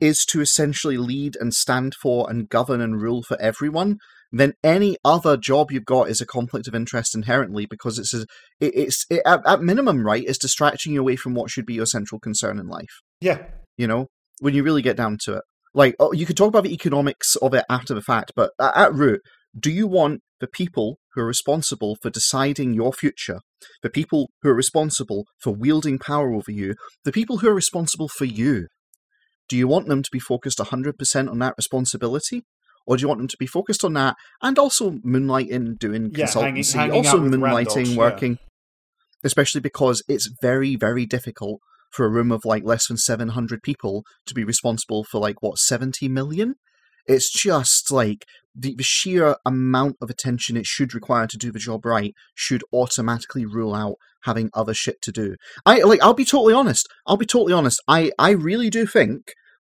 is 0.00 0.24
to 0.26 0.40
essentially 0.40 0.96
lead 0.96 1.36
and 1.40 1.52
stand 1.52 1.94
for 1.94 2.30
and 2.30 2.48
govern 2.48 2.80
and 2.80 3.00
rule 3.02 3.22
for 3.22 3.40
everyone, 3.40 3.98
then 4.30 4.52
any 4.62 4.96
other 5.04 5.36
job 5.36 5.72
you've 5.72 5.84
got 5.84 6.08
is 6.08 6.20
a 6.20 6.26
conflict 6.26 6.68
of 6.68 6.74
interest 6.74 7.14
inherently 7.14 7.66
because 7.66 7.98
it's 7.98 8.14
a, 8.14 8.20
it, 8.60 8.72
it's 8.74 9.04
it, 9.10 9.22
at, 9.26 9.40
at 9.46 9.60
minimum 9.60 10.04
right 10.04 10.24
is 10.24 10.38
distracting 10.38 10.92
you 10.92 11.00
away 11.00 11.16
from 11.16 11.34
what 11.34 11.50
should 11.50 11.66
be 11.66 11.74
your 11.74 11.86
central 11.86 12.20
concern 12.20 12.58
in 12.58 12.68
life. 12.68 13.00
yeah. 13.20 13.38
You 13.76 13.86
know, 13.86 14.08
when 14.40 14.54
you 14.54 14.64
really 14.64 14.82
get 14.82 14.96
down 14.96 15.18
to 15.22 15.36
it, 15.36 15.42
like 15.72 15.94
oh, 16.00 16.12
you 16.12 16.26
could 16.26 16.36
talk 16.36 16.48
about 16.48 16.64
the 16.64 16.74
economics 16.74 17.36
of 17.36 17.54
it 17.54 17.64
after 17.70 17.94
the 17.94 18.02
fact, 18.02 18.32
but 18.34 18.50
at, 18.60 18.76
at 18.76 18.94
root, 18.94 19.20
do 19.58 19.70
you 19.70 19.86
want 19.86 20.20
the 20.40 20.46
people 20.46 20.98
who 21.14 21.20
are 21.22 21.26
responsible 21.26 21.96
for 22.00 22.10
deciding 22.10 22.74
your 22.74 22.92
future, 22.92 23.40
the 23.82 23.90
people 23.90 24.30
who 24.42 24.50
are 24.50 24.54
responsible 24.54 25.26
for 25.38 25.54
wielding 25.54 25.98
power 25.98 26.32
over 26.32 26.50
you, 26.50 26.74
the 27.04 27.12
people 27.12 27.38
who 27.38 27.48
are 27.48 27.54
responsible 27.54 28.08
for 28.08 28.24
you, 28.24 28.68
do 29.48 29.56
you 29.56 29.66
want 29.66 29.88
them 29.88 30.02
to 30.02 30.10
be 30.12 30.18
focused 30.18 30.58
100% 30.58 31.30
on 31.30 31.38
that 31.38 31.54
responsibility? 31.56 32.44
Or 32.86 32.96
do 32.96 33.02
you 33.02 33.08
want 33.08 33.18
them 33.18 33.28
to 33.28 33.36
be 33.38 33.46
focused 33.46 33.84
on 33.84 33.92
that 33.94 34.16
and 34.42 34.58
also 34.58 34.92
moonlighting, 34.92 35.78
doing 35.78 36.10
Yeah, 36.14 36.26
consultancy, 36.26 36.74
hanging 36.74 36.96
also 36.96 37.18
out 37.18 37.22
with 37.22 37.32
moonlighting, 37.32 37.90
yeah. 37.90 37.96
working? 37.96 38.38
Especially 39.22 39.60
because 39.60 40.02
it's 40.08 40.30
very, 40.40 40.74
very 40.76 41.04
difficult 41.04 41.60
for 41.90 42.06
a 42.06 42.08
room 42.08 42.32
of 42.32 42.44
like 42.44 42.64
less 42.64 42.86
than 42.86 42.96
700 42.96 43.62
people 43.62 44.04
to 44.26 44.34
be 44.34 44.44
responsible 44.44 45.04
for 45.04 45.18
like 45.18 45.42
what 45.42 45.58
70 45.58 46.08
million 46.08 46.54
it's 47.08 47.30
just 47.30 47.90
like 47.90 48.26
the, 48.58 48.74
the 48.74 48.82
sheer 48.82 49.36
amount 49.46 49.96
of 50.00 50.10
attention 50.10 50.56
it 50.56 50.66
should 50.66 50.94
require 50.94 51.26
to 51.26 51.38
do 51.38 51.52
the 51.52 51.58
job 51.58 51.84
right 51.84 52.14
should 52.34 52.62
automatically 52.72 53.46
rule 53.46 53.74
out 53.74 53.96
having 54.24 54.50
other 54.52 54.74
shit 54.74 55.00
to 55.00 55.12
do 55.12 55.36
i 55.64 55.78
like 55.78 56.02
i'll 56.02 56.14
be 56.14 56.24
totally 56.24 56.54
honest 56.54 56.86
i'll 57.06 57.16
be 57.16 57.26
totally 57.26 57.52
honest 57.52 57.80
i 57.86 58.10
i 58.18 58.30
really 58.30 58.68
do 58.68 58.86
think 58.86 59.22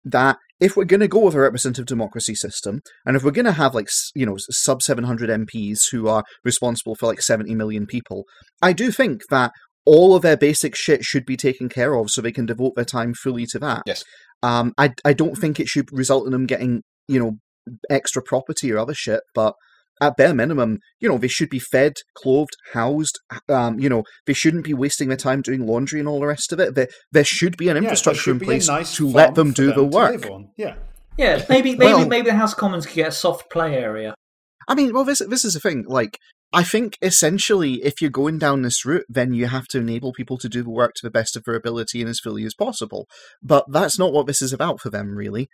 that 0.05 0.39
if 0.61 0.77
we're 0.77 0.85
going 0.85 1.01
to 1.01 1.09
go 1.09 1.21
with 1.21 1.35
a 1.35 1.41
representative 1.41 1.87
democracy 1.87 2.35
system, 2.35 2.83
and 3.07 3.17
if 3.17 3.25
we're 3.25 3.31
going 3.31 3.47
to 3.47 3.53
have 3.53 3.75
like 3.75 3.89
you 4.15 4.27
know 4.27 4.37
sub 4.39 4.83
700 4.83 5.31
MPs 5.31 5.91
who 5.91 6.07
are 6.07 6.25
responsible 6.45 6.95
for 6.95 7.07
like 7.07 7.23
70 7.23 7.55
million 7.55 7.87
people, 7.87 8.25
I 8.63 8.73
do 8.73 8.93
think 8.93 9.23
that 9.31 9.53
all 9.87 10.15
of 10.15 10.23
their 10.23 10.37
basic 10.37 10.77
shit 10.77 11.05
should 11.05 11.25
be 11.25 11.37
taken 11.37 11.69
care 11.69 11.95
of 11.95 12.11
so 12.11 12.21
they 12.21 12.33
can 12.33 12.47
devote 12.47 12.75
their 12.77 12.85
time 12.85 13.15
fully 13.15 13.47
to 13.47 13.59
that. 13.59 13.83
Yes. 13.87 14.05
Um, 14.43 14.73
I 14.79 14.93
I 15.05 15.13
don't 15.13 15.37
think 15.37 15.59
it 15.59 15.69
should 15.69 15.89
result 15.93 16.27
in 16.27 16.33
them 16.33 16.47
getting 16.47 16.83
you 17.09 17.19
know 17.19 17.39
extra 17.89 18.23
property 18.23 18.73
or 18.73 18.79
other 18.79 18.95
shit, 18.95 19.21
but 19.35 19.55
at 20.01 20.17
bare 20.17 20.35
minimum, 20.35 20.79
you 20.99 21.09
know, 21.09 21.19
they 21.19 21.29
should 21.29 21.51
be 21.51 21.59
fed, 21.59 21.93
clothed, 22.15 22.57
housed. 22.73 23.19
Um, 23.49 23.79
you 23.79 23.89
know, 23.89 24.05
they 24.27 24.33
shouldn't 24.33 24.65
be 24.65 24.73
wasting 24.73 25.09
their 25.09 25.17
time 25.17 25.43
doing 25.43 25.67
laundry 25.67 26.01
and 26.01 26.09
all 26.09 26.21
the 26.21 26.27
rest 26.27 26.53
of 26.53 26.61
it. 26.61 26.75
There, 26.75 26.89
there 27.13 27.25
should 27.25 27.57
be 27.57 27.69
an 27.69 27.77
Yeah, 27.77 27.83
infrastructure 27.83 28.21
should 28.23 28.41
in 28.41 28.47
place 28.47 28.69
nice 28.69 28.97
to 28.97 29.07
let 29.09 29.35
them 29.35 29.51
for 29.51 29.57
do 29.57 29.73
the 29.73 29.85
work. 29.85 30.27
Yeah. 30.57 30.77
Yeah, 31.19 31.45
maybe 31.51 31.77
maybe 31.77 31.93
Well- 31.93 32.09
maybe 32.09 32.31
the 32.31 32.37
House 32.37 32.53
of 32.53 32.59
Commons 32.59 32.87
could 32.87 32.95
get 32.95 33.09
a 33.09 33.13
soft 33.13 33.51
play 33.51 33.75
area. 33.75 34.15
I 34.67 34.75
mean, 34.75 34.95
well, 34.95 35.05
this 35.05 35.21
this 35.29 35.45
is 35.45 35.53
the 35.55 35.61
thing. 35.61 35.85
Like, 35.87 36.19
I 36.53 36.63
think 36.63 36.97
essentially, 37.03 37.75
if 37.85 38.01
you're 38.01 38.11
going 38.11 38.39
down 38.39 38.63
this 38.63 38.87
route, 38.87 39.05
then 39.09 39.35
you 39.35 39.47
have 39.49 39.67
to 39.69 39.79
enable 39.79 40.13
people 40.13 40.39
to 40.39 40.49
do 40.49 40.63
the 40.63 40.71
work 40.71 40.93
to 40.95 41.07
the 41.07 41.11
best 41.11 41.37
of 41.37 41.45
their 41.45 41.57
ability 41.57 42.01
and 42.01 42.09
as 42.09 42.21
fully 42.21 42.45
as 42.45 42.55
possible. 42.55 43.07
But 43.43 43.67
that's 43.71 43.99
not 43.99 44.13
what 44.13 44.27
this 44.27 44.41
is 44.41 44.53
about 44.53 44.81
for 44.81 44.89
them, 44.89 45.15
really. 45.15 45.49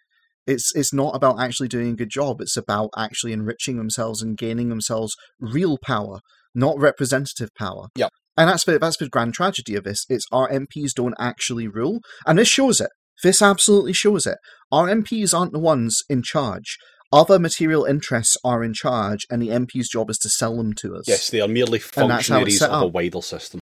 It's 0.46 0.74
it's 0.74 0.92
not 0.92 1.14
about 1.14 1.40
actually 1.40 1.68
doing 1.68 1.90
a 1.90 1.96
good 1.96 2.10
job. 2.10 2.40
It's 2.40 2.56
about 2.56 2.90
actually 2.96 3.32
enriching 3.32 3.76
themselves 3.76 4.22
and 4.22 4.36
gaining 4.36 4.68
themselves 4.68 5.14
real 5.40 5.78
power, 5.82 6.20
not 6.54 6.78
representative 6.78 7.50
power. 7.58 7.88
Yep. 7.96 8.10
And 8.36 8.48
that's 8.50 8.64
the 8.64 8.78
that's 8.78 8.98
the 8.98 9.08
grand 9.08 9.34
tragedy 9.34 9.74
of 9.74 9.84
this. 9.84 10.04
It's 10.08 10.26
our 10.30 10.48
MPs 10.48 10.92
don't 10.94 11.14
actually 11.18 11.68
rule, 11.68 12.00
and 12.26 12.38
this 12.38 12.48
shows 12.48 12.80
it. 12.80 12.90
This 13.22 13.40
absolutely 13.40 13.94
shows 13.94 14.26
it. 14.26 14.38
Our 14.70 14.88
MPs 14.88 15.36
aren't 15.36 15.52
the 15.52 15.58
ones 15.58 16.02
in 16.08 16.22
charge. 16.22 16.76
Other 17.12 17.38
material 17.38 17.84
interests 17.84 18.36
are 18.44 18.62
in 18.62 18.74
charge, 18.74 19.26
and 19.30 19.40
the 19.40 19.48
MP's 19.48 19.88
job 19.88 20.10
is 20.10 20.18
to 20.18 20.28
sell 20.28 20.56
them 20.56 20.74
to 20.74 20.96
us. 20.96 21.04
Yes, 21.06 21.30
they 21.30 21.40
are 21.40 21.48
merely 21.48 21.80
And 21.96 22.10
that's 22.10 22.28
how 22.28 22.40
it's 22.40 22.58
functionaries 22.58 22.62
of 22.62 22.70
a 22.70 22.86
up. 22.86 22.92
wider 22.92 23.22
system. 23.22 23.60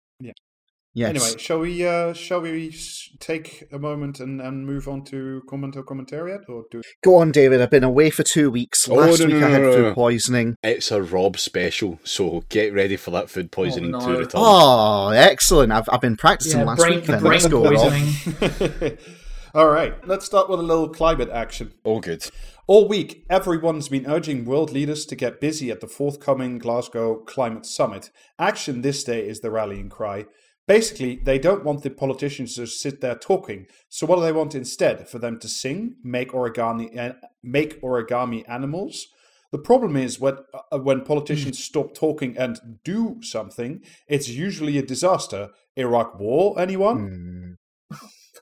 Yes. 0.93 1.09
Anyway, 1.09 1.37
shall 1.37 1.59
we 1.59 1.87
uh, 1.87 2.11
shall 2.11 2.41
we 2.41 2.67
s- 2.69 3.09
take 3.19 3.63
a 3.71 3.79
moment 3.79 4.19
and, 4.19 4.41
and 4.41 4.65
move 4.65 4.89
on 4.89 5.05
to 5.05 5.41
comment 5.49 5.77
or 5.77 5.83
commentariat 5.83 6.49
or 6.49 6.65
do 6.69 6.81
Go 7.01 7.15
on, 7.15 7.31
David. 7.31 7.61
I've 7.61 7.69
been 7.69 7.85
away 7.85 8.09
for 8.09 8.23
two 8.23 8.51
weeks. 8.51 8.89
Oh, 8.89 8.95
Last 8.95 9.21
no, 9.21 9.27
week 9.27 9.35
no, 9.35 9.47
I 9.47 9.49
had 9.51 9.61
no, 9.61 9.71
food 9.71 9.95
poisoning. 9.95 10.57
It's 10.63 10.91
a 10.91 11.01
Rob 11.01 11.37
special, 11.39 11.99
so 12.03 12.43
get 12.49 12.73
ready 12.73 12.97
for 12.97 13.11
that 13.11 13.29
food 13.29 13.51
poisoning 13.53 13.91
no. 13.91 13.99
to 14.01 14.07
return. 14.19 14.31
Oh, 14.43 15.09
excellent! 15.09 15.71
I've 15.71 15.87
I've 15.89 16.01
been 16.01 16.17
practicing 16.17 16.59
Yeah, 16.59 16.65
last 16.65 16.79
brain, 16.79 16.95
week. 16.95 17.05
the 17.05 17.11
Then. 17.13 17.21
brain 17.21 17.31
Let's 17.31 17.47
go, 17.47 17.63
Rob. 17.63 17.75
poisoning. 17.75 18.97
All 19.53 19.67
right, 19.69 20.07
let's 20.07 20.25
start 20.25 20.49
with 20.49 20.59
a 20.59 20.63
little 20.63 20.89
climate 20.89 21.29
action. 21.29 21.73
Oh, 21.83 21.99
good. 21.99 22.25
All 22.67 22.87
week, 22.87 23.25
everyone's 23.29 23.89
been 23.89 24.05
urging 24.07 24.45
world 24.45 24.71
leaders 24.71 25.05
to 25.07 25.15
get 25.15 25.41
busy 25.41 25.69
at 25.71 25.81
the 25.81 25.87
forthcoming 25.87 26.57
Glasgow 26.57 27.15
Climate 27.15 27.65
Summit. 27.65 28.11
Action 28.39 28.81
this 28.81 29.03
day 29.03 29.27
is 29.27 29.39
the 29.41 29.51
rallying 29.51 29.89
cry. 29.89 30.25
Basically, 30.67 31.15
they 31.15 31.39
don't 31.39 31.63
want 31.63 31.83
the 31.83 31.89
politicians 31.89 32.55
to 32.55 32.67
sit 32.67 33.01
there 33.01 33.15
talking. 33.15 33.65
So 33.89 34.05
what 34.05 34.17
do 34.17 34.21
they 34.21 34.31
want 34.31 34.55
instead? 34.55 35.09
For 35.09 35.19
them 35.19 35.39
to 35.39 35.49
sing, 35.49 35.95
make 36.03 36.31
origami, 36.31 36.97
uh, 36.97 37.13
make 37.43 37.81
origami 37.81 38.47
animals. 38.47 39.07
The 39.51 39.57
problem 39.57 39.97
is 39.97 40.19
when 40.19 40.37
uh, 40.71 40.77
when 40.79 41.01
politicians 41.01 41.61
stop 41.61 41.93
talking 41.93 42.37
and 42.37 42.79
do 42.85 43.17
something, 43.21 43.81
it's 44.07 44.29
usually 44.29 44.77
a 44.77 44.81
disaster. 44.81 45.49
Iraq 45.75 46.19
War, 46.19 46.59
anyone? 46.59 47.57
Hmm. 47.91 47.97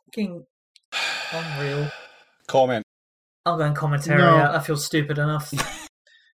Fucking 0.06 0.46
unreal. 1.32 1.92
Comment. 2.48 2.84
I'm 3.46 3.58
going 3.58 3.74
commentary. 3.74 4.20
No. 4.20 4.36
out. 4.38 4.54
That 4.54 4.66
feels 4.66 4.86
stupid 4.86 5.18
enough. 5.18 5.52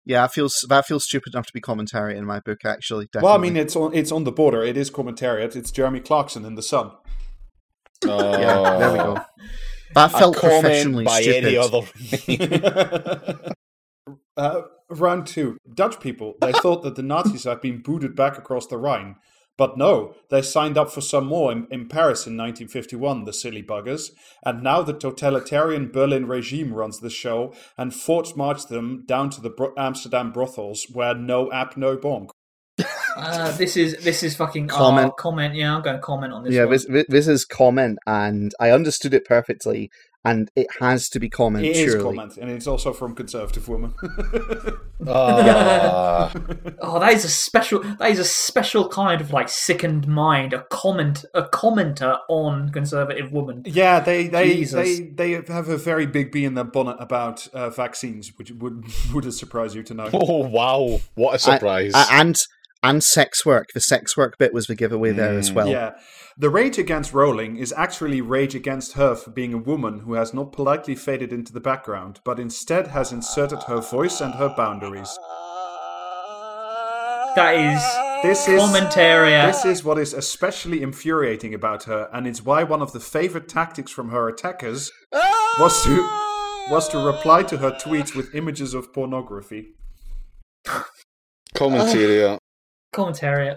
Yeah, 0.06 0.22
that 0.22 0.34
feels 0.34 0.66
that 0.70 0.86
feels 0.86 1.04
stupid 1.04 1.34
enough 1.34 1.48
to 1.48 1.54
be 1.54 1.62
commentary 1.62 2.18
in 2.18 2.26
my 2.26 2.40
book. 2.40 2.60
Actually, 2.64 3.06
definitely. 3.06 3.26
Well, 3.26 3.36
I 3.36 3.38
mean, 3.40 3.58
it's 3.58 3.76
on 3.76 3.94
it's 3.94 4.12
on 4.12 4.24
the 4.24 4.32
border. 4.32 4.64
It 4.64 4.78
is 4.78 4.90
commentary. 4.90 5.44
It's 5.44 5.72
Jeremy 5.72 6.00
Clarkson 6.00 6.46
in 6.46 6.56
the 6.56 6.62
Sun. 6.62 6.92
yeah, 8.06 8.78
there 8.78 8.92
we 8.92 8.98
go. 8.98 9.22
That 9.96 10.12
felt 10.12 10.38
professionally 10.38 11.06
by 11.06 11.22
stupid. 11.22 11.46
any 11.46 11.58
other. 11.58 11.82
uh, 14.38 14.62
round 14.90 15.26
two. 15.26 15.58
Dutch 15.74 16.00
people, 16.00 16.36
they 16.42 16.52
thought 16.52 16.84
that 16.84 16.96
the 16.96 17.04
Nazis 17.04 17.46
had 17.46 17.62
been 17.62 17.82
booted 17.82 18.16
back 18.16 18.38
across 18.38 18.68
the 18.68 18.78
Rhine. 18.78 19.16
But 19.58 19.78
no, 19.78 20.14
they 20.30 20.42
signed 20.42 20.78
up 20.78 20.92
for 20.92 21.02
some 21.02 21.28
more 21.28 21.52
in, 21.52 21.68
in 21.72 21.88
Paris 21.88 22.28
in 22.28 22.36
1951, 22.36 23.24
the 23.24 23.32
silly 23.34 23.64
buggers. 23.64 24.12
And 24.44 24.62
now 24.62 24.82
the 24.82 24.94
totalitarian 24.94 25.92
Berlin 25.92 26.28
regime 26.28 26.74
runs 26.74 27.00
the 27.00 27.10
show 27.10 27.54
and 27.78 27.94
force 27.94 28.36
marched 28.36 28.70
them 28.70 29.04
down 29.06 29.30
to 29.32 29.42
the 29.42 29.50
Bro- 29.50 29.74
Amsterdam 29.78 30.32
brothels 30.32 30.88
where 30.92 31.16
no 31.16 31.52
app, 31.52 31.78
no 31.78 31.96
bonk. 31.96 32.30
Uh, 33.16 33.56
this 33.56 33.78
is 33.78 33.96
this 34.04 34.24
is 34.24 34.36
fucking 34.36 34.68
Comment. 34.68 35.08
oh, 35.08 35.12
comment. 35.12 35.56
Yeah, 35.56 35.74
I'm 35.74 35.82
going 35.82 35.96
to 35.96 36.02
comment 36.02 36.34
on 36.34 36.44
this. 36.44 36.54
yeah, 36.54 36.66
one. 36.66 36.72
this 36.72 37.06
this 37.08 37.28
is 37.30 37.46
comment, 37.46 37.98
and 38.06 38.54
I 38.60 38.72
understood 38.72 39.14
it 39.14 39.24
perfectly, 39.24 39.90
and 40.26 40.50
it 40.56 40.68
has 40.80 41.08
to 41.10 41.20
be 41.20 41.30
comment. 41.30 41.66
It 41.66 41.78
is 41.78 41.92
surely. 41.92 42.18
comment, 42.18 42.38
and 42.38 42.50
it's 42.50 42.68
also 42.68 42.92
from 42.92 43.16
conservative 43.16 43.68
women. 43.70 43.94
Ah. 45.08 46.32
Oh, 46.80 47.00
that 47.00 47.14
is 47.14 47.26
a 47.26 47.30
special. 47.30 47.82
That 48.00 48.12
is 48.12 48.20
a 48.20 48.26
special 48.26 48.88
kind 48.90 49.20
of 49.20 49.32
like 49.32 49.50
sickened 49.50 50.08
mind. 50.08 50.54
A 50.54 50.64
comment, 50.70 51.26
a 51.34 51.44
commenter 51.44 52.20
on 52.30 52.70
conservative 52.72 53.32
woman. 53.32 53.64
Yeah, 53.66 54.00
they 54.00 54.28
they, 54.28 54.56
Jesus. 54.56 55.00
they 55.00 55.00
they 55.02 55.32
have 55.54 55.68
a 55.68 55.78
very 55.78 56.06
big 56.06 56.32
bee 56.32 56.46
in 56.46 56.54
their 56.54 56.64
bonnet 56.64 56.98
about 57.00 57.48
uh, 57.50 57.70
vaccines, 57.70 58.38
which 58.38 58.52
would 58.52 58.86
would 59.14 59.34
surprise 59.34 59.76
you 59.76 59.84
to 59.84 59.94
know. 59.94 60.10
oh, 60.14 60.48
wow. 60.48 61.00
What 61.16 61.36
a 61.36 61.40
surprise. 61.40 61.94
A- 61.94 62.14
and 62.14 62.36
and 62.90 63.04
sex 63.04 63.46
work. 63.46 63.74
The 63.74 63.80
sex 63.80 64.16
work 64.16 64.38
bit 64.38 64.54
was 64.54 64.68
the 64.68 64.76
giveaway 64.76 65.12
there 65.12 65.38
as 65.38 65.52
Mm, 65.52 65.54
well. 65.56 65.68
Yeah, 65.70 65.92
the 66.38 66.50
rage 66.50 66.78
against 66.78 67.14
Rowling 67.14 67.58
is 67.58 67.74
actually 67.76 68.22
rage 68.22 68.56
against 68.56 68.94
her 68.94 69.16
for 69.16 69.32
being 69.32 69.54
a 69.54 69.58
woman 69.58 70.00
who 70.00 70.14
has 70.14 70.34
not 70.34 70.52
politely 70.52 70.96
faded 70.96 71.32
into 71.34 71.52
the 71.54 71.60
background, 71.60 72.20
but 72.24 72.40
instead 72.40 72.88
has 72.88 73.12
inserted 73.12 73.64
her 73.64 73.82
voice 73.82 74.22
and 74.22 74.34
her 74.36 74.54
boundaries. 74.56 75.18
That 77.36 77.56
is 77.56 77.84
This 78.24 78.48
is 78.48 78.62
commentary. 78.62 79.32
This 79.32 79.66
is 79.66 79.84
what 79.84 79.98
is 79.98 80.14
especially 80.14 80.82
infuriating 80.82 81.54
about 81.54 81.84
her, 81.84 82.10
and 82.14 82.26
it's 82.26 82.42
why 82.44 82.64
one 82.64 82.82
of 82.82 82.94
the 82.94 83.00
favorite 83.02 83.50
tactics 83.50 83.92
from 83.92 84.10
her 84.10 84.30
attackers 84.30 84.92
was 85.60 85.84
to 85.84 85.96
was 86.72 86.88
to 86.90 86.98
reply 86.98 87.44
to 87.44 87.58
her 87.58 87.72
tweets 87.72 88.16
with 88.16 88.34
images 88.34 88.74
of 88.74 88.92
pornography. 88.94 89.76
Commentary. 91.54 92.38
Commentary. 92.96 93.56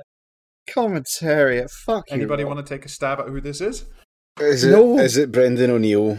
Commentariat. 0.69 1.71
Fuck 1.71 2.11
you. 2.11 2.17
Anybody 2.17 2.45
Rob. 2.45 2.55
want 2.57 2.67
to 2.67 2.75
take 2.75 2.85
a 2.85 2.89
stab 2.89 3.21
at 3.21 3.29
who 3.29 3.41
this 3.41 3.61
is? 3.61 3.85
Is 4.41 4.65
it, 4.65 4.71
No. 4.73 4.99
is 4.99 5.17
it 5.17 5.33
Brendan 5.33 5.71
O'Neill? 5.71 6.19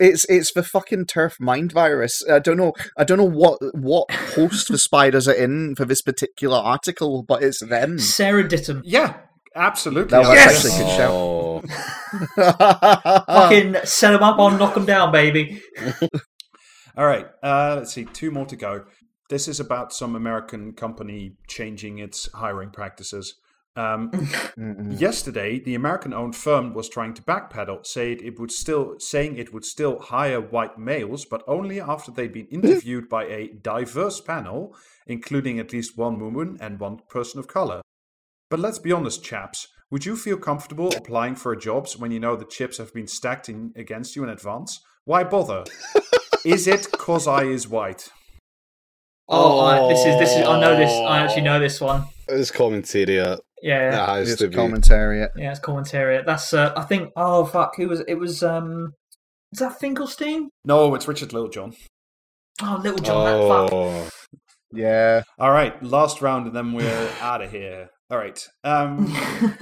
It's 0.00 0.24
it's 0.28 0.52
the 0.52 0.64
fucking 0.64 1.06
TERF 1.06 1.34
mind 1.38 1.70
virus. 1.70 2.20
I 2.28 2.40
don't 2.40 2.56
know. 2.56 2.72
I 2.98 3.04
don't 3.04 3.16
know 3.18 3.24
what 3.30 3.58
what 3.74 4.10
host 4.10 4.66
the 4.68 4.76
spiders 4.78 5.28
are 5.28 5.32
in 5.34 5.76
for 5.76 5.84
this 5.84 6.02
particular 6.02 6.56
article, 6.58 7.22
but 7.22 7.44
it's 7.44 7.60
them. 7.64 8.00
Sarah 8.00 8.42
Ditum. 8.42 8.80
Yeah, 8.84 9.14
absolutely. 9.54 10.10
That 10.10 10.18
was 10.20 10.28
Yes! 10.30 10.64
actually 10.66 10.82
a 10.82 10.84
good 10.84 10.96
shout. 10.96 11.10
Oh. 11.12 11.62
Fucking 13.26 13.76
set 13.84 14.10
them 14.12 14.22
up 14.24 14.38
on 14.40 14.58
knock 14.58 14.74
them 14.74 14.84
down, 14.84 15.12
baby. 15.12 15.62
All 16.96 17.06
right, 17.06 17.26
uh, 17.42 17.76
let's 17.78 17.92
see, 17.92 18.04
two 18.04 18.30
more 18.30 18.46
to 18.46 18.56
go. 18.56 18.84
This 19.30 19.48
is 19.48 19.58
about 19.58 19.92
some 19.92 20.14
American 20.14 20.72
company 20.72 21.36
changing 21.48 21.98
its 21.98 22.30
hiring 22.32 22.70
practices. 22.70 23.34
Um, 23.76 24.12
Yesterday, 24.98 25.58
the 25.58 25.74
American-owned 25.74 26.36
firm 26.36 26.74
was 26.74 26.88
trying 26.88 27.14
to 27.14 27.22
backpedal, 27.22 27.84
saying 27.84 28.20
it 28.22 28.38
would 28.38 28.52
still 28.52 28.94
saying 28.98 29.36
it 29.36 29.52
would 29.52 29.64
still 29.64 29.98
hire 29.98 30.40
white 30.40 30.78
males, 30.78 31.24
but 31.24 31.42
only 31.48 31.80
after 31.80 32.12
they'd 32.12 32.32
been 32.32 32.46
interviewed 32.50 33.08
by 33.08 33.24
a 33.24 33.48
diverse 33.48 34.20
panel, 34.20 34.76
including 35.06 35.58
at 35.58 35.72
least 35.72 35.98
one 35.98 36.20
woman 36.20 36.56
and 36.60 36.78
one 36.78 37.00
person 37.08 37.40
of 37.40 37.48
color. 37.48 37.80
But 38.48 38.60
let's 38.60 38.78
be 38.78 38.92
honest, 38.92 39.24
chaps. 39.24 39.68
Would 39.90 40.06
you 40.06 40.16
feel 40.16 40.36
comfortable 40.36 40.92
applying 40.96 41.34
for 41.34 41.54
jobs 41.56 41.96
when 41.96 42.10
you 42.10 42.20
know 42.20 42.36
the 42.36 42.44
chips 42.44 42.78
have 42.78 42.92
been 42.94 43.06
stacked 43.06 43.48
in 43.48 43.72
against 43.74 44.14
you 44.14 44.22
in 44.22 44.30
advance? 44.30 44.80
Why 45.04 45.24
bother? 45.24 45.64
is 46.44 46.66
it 46.66 46.90
cause 46.92 47.26
I 47.26 47.44
is 47.44 47.68
white? 47.68 48.10
Oh, 49.28 49.60
I, 49.60 49.88
this 49.88 50.00
is 50.04 50.18
this 50.18 50.30
is. 50.36 50.46
I 50.46 50.60
know 50.60 50.76
this. 50.76 50.90
I 50.92 51.20
actually 51.20 51.42
know 51.42 51.58
this 51.58 51.80
one. 51.80 52.04
It's 52.28 52.50
commentary. 52.50 53.16
It 53.18 53.40
Yeah, 53.62 53.90
yeah, 53.90 54.14
has 54.16 54.30
It's 54.32 54.40
to 54.42 54.48
commentary. 54.50 55.20
yeah 55.36 55.50
it's 55.50 55.60
commentary. 55.60 56.22
That's. 56.24 56.52
Uh, 56.52 56.72
I 56.76 56.82
think. 56.82 57.10
Oh 57.16 57.44
fuck! 57.46 57.76
Who 57.76 57.88
was 57.88 58.00
it? 58.06 58.14
Was 58.14 58.42
um. 58.42 58.92
Is 59.52 59.60
that 59.60 59.78
Finkelstein? 59.80 60.50
No, 60.64 60.94
it's 60.94 61.06
Richard 61.08 61.32
Littlejohn. 61.32 61.74
Oh, 62.62 62.80
Littlejohn. 62.82 63.24
That 63.24 63.48
fuck. 63.48 63.72
Oh. 63.72 64.08
Yeah. 64.72 65.22
All 65.38 65.52
right, 65.52 65.80
last 65.82 66.20
round, 66.20 66.46
and 66.48 66.54
then 66.56 66.72
we're 66.72 67.10
out 67.20 67.40
of 67.40 67.50
here. 67.50 67.90
All 68.10 68.18
right. 68.18 68.46
Um, 68.64 69.06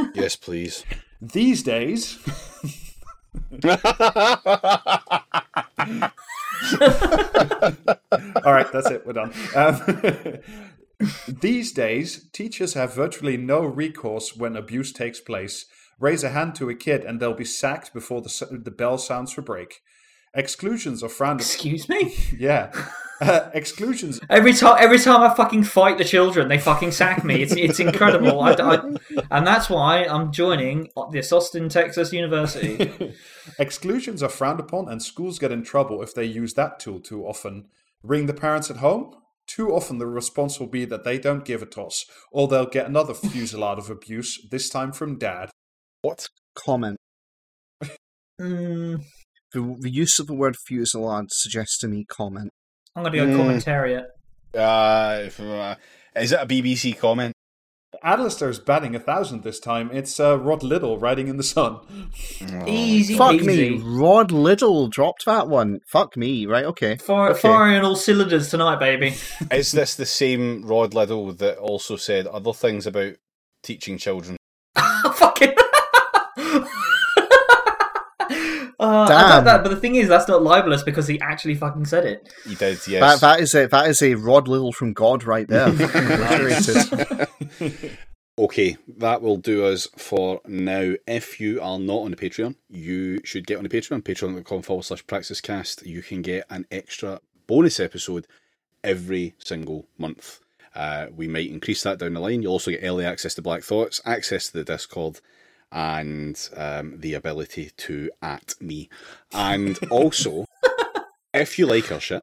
Yes, 0.14 0.34
please. 0.36 0.84
these 1.20 1.62
days, 1.62 2.18
All 8.44 8.52
right, 8.52 8.70
that's 8.72 8.90
it. 8.90 9.06
We're 9.06 9.12
done. 9.12 9.32
Um, 9.54 10.38
these 11.40 11.72
days, 11.72 12.28
teachers 12.32 12.74
have 12.74 12.94
virtually 12.94 13.36
no 13.36 13.60
recourse 13.60 14.36
when 14.36 14.56
abuse 14.56 14.92
takes 14.92 15.20
place. 15.20 15.66
Raise 15.98 16.24
a 16.24 16.30
hand 16.30 16.54
to 16.56 16.68
a 16.68 16.74
kid, 16.74 17.04
and 17.04 17.20
they'll 17.20 17.34
be 17.34 17.44
sacked 17.44 17.92
before 17.94 18.22
the 18.22 18.60
the 18.64 18.70
bell 18.70 18.98
sounds 18.98 19.32
for 19.32 19.42
break. 19.42 19.82
Exclusions 20.34 21.02
are 21.02 21.08
frowned. 21.08 21.40
Excuse 21.40 21.88
me. 21.88 22.14
Yeah, 22.36 22.72
uh, 23.22 23.50
exclusions. 23.54 24.20
Every 24.28 24.52
time, 24.52 24.76
every 24.80 24.98
time 24.98 25.20
I 25.22 25.32
fucking 25.34 25.64
fight 25.64 25.96
the 25.98 26.04
children, 26.04 26.48
they 26.48 26.58
fucking 26.58 26.90
sack 26.92 27.24
me. 27.24 27.42
It's 27.42 27.54
it's 27.56 27.80
incredible. 27.80 28.40
I, 28.40 28.52
I- 28.52 28.96
and 29.30 29.46
that's 29.46 29.70
why 29.70 30.04
I'm 30.04 30.32
joining 30.32 30.90
this 31.12 31.32
Austin, 31.32 31.68
Texas 31.68 32.12
University. 32.12 33.14
Exclusions 33.58 34.22
are 34.22 34.28
frowned 34.28 34.60
upon, 34.60 34.88
and 34.88 35.02
schools 35.02 35.38
get 35.38 35.52
in 35.52 35.62
trouble 35.62 36.02
if 36.02 36.14
they 36.14 36.24
use 36.24 36.54
that 36.54 36.78
tool 36.80 37.00
too 37.00 37.24
often. 37.24 37.68
Ring 38.02 38.26
the 38.26 38.34
parents 38.34 38.70
at 38.70 38.78
home? 38.78 39.14
Too 39.46 39.72
often, 39.74 39.98
the 39.98 40.06
response 40.06 40.58
will 40.60 40.66
be 40.68 40.84
that 40.84 41.04
they 41.04 41.18
don't 41.18 41.44
give 41.44 41.62
a 41.62 41.66
toss, 41.66 42.04
or 42.30 42.46
they'll 42.48 42.66
get 42.66 42.86
another 42.86 43.14
fusillade 43.14 43.78
of 43.78 43.90
abuse, 43.90 44.38
this 44.50 44.68
time 44.68 44.92
from 44.92 45.18
dad. 45.18 45.50
What? 46.02 46.28
Comment. 46.56 46.96
Mm, 48.40 49.02
The, 49.52 49.76
the 49.80 49.90
use 49.90 50.18
of 50.18 50.26
the 50.26 50.34
word 50.34 50.56
fusillade 50.68 51.26
suggests 51.30 51.78
to 51.78 51.88
me 51.88 52.04
comment. 52.08 52.50
I'm 52.94 53.02
gonna 53.02 53.16
go 53.16 53.26
Mm. 53.26 53.36
commentariat. 53.36 54.04
Uh, 54.54 55.22
if, 55.26 55.40
uh, 55.40 55.76
is 56.16 56.32
it 56.32 56.40
a 56.40 56.46
BBC 56.46 56.92
comment? 56.98 57.32
Alistair's 58.02 58.58
batting 58.58 58.94
a 58.96 58.98
thousand 58.98 59.44
this 59.44 59.60
time. 59.60 59.90
It's 59.92 60.18
uh, 60.18 60.38
Rod 60.38 60.62
Liddle 60.62 60.98
riding 60.98 61.28
in 61.28 61.36
the 61.36 61.42
sun. 61.42 61.78
Easy 62.66 63.16
Fuck 63.16 63.36
peasy. 63.36 63.46
me. 63.46 63.82
Rod 63.82 64.32
Liddle 64.32 64.88
dropped 64.88 65.24
that 65.26 65.46
one. 65.48 65.80
Fuck 65.86 66.16
me. 66.16 66.46
Right, 66.46 66.64
okay. 66.64 66.96
Fire, 66.96 67.30
Okay. 67.30 67.40
Firing 67.40 67.84
all 67.84 67.94
cylinders 67.96 68.50
tonight, 68.50 68.78
baby. 68.80 69.14
Is 69.50 69.72
this 69.72 69.94
the 69.94 70.06
same 70.06 70.64
Rod 70.64 70.94
Liddle 70.94 71.32
that 71.34 71.58
also 71.58 71.96
said 71.96 72.26
other 72.26 72.52
things 72.52 72.86
about 72.86 73.14
teaching 73.62 73.98
children? 73.98 74.36
Uh, 78.82 79.06
Damn. 79.06 79.44
don't 79.44 79.44
know, 79.44 79.62
but 79.62 79.68
the 79.68 79.80
thing 79.80 79.94
is, 79.94 80.08
that's 80.08 80.26
not 80.26 80.42
libelous 80.42 80.82
because 80.82 81.06
he 81.06 81.20
actually 81.20 81.54
fucking 81.54 81.84
said 81.86 82.04
it. 82.04 82.32
He 82.44 82.54
did, 82.54 82.78
That, 82.78 82.88
yes. 82.88 83.20
that 83.20 83.40
is 83.40 83.54
a 83.54 83.66
that 83.68 83.88
is 83.88 84.02
a 84.02 84.14
Rod 84.14 84.48
Liddle 84.48 84.72
from 84.72 84.92
God 84.92 85.24
right 85.24 85.46
there. 85.46 85.68
Okay, 88.38 88.78
that 88.96 89.20
will 89.20 89.36
do 89.36 89.66
us 89.66 89.86
for 89.98 90.40
now. 90.46 90.94
If 91.06 91.38
you 91.38 91.60
are 91.60 91.78
not 91.78 91.98
on 91.98 92.10
the 92.12 92.16
Patreon, 92.16 92.54
you 92.70 93.20
should 93.24 93.46
get 93.46 93.58
on 93.58 93.62
the 93.62 93.68
Patreon, 93.68 94.02
patreon.com 94.02 94.62
forward 94.62 94.84
slash 94.84 95.04
praxiscast. 95.04 95.84
You 95.84 96.02
can 96.02 96.22
get 96.22 96.46
an 96.48 96.66
extra 96.70 97.20
bonus 97.46 97.78
episode 97.78 98.26
every 98.82 99.34
single 99.44 99.86
month. 99.98 100.40
Uh, 100.74 101.08
we 101.14 101.28
might 101.28 101.50
increase 101.50 101.82
that 101.82 101.98
down 101.98 102.14
the 102.14 102.20
line. 102.20 102.40
You'll 102.42 102.52
also 102.52 102.70
get 102.70 102.82
early 102.82 103.04
access 103.04 103.34
to 103.34 103.42
Black 103.42 103.62
Thoughts, 103.62 104.00
access 104.06 104.46
to 104.46 104.54
the 104.54 104.64
Discord, 104.64 105.20
and 105.72 106.50
um, 106.56 107.00
the 107.00 107.14
ability 107.14 107.70
to 107.78 108.10
at 108.20 108.54
me. 108.60 108.88
And 109.32 109.78
also, 109.90 110.44
if 111.34 111.58
you 111.58 111.66
like 111.66 111.90
our 111.90 112.00
shit, 112.00 112.22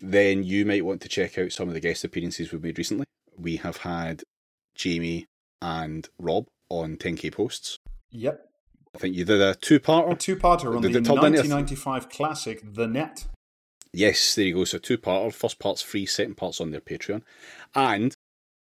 then 0.00 0.42
you 0.42 0.64
might 0.64 0.84
want 0.84 1.02
to 1.02 1.08
check 1.08 1.36
out 1.38 1.52
some 1.52 1.68
of 1.68 1.74
the 1.74 1.80
guest 1.80 2.04
appearances 2.04 2.50
we've 2.50 2.62
made 2.62 2.78
recently. 2.78 3.04
We 3.36 3.56
have 3.56 3.78
had 3.78 4.22
Jamie 4.74 5.26
and 5.60 6.08
Rob 6.18 6.46
on 6.70 6.96
10k 6.96 7.32
posts. 7.34 7.76
Yep. 8.10 8.46
I 8.94 8.98
think 8.98 9.14
you 9.14 9.24
did 9.24 9.40
a 9.40 9.54
two-parter. 9.54 10.12
A 10.12 10.16
two-parter 10.16 10.74
on 10.74 10.82
Did 10.82 10.94
the 10.94 10.98
it 10.98 11.04
turn 11.04 11.24
into 11.24 11.40
a 11.40 11.42
th- 11.42 11.52
1995 11.52 12.08
classic, 12.08 12.74
The 12.74 12.86
Net. 12.86 13.26
Yes, 13.92 14.34
there 14.34 14.46
you 14.46 14.54
go. 14.54 14.64
So 14.64 14.78
two-parter. 14.78 15.32
First 15.32 15.58
part's 15.58 15.82
free, 15.82 16.06
second 16.06 16.36
part's 16.36 16.60
on 16.60 16.70
their 16.70 16.80
Patreon. 16.80 17.22
And 17.74 18.16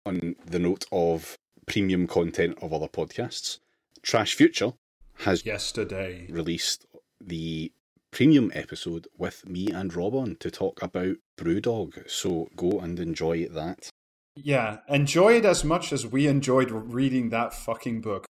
on 0.05 0.35
the 0.45 0.59
note 0.59 0.85
of 0.91 1.37
premium 1.65 2.07
content 2.07 2.57
of 2.61 2.73
other 2.73 2.87
podcasts, 2.87 3.59
Trash 4.03 4.35
Future 4.35 4.73
has 5.19 5.45
Yesterday. 5.45 6.27
released 6.29 6.85
the 7.19 7.71
premium 8.11 8.51
episode 8.53 9.07
with 9.17 9.47
me 9.47 9.67
and 9.67 9.93
Rob 9.93 10.15
on 10.15 10.35
to 10.39 10.51
talk 10.51 10.81
about 10.81 11.15
Brewdog. 11.37 12.09
So 12.09 12.49
go 12.55 12.79
and 12.79 12.99
enjoy 12.99 13.47
that. 13.47 13.89
Yeah, 14.35 14.77
enjoy 14.89 15.33
it 15.33 15.45
as 15.45 15.63
much 15.63 15.93
as 15.93 16.05
we 16.07 16.27
enjoyed 16.27 16.71
reading 16.71 17.29
that 17.29 17.53
fucking 17.53 18.01
book. 18.01 18.25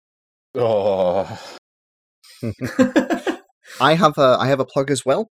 Oh, 0.55 1.38
I 3.80 3.94
have 3.94 4.18
a 4.18 4.36
I 4.40 4.48
have 4.48 4.60
a 4.60 4.64
plug 4.64 4.90
as 4.90 5.05
well. 5.05 5.30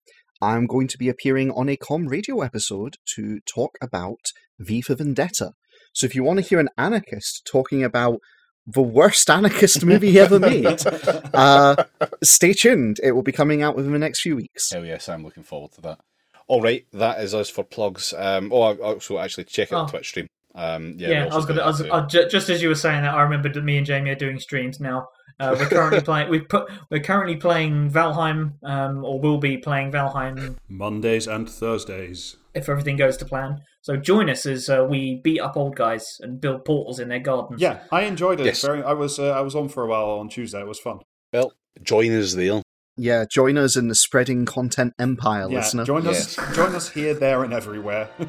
I'm 0.42 0.66
going 0.66 0.88
to 0.88 0.98
be 0.98 1.10
appearing 1.10 1.52
on 1.52 1.70
a 1.70 1.78
Com 1.78 2.08
Radio 2.08 2.42
episode 2.42 2.96
to 3.16 3.40
talk 3.54 3.72
about 3.82 4.20
V 4.60 4.82
for 4.82 4.96
Vendetta. 4.96 5.52
So 5.94 6.06
if 6.06 6.16
you 6.16 6.24
want 6.24 6.40
to 6.40 6.46
hear 6.46 6.60
an 6.60 6.70
anarchist 6.78 7.48
talking 7.52 7.84
about 7.84 8.20
the 8.68 8.82
worst 8.82 9.30
anarchist 9.30 9.84
movie 9.86 10.12
he 10.12 10.20
ever 10.20 10.40
made, 10.40 10.82
uh, 11.34 11.76
stay 12.24 12.54
tuned. 12.54 13.00
It 13.04 13.12
will 13.14 13.24
be 13.24 13.32
coming 13.32 13.62
out 13.62 13.76
within 13.76 13.92
the 13.94 14.00
next 14.00 14.22
few 14.22 14.36
weeks. 14.36 14.72
Oh 14.74 14.84
yes, 14.84 15.10
I'm 15.10 15.24
looking 15.24 15.44
forward 15.44 15.72
to 15.74 15.82
that. 15.82 16.00
All 16.48 16.62
right, 16.62 16.86
that 16.94 17.22
is 17.22 17.34
us 17.34 17.50
for 17.50 17.64
plugs. 17.64 18.14
Um, 18.18 18.52
oh, 18.54 18.62
I 18.62 18.76
also 18.78 19.18
actually 19.20 19.46
check 19.46 19.72
out 19.72 19.88
Oh. 19.88 19.92
Twitch 19.92 20.10
stream. 20.10 20.28
Um, 20.54 20.96
yeah, 20.98 21.10
Yeah, 21.10 21.30
I 21.32 21.36
was 21.36 21.46
gonna. 21.46 21.62
I 21.62 21.68
was, 21.68 21.78
that 21.80 21.86
too. 21.86 21.92
uh, 21.92 22.08
ju- 22.08 22.28
just 22.30 22.50
as 22.50 22.62
you 22.62 22.68
were 22.70 22.76
saying 22.76 23.04
that, 23.04 23.14
I 23.14 23.22
remembered 23.22 23.54
that 23.54 23.64
me 23.64 23.78
and 23.78 23.86
Jamie 23.86 24.10
are 24.10 24.16
doing 24.16 24.38
streams 24.40 24.80
now. 24.82 25.08
Uh, 25.40 25.56
we're 25.58 25.68
currently 25.70 26.02
playing. 26.10 26.30
We 26.30 26.42
put. 26.42 26.70
We're 26.90 27.00
currently 27.00 27.38
playing 27.38 27.90
Valheim, 27.90 28.54
um, 28.64 29.04
or 29.06 29.20
will 29.20 29.38
be 29.38 29.58
playing 29.58 29.92
Valheim 29.94 30.58
Mondays 30.68 31.26
and 31.26 31.50
Thursdays. 31.50 32.36
if 32.54 32.68
everything 32.68 32.98
goes 32.98 33.16
to 33.18 33.26
plan. 33.26 33.62
So 33.82 33.98
join 33.98 34.30
us 34.30 34.46
as 34.46 34.70
uh, 34.70 34.86
we 34.90 35.16
beat 35.24 35.40
up 35.40 35.58
old 35.58 35.76
guys 35.76 36.18
and 36.22 36.40
build 36.40 36.66
portals 36.66 37.00
in 37.00 37.10
their 37.10 37.20
gardens. 37.20 37.60
Yeah, 37.62 37.80
I 37.92 38.04
enjoyed 38.04 38.40
it. 38.40 38.46
Yes. 38.46 38.62
Very. 38.62 38.84
I 38.84 38.94
was. 38.94 39.18
Uh, 39.20 39.32
I 39.32 39.42
was 39.42 39.56
on 39.56 39.70
for 39.70 39.84
a 39.84 39.88
while 39.88 40.06
on 40.20 40.30
Tuesday. 40.30 40.60
It 40.62 40.68
was 40.68 40.80
fun. 40.80 41.00
Well, 41.34 41.54
join 41.82 42.12
us 42.12 42.34
there. 42.36 42.62
Yeah, 42.98 43.24
join 43.28 43.58
us 43.58 43.78
in 43.78 43.88
the 43.88 43.96
spreading 43.96 44.46
content 44.46 44.94
empire, 45.00 45.48
Yeah, 45.50 45.60
listener. 45.60 45.86
join 45.86 46.06
us. 46.06 46.36
Join 46.54 46.76
us 46.76 46.90
here, 46.90 47.14
there, 47.14 47.44
and 47.44 47.54
everywhere. 47.54 48.10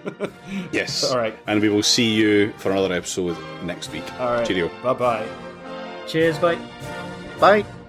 Yes. 0.72 1.10
All 1.10 1.18
right. 1.18 1.36
And 1.46 1.60
we 1.60 1.68
will 1.68 1.82
see 1.82 2.14
you 2.14 2.52
for 2.58 2.70
another 2.70 2.94
episode 2.94 3.36
next 3.64 3.92
week. 3.92 4.04
All 4.20 4.32
right. 4.34 4.46
Cheerio. 4.46 4.70
Bye 4.82 4.92
bye. 4.94 5.28
Cheers, 6.06 6.38
bye. 6.38 6.58
Bye. 7.40 7.81